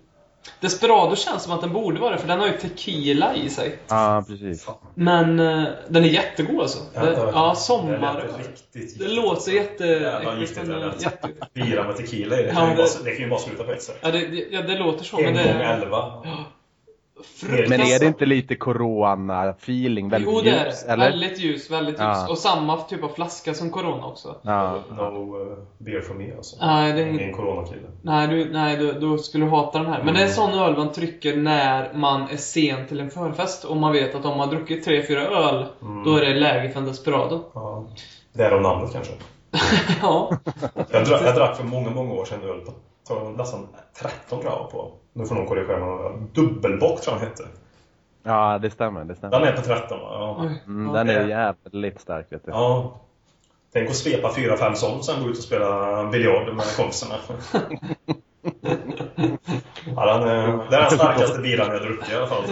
Desperado 0.61 1.17
känns 1.17 1.43
som 1.43 1.53
att 1.53 1.61
den 1.61 1.73
borde 1.73 2.01
vara 2.01 2.13
det, 2.13 2.19
för 2.19 2.29
den 2.29 2.41
har 2.41 2.47
ju 2.47 2.53
tequila 2.53 3.35
i 3.35 3.51
sig. 3.51 3.79
Ja, 3.89 4.25
precis. 4.29 4.67
Men 4.95 5.41
eh, 5.41 5.65
den 5.89 6.05
är 6.05 6.09
jättegod 6.09 6.61
alltså. 6.61 6.79
Det, 6.95 7.01
det 7.01 7.31
ja, 7.35 7.51
Det 7.51 7.57
sommar. 7.61 8.15
lät 8.15 8.39
riktigt 8.39 8.99
Det 8.99 9.09
låter 9.09 9.53
Jävla 9.53 10.39
giftigt 10.41 10.67
men 10.67 10.81
det 10.81 10.87
lät. 10.87 11.03
jätte... 11.03 11.29
Bira 11.55 11.87
med 11.87 11.97
tequila 11.97 12.41
i 12.41 12.43
det, 12.43 12.49
Ja, 12.49 12.55
kan 12.55 12.65
ju 12.71 12.71
det- 12.71 12.83
bara, 12.83 13.05
det 13.05 13.11
kan 13.11 13.25
ju 13.25 13.31
bara 13.31 13.41
sluta 13.41 13.65
på 13.65 13.73
ett 13.73 13.83
sätt. 13.83 13.99
Ja, 14.01 14.11
det, 14.11 14.19
det- 14.27 14.47
ja, 14.51 14.63
det 14.63 14.79
låter 14.79 15.05
så, 15.05 15.19
En 15.19 15.25
men 15.25 15.35
gång 15.35 15.45
det... 15.45 16.29
elva. 17.43 17.69
Men 17.69 17.81
är 17.81 17.99
det 17.99 18.07
inte 18.07 18.27
lite 18.27 18.55
corona-feeling? 18.55 20.11
Väldigt 20.11 20.33
Jo, 20.33 20.41
det 20.41 20.51
är 20.51 20.67
ljus, 20.67 20.85
eller? 20.85 21.11
Väldigt 21.11 21.39
ljus, 21.39 21.71
väldigt 21.71 21.95
ljus. 21.95 22.01
Ja. 22.01 22.29
Och 22.31 22.39
samma 22.39 22.77
typ 22.77 23.05
av 23.05 23.09
flaska 23.09 23.55
som 23.55 23.71
Corona 23.71 24.07
också. 24.07 24.37
Ja. 24.43 24.79
No 24.91 25.37
uh, 25.39 25.59
beer 25.79 26.01
for 26.01 26.15
me 26.15 26.37
alltså. 26.37 26.57
Nej, 26.61 26.93
det 26.93 26.99
är 26.99 27.07
Jag 27.07 27.09
är 27.09 27.13
inte... 27.13 27.25
en 27.25 27.33
coronakille. 27.33 27.89
Nej, 28.03 28.29
du, 28.29 28.53
nej 28.53 28.77
då, 28.77 28.93
då 28.93 29.19
skulle 29.19 29.45
du 29.45 29.51
hata 29.51 29.79
den 29.79 29.93
här. 29.93 30.03
Men 30.03 30.15
det 30.15 30.21
är 30.21 30.25
en 30.25 30.33
sån 30.33 30.55
öl 30.55 30.77
man 30.77 30.93
trycker 30.93 31.37
när 31.37 31.93
man 31.95 32.23
är 32.23 32.37
sen 32.37 32.87
till 32.87 33.01
en 33.01 33.11
förfest 33.11 33.65
och 33.65 33.77
man 33.77 33.93
vet 33.93 34.15
att 34.15 34.25
om 34.25 34.39
man 34.39 34.49
har 34.49 34.57
druckit 34.57 34.87
3-4 34.87 35.17
öl, 35.17 35.67
då 36.05 36.17
är 36.17 36.21
det 36.21 36.35
läge 36.35 36.71
för 36.71 36.81
en 36.81 36.87
Desperado. 36.87 37.45
Ja. 37.55 37.87
Därav 38.33 38.63
namnet 38.63 38.93
kanske. 38.93 39.13
ja. 40.03 40.31
Jag 40.75 41.05
drack, 41.05 41.23
jag 41.23 41.35
drack 41.35 41.57
för 41.57 41.65
många, 41.65 41.91
många 41.91 42.13
år 42.15 42.25
sedan 42.25 42.43
öl 42.43 42.61
på 42.61 42.73
tar 43.07 43.31
nästan 43.31 43.69
13 43.95 44.41
tror 44.41 44.53
jag 44.53 44.71
på. 44.71 44.93
Nu 45.13 45.27
får 45.27 45.35
någon 45.35 45.47
korrigera 45.47 45.79
mig. 45.79 46.29
Dubbelbock 46.33 47.01
tror 47.01 47.15
jag 47.15 47.21
han 47.21 47.29
hette. 47.29 47.45
Ja, 48.23 48.59
det 48.59 48.71
stämmer. 48.71 49.05
Det 49.05 49.15
stämmer. 49.15 49.41
Den 49.41 49.49
är 49.49 49.57
på 49.57 49.63
13 49.63 50.01
va? 50.01 50.07
Ja. 50.11 50.49
Mm, 50.67 50.93
den 50.93 51.09
är 51.09 51.29
jävligt 51.29 52.01
stark 52.01 52.33
vet 52.33 52.45
du. 52.45 52.51
ja. 52.51 53.01
Tänk 53.73 53.91
att 53.91 53.97
svepa 53.97 54.29
4-5 54.29 54.75
sån 54.75 54.99
och 54.99 55.05
sen 55.05 55.23
gå 55.23 55.29
ut 55.29 55.39
och 55.39 55.43
spela 55.45 56.05
biljard 56.11 56.55
med 56.55 56.65
kompisarna. 56.77 57.15
ja, 59.97 60.19
den 60.19 60.29
är, 60.29 60.71
det 60.71 60.77
är 60.77 60.81
den 60.81 60.91
starkaste 60.91 61.41
bilen 61.41 61.67
jag 61.73 61.83
druckit 61.83 62.13
i 62.13 62.17
alla 62.17 62.27
fall. 62.27 62.43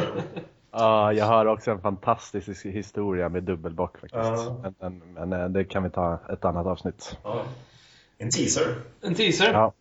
Ja, 0.72 1.12
jag 1.12 1.24
har 1.24 1.46
också 1.46 1.70
en 1.70 1.80
fantastisk 1.80 2.66
historia 2.66 3.28
med 3.28 3.42
dubbelbock 3.42 3.98
faktiskt. 3.98 4.46
Ja. 4.46 4.56
Men, 4.62 4.74
men, 4.78 5.02
men 5.14 5.40
eh, 5.40 5.48
det 5.48 5.64
kan 5.64 5.82
vi 5.82 5.90
ta 5.90 6.18
ett 6.32 6.44
annat 6.44 6.66
avsnitt. 6.66 7.18
Ja. 7.22 7.42
En 8.18 8.30
teaser. 8.30 8.74
En 9.02 9.14
teaser. 9.14 9.52
Ja. 9.52 9.72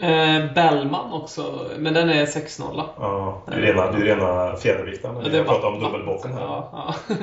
Eh, 0.00 0.52
Bellman 0.54 1.12
också, 1.12 1.70
men 1.78 1.94
den 1.94 2.10
är 2.10 2.26
6-0. 2.26 2.82
Ja, 2.96 3.42
du 3.46 3.52
är 3.52 3.60
rena, 3.60 3.92
du 3.92 4.10
är 4.10 4.16
rena 4.16 4.56
fjädervikten. 4.56 5.16
Ja, 5.22 5.28
det 5.28 5.36
jag 5.36 5.46
pratar 5.46 5.68
om 5.68 5.80
dubbelbocken 5.80 6.32
här. 6.32 6.40
Ja, 6.40 6.70
ja. 6.72 6.94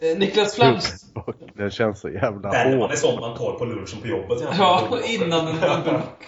Eh, 0.00 0.18
Niklas 0.18 0.54
Flams. 0.54 1.02
Dubbelbock, 1.02 1.36
den 1.54 1.70
känns 1.70 2.00
så 2.00 2.08
jävla 2.08 2.48
hård. 2.48 2.92
är 2.92 2.96
sånt 2.96 3.20
man 3.20 3.36
tar 3.36 3.52
på 3.52 3.64
lunchen 3.64 4.00
på 4.02 4.08
jobbet. 4.08 4.42
Ja, 4.58 4.88
innan 5.04 5.48
en 5.48 5.54
dubbelbock. 5.54 6.24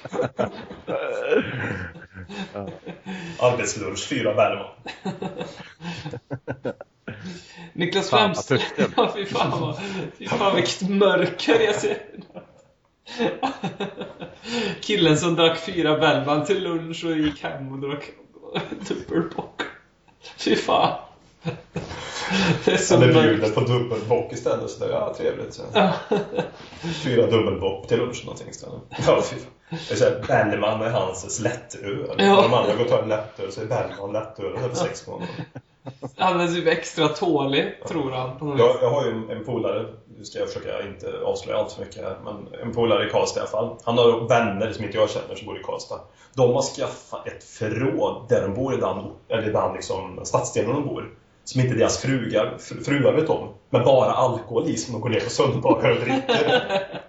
Arbetslunch, 3.40 4.08
fyra 4.08 4.34
Bellman. 4.34 4.66
Niklas 7.72 8.10
Fan, 8.10 8.18
Flams. 8.34 8.50
vad 8.50 8.58
tufft. 8.58 8.74
Ja, 8.96 9.10
fy 9.14 9.26
fan 9.26 9.60
vad... 9.60 9.76
Fy 10.18 10.26
fan 10.26 10.56
vilket 10.56 10.88
mörker 10.88 11.60
jag 11.60 11.74
ser. 11.74 11.96
Killen 14.80 15.18
som 15.18 15.34
drack 15.36 15.58
fyra 15.58 15.98
Bellman 15.98 16.44
till 16.44 16.62
lunch 16.62 17.04
och 17.04 17.16
gick 17.16 17.42
hem 17.42 17.72
och 17.72 17.78
drack 17.78 18.10
dubbelbock. 18.88 19.62
Fy 20.36 20.56
fan. 20.56 20.98
Det 22.64 22.72
är 22.72 22.76
så 22.76 22.94
är 22.94 22.98
mörkt. 22.98 23.14
bjuden 23.14 23.52
på 23.52 23.60
dubbelbock 23.60 24.32
istället. 24.32 24.70
Så 24.70 24.84
det, 24.84 24.92
ja, 24.92 25.14
trevligt. 25.18 25.54
Så. 25.54 25.62
Fyra 27.04 27.26
dubbelbock 27.26 27.88
till 27.88 27.98
lunch 27.98 28.22
någonting 28.24 28.48
istället. 28.48 28.80
Ja, 29.06 29.22
fy 29.22 29.36
fan. 29.36 29.78
Jag 29.88 29.98
säger, 29.98 30.22
Bellman 30.26 30.82
är 30.82 30.90
hans 30.90 31.40
lättöl. 31.40 32.14
Ja. 32.18 32.42
De 32.42 32.54
andra 32.54 32.74
går 32.74 32.84
och 32.84 32.90
tar 32.90 33.02
en 33.02 33.08
lättöl, 33.08 33.52
så 33.52 33.60
är 33.60 33.66
Bellman 33.66 34.12
lättöl. 34.12 34.52
Det 34.52 34.64
är 34.64 34.68
för 34.68 34.76
sex 34.76 35.06
månader. 35.06 35.28
Han 36.16 36.40
är 36.40 36.48
typ 36.48 36.66
extra 36.66 37.08
tålig, 37.08 37.74
tror 37.88 38.10
han. 38.10 38.58
Jag, 38.58 38.76
jag 38.82 38.90
har 38.90 39.04
ju 39.04 39.10
en, 39.10 39.30
en 39.30 39.44
polare, 39.44 39.86
nu 40.20 40.26
ska 40.26 40.38
jag 40.38 40.48
försöka 40.48 40.82
inte 40.86 41.12
avslöja 41.24 41.58
allt 41.58 41.72
för 41.72 41.84
mycket 41.84 42.04
här, 42.04 42.16
men 42.24 42.60
en 42.62 42.72
polare 42.74 43.06
i 43.06 43.10
Karlstad 43.10 43.40
i 43.40 43.42
alla 43.42 43.50
fall. 43.50 43.76
Han 43.84 43.98
har 43.98 44.28
vänner 44.28 44.72
som 44.72 44.84
inte 44.84 44.96
jag 44.96 45.10
känner 45.10 45.34
som 45.34 45.46
bor 45.46 45.60
i 45.60 45.62
Karlstad. 45.62 46.00
De 46.34 46.54
har 46.54 46.62
skaffat 46.62 47.26
ett 47.28 47.44
förråd 47.44 48.26
där 48.28 48.42
de 48.42 48.54
bor 48.54 48.74
i 48.74 48.76
den, 48.76 48.98
eller 49.28 49.52
den 49.52 49.72
liksom, 49.74 50.20
stadsdelen 50.24 50.74
de 50.74 50.84
bor. 50.86 51.14
Som 51.44 51.60
inte 51.60 51.74
deras 51.74 51.98
frugar, 51.98 52.54
fr- 52.58 52.84
fruar 52.84 53.12
vet 53.12 53.28
om. 53.30 53.48
Men 53.70 53.84
bara 53.84 54.12
alkohol 54.12 54.68
i 54.68 54.76
som 54.76 54.92
de 54.92 55.00
går 55.00 55.08
ner 55.08 55.20
på 55.20 55.30
söndagar 55.30 55.90
och 55.90 55.96
dricker. 55.96 56.62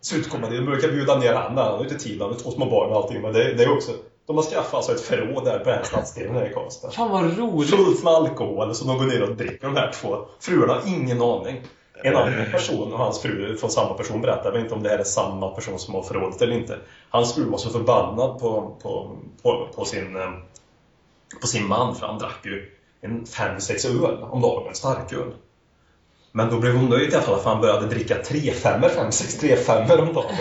Så 0.00 0.16
utkommer 0.16 0.50
det. 0.50 0.56
De 0.56 0.64
brukar 0.66 0.88
bjuda 0.88 1.18
ner 1.18 1.34
han, 1.34 1.56
han 1.58 1.74
har 1.74 1.82
inte 1.82 1.98
tid, 1.98 2.20
han 2.22 2.30
har 2.30 2.38
två 2.38 2.50
små 2.50 2.70
barn 2.70 2.90
och 2.90 2.96
allting. 2.96 3.22
Men 3.22 3.32
det, 3.32 3.54
det 3.54 3.64
är 3.64 3.72
också, 3.72 3.92
de 4.26 4.36
har 4.36 4.42
skaffat 4.42 4.74
alltså 4.74 4.92
ett 4.92 5.00
förråd 5.00 5.44
där 5.44 5.58
på 5.58 5.64
den 5.64 5.78
här 5.78 5.84
stadsdelen 5.84 6.34
här 6.34 6.50
i 6.50 6.52
Karlstad. 6.52 6.90
Fan 6.90 7.10
vad 7.10 7.38
roligt. 7.38 7.70
Fullt 7.70 8.04
med 8.04 8.12
alkohol 8.12 8.74
som 8.74 8.88
de 8.88 8.98
går 8.98 9.04
ner 9.04 9.22
och 9.22 9.36
dricker 9.36 9.66
de 9.66 9.76
här 9.76 9.92
två. 9.92 10.18
Fruarna 10.40 10.72
har 10.74 10.82
ingen 10.86 11.22
aning. 11.22 11.62
En 12.02 12.16
annan 12.16 12.50
person 12.52 12.92
och 12.92 12.98
hans 12.98 13.22
fru 13.22 13.56
från 13.56 13.70
samma 13.70 13.94
person 13.94 14.20
berättar, 14.20 14.44
jag 14.44 14.52
vet 14.52 14.62
inte 14.62 14.74
om 14.74 14.82
det 14.82 14.88
här 14.88 14.98
är 14.98 15.04
samma 15.04 15.50
person 15.50 15.78
som 15.78 15.94
har 15.94 16.02
förrådet 16.02 16.42
eller 16.42 16.56
inte. 16.56 16.78
Hans 17.10 17.34
fru 17.34 17.44
var 17.44 17.58
så 17.58 17.70
förbannad 17.70 18.38
på, 18.38 18.76
på, 18.82 19.16
på, 19.42 19.68
på, 19.76 19.84
sin, 19.84 20.16
eh, 20.16 20.32
på 21.40 21.46
sin 21.46 21.66
man 21.66 21.94
för 21.94 22.06
han 22.06 22.18
drack 22.18 22.40
ju 22.44 22.70
en 23.00 23.24
5-6 23.24 24.04
öl 24.04 24.22
om 24.22 24.40
dagen, 24.40 24.74
starköl. 24.74 25.32
Men 26.32 26.50
då 26.50 26.60
blev 26.60 26.74
hon 26.74 26.90
nöjd 26.90 27.12
i 27.12 27.14
alla 27.14 27.24
fall 27.24 27.40
för 27.40 27.50
han 27.50 27.60
började 27.60 27.86
dricka 27.86 28.14
3-5, 28.22 28.80
5-6 28.80 29.56
3-5 29.66 30.08
om 30.08 30.14
dagen. 30.14 30.36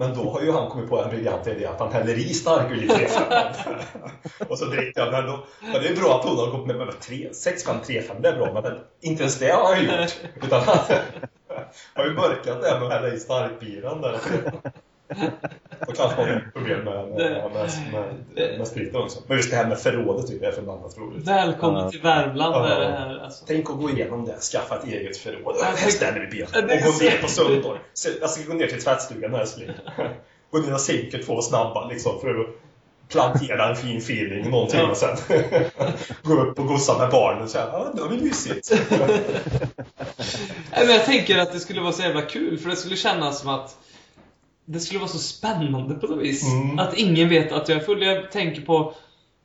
Men 0.00 0.14
då 0.14 0.30
har 0.30 0.40
ju 0.42 0.52
han 0.52 0.70
kommit 0.70 0.90
på 0.90 1.02
en 1.02 1.10
briljant 1.10 1.46
idé 1.46 1.66
att 1.66 1.80
han 1.80 1.92
häller 1.92 2.18
i 2.18 2.34
starköl 2.34 2.84
i 2.84 2.88
3-5. 2.88 4.48
och 4.48 4.58
så 4.58 4.64
dricker 4.64 5.00
han. 5.00 5.10
Men, 5.12 5.26
då, 5.26 5.46
men 5.60 5.82
det 5.82 5.88
är 5.88 5.96
bra 5.96 6.18
att 6.18 6.24
hon 6.24 6.38
har 6.38 6.46
gått 6.46 6.66
med, 6.66 6.76
med 6.76 6.88
6-5, 6.88 7.32
3-5, 7.86 8.20
det 8.20 8.28
är 8.28 8.36
bra. 8.36 8.62
Men 8.62 8.78
inte 9.00 9.22
ens 9.22 9.38
det 9.38 9.50
har 9.50 9.74
han 9.74 9.84
gjort. 9.84 10.16
Utan 10.42 10.60
han 10.60 10.78
har 11.94 12.04
ju 12.04 12.14
mörkat 12.14 12.62
det 12.62 12.80
med 12.80 12.82
att 12.82 12.92
hälla 12.92 13.14
i 13.14 13.18
starkbiran 13.18 14.00
där. 14.00 14.18
Kanske 15.96 16.16
man 16.20 16.28
har 16.28 16.50
problem 16.54 16.84
med, 16.84 17.08
med, 17.08 17.50
med, 17.52 17.70
med, 18.34 18.58
med 18.58 18.66
spriten 18.68 18.96
också. 19.00 19.18
Men 19.26 19.36
just 19.36 19.50
det 19.50 19.56
här 19.56 19.66
med 19.66 19.78
förrådet 19.78 20.26
tycker 20.26 20.44
jag 20.44 20.52
är 20.52 20.56
förbannat 20.56 20.98
roligt. 20.98 21.28
Välkommen 21.28 21.82
Ja. 21.84 21.90
till 21.90 22.00
Värmland. 22.00 22.54
Ja. 22.54 22.68
Är 22.68 22.80
det 22.80 22.86
här, 22.86 23.18
alltså. 23.24 23.44
Tänk 23.48 23.70
att 23.70 23.76
gå 23.76 23.90
igenom 23.90 24.24
det, 24.24 24.36
skaffa 24.40 24.76
ett 24.76 24.84
eget 24.84 25.16
förråd. 25.16 25.56
Ja, 25.58 25.64
Här 25.76 25.90
ställer 25.90 26.28
vi 26.32 26.42
Och 26.42 26.48
gå 26.52 27.04
ner 27.04 27.22
på. 27.62 27.76
Så 27.94 28.08
Jag 28.20 28.30
ska 28.30 28.44
gå 28.52 28.54
ner 28.54 28.66
till 28.66 28.82
tvättstugan 28.82 29.34
älskling. 29.34 29.70
Gå 30.50 30.58
ner 30.58 30.74
och 30.74 30.80
sänka 30.80 31.18
två 31.18 31.42
snabba 31.42 31.88
liksom 31.88 32.20
för 32.20 32.40
att 32.40 32.46
plantera 33.08 33.68
en 33.68 33.76
fin 33.76 33.96
feeling 33.98 34.50
någonting 34.50 34.80
Ja. 34.80 34.90
och 34.90 34.96
sen 34.96 35.16
gå 36.22 36.34
upp 36.34 36.58
och 36.58 36.66
gossa 36.66 36.98
med 36.98 37.10
barnen 37.10 37.42
och 37.42 37.48
säga 37.50 37.68
ja, 37.72 37.90
det 37.94 38.00
var 38.02 38.08
mysigt. 38.10 38.72
Nej, 40.70 40.86
men 40.86 40.90
jag 40.90 41.04
tänker 41.04 41.38
att 41.38 41.52
det 41.52 41.58
skulle 41.60 41.80
vara 41.80 41.92
så 41.92 42.02
jävla 42.02 42.22
kul, 42.22 42.58
för 42.58 42.70
det 42.70 42.76
skulle 42.76 42.96
kännas 42.96 43.40
som 43.40 43.48
att 43.50 43.76
det 44.72 44.80
skulle 44.80 45.00
vara 45.00 45.08
så 45.08 45.18
spännande 45.18 45.94
på 45.94 46.06
något 46.06 46.22
vis. 46.24 46.52
Mm. 46.52 46.78
Att 46.78 46.98
ingen 46.98 47.28
vet 47.28 47.52
att 47.52 47.68
jag 47.68 47.78
är 47.78 47.82
full. 47.82 48.02
Jag 48.02 48.30
tänker 48.30 48.62
på 48.62 48.94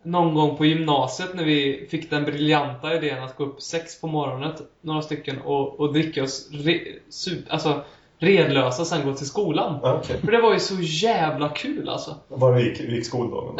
någon 0.03 0.33
gång 0.33 0.57
på 0.57 0.65
gymnasiet 0.65 1.29
när 1.33 1.43
vi 1.43 1.87
fick 1.89 2.09
den 2.09 2.23
briljanta 2.23 2.95
idén 2.95 3.23
att 3.23 3.35
gå 3.37 3.43
upp 3.43 3.61
sex 3.61 4.01
på 4.01 4.07
morgonen, 4.07 4.53
några 4.81 5.01
stycken, 5.01 5.41
och, 5.41 5.79
och 5.79 5.93
dricka 5.93 6.23
oss 6.23 6.49
re, 6.51 6.79
su, 7.09 7.37
alltså, 7.49 7.81
redlösa 8.19 8.85
sen 8.85 9.05
gå 9.05 9.13
till 9.13 9.27
skolan. 9.27 9.79
Ja, 9.83 9.99
okej. 10.03 10.17
För 10.23 10.31
det 10.31 10.41
var 10.41 10.53
ju 10.53 10.59
så 10.59 10.75
jävla 10.81 11.49
kul 11.49 11.89
alltså. 11.89 12.15
Bara 12.27 12.59
gick, 12.59 12.79
gick 12.79 13.05
skoldagen? 13.05 13.55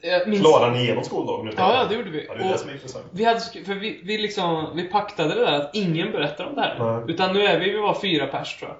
Jag 0.00 0.28
minns... 0.28 0.42
Klarade 0.42 0.72
ni 0.78 0.84
igenom 0.84 1.04
skoldagen? 1.04 1.52
Ja, 1.56 1.74
ja, 1.74 1.84
det 1.88 1.94
gjorde 1.94 2.10
vi. 2.10 2.26
Ja, 2.28 2.34
det 2.34 2.40
är 2.40 2.48
det 2.48 2.54
Och- 2.54 2.60
som 2.60 2.68
är 2.68 2.74
intressant. 2.74 3.04
Vi 3.10 3.24
hade 3.24 3.40
för 3.40 3.74
vi, 3.74 4.00
vi 4.04 4.18
liksom, 4.18 4.66
vi 4.74 4.82
paktade 4.84 5.34
det 5.34 5.40
där 5.40 5.52
att 5.52 5.70
ingen 5.74 6.12
berättar 6.12 6.44
om 6.44 6.54
det 6.54 6.60
här. 6.60 6.78
Nej. 6.78 7.14
Utan 7.14 7.34
nu 7.34 7.42
är 7.42 7.60
vi, 7.60 7.70
vi 7.70 7.78
var 7.78 7.94
fyra 8.00 8.26
pers 8.26 8.58
tror 8.58 8.70
jag. 8.70 8.76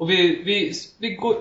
Och 0.00 0.10
vi, 0.10 0.42
vi, 0.44 0.72
vi 0.98 1.14
går, 1.14 1.36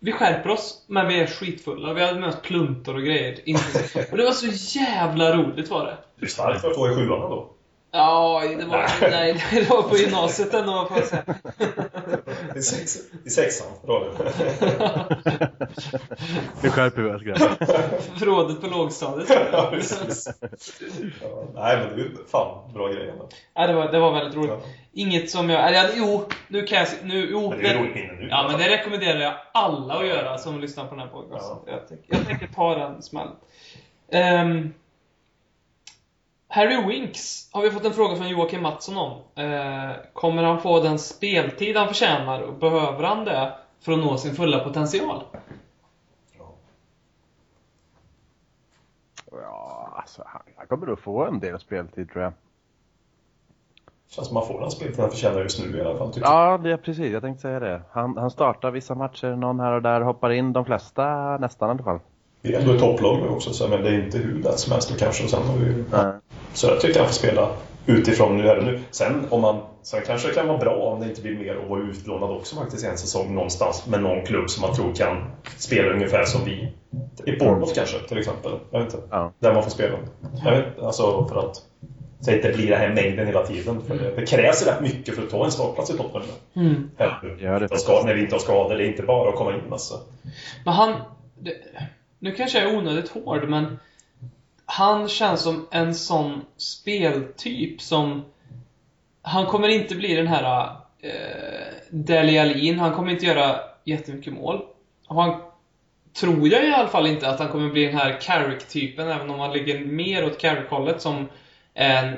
vi 0.00 0.12
skärper 0.12 0.50
oss, 0.50 0.84
men 0.86 1.08
vi 1.08 1.20
är 1.20 1.26
skitfulla. 1.26 1.92
Vi 1.92 2.04
hade 2.04 2.20
med 2.20 2.28
oss 2.28 2.42
pluntor 2.42 2.94
och 2.94 3.02
grejer. 3.02 3.38
Inte- 3.44 4.06
Och 4.10 4.16
det 4.16 4.24
var 4.24 4.32
så 4.32 4.78
jävla 4.78 5.36
roligt 5.36 5.70
var 5.70 5.84
det. 5.86 5.96
Du 6.16 6.26
är 6.26 6.30
stark 6.30 6.60
för 6.60 6.70
att 6.70 6.76
gå 6.76 6.90
i 6.90 6.94
sjuan 6.94 7.20
då. 7.20 7.50
Ja, 7.96 8.42
det 8.58 8.64
var, 8.64 9.10
nej, 9.10 9.44
det 9.50 9.70
var 9.70 9.82
på 9.82 9.96
gymnasiet 9.96 10.54
ändå 10.54 10.86
får 10.88 10.98
jag 10.98 11.06
säga. 11.06 11.24
I, 12.56 12.62
sex, 12.62 12.96
i 13.24 13.30
sexan. 13.30 13.66
Det. 13.82 13.90
Nu 16.62 16.70
skärper 16.70 17.02
vi 17.02 17.10
oss 17.10 17.22
grabbar. 17.22 17.66
Förrådet 18.18 18.60
på 18.60 18.66
lågstadiet. 18.66 19.28
Ja, 19.52 19.68
precis. 19.70 20.28
Ja, 21.22 21.48
nej, 21.54 21.76
men 21.76 21.96
det 21.96 22.02
är 22.02 22.10
fan 22.30 22.72
bra 22.72 22.88
grej 22.88 23.10
ändå. 23.10 23.28
Nej, 23.56 23.68
det 23.68 23.74
var, 23.74 23.92
det 23.92 23.98
var 23.98 24.12
väldigt 24.12 24.36
roligt. 24.36 24.50
Ja. 24.50 24.60
Inget 24.92 25.30
som 25.30 25.50
jag... 25.50 25.68
Eller, 25.68 25.90
jo, 25.96 26.28
nu 26.48 26.62
kan 26.62 26.78
jag... 26.78 26.88
Nu, 27.02 27.28
jo, 27.30 27.50
Men 27.50 27.58
det 27.58 27.68
är 27.68 27.78
roligt 27.78 27.94
nu. 27.94 28.28
Ja, 28.30 28.48
men 28.50 28.60
det 28.60 28.68
rekommenderar 28.68 29.20
jag 29.20 29.34
alla 29.52 29.94
att 29.94 30.06
göra 30.06 30.38
som 30.38 30.60
lyssnar 30.60 30.84
på 30.84 30.90
den 30.94 31.00
här 31.00 31.12
podcasten. 31.12 31.56
Jag, 31.66 31.88
tänker, 31.88 32.16
jag 32.16 32.26
tänker 32.26 32.46
ta 32.46 32.74
den 32.74 33.02
smällen. 33.02 33.36
Ehm, 34.12 34.72
Harry 36.54 36.86
Winks 36.86 37.48
har 37.52 37.62
vi 37.62 37.70
fått 37.70 37.84
en 37.84 37.92
fråga 37.92 38.16
från 38.16 38.28
Joakim 38.28 38.62
Mattsson 38.62 38.96
om. 38.96 39.12
Eh, 39.34 39.90
kommer 40.12 40.42
han 40.42 40.60
få 40.60 40.80
den 40.80 40.98
speltid 40.98 41.76
han 41.76 41.88
förtjänar 41.88 42.40
och 42.40 42.54
behöver 42.54 43.02
han 43.02 43.24
det 43.24 43.52
för 43.80 43.92
att 43.92 43.98
nå 43.98 44.16
sin 44.16 44.34
fulla 44.34 44.58
potential? 44.58 45.22
Ja. 46.38 46.54
Ja, 49.32 49.94
alltså, 49.96 50.22
han, 50.26 50.42
han 50.56 50.66
kommer 50.66 50.86
nog 50.86 50.98
få 50.98 51.24
en 51.24 51.40
del 51.40 51.60
speltid 51.60 52.10
tror 52.10 52.24
jag. 52.24 52.32
Känns 54.08 54.26
som 54.26 54.34
man 54.34 54.46
får 54.46 54.60
den 54.60 54.70
speltid 54.70 55.00
han 55.00 55.10
förtjänar 55.10 55.40
just 55.40 55.64
nu 55.64 55.78
i 55.78 55.80
alla 55.80 55.98
fall. 55.98 56.12
Tycker 56.12 56.28
Ja, 56.28 56.58
det 56.58 56.72
är 56.72 56.76
precis. 56.76 57.12
Jag 57.12 57.22
tänkte 57.22 57.42
säga 57.42 57.60
det. 57.60 57.82
Han, 57.90 58.16
han 58.16 58.30
startar 58.30 58.70
vissa 58.70 58.94
matcher, 58.94 59.36
någon 59.36 59.60
här 59.60 59.72
och 59.72 59.82
där, 59.82 60.00
hoppar 60.00 60.30
in 60.30 60.52
de 60.52 60.64
flesta 60.64 61.36
nästan 61.38 61.68
i 61.68 61.70
alla 61.70 61.82
fall. 61.82 62.00
Vi 62.44 62.54
är 62.54 62.60
ändå 62.60 62.72
ett 62.72 62.80
topplag 62.80 63.22
nu 63.22 63.28
också, 63.28 63.52
så 63.52 63.68
men 63.68 63.82
det 63.82 63.88
är 63.88 64.04
inte 64.04 64.18
hur 64.18 64.42
lätt 64.42 64.58
som 64.58 64.72
helst. 64.72 64.98
Kanske, 64.98 65.24
och 65.24 65.30
sen 65.30 65.42
har 65.42 65.56
vi, 65.56 65.84
Nej. 65.92 66.12
Så 66.54 66.66
jag 66.66 66.80
tycker 66.80 66.98
han 66.98 67.08
får 67.08 67.14
spela 67.14 67.48
utifrån 67.86 68.36
nu 68.36 68.48
är 68.48 68.56
det 68.56 68.62
nu. 68.62 68.80
Sen, 68.90 69.26
om 69.30 69.40
man, 69.40 69.62
sen 69.82 70.00
kanske 70.06 70.28
det 70.28 70.34
kan 70.34 70.48
vara 70.48 70.58
bra 70.58 70.74
om 70.74 71.00
det 71.00 71.06
inte 71.06 71.22
blir 71.22 71.38
mer 71.38 71.56
att 71.56 71.68
vara 71.68 71.80
utlånad 71.80 72.30
också 72.30 72.56
faktiskt 72.56 72.84
i 72.84 72.86
en 72.86 72.98
säsong 72.98 73.34
någonstans 73.34 73.86
med 73.86 74.02
någon 74.02 74.26
klubb 74.26 74.50
som 74.50 74.60
man 74.60 74.74
tror 74.74 74.94
kan 74.94 75.30
spela 75.56 75.92
ungefär 75.92 76.24
som 76.24 76.44
vi. 76.44 76.72
I 77.26 77.36
Bournemouth 77.38 77.74
kanske, 77.74 77.98
till 77.98 78.18
exempel. 78.18 78.52
Jag 78.70 78.78
vet 78.84 78.94
inte. 78.94 79.06
Ja. 79.10 79.32
Där 79.38 79.54
man 79.54 79.62
får 79.62 79.70
spela. 79.70 79.98
Jag 80.44 80.50
vet, 80.50 80.78
alltså 80.78 81.26
för 81.28 81.38
att 81.38 81.56
Så 81.56 81.62
att 82.30 82.42
det 82.42 82.48
inte 82.48 82.52
blir 82.52 82.70
den 82.70 82.80
här 82.80 82.94
mängden 82.94 83.26
hela 83.26 83.46
tiden. 83.46 83.82
För 83.82 83.94
det, 83.94 84.14
det 84.16 84.26
krävs 84.26 84.66
rätt 84.66 84.80
mycket 84.80 85.14
för 85.14 85.22
att 85.22 85.30
ta 85.30 85.44
en 85.44 85.50
startplats 85.50 85.90
i 85.90 85.96
Tottenham. 85.96 86.28
Mm. 86.56 86.90
Här, 86.98 87.36
det. 87.58 87.64
utan 87.64 87.78
skador, 87.78 88.06
när 88.06 88.14
vi 88.14 88.20
inte 88.20 88.34
har 88.34 88.40
skador. 88.40 88.76
Det 88.76 88.84
är 88.84 88.88
inte 88.88 89.02
bara 89.02 89.28
att 89.28 89.36
komma 89.36 89.54
in 89.54 89.72
alltså. 89.72 89.94
Men 90.64 90.74
han... 90.74 90.94
Det, 91.38 91.54
nu 92.18 92.32
kanske 92.32 92.58
jag 92.58 92.70
är 92.70 92.78
onödigt 92.78 93.08
hård, 93.08 93.48
men 93.48 93.78
han 94.66 95.08
känns 95.08 95.42
som 95.42 95.68
en 95.70 95.94
sån 95.94 96.44
speltyp 96.56 97.80
som... 97.80 98.24
Han 99.22 99.46
kommer 99.46 99.68
inte 99.68 99.94
bli 99.94 100.14
den 100.14 100.26
här 100.26 100.70
eh, 101.00 101.74
Dele 101.90 102.42
Alin. 102.42 102.78
Han 102.78 102.92
kommer 102.92 103.12
inte 103.12 103.26
göra 103.26 103.60
jättemycket 103.84 104.32
mål. 104.32 104.60
Och 105.08 105.22
han 105.22 105.40
tror 106.20 106.48
jag 106.48 106.64
i 106.68 106.72
alla 106.72 106.88
fall 106.88 107.06
inte 107.06 107.28
att 107.28 107.38
han 107.38 107.48
kommer 107.48 107.70
bli 107.70 107.86
den 107.86 107.96
här 107.96 108.20
Carrick-typen, 108.20 109.08
även 109.08 109.30
om 109.30 109.40
han 109.40 109.52
ligger 109.52 109.84
mer 109.84 110.24
åt 110.24 110.38
Carrick-hållet 110.38 111.02
som 111.02 111.28
en 111.74 112.14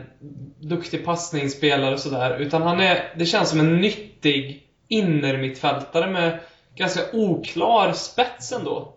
duktig 0.61 1.05
passningsspelare 1.05 1.95
och 1.95 2.01
sådär. 2.01 2.39
Utan 2.39 2.63
han 2.63 2.81
är, 2.81 3.13
det 3.17 3.27
känns 3.27 3.51
som 3.51 3.61
en 3.61 3.81
nyttig 3.81 4.67
innermittfältare 4.89 6.11
med 6.11 6.39
ganska 6.75 7.01
oklar 7.13 7.93
spets 7.93 8.53
ändå. 8.53 8.93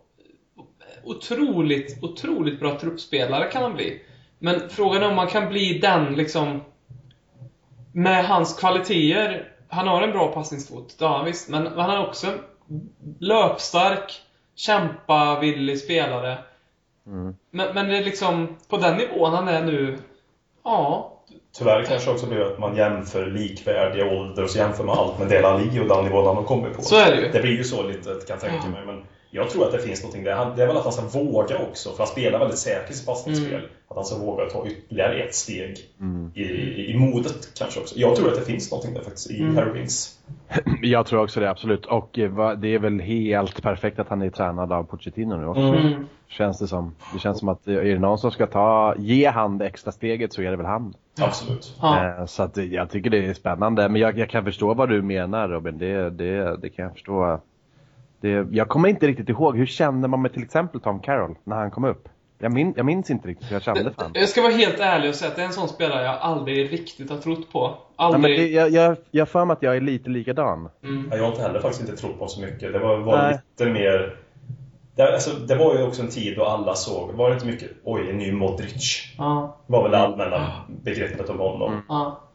Otroligt, 1.04 2.04
otroligt 2.04 2.60
bra 2.60 2.80
truppspelare 2.80 3.52
kan 3.52 3.62
han 3.62 3.74
bli. 3.74 4.02
Men 4.40 4.70
frågan 4.70 5.04
är 5.04 5.10
om 5.10 5.16
man 5.16 5.28
kan 5.28 5.50
bli 5.50 5.80
den 5.80 6.14
liksom 6.14 6.62
med 7.92 8.26
hans 8.26 8.60
kvaliteter. 8.60 9.52
Han 9.68 9.88
har 9.88 10.02
en 10.02 10.12
bra 10.12 10.32
passningsfot, 10.32 10.96
det 11.00 11.06
har 11.06 11.18
han 11.18 11.26
visst. 11.26 11.50
Men 11.50 11.68
han 11.68 11.90
är 11.90 12.08
också 12.08 12.28
en 12.28 12.40
löpstark, 13.20 14.22
kämpavillig 14.56 15.80
spelare. 15.80 16.38
Mm. 17.08 17.36
Men, 17.52 17.74
men 17.74 17.88
det 17.88 17.98
är 17.98 18.04
liksom 18.04 18.58
på 18.68 18.78
den 18.78 18.98
nivån 18.98 19.34
han 19.34 19.48
är 19.48 19.64
nu. 19.64 19.98
Ja. 20.64 21.16
Tyvärr 21.58 21.84
kanske 21.84 22.12
också 22.12 22.26
blir 22.26 22.42
att 22.42 22.60
man 22.60 22.76
jämför 22.76 23.26
likvärdiga 23.26 24.06
ålder 24.06 24.44
och 24.44 24.50
så 24.50 24.58
jämför 24.58 24.84
man 24.84 24.98
allt 24.98 25.20
med 25.20 25.28
Dele 25.28 25.48
Alli 25.48 25.80
och 25.80 25.88
den 25.88 26.04
nivån 26.04 26.26
han 26.28 26.36
har 26.36 26.44
kommit 26.44 26.76
på. 26.76 26.82
Så 26.82 26.96
är 26.96 27.16
det 27.16 27.22
ju. 27.22 27.32
Det 27.32 27.42
blir 27.42 27.58
ju 27.58 27.64
så 27.64 27.84
lite, 27.84 28.10
kan 28.10 28.20
jag 28.28 28.40
tänka 28.40 28.68
mig. 28.68 28.86
Men 28.86 29.04
jag 29.32 29.50
tror 29.50 29.66
att 29.66 29.72
det 29.72 29.80
finns 29.80 30.04
någonting 30.04 30.24
där. 30.24 30.36
Han- 30.36 30.56
Det 30.56 30.64
är 30.64 30.68
väl 30.68 30.78
att 30.78 30.84
han 30.84 30.94
ska 30.94 31.20
våga 31.20 31.58
också, 31.70 31.90
för 31.90 31.98
han 31.98 32.08
spelar 32.08 32.40
väldigt 32.40 32.58
säkert 32.58 32.90
i 32.90 32.94
sitt 32.94 33.06
passningsspel. 33.08 33.54
Mm. 33.54 33.66
Att 33.88 33.96
han 33.96 34.06
ska 34.06 34.18
våga 34.18 34.46
ta 34.46 34.68
ytterligare 34.68 35.14
ett 35.24 35.36
steg 35.36 35.78
Mm. 36.00 36.32
i, 36.36 36.44
i, 36.92 36.98
modet 36.98 37.50
kanske 37.58 37.80
också. 37.80 38.00
Jag 38.00 38.16
tror 38.16 38.28
att 38.28 38.36
det 38.36 38.46
finns 38.46 38.72
någonting 38.72 38.94
där 38.94 39.02
faktiskt 39.02 39.32
i 39.32 39.40
Mm. 39.42 39.56
Harry 39.58 39.72
Winks. 39.72 40.20
Jag 40.82 41.06
tror 41.06 41.24
också 41.24 41.40
det, 41.40 41.50
absolut. 41.50 41.86
Och 41.86 42.20
eh, 42.20 42.52
det 42.58 42.68
är 42.68 42.80
väl 42.80 43.00
helt 43.00 43.62
perfekt 43.62 44.00
att 44.00 44.10
han 44.10 44.22
är 44.22 44.30
tränad 44.30 44.72
av 44.72 44.84
Pochettino 44.84 45.36
nu 45.36 45.48
också. 45.48 45.62
Mm. 45.62 46.06
Känns 46.28 46.60
det 46.60 46.68
som. 46.68 46.96
Det 47.14 47.20
känns 47.20 47.40
som 47.40 47.50
att 47.50 47.68
eh, 47.68 47.76
är 47.76 47.84
det 47.84 48.00
någon 48.00 48.18
som 48.18 48.32
ska 48.32 48.48
ta, 48.48 48.96
ge 48.98 49.26
han 49.28 49.58
det 49.58 49.66
extra 49.68 49.92
steget 49.92 50.34
så 50.34 50.42
är 50.42 50.52
det 50.52 50.58
väl 50.58 50.66
han. 50.66 50.94
Absolut. 51.22 51.74
Ja. 51.82 52.06
Eh, 52.20 52.26
Så 52.26 52.44
att 52.44 52.58
jag 52.58 52.90
tycker 52.90 53.10
det 53.10 53.26
är 53.26 53.34
spännande. 53.34 53.90
Men 53.90 54.02
jag, 54.02 54.18
jag 54.18 54.30
kan 54.30 54.44
förstå 54.46 54.74
vad 54.74 54.90
du 54.90 55.02
menar 55.02 55.48
Robin. 55.50 55.78
Det, 55.78 56.10
det, 56.10 56.58
det 56.62 56.70
kan 56.70 56.84
jag 56.86 56.94
förstå. 56.94 57.42
Det, 58.22 58.48
jag 58.52 58.70
kommer 58.70 58.90
inte 58.90 59.08
riktigt 59.08 59.30
ihåg. 59.30 59.58
Hur 59.58 59.66
kände 59.66 60.08
man 60.08 60.22
med 60.22 60.34
till 60.34 60.44
exempel 60.44 60.82
Tom 60.82 61.00
Carroll 61.00 61.36
när 61.44 61.56
han 61.56 61.72
kom 61.72 61.86
upp? 61.86 62.10
Jag, 62.42 62.54
min, 62.54 62.74
jag 62.78 62.86
minns 62.86 63.10
inte 63.10 63.28
riktigt 63.28 63.50
hur 63.50 63.56
jag 63.56 63.64
kände 63.64 63.84
för 63.84 64.02
honom. 64.02 64.12
Jag 64.16 64.30
ska 64.30 64.42
vara 64.42 64.54
helt 64.54 64.80
ärlig 64.80 65.10
och 65.10 65.16
säga 65.16 65.30
att 65.30 65.36
det 65.36 65.42
är 65.42 65.46
en 65.46 65.54
sån 65.54 65.68
spelare 65.70 66.04
jag 66.06 66.18
aldrig 66.22 66.74
riktigt 66.74 67.10
har 67.10 67.18
trott 67.18 67.52
på. 67.52 67.78
Ja, 67.98 68.06
men 68.12 68.16
Aldrig. 68.16 68.40
det, 68.40 68.48
jag, 68.48 68.70
jag, 68.70 68.98
jag 69.12 69.30
för 69.30 69.46
mig 69.46 69.54
att 69.54 69.62
jag 69.62 69.78
är 69.78 69.82
lite 69.82 70.10
likadan. 70.10 70.70
Mm. 70.84 71.08
Ja, 71.12 71.18
Jag 71.18 71.24
har 71.24 71.32
inte 71.32 71.42
heller 71.42 71.60
faktiskt 71.60 71.82
inte 71.90 72.02
trott 72.02 72.12
på 72.12 72.18
honom 72.18 72.30
så 72.30 72.42
mycket. 72.42 72.74
Det 72.74 72.80
var, 72.80 72.98
var 72.98 73.18
Nej. 73.18 73.40
lite 73.58 73.72
mer... 73.72 74.16
Det, 74.96 75.14
alltså, 75.14 75.36
det 75.36 75.56
var 75.56 75.76
ju 75.76 75.84
också 75.84 76.02
en 76.02 76.08
tid 76.10 76.38
då 76.38 76.46
alla 76.46 76.76
såg, 76.76 77.12
var 77.12 77.30
det 77.30 77.34
inte 77.34 77.46
mycket 77.46 77.72
oj, 77.84 78.10
en 78.10 78.18
ny 78.18 78.32
Modric? 78.32 79.14
Ja. 79.18 79.58
var 79.68 79.84
väl 79.84 79.92
det 79.92 79.98
allmänna 79.98 80.52
begreppet 80.84 81.30
om 81.30 81.40
honom. 81.40 81.82
Ja. 81.90 82.04
Men, 82.04 82.29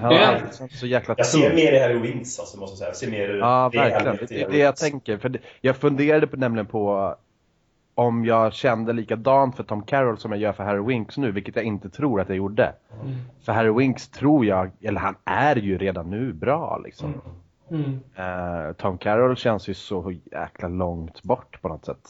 Han 0.00 0.12
Det- 0.14 0.26
alltid 0.26 0.54
känts 0.58 0.80
så 0.80 0.86
jäkla 0.86 1.14
jag 1.18 1.26
ser 1.26 1.54
mer 1.54 1.72
i 1.72 1.78
Harry 1.80 1.98
Winks, 1.98 2.40
alltså, 2.40 2.60
måste 2.60 2.72
jag 2.72 2.78
säga. 2.96 3.10
Jag 3.10 3.20
ser 3.20 3.28
mer 3.28 3.38
Ja, 3.38 3.68
det 3.72 3.78
verkligen. 3.78 4.06
Elliot 4.14 4.28
Det 4.28 4.34
i 4.34 4.42
är 4.42 4.50
det 4.50 4.58
jag 4.58 4.76
tänker. 4.76 5.18
För 5.18 5.28
det, 5.28 5.38
jag 5.60 5.76
funderade 5.76 6.26
på, 6.26 6.36
nämligen 6.36 6.66
på 6.66 7.14
om 7.94 8.24
jag 8.24 8.52
kände 8.52 8.92
likadant 8.92 9.56
för 9.56 9.62
Tom 9.62 9.82
Carroll 9.82 10.18
som 10.18 10.32
jag 10.32 10.40
gör 10.40 10.52
för 10.52 10.64
Harry 10.64 10.82
Winks 10.86 11.16
nu, 11.16 11.32
vilket 11.32 11.56
jag 11.56 11.64
inte 11.64 11.90
tror 11.90 12.20
att 12.20 12.28
jag 12.28 12.36
gjorde. 12.36 12.72
Mm. 13.02 13.16
För 13.44 13.52
Harry 13.52 13.70
Winks 13.72 14.08
tror 14.08 14.46
jag, 14.46 14.70
eller 14.80 15.00
han 15.00 15.14
är 15.24 15.56
ju 15.56 15.78
redan 15.78 16.10
nu 16.10 16.32
bra 16.32 16.80
liksom. 16.84 17.14
Mm. 17.70 18.00
Eh, 18.16 18.72
Tom 18.72 18.98
Carroll 18.98 19.36
känns 19.36 19.68
ju 19.68 19.74
så 19.74 20.12
jäkla 20.32 20.68
långt 20.68 21.22
bort 21.22 21.62
på 21.62 21.68
något 21.68 21.84
sätt. 21.84 22.08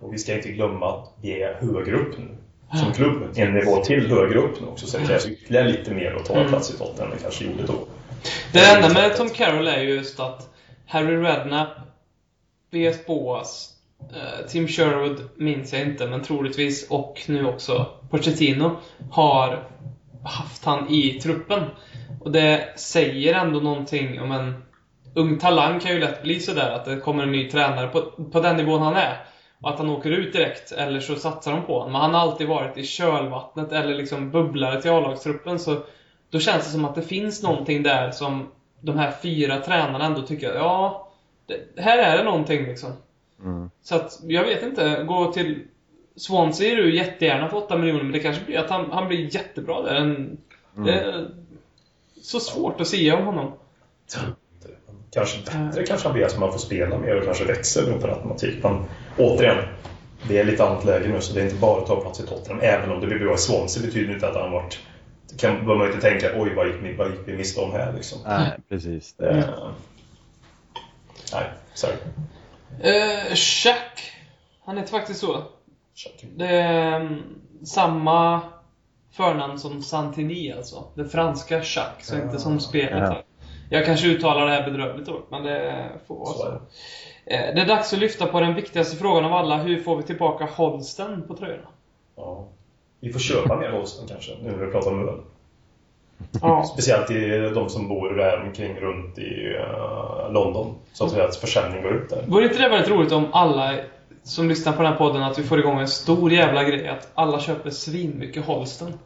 Och 0.00 0.12
vi 0.14 0.18
ska 0.18 0.34
inte 0.36 0.48
glömma 0.52 0.86
att 0.98 1.12
vi 1.22 1.42
är 1.42 1.54
högre 1.54 1.96
upp 1.96 2.18
nu. 2.18 2.28
Som 2.74 2.92
klubb. 2.92 3.22
En 3.36 3.54
nivå 3.54 3.84
till 3.84 4.10
högre 4.10 4.38
upp 4.38 4.60
nu 4.60 4.66
också. 4.66 4.86
Så 4.86 4.98
det 4.98 5.06
krävs 5.06 5.26
ytterligare 5.26 5.68
lite 5.68 5.90
mer 5.90 6.14
att 6.14 6.24
ta 6.24 6.34
en 6.34 6.48
plats 6.48 6.74
i 6.74 6.78
Tottenham 6.78 7.12
än 7.12 7.16
det 7.16 7.22
kanske 7.22 7.44
gjorde 7.44 7.62
då. 7.66 7.86
Det 8.52 8.64
enda 8.64 8.88
med 8.88 9.16
Tom 9.16 9.28
Carroll 9.28 9.68
är 9.68 9.82
ju 9.82 9.94
just 9.94 10.20
att 10.20 10.48
Harry 10.86 11.16
Redknapp, 11.16 11.68
B.S. 12.70 13.06
Boas, 13.06 13.70
eh, 14.00 14.46
Tim 14.48 14.68
Sherwood 14.68 15.28
minns 15.36 15.72
jag 15.72 15.82
inte, 15.82 16.06
men 16.06 16.22
troligtvis, 16.22 16.90
och 16.90 17.22
nu 17.26 17.46
också 17.46 17.86
Pochettino, 18.10 18.76
har 19.10 19.68
haft 20.24 20.64
han 20.64 20.90
i 20.90 21.20
truppen. 21.22 21.62
Och 22.20 22.32
det 22.32 22.72
säger 22.76 23.34
ändå 23.34 23.60
någonting 23.60 24.20
om 24.20 24.32
en 24.32 24.54
ung 25.14 25.38
talang 25.38 25.80
kan 25.80 25.92
ju 25.92 25.98
lätt 25.98 26.22
bli 26.22 26.40
sådär 26.40 26.70
att 26.70 26.84
det 26.84 26.96
kommer 26.96 27.22
en 27.22 27.32
ny 27.32 27.50
tränare 27.50 27.88
på, 27.88 28.02
på 28.32 28.40
den 28.40 28.56
nivån 28.56 28.82
han 28.82 28.96
är. 28.96 29.26
Att 29.62 29.78
han 29.78 29.90
åker 29.90 30.10
ut 30.10 30.32
direkt, 30.32 30.72
eller 30.72 31.00
så 31.00 31.16
satsar 31.16 31.52
de 31.52 31.62
på 31.62 31.78
honom. 31.78 31.92
Men 31.92 32.00
han 32.00 32.14
har 32.14 32.20
alltid 32.20 32.48
varit 32.48 32.78
i 32.78 32.84
kölvattnet, 32.84 33.72
eller 33.72 33.94
liksom 33.94 34.30
bubblare 34.30 34.82
till 34.82 34.90
A-lagstruppen. 34.90 35.58
Så 35.58 35.76
då 36.30 36.38
känns 36.38 36.64
det 36.64 36.70
som 36.70 36.84
att 36.84 36.94
det 36.94 37.02
finns 37.02 37.42
någonting 37.42 37.82
där 37.82 38.10
som 38.10 38.48
de 38.80 38.98
här 38.98 39.12
fyra 39.22 39.58
tränarna 39.58 40.04
ändå 40.04 40.22
tycker, 40.22 40.54
ja, 40.54 41.08
det, 41.46 41.82
här 41.82 41.98
är 41.98 42.16
det 42.16 42.24
någonting 42.24 42.66
liksom. 42.66 42.92
Mm. 43.42 43.70
Så 43.82 43.94
att, 43.94 44.20
jag 44.22 44.44
vet 44.44 44.62
inte, 44.62 45.04
gå 45.04 45.32
till 45.32 45.60
Swansea 46.16 46.72
är 46.72 46.76
du 46.76 46.96
jättegärna 46.96 47.48
för 47.48 47.56
8 47.56 47.78
miljoner, 47.78 48.02
men 48.02 48.12
det 48.12 48.20
kanske 48.20 48.44
blir 48.44 48.58
att 48.58 48.70
han, 48.70 48.90
han 48.90 49.08
blir 49.08 49.34
jättebra 49.34 49.82
där. 49.82 49.94
En, 49.94 50.38
Det 50.74 50.92
är 50.92 51.28
så 52.22 52.40
svårt 52.40 52.80
att 52.80 52.86
säga 52.86 53.16
om 53.16 53.26
honom. 53.26 53.52
Kanske 55.14 55.38
bättre 55.44 55.86
kanske 55.86 56.08
han 56.08 56.14
blir 56.14 56.26
att 56.26 56.38
man 56.38 56.52
får 56.52 56.58
spela 56.58 56.98
mer 56.98 57.16
och 57.16 57.24
kanske 57.24 57.44
växer 57.44 57.82
beroende 57.82 58.06
på 58.06 58.12
automatik. 58.14 58.62
Men 58.62 58.84
återigen, 59.18 59.64
det 60.28 60.38
är 60.38 60.44
lite 60.44 60.64
annat 60.64 60.84
läge 60.84 61.08
nu 61.08 61.20
så 61.20 61.34
det 61.34 61.40
är 61.40 61.44
inte 61.44 61.56
bara 61.56 61.80
att 61.80 61.86
ta 61.86 62.00
plats 62.00 62.20
i 62.20 62.26
Tottenham. 62.26 62.60
Även 62.62 62.90
om 62.90 63.00
det 63.00 63.06
blir 63.06 63.18
bra 63.18 63.34
i 63.34 63.38
Swansea 63.38 63.82
betyder 63.86 64.14
inte 64.14 64.28
att 64.28 64.34
han 64.36 64.52
varit... 64.52 64.78
Det 65.30 65.38
kan 65.38 65.54
behöver 65.54 65.76
man 65.76 65.86
inte 65.86 66.00
tänka 66.00 66.30
oj 66.36 66.54
vad 66.54 66.66
gick, 66.66 66.76
vi- 66.82 66.94
vad 66.96 67.10
gick 67.10 67.20
vi 67.26 67.36
miste 67.36 67.60
om 67.60 67.72
här 67.72 67.92
liksom. 67.92 68.18
Nej, 68.26 68.58
precis. 68.68 69.14
Det. 69.18 69.30
Eh, 69.30 69.44
nej, 71.32 71.44
sorry. 71.74 71.94
Uh, 72.84 73.34
Jack. 73.64 74.12
Han 74.64 74.76
heter 74.78 74.90
faktiskt 74.90 75.20
så. 75.20 75.42
Check. 75.94 76.24
Det 76.36 76.46
är 76.48 77.00
mm, 77.00 77.22
samma 77.64 78.40
förnamn 79.12 79.58
som 79.58 79.82
Santini 79.82 80.52
alltså. 80.52 80.84
Det 80.94 81.08
franska 81.08 81.54
Jacques, 81.56 82.06
så 82.06 82.16
inte 82.16 82.38
som 82.38 82.60
spelet 82.60 82.98
Ja. 82.98 83.22
Jag 83.72 83.84
kanske 83.84 84.06
uttalar 84.06 84.46
det 84.46 84.52
här 84.52 84.70
bedrövligt 84.70 85.08
ord, 85.08 85.22
men 85.28 85.42
det 85.42 85.88
får 86.06 86.14
vara 86.14 86.32
Så 86.32 86.44
det. 86.48 86.56
Eh, 87.34 87.54
Det 87.54 87.60
är 87.60 87.66
dags 87.66 87.92
att 87.92 87.98
lyfta 87.98 88.26
på 88.26 88.40
den 88.40 88.54
viktigaste 88.54 88.96
frågan 88.96 89.24
av 89.24 89.32
alla. 89.32 89.56
Hur 89.56 89.80
får 89.80 89.96
vi 89.96 90.02
tillbaka 90.02 90.44
Holsten 90.44 91.24
på 91.28 91.36
tröjorna? 91.36 91.68
Ja. 92.16 92.44
Vi 93.00 93.12
får 93.12 93.20
köpa 93.20 93.56
mer 93.56 93.70
Holsten 93.70 94.08
kanske, 94.08 94.32
nu 94.42 94.50
när 94.50 94.66
vi 94.66 94.72
pratar 94.72 94.90
om 94.90 95.08
öl. 95.08 95.18
Ja. 96.42 96.64
Speciellt 96.64 97.10
i 97.10 97.50
de 97.54 97.68
som 97.68 97.88
bor 97.88 98.10
där 98.10 98.40
omkring 98.46 98.74
runt 98.80 99.18
i 99.18 99.54
eh, 99.58 100.32
London. 100.32 100.74
Så 100.92 101.04
att 101.04 101.18
att 101.18 101.36
försäljning 101.36 101.82
går 101.82 101.94
upp 101.94 102.10
där. 102.10 102.24
Vore 102.26 102.44
inte 102.44 102.58
det 102.58 102.68
väldigt 102.68 102.90
roligt 102.90 103.12
om 103.12 103.26
alla 103.32 103.74
som 104.22 104.48
lyssnar 104.48 104.72
på 104.72 104.82
den 104.82 104.92
här 104.92 104.98
podden, 104.98 105.22
att 105.22 105.38
vi 105.38 105.42
får 105.42 105.58
igång 105.58 105.80
en 105.80 105.88
stor 105.88 106.32
jävla 106.32 106.64
grej? 106.64 106.88
Att 106.88 107.08
alla 107.14 107.40
köper 107.40 107.70
svinmycket 107.70 108.44
Holsten. 108.44 108.98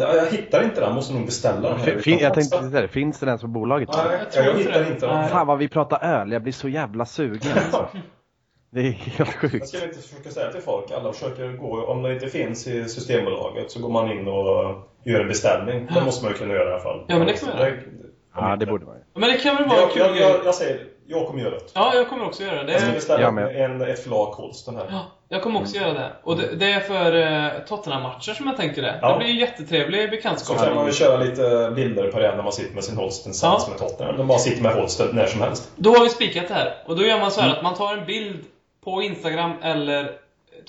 Jag 0.00 0.26
hittar 0.26 0.62
inte 0.64 0.80
den, 0.80 0.94
måste 0.94 1.14
nog 1.14 1.26
beställa 1.26 1.68
den. 1.68 1.78
här. 1.78 1.98
Fin, 1.98 2.18
jag 2.18 2.34
tänkte 2.34 2.60
det, 2.60 2.88
finns 2.88 3.20
det 3.20 3.26
ens 3.26 3.42
på 3.42 3.48
bolaget? 3.48 3.88
Nej, 3.92 4.18
Jag 4.18 4.32
tror 4.32 4.46
jag, 4.46 4.54
hittar 4.54 4.80
det. 4.80 4.88
inte 4.88 5.06
den. 5.06 5.28
Fan 5.28 5.46
vad 5.46 5.58
vi 5.58 5.68
pratar 5.68 6.04
öl, 6.04 6.32
jag 6.32 6.42
blir 6.42 6.52
så 6.52 6.68
jävla 6.68 7.06
sugen 7.06 7.52
alltså. 7.56 7.88
Det 8.70 8.80
är 8.80 8.90
helt 8.92 9.18
Jag 9.18 9.28
sjukt. 9.28 9.68
ska 9.68 9.84
inte 9.84 9.98
försöka 9.98 10.30
säga 10.30 10.52
till 10.52 10.62
folk, 10.62 10.90
alla 10.90 11.12
försöker 11.12 11.48
gå, 11.52 11.86
om 11.86 12.02
det 12.02 12.12
inte 12.14 12.28
finns 12.28 12.66
i 12.66 12.88
Systembolaget 12.88 13.70
så 13.70 13.80
går 13.82 13.88
man 13.90 14.10
in 14.12 14.28
och 14.28 14.74
gör 15.04 15.20
en 15.20 15.28
beställning. 15.28 15.88
Det 15.94 16.04
måste 16.04 16.24
man 16.24 16.32
ju 16.32 16.38
kunna 16.38 16.54
göra 16.54 16.68
i 16.68 16.72
alla 16.72 16.82
fall. 16.82 17.04
Ja, 17.08 17.18
men 17.18 17.26
det 17.26 17.32
kan 17.32 17.48
man 17.48 17.58
göra. 17.58 17.74
Ja, 18.34 18.56
det 18.56 18.66
borde 18.66 18.84
man 18.86 18.94
ju. 18.96 19.20
Men 19.20 19.30
det 19.30 19.36
kan 19.38 19.56
väl 19.56 19.68
vara 19.68 19.78
Jag, 19.80 19.90
kul 19.90 20.02
jag, 20.02 20.16
jag, 20.16 20.40
jag 20.44 20.54
säger, 20.54 20.80
jag 21.06 21.26
kommer 21.26 21.40
göra 21.42 21.50
det. 21.54 21.60
Ja, 21.74 21.92
jag 21.94 22.08
kommer 22.08 22.26
också 22.26 22.42
göra 22.42 22.62
det. 22.62 22.72
Jag 22.72 22.80
ska 22.80 22.92
beställa 22.92 23.20
Jag 23.22 23.60
en, 23.60 23.80
ett 23.82 24.04
flak 24.04 24.34
Holsten 24.34 24.76
här. 24.76 25.00
Ja, 25.32 25.36
jag 25.36 25.42
kommer 25.42 25.60
också 25.60 25.76
göra 25.76 25.92
det. 25.92 26.12
Och 26.22 26.36
det, 26.36 26.56
det 26.56 26.72
är 26.72 26.80
för 26.80 27.16
uh, 27.16 27.64
Tottenham-matcher 27.68 28.32
som 28.34 28.46
jag 28.46 28.56
tänker 28.56 28.82
det. 28.82 28.98
Ja. 29.02 29.12
Det 29.12 29.18
blir 29.18 29.28
ju 29.28 29.40
jättetrevlig 29.40 30.04
Så 30.04 30.10
bekantskap. 30.10 30.58
kan 30.58 30.74
man 30.74 30.86
ju 30.86 30.92
köra 30.92 31.16
lite 31.16 31.72
bilder 31.76 32.10
på 32.12 32.18
det 32.18 32.36
när 32.36 32.42
man 32.42 32.52
sitter 32.52 32.74
med 32.74 32.84
sin 32.84 32.96
Holsten 32.96 33.32
tillsammans 33.32 33.64
Ja. 33.66 33.70
med 33.70 33.78
Tottenham. 33.78 34.16
De 34.16 34.26
bara 34.26 34.38
sitter 34.38 34.62
med 34.62 34.74
Holsten 34.74 35.08
när 35.12 35.26
som 35.26 35.40
helst. 35.40 35.70
Då 35.76 35.90
har 35.90 36.04
vi 36.04 36.10
spikat 36.10 36.48
det 36.48 36.54
här. 36.54 36.74
Och 36.86 36.96
då 36.96 37.02
gör 37.02 37.20
man 37.20 37.30
så 37.30 37.40
här 37.40 37.56
att 37.56 37.62
man 37.62 37.74
tar 37.74 37.96
en 37.96 38.06
bild 38.06 38.44
på 38.84 39.02
Instagram 39.02 39.52
eller 39.62 40.10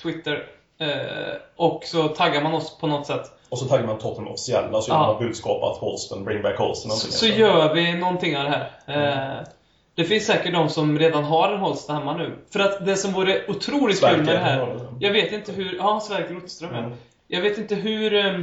Twitter 0.02 0.46
Eh, 0.78 1.36
och 1.56 1.84
så 1.84 2.08
taggar 2.08 2.42
man 2.42 2.54
oss 2.54 2.78
på 2.78 2.86
något 2.86 3.06
sätt. 3.06 3.30
Och 3.48 3.58
så 3.58 3.64
taggar 3.64 3.86
man 3.86 3.98
Tottenham 3.98 4.32
officiella 4.32 4.76
och 4.78 4.84
så 4.84 4.90
gör 4.90 4.96
Ja. 4.98 5.06
man 5.12 5.26
budskap 5.26 5.62
att 5.62 5.76
Holsten, 5.76 6.24
bring 6.24 6.42
back 6.42 6.58
Holsten. 6.58 6.90
Så, 6.90 7.12
så 7.12 7.26
gör 7.26 7.74
vi 7.74 7.94
någonting 7.94 8.36
av 8.36 8.44
det 8.44 8.50
här. 8.86 9.38
Eh, 9.38 9.44
det 9.94 10.04
finns 10.04 10.26
säkert 10.26 10.52
de 10.52 10.68
som 10.68 10.98
redan 10.98 11.24
har 11.24 11.52
en 11.52 11.60
Holsten 11.60 11.96
hemma 11.96 12.16
nu. 12.16 12.32
För 12.50 12.60
att 12.60 12.86
det 12.86 12.96
som 12.96 13.12
vore 13.12 13.42
otroligt 13.48 14.00
kul 14.00 14.16
med 14.16 14.26
det 14.26 14.38
här. 14.38 14.78
Jag 15.00 15.12
vet 15.12 15.32
inte 15.32 15.52
hur... 15.52 15.76
Ja, 15.76 16.00
Sverker 16.00 16.34
Rotström. 16.34 16.74
Mm. 16.74 16.92
Jag 17.28 17.40
vet 17.40 17.58
inte 17.58 17.74
hur... 17.74 18.14
eh, 18.14 18.40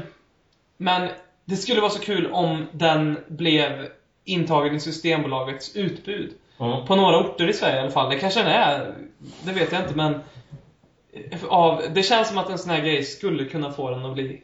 Men 0.78 1.10
det 1.46 1.56
skulle 1.56 1.82
vara 1.82 1.92
så 1.92 2.02
kul 2.02 2.32
om 2.32 2.66
den 2.72 3.18
blev 3.28 3.88
intagen 4.26 4.76
i 4.76 4.80
Systembolagets 4.80 5.76
utbud. 5.76 6.34
Mm. 6.60 6.86
På 6.86 6.96
några 6.96 7.20
orter 7.20 7.48
i 7.48 7.54
Sverige 7.54 7.76
i 7.76 7.80
alla 7.80 7.92
fall. 7.92 8.10
Det 8.10 8.20
kanske 8.20 8.40
den 8.40 8.52
är. 8.52 8.96
Det 9.44 9.52
vet 9.52 9.72
jag 9.72 9.82
inte 9.82 9.96
men... 9.96 10.20
Av, 11.48 11.82
det 11.94 12.04
känns 12.04 12.28
som 12.28 12.38
att 12.38 12.50
en 12.50 12.58
sån 12.58 12.72
här 12.72 12.82
grej 12.82 13.04
skulle 13.04 13.46
kunna 13.46 13.72
få 13.72 13.90
den 13.90 14.06
att 14.06 14.14
bli... 14.14 14.42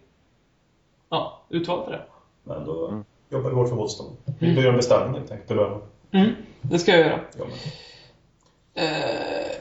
Ja, 1.09 1.41
utvald 1.49 1.85
för 1.85 1.91
det. 1.91 2.01
Men 2.43 2.65
då 2.65 3.03
jobbar 3.29 3.49
vi 3.49 3.55
hårt 3.55 3.69
för 3.69 3.75
Holsten. 3.75 4.05
Vi 4.39 4.55
bör 4.55 4.61
göra 4.61 4.71
en 4.71 4.77
beställning 4.77 5.21
bör 5.47 5.69
man. 5.69 5.81
Mm, 6.11 6.35
det 6.69 6.79
ska 6.79 6.91
jag 6.91 6.99
göra. 6.99 7.19
Ja. 7.37 7.45
Eh, 8.81 9.57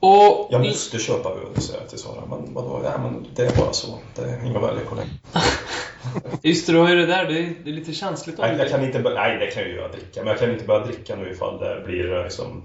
och... 0.00 0.48
Jag 0.50 0.60
måste 0.60 0.98
köpa 0.98 1.28
öl, 1.28 1.62
säger 1.62 1.80
jag 1.80 1.88
till 1.88 1.98
Sara. 1.98 2.26
Men 2.30 2.54
vadå? 2.54 2.80
Ja, 2.84 2.98
men 2.98 3.26
det 3.34 3.42
är 3.42 3.56
bara 3.56 3.72
så. 3.72 3.98
Det 4.14 4.22
är 4.22 4.46
inga 4.46 4.60
väderkollektor. 4.60 5.18
Just 6.42 6.66
det, 6.66 6.72
du 6.72 6.78
har 6.78 6.88
ju 6.88 6.96
det 6.96 7.06
där. 7.06 7.24
Det 7.24 7.38
är, 7.38 7.54
det 7.64 7.70
är 7.70 7.74
lite 7.74 7.92
känsligt 7.92 8.38
Nej, 8.38 8.56
jag 8.58 8.68
kan 8.68 8.84
inte 8.84 8.98
nej, 8.98 9.38
det 9.38 9.46
kan 9.46 9.62
jag 9.62 9.70
ju 9.70 9.76
göra 9.76 9.88
dricka. 9.88 10.20
Men 10.20 10.26
jag 10.26 10.38
kan 10.38 10.50
inte 10.50 10.64
börja 10.64 10.86
dricka 10.86 11.16
nu 11.16 11.30
ifall 11.30 11.58
det 11.58 11.82
blir 11.86 12.24
liksom... 12.24 12.62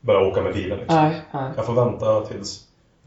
Börja 0.00 0.20
åka 0.20 0.42
med 0.42 0.52
bilen 0.52 0.78
liksom. 0.78 0.96
Nej, 0.96 1.20
nej. 1.32 1.50
Jag 1.56 1.66
får 1.66 1.72
vänta 1.72 2.20
tills... 2.20 2.64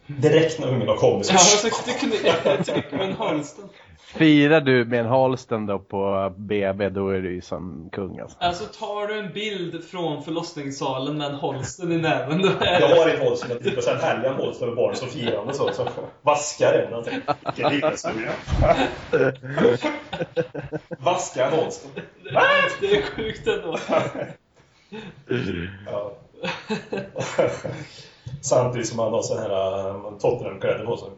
Direkt 0.07 0.60
när 0.60 0.68
ungen 0.68 0.88
har 0.88 0.95
kommit 0.95 1.26
så... 1.26 1.34
Ja, 1.34 1.40
jag 1.64 1.72
du 1.86 1.99
kunde 1.99 2.64
trycka 2.64 2.98
med 2.98 3.10
en 3.10 3.14
Holsten. 3.14 3.69
Firar 4.14 4.62
du 4.62 4.86
med 4.86 5.00
en 5.00 5.06
Holsten 5.06 5.66
då 5.66 5.80
på 5.80 6.34
BB, 6.38 6.90
då 6.90 7.10
är 7.10 7.22
du 7.22 7.34
ju 7.34 7.42
som 7.42 7.90
kung 7.92 8.20
alltså. 8.20 8.38
Alltså 8.40 8.66
tar 8.66 9.08
du 9.08 9.20
en 9.20 9.34
bild 9.34 9.84
från 9.84 10.24
förlossningssalen 10.24 11.18
med 11.18 11.28
en 11.28 11.36
Holsten 11.36 11.92
i 11.92 11.98
näven, 11.98 12.42
då 12.42 12.48
är 12.48 12.82
Jag 12.82 12.90
det... 12.90 12.96
har 12.96 13.10
en 13.10 13.22
Holsten, 13.28 13.50
jag 13.52 13.64
typ 13.64 13.84
sen 13.84 14.00
helgar 14.00 14.30
en 14.30 14.36
Holsten 14.36 14.68
med 14.68 14.78
barn 14.78 14.96
som 14.96 15.08
firande 15.08 15.54
så. 15.54 15.74
så 15.74 15.88
vaskar 16.22 16.74
den. 16.74 16.94
alltså. 16.94 17.12
Vilken 17.56 17.74
livshistoria. 17.74 18.32
Vaskar 20.98 21.48
en 21.48 21.54
Holsten. 21.54 21.92
Det 22.82 22.98
är 22.98 23.02
sjukt 23.02 23.48
ändå. 23.48 23.78
Ja. 25.86 26.12
Samtidigt 28.42 28.88
som 28.88 29.00
han 29.00 29.14
har 29.14 29.22
sån 29.22 29.38
här 29.38 29.88
um, 29.90 30.20
Tottenham-kläder 30.20 30.86
på 30.86 30.98
sig. 30.98 31.10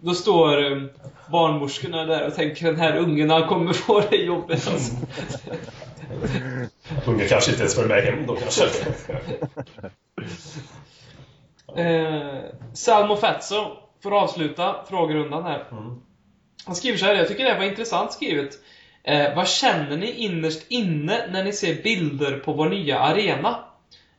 Då 0.00 0.14
står 0.14 0.64
um, 0.64 0.90
barnmorskorna 1.30 2.04
där 2.04 2.26
och 2.26 2.34
tänker 2.34 2.66
den 2.66 2.80
här 2.80 2.96
ungen, 2.96 3.30
han 3.30 3.48
kommer 3.48 3.72
få 3.72 4.00
det 4.10 4.16
jobbigt 4.16 4.68
alltså. 4.68 4.94
Ungen 7.06 7.28
kanske 7.28 7.50
inte 7.50 7.62
ens 7.62 7.74
följer 7.74 7.94
med 7.94 8.04
hem 8.04 8.26
då 8.26 8.36
kanske. 8.36 8.64
Eh, 11.76 12.38
Salmo 12.72 13.16
Fetzo 13.16 13.76
får 14.02 14.22
avsluta 14.22 14.84
frågerundan 14.88 15.42
här. 15.42 15.64
Mm. 15.72 16.00
Han 16.66 16.76
skriver 16.76 16.98
så 16.98 17.06
här, 17.06 17.14
jag 17.14 17.28
tycker 17.28 17.44
det 17.44 17.58
var 17.58 17.64
intressant 17.64 18.12
skrivet. 18.12 18.54
Eh, 19.02 19.36
vad 19.36 19.48
känner 19.48 19.96
ni 19.96 20.12
innerst 20.12 20.66
inne 20.68 21.26
när 21.30 21.44
ni 21.44 21.52
ser 21.52 21.82
bilder 21.82 22.38
på 22.38 22.52
vår 22.52 22.68
nya 22.68 22.98
arena? 22.98 23.64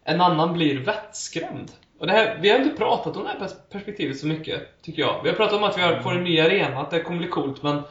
En 0.03 0.21
annan 0.21 0.53
blir 0.53 0.79
vettskrämd. 0.79 1.71
Och 1.99 2.07
det 2.07 2.13
här, 2.13 2.37
vi 2.41 2.49
har 2.49 2.59
inte 2.59 2.77
pratat 2.77 3.17
om 3.17 3.23
det 3.23 3.29
här 3.29 3.39
pers- 3.39 3.71
perspektivet 3.71 4.17
så 4.17 4.27
mycket, 4.27 4.81
tycker 4.81 5.01
jag. 5.01 5.23
Vi 5.23 5.29
har 5.29 5.35
pratat 5.35 5.57
om 5.57 5.63
att 5.63 5.77
vi 5.77 5.81
har 5.81 5.99
får 5.99 6.11
en 6.11 6.23
ny 6.23 6.39
arena, 6.39 6.81
att 6.81 6.91
det 6.91 6.99
kommer 6.99 7.19
bli 7.19 7.27
coolt, 7.27 7.63
men 7.63 7.81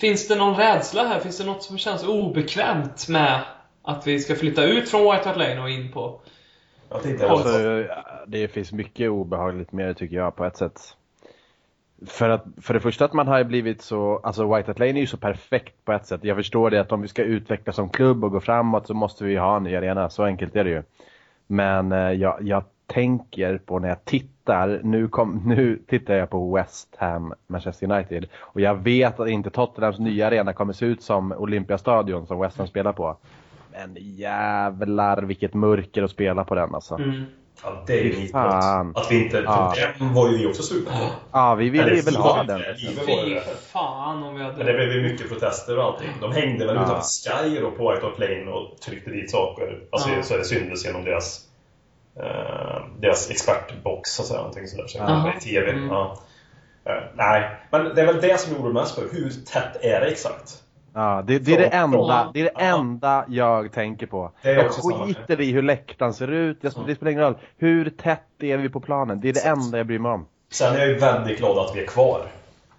Finns 0.00 0.28
det 0.28 0.36
någon 0.36 0.56
rädsla 0.56 1.06
här? 1.06 1.20
Finns 1.20 1.38
det 1.38 1.46
något 1.46 1.62
som 1.62 1.78
känns 1.78 2.06
obekvämt 2.06 3.08
med 3.08 3.40
att 3.82 4.06
vi 4.06 4.20
ska 4.20 4.34
flytta 4.34 4.64
ut 4.64 4.88
från 4.88 5.00
White 5.00 5.28
Hart 5.28 5.36
Lane 5.36 5.60
och 5.60 5.70
in 5.70 5.92
på... 5.92 6.20
Jag 6.90 7.02
tänkte 7.02 7.28
Alltså, 7.28 7.48
alltså, 7.48 7.94
det 8.26 8.48
finns 8.48 8.72
mycket 8.72 9.10
obehagligt 9.10 9.72
med 9.72 9.88
det 9.88 9.94
tycker 9.94 10.16
jag 10.16 10.36
på 10.36 10.44
ett 10.44 10.56
sätt. 10.56 10.80
För, 12.06 12.28
att, 12.28 12.44
för 12.62 12.74
det 12.74 12.80
första 12.80 13.04
att 13.04 13.12
man 13.12 13.28
har 13.28 13.44
blivit 13.44 13.82
så, 13.82 14.20
alltså 14.22 14.54
White 14.54 14.66
Hart 14.70 14.78
Lane 14.78 14.90
är 14.90 15.00
ju 15.00 15.06
så 15.06 15.16
perfekt 15.16 15.84
på 15.84 15.92
ett 15.92 16.06
sätt. 16.06 16.24
Jag 16.24 16.36
förstår 16.36 16.70
det 16.70 16.80
att 16.80 16.92
om 16.92 17.02
vi 17.02 17.08
ska 17.08 17.22
utvecklas 17.22 17.76
som 17.76 17.90
klubb 17.90 18.24
och 18.24 18.30
gå 18.30 18.40
framåt 18.40 18.86
så 18.86 18.94
måste 18.94 19.24
vi 19.24 19.36
ha 19.36 19.56
en 19.56 19.62
ny 19.62 19.76
arena, 19.76 20.10
så 20.10 20.24
enkelt 20.24 20.56
är 20.56 20.64
det 20.64 20.70
ju. 20.70 20.82
Men 21.46 21.92
eh, 21.92 22.12
jag, 22.12 22.38
jag 22.42 22.64
tänker 22.90 23.58
på 23.58 23.78
när 23.78 23.88
jag 23.88 24.04
tittar, 24.04 24.80
nu, 24.84 25.08
kom, 25.08 25.42
nu 25.46 25.82
tittar 25.88 26.14
jag 26.14 26.30
på 26.30 26.54
West 26.54 26.88
Ham 26.98 27.34
Manchester 27.46 27.92
United 27.92 28.26
och 28.38 28.60
jag 28.60 28.74
vet 28.74 29.20
att 29.20 29.28
inte 29.28 29.50
Tottenhams 29.50 29.98
nya 29.98 30.26
arena 30.26 30.52
kommer 30.52 30.72
se 30.72 30.86
ut 30.86 31.02
som 31.02 31.32
Olympiastadion 31.32 32.26
som 32.26 32.40
West 32.40 32.58
Ham 32.58 32.66
spelar 32.66 32.92
på. 32.92 33.16
Men 33.72 33.96
jävlar 34.00 35.22
vilket 35.22 35.54
mörker 35.54 36.02
att 36.02 36.10
spela 36.10 36.44
på 36.44 36.54
den 36.54 36.74
alltså. 36.74 36.94
Mm. 36.94 37.24
ja, 37.62 37.84
det 37.86 38.00
är 38.00 38.04
ju 38.04 38.28
fan. 38.28 38.92
Att 38.96 39.10
vi 39.10 39.24
inte... 39.24 39.36
Ja. 39.46 39.74
Den 39.98 40.14
var 40.14 40.30
ju 40.30 40.38
vi 40.38 40.46
också 40.46 40.62
sugna 40.62 40.90
på. 40.90 41.06
Ja, 41.32 41.54
vi 41.54 41.70
vill, 41.70 41.80
Eller 41.80 41.94
vi 41.94 42.00
vill 42.00 42.16
ha 42.16 42.42
den. 42.42 42.60
Fy 43.06 43.34
det. 43.34 43.42
fan 43.72 44.22
om 44.22 44.34
vi 44.34 44.42
hade... 44.42 44.56
Men 44.56 44.66
det 44.66 44.72
blev 44.72 44.92
ju 44.92 45.02
mycket 45.02 45.28
protester 45.28 45.78
och 45.78 45.84
allting. 45.84 46.08
De 46.20 46.32
hängde 46.32 46.66
väl 46.66 46.76
Ja. 46.76 46.82
utanför 46.82 47.02
Sky 47.02 47.60
då 47.60 47.70
på 47.70 47.90
White 47.90 48.06
Hart 48.06 48.18
Lane 48.18 48.50
och 48.50 48.78
tryckte 48.80 49.10
dit 49.10 49.30
saker. 49.30 49.78
Alltså 49.92 50.10
Ja. 50.10 50.22
så 50.22 50.36
det 50.36 50.44
syntes 50.44 50.86
genom 50.86 51.04
deras 51.04 51.46
eh, 52.16 52.82
deras 53.00 53.30
expertbox 53.30 54.10
så 54.10 54.22
att 54.22 54.28
säga. 54.28 54.38
Någonting 54.40 54.66
sådär. 54.66 54.86
Så 54.86 54.98
kollade 54.98 55.32
i 55.36 55.40
TV. 55.40 55.70
Mm. 55.70 55.88
Ja. 55.88 56.18
Eh, 56.84 56.92
nej, 57.14 57.50
men 57.70 57.84
det 57.94 58.02
är 58.02 58.06
väl 58.06 58.20
det 58.20 58.40
som 58.40 58.62
mig 58.62 58.72
mest 58.72 58.94
för. 58.94 59.02
Hur 59.12 59.30
tätt 59.46 59.76
är 59.84 60.00
det 60.00 60.06
exakt? 60.06 60.62
Ja, 60.94 61.24
det, 61.26 61.38
det, 61.38 61.54
är 61.54 61.58
det, 61.58 61.68
Ja. 61.72 61.82
enda, 61.82 62.30
det 62.34 62.40
är 62.40 62.44
det 62.44 62.50
Ja. 62.54 62.60
enda 62.60 63.24
jag 63.28 63.72
tänker 63.72 64.06
på. 64.06 64.32
Jag 64.42 64.70
skiter 64.70 65.40
i 65.40 65.52
hur 65.52 65.62
läktaren 65.62 66.14
ser 66.14 66.28
ut, 66.32 66.58
jag, 66.60 66.72
det 66.86 66.94
spelar 66.94 67.10
ingen 67.12 67.24
roll. 67.24 67.38
Hur 67.58 67.90
tätt 67.90 68.42
är 68.42 68.56
vi 68.56 68.68
på 68.68 68.80
planen? 68.80 69.20
Det 69.20 69.28
är 69.28 69.32
det 69.32 69.40
enda 69.46 69.78
jag 69.78 69.86
bryr 69.86 69.98
mig 69.98 70.12
om. 70.12 70.26
Sen 70.52 70.74
är 70.74 70.78
jag 70.78 70.88
ju 70.88 70.98
väldigt 70.98 71.38
glad 71.38 71.58
att 71.58 71.76
vi 71.76 71.82
är 71.82 71.86
kvar. 71.86 72.26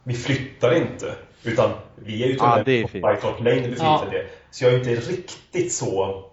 Vi 0.04 0.14
flyttar 0.14 0.76
inte. 0.76 1.16
Utan 1.44 1.70
vi 1.96 2.24
är 2.24 2.28
ju 2.28 2.34
till 2.34 2.42
Ja, 2.42 2.52
och 2.52 2.58
med 2.58 2.66
det 2.66 2.82
är 2.82 3.02
på 3.02 3.08
Hart 3.08 3.40
Lane 3.40 3.60
vi 3.62 3.76
Ja. 3.80 4.00
flyttar 4.02 4.18
det. 4.18 4.26
Så 4.52 4.66
jag 4.66 4.74
är 4.74 4.78
inte 4.78 4.90
riktigt 4.96 5.74
så 5.74 6.24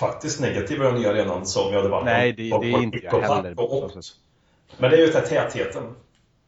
faktiskt 0.00 0.40
negativ 0.40 0.80
över 0.82 0.92
den 0.92 1.00
nya 1.00 1.10
arenan 1.10 1.46
som 1.46 1.72
jag 1.72 1.76
hade 1.78 1.88
varit 1.88 2.04
Nej, 2.04 2.32
det- 2.32 2.42
det 2.42 2.72
är 2.72 2.82
inte 2.82 2.98
jag 3.02 3.20
heller, 3.20 4.00
så. 4.00 4.14
Men 4.78 4.90
det 4.90 4.96
är 4.96 5.00
ju 5.00 5.12
tätheten. 5.12 5.82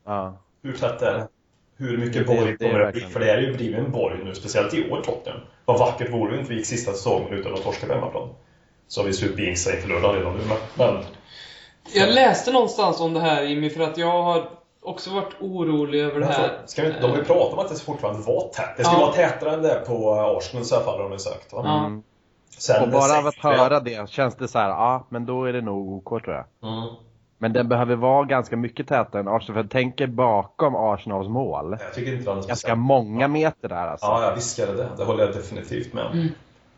Ja. 0.06 0.36
Hur 0.62 0.72
tätt 0.72 1.02
är 1.02 1.12
det? 1.14 1.28
Hur 1.76 1.98
mycket 1.98 2.26
Det- 2.26 2.34
borg 2.36 2.56
kommer 2.58 2.78
det 2.78 2.92
bli? 2.92 3.00
För 3.00 3.20
det 3.20 3.30
är 3.30 3.38
ju 3.38 3.54
blivit 3.54 3.78
en 3.78 3.90
borg 3.92 4.24
nu, 4.24 4.34
speciellt 4.34 4.74
i 4.74 4.90
år 4.90 5.00
Tottenham. 5.04 5.40
Vad 5.64 5.78
vackert 5.78 6.12
vore 6.12 6.32
det 6.32 6.38
inte 6.38 6.50
vi 6.50 6.56
gick 6.56 6.66
sista 6.66 6.92
säsongen 6.92 7.32
utan 7.32 7.54
att 7.54 7.62
torska 7.62 7.86
på 7.86 7.92
hemmaplan. 7.92 8.28
Så 8.88 9.00
har 9.00 9.06
vi 9.06 9.12
supit 9.12 9.48
in 9.48 9.56
sig 9.56 9.80
för 9.80 9.88
lördag 9.88 10.16
redan 10.16 10.34
nu. 10.36 10.40
Men, 10.74 11.04
Jag 11.94 12.14
läste 12.14 12.52
någonstans 12.52 13.00
om 13.00 13.14
det 13.14 13.20
här 13.20 13.42
Jimmy, 13.42 13.70
för 13.70 13.80
att 13.82 13.98
jag 13.98 14.22
har 14.22 14.48
också 14.82 15.10
varit 15.10 15.34
orolig 15.40 16.00
över 16.00 16.20
det 16.20 16.26
här. 16.26 16.62
ska 16.66 16.82
vi, 16.82 16.88
inte- 16.88 17.00
de 17.00 17.10
har 17.10 17.18
ju 17.18 17.24
pratat 17.24 17.52
om 17.52 17.58
att 17.58 17.68
det 17.68 17.80
fortfarande 17.80 18.20
var 18.22 18.48
tätt. 18.48 18.76
Det 18.76 18.84
skulle 18.84 19.00
Ja. 19.00 19.06
vara 19.06 19.16
tätare 19.16 19.54
än 19.54 19.62
det 19.62 19.82
på 19.86 20.14
Arsenal 20.14 20.64
i 20.66 20.74
alla 20.74 20.84
fall 20.84 20.96
har 20.96 21.02
de 21.02 21.12
ju 21.12 21.18
sagt. 21.18 21.52
Va? 21.52 21.78
Mm. 21.86 22.02
Sen 22.58 22.82
Och 22.82 22.88
bara 22.88 23.18
av 23.18 23.26
att 23.26 23.34
60 23.34 23.48
höra 23.48 23.80
det 23.80 24.10
känns 24.10 24.34
det 24.34 24.48
så 24.48 24.58
här, 24.58 24.68
ja 24.68 25.06
men 25.08 25.26
då 25.26 25.44
är 25.44 25.52
det 25.52 25.60
nog 25.60 25.92
OK 25.92 26.24
tror 26.24 26.36
jag. 26.36 26.72
Mm. 26.72 26.94
Men 27.38 27.52
den 27.52 27.68
behöver 27.68 27.96
vara 27.96 28.24
ganska 28.24 28.56
mycket 28.56 28.88
tätare 28.88 29.20
än 29.20 29.28
Arsenal, 29.28 29.54
för 29.54 29.62
jag 29.62 29.70
tänker 29.70 30.06
bakom 30.06 30.76
Arsenals 30.76 31.28
mål. 31.28 31.76
Jag 31.80 31.94
tycker 31.94 32.12
inte 32.12 32.24
den 32.24 32.32
är 32.32 32.34
Ganska 32.34 32.54
speciellt. 32.54 32.78
många 32.80 33.28
meter 33.28 33.68
där 33.68 33.86
alltså. 33.86 34.06
Ja, 34.06 34.22
jag 34.22 34.32
är 34.32 34.66
det 34.66 34.82
det. 34.82 34.88
Det 34.96 35.04
håller 35.04 35.24
jag 35.24 35.34
definitivt 35.34 35.92
med 35.92 36.04
om. 36.04 36.12
Mm. 36.12 36.28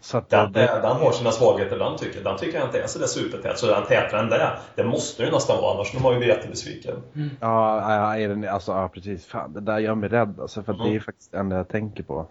Så 0.00 0.18
att 0.18 0.30
Den, 0.30 0.52
det, 0.52 0.66
den, 0.66 0.82
den 0.82 0.96
har 0.96 1.12
sina 1.12 1.30
svagheter, 1.30 1.78
den 1.78 1.98
tycker, 1.98 2.24
den 2.24 2.38
tycker 2.38 2.58
jag 2.58 2.68
inte 2.68 2.82
är 2.82 2.86
så 2.86 2.98
där 2.98 3.06
supertät. 3.06 3.58
Så 3.58 3.66
den 3.66 3.86
tätare 3.86 4.20
än 4.20 4.28
det, 4.28 4.58
det 4.74 4.84
måste 4.84 5.22
ju 5.22 5.30
nästan 5.30 5.62
vara, 5.62 5.74
annars 5.74 5.92
de 5.92 5.98
har 6.04 6.12
ju 6.12 6.18
blivit 6.18 6.36
jättebesviken. 6.36 6.94
ja, 7.40 7.94
ja, 7.94 8.18
är 8.18 8.28
den, 8.28 8.48
alltså, 8.48 8.72
ja, 8.72 8.88
precis. 8.88 9.26
Fan, 9.26 9.52
det 9.52 9.60
där 9.60 9.78
gör 9.78 9.94
mig 9.94 10.08
rädd 10.08 10.40
alltså, 10.40 10.62
för 10.62 10.72
att 10.72 10.78
det 10.78 10.94
är 10.94 11.00
faktiskt 11.00 11.32
det 11.32 11.38
enda 11.38 11.56
jag 11.56 11.68
tänker 11.68 12.02
på. 12.02 12.26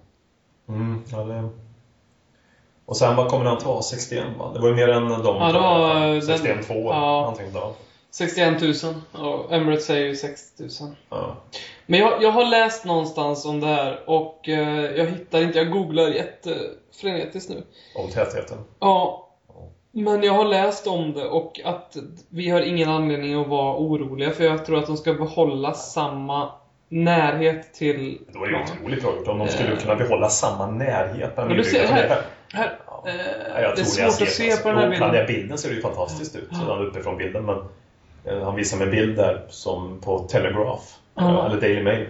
Mm, 0.69 1.01
ja, 1.11 1.23
det... 1.23 1.49
Och 2.91 2.97
sen 2.97 3.15
vad 3.15 3.27
kommer 3.27 3.45
den 3.45 3.57
ta? 3.57 3.81
61 3.81 4.23
va? 4.39 4.51
Det 4.53 4.59
var 4.59 4.67
ju 4.67 4.75
mer 4.75 4.87
än 4.89 5.09
de 5.09 5.21
Ja, 5.25 5.93
den- 6.03 6.21
61 6.21 6.67
2 6.67 6.73
ja. 6.73 7.19
någonting 7.21 7.53
då. 7.53 7.73
61 8.11 8.61
000 8.61 8.73
och 9.25 9.53
Emirates 9.53 9.85
säger 9.85 10.07
ju 10.07 10.15
60 10.15 10.63
000. 10.63 10.69
Ja. 11.09 11.35
Men 11.85 11.99
jag, 11.99 12.23
jag 12.23 12.31
har 12.31 12.45
läst 12.45 12.85
någonstans 12.85 13.45
om 13.45 13.59
det 13.59 13.67
här 13.67 13.99
och 14.09 14.49
eh, 14.49 14.91
jag 14.97 15.05
hittar 15.05 15.41
inte, 15.41 15.57
jag 15.57 15.71
googlar 15.71 16.07
jättefrenetiskt 16.07 17.49
nu. 17.49 17.63
Om 17.95 18.09
tätheten. 18.09 18.57
Ja, 18.79 19.27
men 19.91 20.23
jag 20.23 20.33
har 20.33 20.45
läst 20.45 20.87
om 20.87 21.13
det 21.13 21.25
och 21.25 21.59
att 21.63 21.97
vi 22.29 22.49
har 22.49 22.61
ingen 22.61 22.89
anledning 22.89 23.41
att 23.41 23.47
vara 23.47 23.75
oroliga 23.77 24.29
för 24.31 24.43
jag 24.43 24.65
tror 24.65 24.77
att 24.79 24.87
de 24.87 24.97
ska 24.97 25.13
behålla 25.13 25.73
samma 25.73 26.49
närhet 26.89 27.73
till 27.73 28.17
Det 28.33 28.39
var 28.39 28.47
ju 28.47 28.55
otroligt 28.63 29.01
bra 29.03 29.15
gjort 29.15 29.27
om 29.27 29.39
de 29.39 29.47
skulle 29.47 29.71
Eh. 29.71 29.77
kunna 29.77 29.95
behålla 29.95 30.29
samma 30.29 30.67
närhet. 30.67 31.33
Men 31.37 31.57
du 31.57 31.63
ser 31.63 31.87
här, 31.87 32.21
här 32.53 32.77
Ja. 33.03 33.09
eh, 33.09 33.15
Ja, 33.55 33.61
jag 33.61 33.75
det 33.75 33.81
är 33.81 33.85
svårt 33.85 34.03
jag 34.03 34.13
ser 34.13 34.25
att 34.25 34.31
se 34.31 34.51
alltså. 34.51 34.63
på 34.63 34.69
den 34.69 34.77
här 34.77 34.85
Jo, 34.85 34.89
bilden. 34.91 35.07
Den 35.11 35.17
här 35.19 35.27
bilden 35.27 35.57
ser 35.57 35.69
ju 35.69 35.81
fantastiskt 35.81 36.35
ut, 36.35 36.49
sådan 36.51 36.87
uppifrån 36.87 37.17
bilden. 37.17 37.45
Men 37.45 37.57
Eh, 38.25 38.43
Han 38.43 38.55
visade 38.55 38.85
mig 38.85 38.99
en 38.99 39.05
bild 39.05 39.17
där 39.17 39.41
som 39.49 40.01
på 40.01 40.19
Telegraph. 40.19 40.83
Ja. 41.15 41.39
eh, 41.39 41.45
Eller 41.45 41.61
Daily 41.61 41.83
Mail. 41.83 42.07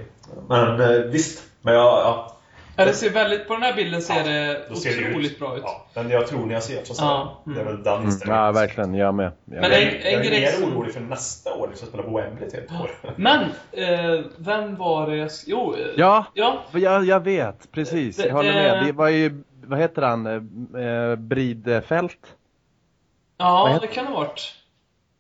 Men 0.49 0.81
eh, 0.81 0.87
visst. 0.89 1.43
Men 1.61 1.73
ja, 1.73 2.01
ja, 2.03 2.37
Ja, 2.75 2.85
det 2.85 2.93
ser 2.93 3.09
väldigt, 3.09 3.47
på 3.47 3.53
den 3.53 3.63
här 3.63 3.73
bilden 3.75 4.01
ser 4.01 4.23
det 4.23 4.75
ser 4.75 5.01
det 5.01 5.09
otroligt 5.09 5.39
bra 5.39 5.55
ut. 5.57 5.61
Ja, 5.65 5.85
men 5.93 6.09
jag 6.09 6.27
tror 6.27 6.45
ni 6.45 6.53
har 6.53 6.61
sett 6.61 6.87
så. 6.87 6.93
Ja, 7.03 7.41
mm. 7.45 7.55
Det 7.57 7.61
är 7.61 7.65
väl 7.65 7.83
den 7.83 7.97
Mm, 8.03 8.15
ja, 8.27 8.51
verkligen. 8.51 8.93
Jag 8.95 9.13
med. 9.15 9.25
Jag 9.25 9.61
Men 9.61 9.69
med. 9.69 9.71
en- 9.83 10.11
jag, 10.13 10.25
jag 10.25 10.25
är 10.25 10.61
mer 10.61 10.73
orolig 10.73 10.93
för 10.93 10.99
nästa 11.01 11.53
år, 11.53 11.69
ska 11.75 11.85
spela 11.85 12.03
på 12.03 12.17
Wembley 12.17 12.49
till 12.49 12.59
ett 12.59 12.71
år. 12.81 12.91
Men, 13.15 13.39
eh, 13.71 14.25
vem 14.37 14.75
var 14.75 15.07
det 15.09 15.15
jag... 15.15 15.29
Jo, 15.45 15.75
Ja, 15.97 16.25
ja. 16.33 16.61
jag, 16.71 17.05
jag 17.05 17.19
vet. 17.23 17.71
Precis. 17.71 18.17
Det- 18.17 18.27
Jag 18.27 18.33
håller 18.33 18.53
det- 18.53 18.55
med. 18.55 18.85
Det 18.85 18.91
var 18.91 19.09
ju, 19.09 19.43
vad 19.71 19.79
heter 19.79 20.01
han? 20.01 20.25
Eh, 20.75 20.81
eh, 20.85 21.15
Bridfält? 21.15 22.17
Vad 23.37 23.71
Ja, 23.71 23.77
det 23.81 23.87
kan 23.87 24.05
det 24.05 24.11
ha 24.11 24.19
varit. 24.19 24.55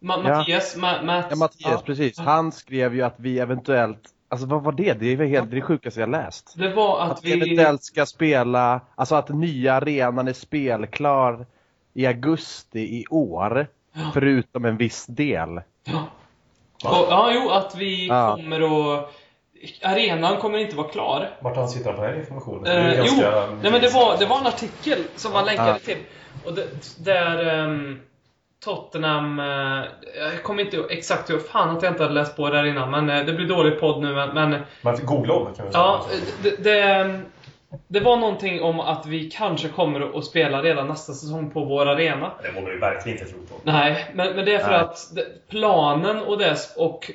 Ma- 0.01 0.21
Ja. 0.29 0.37
Mattias, 0.37 0.77
Ma- 0.77 1.03
Mats. 1.05 1.27
Ja, 1.29 1.35
Mattias, 1.35 1.71
ja. 1.71 1.81
precis. 1.85 2.19
Han 2.19 2.51
skrev 2.51 2.95
ju 2.95 3.01
att 3.01 3.15
vi 3.17 3.39
eventuellt, 3.39 3.99
alltså 4.29 4.47
vad 4.47 4.63
var 4.63 4.71
det? 4.71 4.93
Det 4.93 5.05
är 5.07 5.25
helt 5.25 5.51
det 5.51 5.61
sjukaste 5.61 5.99
jag 5.99 6.09
läst. 6.09 6.53
Det 6.57 6.73
var 6.73 7.01
att, 7.01 7.11
Att 7.11 7.25
vi 7.25 7.33
eventuellt 7.33 7.83
ska 7.83 8.05
spela, 8.05 8.81
alltså 8.95 9.15
att 9.15 9.29
nya 9.29 9.73
arenan 9.73 10.27
är 10.27 10.33
spelklar 10.33 11.45
i 11.93 12.05
augusti 12.07 12.79
i 12.79 13.05
år. 13.09 13.67
Förutom 14.13 14.65
en 14.65 14.77
viss 14.77 15.05
del. 15.05 15.61
Ja. 15.83 16.03
Och, 16.83 17.07
ja, 17.09 17.31
jo, 17.33 17.49
att 17.49 17.75
vi 17.75 18.07
Ja. 18.07 18.35
kommer 18.35 18.61
att... 18.97 19.11
Arenan 19.83 20.37
kommer 20.37 20.57
inte 20.57 20.75
vara 20.75 20.87
klar. 20.87 21.29
Vart 21.41 21.55
han 21.55 21.69
sitter 21.69 21.85
han 21.85 21.95
på 21.95 22.01
den 22.01 22.11
här 22.13 22.19
informationen? 22.19 22.63
Det 22.63 22.71
Eh, 22.73 22.93
jo, 22.97 23.03
ganska- 23.03 23.45
nej, 23.61 23.71
men 23.71 23.81
det 23.81 23.89
var, 23.93 24.17
det 24.19 24.25
var 24.25 24.37
en 24.39 24.47
artikel 24.47 24.97
som 25.15 25.33
man 25.33 25.45
länkade 25.45 25.69
Ja. 25.69 25.77
till. 25.85 25.97
Och 26.45 26.53
det, 26.53 26.67
där 27.05 27.45
ehm, 27.59 27.99
Tottenham... 28.63 29.39
eh, 29.39 29.45
jag 30.19 30.43
kommer 30.43 30.63
inte 30.63 30.75
ihåg 30.77 30.91
exakt 30.91 31.29
hur 31.29 31.39
fan 31.39 31.77
att 31.77 31.83
jag 31.83 31.91
inte 31.91 32.03
hade 32.03 32.13
läst 32.15 32.35
på 32.37 32.49
där 32.49 32.63
innan, 32.65 32.91
men 32.91 33.09
eh, 33.09 33.25
det 33.25 33.33
blir 33.33 33.47
dålig 33.47 33.79
podd 33.79 34.01
nu. 34.01 34.13
Men, 34.13 34.61
men 34.81 34.97
får 34.97 35.05
googla 35.05 35.33
om 35.33 35.47
det 35.51 35.57
kan 35.57 35.65
vi 35.65 35.71
säga. 35.71 35.83
ja, 35.83 36.05
det, 36.43 36.63
det, 36.63 37.19
det 37.87 37.99
var 37.99 38.17
någonting 38.17 38.61
om 38.61 38.79
att 38.79 39.05
vi 39.05 39.29
kanske 39.31 39.67
kommer 39.67 40.17
att 40.17 40.25
spela 40.25 40.61
redan 40.61 40.87
nästa 40.87 41.13
säsong 41.13 41.51
på 41.51 41.63
vår 41.65 41.85
arena. 41.89 42.31
Det 42.43 42.51
vågar 42.61 42.73
vi 42.73 42.77
verkligen 42.79 43.17
inte 43.19 43.31
tro 43.31 43.39
på. 43.45 43.55
Nej, 43.63 44.05
men, 44.13 44.35
men 44.35 44.45
det 44.45 44.53
är 44.55 44.59
för 44.59 44.71
Nej. 44.71 44.79
att 44.79 45.15
det, 45.15 45.25
planen 45.49 46.17
och 46.23 46.37
dess 46.37 46.73
och 46.77 47.11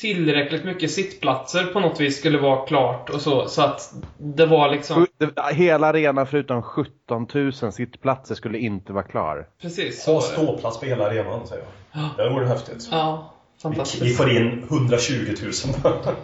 tillräckligt 0.00 0.64
mycket 0.64 0.90
sittplatser 0.90 1.64
på 1.64 1.80
något 1.80 2.00
vis 2.00 2.18
skulle 2.18 2.38
vara 2.38 2.66
klart 2.66 3.10
och 3.10 3.20
så. 3.20 3.48
Så 3.48 3.62
att 3.62 3.94
det 4.18 4.46
var 4.46 4.70
liksom... 4.70 5.06
Det- 5.18 5.54
Hela 5.54 5.86
arenan 5.86 6.26
förutom 6.26 6.62
17 6.62 7.26
000 7.34 7.52
sittplatser 7.52 8.34
skulle 8.34 8.58
inte 8.58 8.92
vara 8.92 9.04
klar. 9.04 9.46
Precis. 9.62 10.02
så 10.04 10.10
Ha 10.12 10.20
var 10.20 10.26
det. 10.28 10.32
ståplats 10.32 10.80
på 10.80 10.86
hela 10.86 11.06
arenan, 11.06 11.46
säger 11.46 11.64
jag. 11.92 12.02
Det 12.16 12.30
vore 12.34 12.46
häftigt. 12.46 12.88
Ja, 12.90 13.34
Vi, 13.56 13.62
fantastiskt. 13.62 14.02
vi 14.02 14.10
får 14.14 14.30
in 14.30 14.62
120 14.70 15.34
000. 15.42 15.52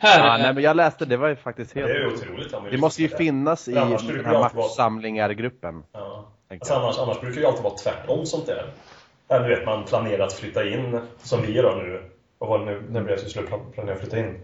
Här 0.00 0.18
Ja, 0.26 0.34
är 0.34 0.38
nej, 0.42 0.54
men 0.54 0.62
jag 0.64 0.76
läste, 0.76 1.04
det 1.04 1.16
var 1.16 1.28
ju 1.28 1.36
faktiskt 1.36 1.74
det 1.74 1.80
helt... 1.80 1.92
är 1.92 1.98
ju 1.98 2.06
otroligt. 2.06 2.54
Det 2.70 2.78
måste 2.78 3.02
ju 3.02 3.08
med 3.08 3.18
finnas 3.18 3.68
i 3.68 3.72
den 3.72 3.88
brukar 3.88 4.24
här 4.24 4.32
det 4.32 4.38
alltid 4.38 4.56
vara- 4.56 4.66
matchsamlingar-gruppen. 4.66 5.82
Ja. 5.92 6.28
Alltså 6.50 6.74
annars, 6.74 6.98
annars 6.98 7.20
brukar 7.20 7.34
det 7.34 7.40
ju 7.40 7.46
alltid 7.46 7.62
vara 7.62 7.74
tvärtom 7.74 8.26
sånt 8.26 8.46
där. 8.46 8.70
Eller 9.28 9.48
du 9.48 9.54
vet, 9.54 9.66
man 9.66 9.84
planerar 9.84 10.24
att 10.26 10.32
flytta 10.32 10.68
in, 10.68 11.00
som 11.22 11.42
vi 11.42 11.52
gör 11.52 11.76
nu. 11.82 12.02
Vad 12.38 12.50
var 12.50 12.58
det 12.58 12.64
nu, 12.64 12.82
när 12.90 13.00
blev 13.02 13.06
det 13.06 13.14
att 13.14 13.24
vi 13.26 13.30
skulle 13.30 13.46
pla- 13.48 13.72
planera 13.72 13.94
att 13.94 14.00
flytta 14.00 14.18
in? 14.18 14.40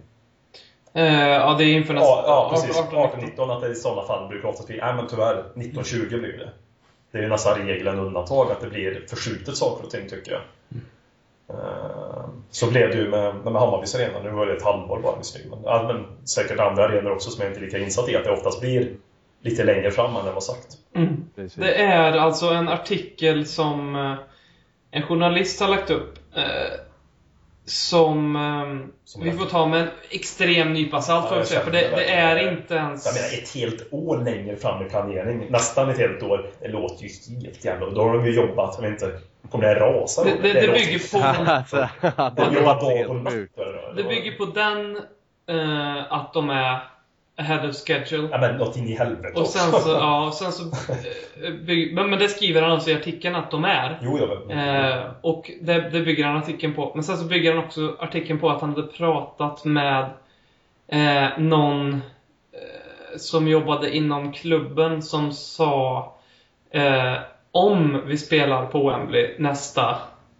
Eh, 0.94 1.28
ja, 1.28 1.55
det 1.59 1.65
är 1.65 1.74
inför 1.74 1.94
nästa... 1.94 2.09
Ja, 2.09 2.24
ja 2.27 2.48
precis. 2.52 2.78
18, 2.78 2.98
18-19, 2.98 3.56
att 3.56 3.61
det 3.62 3.69
i 3.69 3.74
sådana 3.74 4.02
fall 4.06 4.28
brukar 4.28 4.48
oftast 4.48 4.69
bli, 4.69 4.77
nej 4.77 4.94
men 4.94 5.06
tyvärr, 5.06 5.44
19-20 5.55 6.09
blir 6.09 6.20
det. 6.39 6.51
Det 7.12 7.19
är 7.19 7.23
ju 7.23 7.28
nästan 7.28 7.59
regel 7.59 7.86
än 7.86 7.98
undantag 7.98 8.51
att 8.51 8.61
det 8.61 8.66
blir 8.70 9.05
förskjutet 9.09 9.56
saker 9.56 9.85
och 9.85 9.90
ting 9.90 10.09
tycker 10.09 10.32
jag. 10.32 10.40
Eh, 11.48 12.24
Så 12.51 12.70
blev 12.70 12.90
det 12.90 12.97
ju 12.97 13.09
med, 13.09 13.35
med 13.36 13.52
Hammarbys 13.52 13.94
arena, 13.94 14.23
nu 14.23 14.31
var 14.31 14.47
det 14.47 14.56
ett 14.56 14.62
halvår 14.62 15.01
bara 15.02 15.16
visserligen. 15.19 15.51
Men, 15.51 15.61
ja, 15.65 15.82
men 15.93 16.27
säkert 16.28 16.61
andra 16.61 16.85
arenor 16.85 17.11
också 17.12 17.31
som 17.31 17.43
jag 17.43 17.51
inte 17.51 17.61
är 17.61 17.65
lika 17.65 17.78
insatt 17.78 18.09
i, 18.09 18.16
att 18.16 18.24
det 18.24 18.31
oftast 18.31 18.61
blir 18.61 18.97
lite 19.40 19.65
längre 19.65 19.90
fram 19.90 20.16
än 20.16 20.24
det 20.24 20.32
var 20.32 20.40
sagt. 20.40 20.66
Mm. 20.94 21.24
Det 21.55 21.82
är 21.82 22.12
alltså 22.12 22.47
en 22.47 22.69
artikel 22.69 23.47
som 23.47 23.97
eh, 23.97 24.15
en 24.94 25.02
journalist 25.02 25.60
har 25.60 25.68
lagt 25.68 25.90
upp. 25.90 26.18
Eh, 26.36 26.42
som 27.66 28.36
eh, 28.36 28.88
Som 29.04 29.22
vi 29.24 29.32
får 29.32 29.46
ta 29.46 29.66
med 29.66 29.80
en 29.80 29.88
extrem 30.10 30.72
nypa 30.72 31.00
salt 31.00 31.26
Ja, 31.30 31.44
säga. 31.44 31.60
För 31.60 31.70
det, 31.70 31.78
det 31.96 32.04
är 32.10 32.52
inte 32.52 32.74
ens... 32.74 33.06
Jag 33.06 33.14
menar 33.14 33.28
ett 33.42 33.54
helt 33.54 33.92
år 33.92 34.18
längre 34.24 34.56
fram 34.56 34.86
i 34.86 34.90
planering, 34.90 35.46
nästan 35.50 35.90
ett 35.90 35.98
helt 35.98 36.22
år, 36.22 36.50
det 36.60 36.68
låter 36.68 37.04
ju 37.04 37.10
helt 37.44 37.64
jävla... 37.64 37.90
Då 37.90 38.02
har 38.02 38.12
de 38.14 38.26
ju 38.26 38.32
jobbat, 38.32 38.74
jag 38.80 38.90
vet 38.90 39.02
inte, 39.02 39.18
kommer 39.50 39.64
det 39.74 39.80
rasa? 39.80 40.24
Det, 40.24 40.30
det, 40.42 40.52
det 40.52 40.72
bygger 40.72 41.12
på... 41.12 41.18
Alltså, 41.50 41.88
De 42.36 42.50
det 42.50 42.54
jobbar 42.54 42.74
låter 42.74 42.86
dag 42.86 42.96
helt 42.96 43.10
och 43.10 43.16
natt. 43.16 43.32
sjukt. 43.32 43.58
Det 43.96 44.04
bygger 44.04 44.32
på 44.32 44.44
den... 44.44 44.96
Eh, 45.48 46.12
att 46.12 46.32
de 46.32 46.50
är 46.50 46.80
ahead 47.36 47.69
of 47.69 47.77
schedule. 47.77 48.28
Ja 48.31 48.39
men 48.39 48.56
något 48.56 48.77
in 48.77 48.89
i 48.89 48.94
helvete 48.94 49.40
Och 49.40 49.47
sen 49.47 49.73
så, 49.73 49.90
ja, 49.90 50.32
sen 50.39 50.52
så 50.52 50.65
eh, 51.44 51.52
bygg, 51.52 51.94
men, 51.94 52.11
men 52.11 52.19
det 52.19 52.28
skriver 52.28 52.62
han 52.62 52.70
alltså 52.70 52.90
i 52.90 52.94
artikeln 52.94 53.35
att 53.35 53.51
de 53.51 53.65
är. 53.65 53.98
Jo, 54.02 54.12
vet. 54.12 54.51
Eh, 54.51 55.02
och 55.20 55.51
det, 55.61 55.81
det 55.81 56.01
bygger 56.01 56.24
han 56.24 56.36
artikeln 56.36 56.74
på. 56.74 56.93
Men 56.94 57.05
sen 57.05 57.16
så 57.16 57.24
bygger 57.24 57.55
han 57.55 57.65
också 57.65 57.97
artikeln 57.98 58.39
på 58.39 58.51
att 58.51 58.61
han 58.61 58.70
hade 58.70 58.86
pratat 58.86 59.65
med 59.65 60.11
eh, 60.89 61.39
någon 61.39 61.93
eh, 61.93 63.19
som 63.19 63.48
jobbade 63.48 63.97
inom 63.97 64.32
klubben 64.32 65.02
som 65.02 65.32
sa 65.32 66.12
eh, 66.70 67.15
om 67.52 68.02
vi 68.06 68.19
spelar 68.19 68.66
på 68.66 68.89
Wembley 68.89 69.35
nästa 69.39 69.97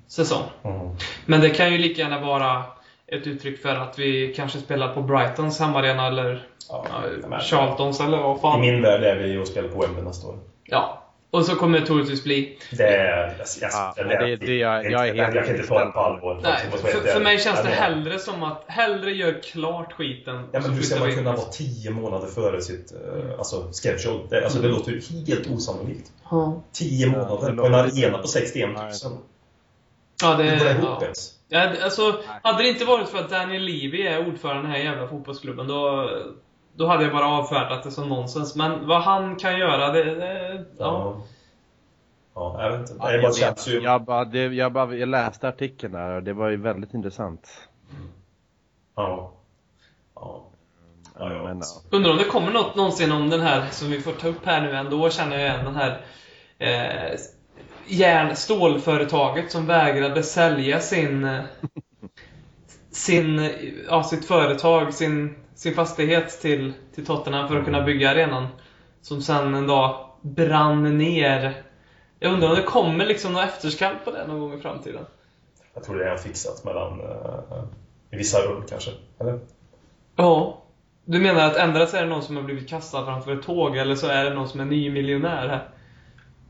säsong. 0.09 0.43
Mm. 0.63 0.91
Men 1.27 1.41
det 1.41 1.51
kan 1.51 1.73
ju 1.73 1.79
lika 1.79 2.03
gärna 2.03 2.21
vara 2.21 2.63
ett 3.07 3.27
uttryck 3.27 3.63
för 3.63 3.77
att 3.77 3.99
vi 3.99 4.35
kanske 4.37 4.59
spelar 4.59 4.95
på 4.95 5.03
Brightons 5.03 5.61
hemmaarena 5.61 6.07
eller 6.07 6.47
Ja, 6.71 7.39
Charltons 7.41 8.01
eller 8.01 8.19
vad 8.19 8.37
I 8.37 8.41
fan. 8.41 8.61
min 8.61 8.83
värld 8.83 9.03
är 9.05 9.17
vi 9.17 9.39
och 9.39 9.49
spelar 9.49 9.69
på 9.69 9.81
Wembley 9.81 10.05
nästa 10.05 10.29
år. 10.29 10.39
Ja. 10.65 11.01
Och 11.31 11.45
så 11.45 11.57
kommer 11.57 11.81
det 11.81 11.87
troligtvis 11.87 12.25
bli. 12.25 12.59
Det 12.71 12.83
är... 12.89 13.17
Jag, 13.39 13.47
jag, 13.61 13.71
Ja, 13.73 13.95
jag, 13.97 14.09
det- 14.09 14.37
det- 14.37 14.57
jag- 14.57 14.91
jag 14.91 15.09
är 15.09 15.15
helt 15.15 15.35
jag 15.35 15.47
kan 15.47 15.57
inte 15.57 15.69
ta 15.69 15.85
det 15.85 15.91
på 15.93 15.99
allvar. 16.01 16.41
Nej, 16.43 16.59
för, 16.71 17.09
för 17.13 17.21
mig 17.21 17.39
känns 17.39 17.57
det 17.59 17.65
menar- 17.65 17.77
hellre 17.77 18.19
som 18.19 18.43
att 18.43 18.65
hellre 18.67 19.11
gör 19.11 19.41
klart 19.43 19.93
skiten. 19.93 20.49
Ja, 20.53 20.61
men 20.61 20.71
hur 20.73 20.83
ska 20.83 21.01
man 21.01 21.13
kunna 21.15 21.33
vara 21.33 21.47
tio 21.47 21.91
månader 21.91 22.27
före 22.27 22.61
sitt 22.63 22.93
eh, 22.93 23.39
alltså, 23.39 23.69
schedule? 23.83 24.21
Det, 24.31 24.45
alltså, 24.45 24.59
det 24.59 24.69
låter 24.69 24.93
ju 24.93 25.01
helt 25.27 25.51
osannolikt. 25.51 26.13
Ja. 26.31 26.63
Tio 26.73 27.07
månader 27.07 27.53
på 27.57 27.67
en 27.67 27.75
arena 27.75 28.19
på 28.19 28.29
61 28.29 28.69
000. 28.71 28.91
Ja, 30.23 30.35
det... 30.35 30.43
Det 30.43 30.51
ihop 30.71 30.85
Ja. 30.85 30.99
ens? 31.03 31.31
Ja, 31.49 31.71
alltså, 31.85 32.15
hade 32.43 32.63
det 32.63 32.69
inte 32.69 32.85
varit 32.85 33.09
för 33.09 33.19
att 33.19 33.31
Daniel 33.31 33.63
Levy 33.63 34.03
är 34.03 34.29
ordförande 34.29 34.61
i 34.61 34.63
den 34.63 34.71
här 34.71 34.79
jävla 34.91 35.09
fotbollsklubben, 35.09 35.67
då, 35.69 36.11
då 36.77 36.87
hade 36.87 37.05
jag 37.05 37.13
bara 37.13 37.27
avfärdat 37.27 37.83
det 37.83 37.91
som 37.91 38.09
nonsens. 38.09 38.57
Men 38.57 38.87
vad 38.87 39.03
han 39.03 39.37
kan 39.37 39.59
göra, 39.59 39.93
det... 39.93 40.15
det 40.15 40.65
ja. 40.79 40.85
Ja. 41.15 41.23
Ja, 42.35 42.63
jag 42.63 42.79
vet 42.79 42.91
inte. 42.91 43.05
Ja, 43.05 43.13
Det 43.13 43.19
bara 43.19 43.23
jag, 43.23 43.37
känns 43.37 43.69
ju... 43.69 43.81
jag, 43.81 44.05
bara, 44.05 44.25
det, 44.25 44.45
jag, 44.45 44.73
bara, 44.73 44.95
jag 44.95 45.09
läste 45.09 45.49
artikeln 45.49 45.93
där 45.93 46.11
och 46.11 46.23
det 46.23 46.33
var 46.33 46.49
ju 46.49 46.57
väldigt 46.57 46.95
intressant. 46.95 47.69
Ja. 48.97 49.33
Ja. 50.15 50.45
Ja, 51.19 51.33
ja. 51.33 51.43
Men, 51.43 51.63
Undrar 51.91 52.11
om 52.11 52.19
det 52.19 52.25
kommer 52.25 52.53
något 52.53 52.75
någonsin 52.75 53.13
om 53.13 53.31
den 53.31 53.41
här, 53.41 53.71
som 53.71 53.91
vi 53.91 54.01
får 54.01 54.13
ta 54.13 54.29
upp 54.29 54.47
här 54.47 54.63
nu 54.63 54.77
ändå, 54.77 55.11
känner 55.11 55.39
jag 55.39 55.49
igen 55.49 55.65
den 55.65 55.77
här 55.77 56.01
eh, 56.59 57.19
järn, 57.87 58.37
stålföretaget 58.37 59.51
som 59.51 59.67
vägrade 59.67 60.23
sälja 60.23 60.81
sin, 60.81 61.25
eh, 61.25 61.41
sin, 62.95 63.51
ja, 63.89 64.03
sitt 64.03 64.25
företag, 64.25 64.95
sin, 64.95 65.35
sin 65.55 65.75
fastighet 65.75 66.41
till, 66.41 66.73
till 66.95 67.07
Tottenham 67.07 67.49
för 67.49 67.57
att 67.57 67.65
kunna 67.65 67.83
bygga 67.83 68.11
arenan. 68.11 68.47
Som 69.03 69.23
sen 69.23 69.55
en 69.55 69.67
dag 69.67 70.09
brann 70.21 70.99
ner. 70.99 71.63
Jag 72.19 72.33
undrar 72.33 72.49
om 72.49 72.55
det 72.55 72.63
kommer 72.63 73.07
liksom 73.07 73.33
något 73.33 73.45
efterskalv 73.45 73.95
på 74.05 74.11
det 74.11 74.27
någon 74.27 74.41
gång 74.41 74.59
i 74.59 74.61
framtiden? 74.61 75.05
Jag 75.75 75.85
tror 75.85 75.99
det 75.99 76.11
är 76.11 76.17
fixat 76.17 76.65
mellan... 76.65 77.01
Uh, 77.01 77.65
I 78.11 78.17
vissa 78.17 78.39
rum 78.39 78.63
kanske. 78.69 78.91
Eller? 79.19 79.39
Ja. 80.17 80.63
Du 81.05 81.21
menar 81.21 81.47
att 81.47 81.57
ändra 81.57 81.87
sig 81.87 81.99
är 81.99 82.05
det 82.05 82.11
någon 82.11 82.23
som 82.23 82.37
har 82.37 82.43
blivit 82.43 82.69
kastad 82.69 83.05
framför 83.05 83.33
ett 83.33 83.43
tåg 83.43 83.77
eller 83.77 83.95
så 83.95 84.07
är 84.07 84.25
det 84.25 84.35
någon 84.35 84.49
som 84.49 84.61
är 84.61 84.65
ny 84.65 84.91
miljonär 84.91 85.49
här? 85.49 85.69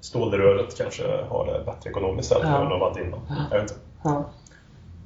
Stålröret 0.00 0.78
kanske 0.78 1.22
har 1.28 1.46
det 1.46 1.64
bättre 1.64 1.90
ekonomiskt 1.90 2.32
Ja. 2.42 2.62
än 2.62 2.68
de 2.68 2.80
varit 2.80 2.98
innan. 2.98 3.20
Jag 3.50 3.60
vet 3.60 3.70
inte. 3.70 3.82
Ja. 4.04 4.30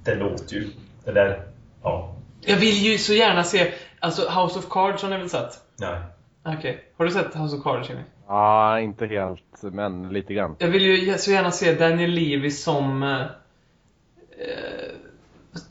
Det 0.05 0.15
låter 0.15 0.55
ju... 0.55 0.70
Det 1.04 1.12
där... 1.12 1.42
Ja. 1.82 2.14
Jag 2.40 2.56
vill 2.56 2.74
ju 2.74 2.98
så 2.98 3.12
gärna 3.12 3.44
se, 3.44 3.72
alltså 4.00 4.22
House 4.22 4.58
of 4.58 4.68
Cards 4.68 5.02
har 5.02 5.10
ni 5.10 5.16
väl 5.16 5.28
sett? 5.28 5.60
Nej. 5.80 5.98
Okej. 6.44 6.84
Har 6.96 7.04
du 7.04 7.10
sett 7.10 7.34
House 7.34 7.56
of 7.56 7.62
Cards 7.62 7.88
Jimmy? 7.88 8.02
ja, 8.28 8.80
inte 8.80 9.06
helt, 9.06 9.62
men 9.62 10.08
lite 10.08 10.34
grann. 10.34 10.56
Jag 10.58 10.68
vill 10.68 10.82
ju 10.82 11.18
så 11.18 11.30
gärna 11.30 11.50
se 11.50 11.74
Daniel 11.74 12.10
Levy 12.10 12.50
som... 12.50 13.02
Eh, 13.02 13.20
eh, 13.20 13.26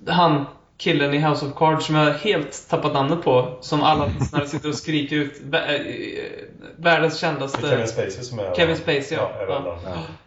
han, 0.07 0.45
killen 0.77 1.13
i 1.13 1.17
House 1.19 1.45
of 1.45 1.55
Cards 1.55 1.85
som 1.85 1.95
jag 1.95 2.13
helt 2.13 2.65
tappat 2.69 2.93
namnet 2.93 3.23
på. 3.23 3.57
Som 3.61 3.83
alla 3.83 4.05
lyssnare 4.19 4.47
sitter 4.47 4.69
och 4.69 4.75
skriker 4.75 5.15
ut. 5.15 5.41
Vä- 5.43 5.67
eh, 5.67 5.83
Världens 6.79 7.19
kändaste... 7.19 7.61
Kevin 7.69 7.87
Spacey 7.87 8.23
som 8.23 8.39
är... 8.39 8.55
Kevin 8.55 8.75
Spacey, 8.75 9.17
ja. 9.17 9.31
Ja. 9.39 9.45
den. 9.45 9.63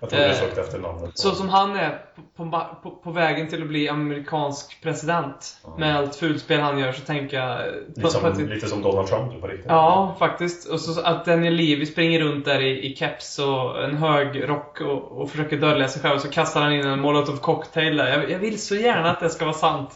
Jag 0.00 0.10
tror 0.10 0.20
du 0.20 0.26
Eh, 0.26 0.32
sökte 0.34 0.60
efter 0.60 0.78
namnet. 0.78 1.10
Så 1.14 1.30
som 1.30 1.48
han 1.48 1.76
är 1.76 1.98
på, 2.36 2.50
på, 2.82 2.90
på, 2.90 3.10
vägen 3.10 3.48
till 3.48 3.62
att 3.62 3.68
bli 3.68 3.88
amerikansk 3.88 4.78
president. 4.82 5.56
Med 5.78 5.96
allt 5.96 6.16
fulspel 6.16 6.60
han 6.60 6.78
gör 6.78 6.92
så 6.92 7.00
tänker 7.00 7.36
jag... 7.36 7.50
eh, 7.66 7.72
Lite 7.96 8.08
som, 8.10 8.24
ett, 8.26 8.38
lite 8.38 8.66
som 8.68 8.82
Donald 8.82 9.08
Trump 9.08 9.40
på 9.40 9.46
riktigt. 9.46 9.66
ja, 9.68 10.16
faktiskt. 10.18 10.68
Och 10.68 10.80
så 10.80 11.00
att 11.00 11.24
Daniel 11.24 11.54
Levy 11.54 11.86
springer 11.86 12.20
runt 12.20 12.44
där 12.44 12.60
i, 12.60 12.92
i 12.92 12.96
keps 12.96 13.38
och 13.38 13.84
en 13.84 13.96
hög 13.96 14.48
rock 14.48 14.80
och, 14.80 15.20
och 15.20 15.30
försöker 15.30 15.56
dölja 15.56 15.88
sig 15.88 16.02
själv. 16.02 16.14
Och 16.14 16.20
så 16.22 16.28
kastar 16.30 16.60
han 16.62 16.72
in 16.72 16.86
en 16.86 17.00
molotov 17.00 17.36
cocktail 17.36 17.96
där. 17.96 18.08
Jag, 18.18 18.30
jag 18.30 18.38
vill 18.38 18.60
så 18.60 18.74
gärna 18.74 19.10
att 19.10 19.20
det 19.20 19.30
ska 19.30 19.44
vara 19.44 19.54
sant. 19.54 19.90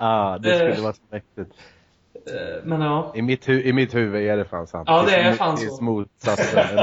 Ah, 0.02 0.38
det 0.38 0.56
skulle 0.58 0.82
vara 0.82 0.92
så 0.92 1.02
mäktigt. 1.10 1.54
Eh, 2.14 2.64
Men 2.64 2.80
ja. 2.80 3.12
I 3.14 3.22
mitt, 3.22 3.48
hu- 3.48 3.62
I 3.62 3.72
mitt 3.72 3.94
huvud 3.94 4.22
är 4.26 4.36
det 4.36 4.44
fan 4.44 4.66
sant. 4.66 4.88
Ja, 4.88 5.02
det 5.06 5.16
är 5.16 5.32
fan 5.32 5.56
så. 5.56 5.62
Tills 5.62 5.80
motsatsen. 5.80 6.78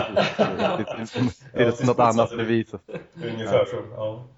tills- 1.53 1.84
något 1.88 1.99
annat 1.99 2.30
bevisas. 2.38 2.81
Ungefär 3.15 3.65
så. 3.65 3.76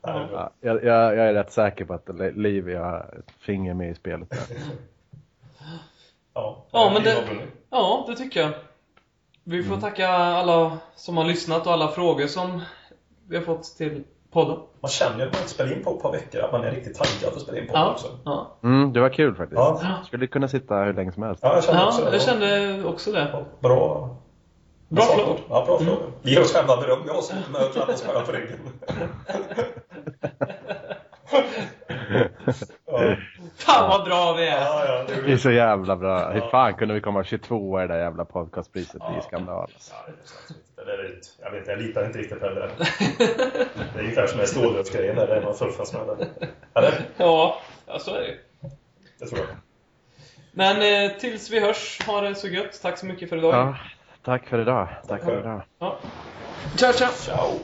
Ja. 0.02 0.52
jag, 0.62 0.84
är 1.18 1.34
rätt 1.34 1.52
säker 1.52 1.86
på 1.86 1.94
att 1.94 2.10
Livy 2.36 2.76
har 2.76 3.16
ett 3.20 3.32
finger 3.40 3.74
med 3.74 3.92
i 3.92 3.96
spelet. 3.96 4.30
Där. 4.30 4.40
Ja, 6.34 6.66
Ja, 6.72 6.92
men 6.94 7.04
det-. 7.04 7.24
Ja, 7.70 8.06
det 8.08 8.16
tycker 8.16 8.40
jag. 8.40 8.52
Vi 9.44 9.58
Mm. 9.58 9.70
får 9.70 9.78
tacka 9.82 10.08
alla 10.10 10.78
som 10.96 11.18
har 11.18 11.26
lyssnat 11.26 11.68
och 11.68 11.74
alla 11.74 11.88
frågor 11.88 12.28
som 12.28 12.62
vi 13.28 13.36
har 13.38 13.44
fått 13.44 13.64
till 13.64 14.04
podden. 14.32 14.58
Man 14.82 14.90
känner 14.92 15.12
ju 15.12 15.18
när 15.18 15.26
man 15.26 15.36
inte 15.42 15.50
spelar 15.50 15.74
in 15.74 15.84
på 15.84 15.92
ett 15.92 16.02
par 16.02 16.12
veckor 16.12 16.42
att 16.42 16.52
man 16.52 16.64
är 16.64 16.72
riktigt 16.72 16.98
taggad 16.98 17.36
att 17.36 17.42
spela 17.42 17.58
in 17.58 17.68
på 17.68 17.74
Ja, 17.74 17.92
också. 17.92 18.08
ja. 18.26 18.58
Mm, 18.64 18.94
det 18.94 19.00
var 19.00 19.10
kul 19.10 19.36
faktiskt. 19.36 19.60
Ja. 19.60 19.82
Skulle 20.06 20.28
kunna 20.28 20.48
sitta 20.48 20.76
hur 20.84 20.94
länge 20.94 21.12
som 21.12 21.24
helst. 21.24 21.40
Ja, 21.44 21.54
jag 21.56 21.64
kände 21.64 21.86
också 21.86 22.02
ja 22.02 22.10
det. 22.10 22.16
jag 22.16 22.22
kände 22.22 22.84
också 22.84 23.12
det. 23.12 23.46
Bra. 23.60 24.10
Bra 24.90 25.04
flow. 25.04 25.38
Ja, 25.50 25.64
bra 25.66 25.80
flow. 25.80 25.98
Vi 26.22 26.32
ger 26.32 26.42
oss 26.42 26.54
själva 26.54 26.78
beröm. 26.78 27.00
Vi 27.04 27.10
har 27.10 27.18
inte 27.18 27.52
med 27.52 27.62
att 27.62 27.74
klappa 27.74 27.94
oss 27.94 28.04
själva 28.06 28.22
på 28.22 28.32
ryggen. 28.32 28.58
ja, 32.86 33.16
Fan 33.60 33.90
vad 33.90 34.06
bra 34.06 34.34
vi 34.34 34.48
är! 34.48 34.62
ja, 34.62 34.86
ja, 34.86 35.04
det 35.08 35.14
är 35.14 35.22
Det 35.22 35.34
är 35.34 35.38
så 35.38 35.52
jävla 35.52 35.96
bra. 35.96 36.30
Hur 36.30 36.42
fan 36.42 36.74
kunde 36.74 36.94
vi 36.94 37.02
komma 37.02 37.24
22 37.24 37.80
i 37.80 37.82
det 37.82 37.94
där 37.94 38.00
jävla 38.00 38.26
podcastpriset? 38.26 39.02
Det 39.02 39.18
är 39.18 39.22
skandal. 39.22 39.72
Ja, 40.76 40.84
det 40.86 40.92
är 40.92 41.06
ett, 41.06 41.28
jag 41.42 41.52
vet 41.52 41.68
jag 41.68 41.82
litar 41.82 42.06
inte 42.06 42.20
riktigt 42.20 42.40
på 42.40 42.50
det 42.50 42.70
är 43.96 44.00
ungefär 44.00 44.28
som 44.28 44.38
med 44.38 44.48
stålrörsgrejen 44.48 45.16
där, 45.16 45.28
där 45.28 45.42
man 45.42 46.18
det. 46.18 46.28
Eller? 46.74 46.94
Ja, 47.18 47.62
ja 47.88 48.00
så 48.00 48.16
är 48.16 48.20
det 48.20 48.28
ju. 48.28 48.38
Det 49.20 49.26
tror 49.26 49.40
jag. 49.40 49.58
Men 50.52 51.06
eh, 51.06 51.18
tills 51.18 51.50
vi 51.50 51.60
hörs, 51.60 52.02
ha 52.06 52.22
det 52.22 52.36
så 52.36 52.48
gött. 52.48 52.82
Tack 52.82 52.98
så 52.98 53.06
mycket 53.06 53.30
för 53.30 53.38
idag. 53.38 53.54
Ja, 53.56 53.76
tack 54.24 54.48
för 54.48 54.62
idag. 54.62 54.88
Tack 55.08 55.24
för 55.24 55.40
idag. 55.40 55.62
Ja. 55.80 55.98
Ciao, 56.76 56.94
ciao! 56.94 57.12
Ciao! 57.12 57.60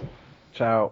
Ciao. 0.54 0.92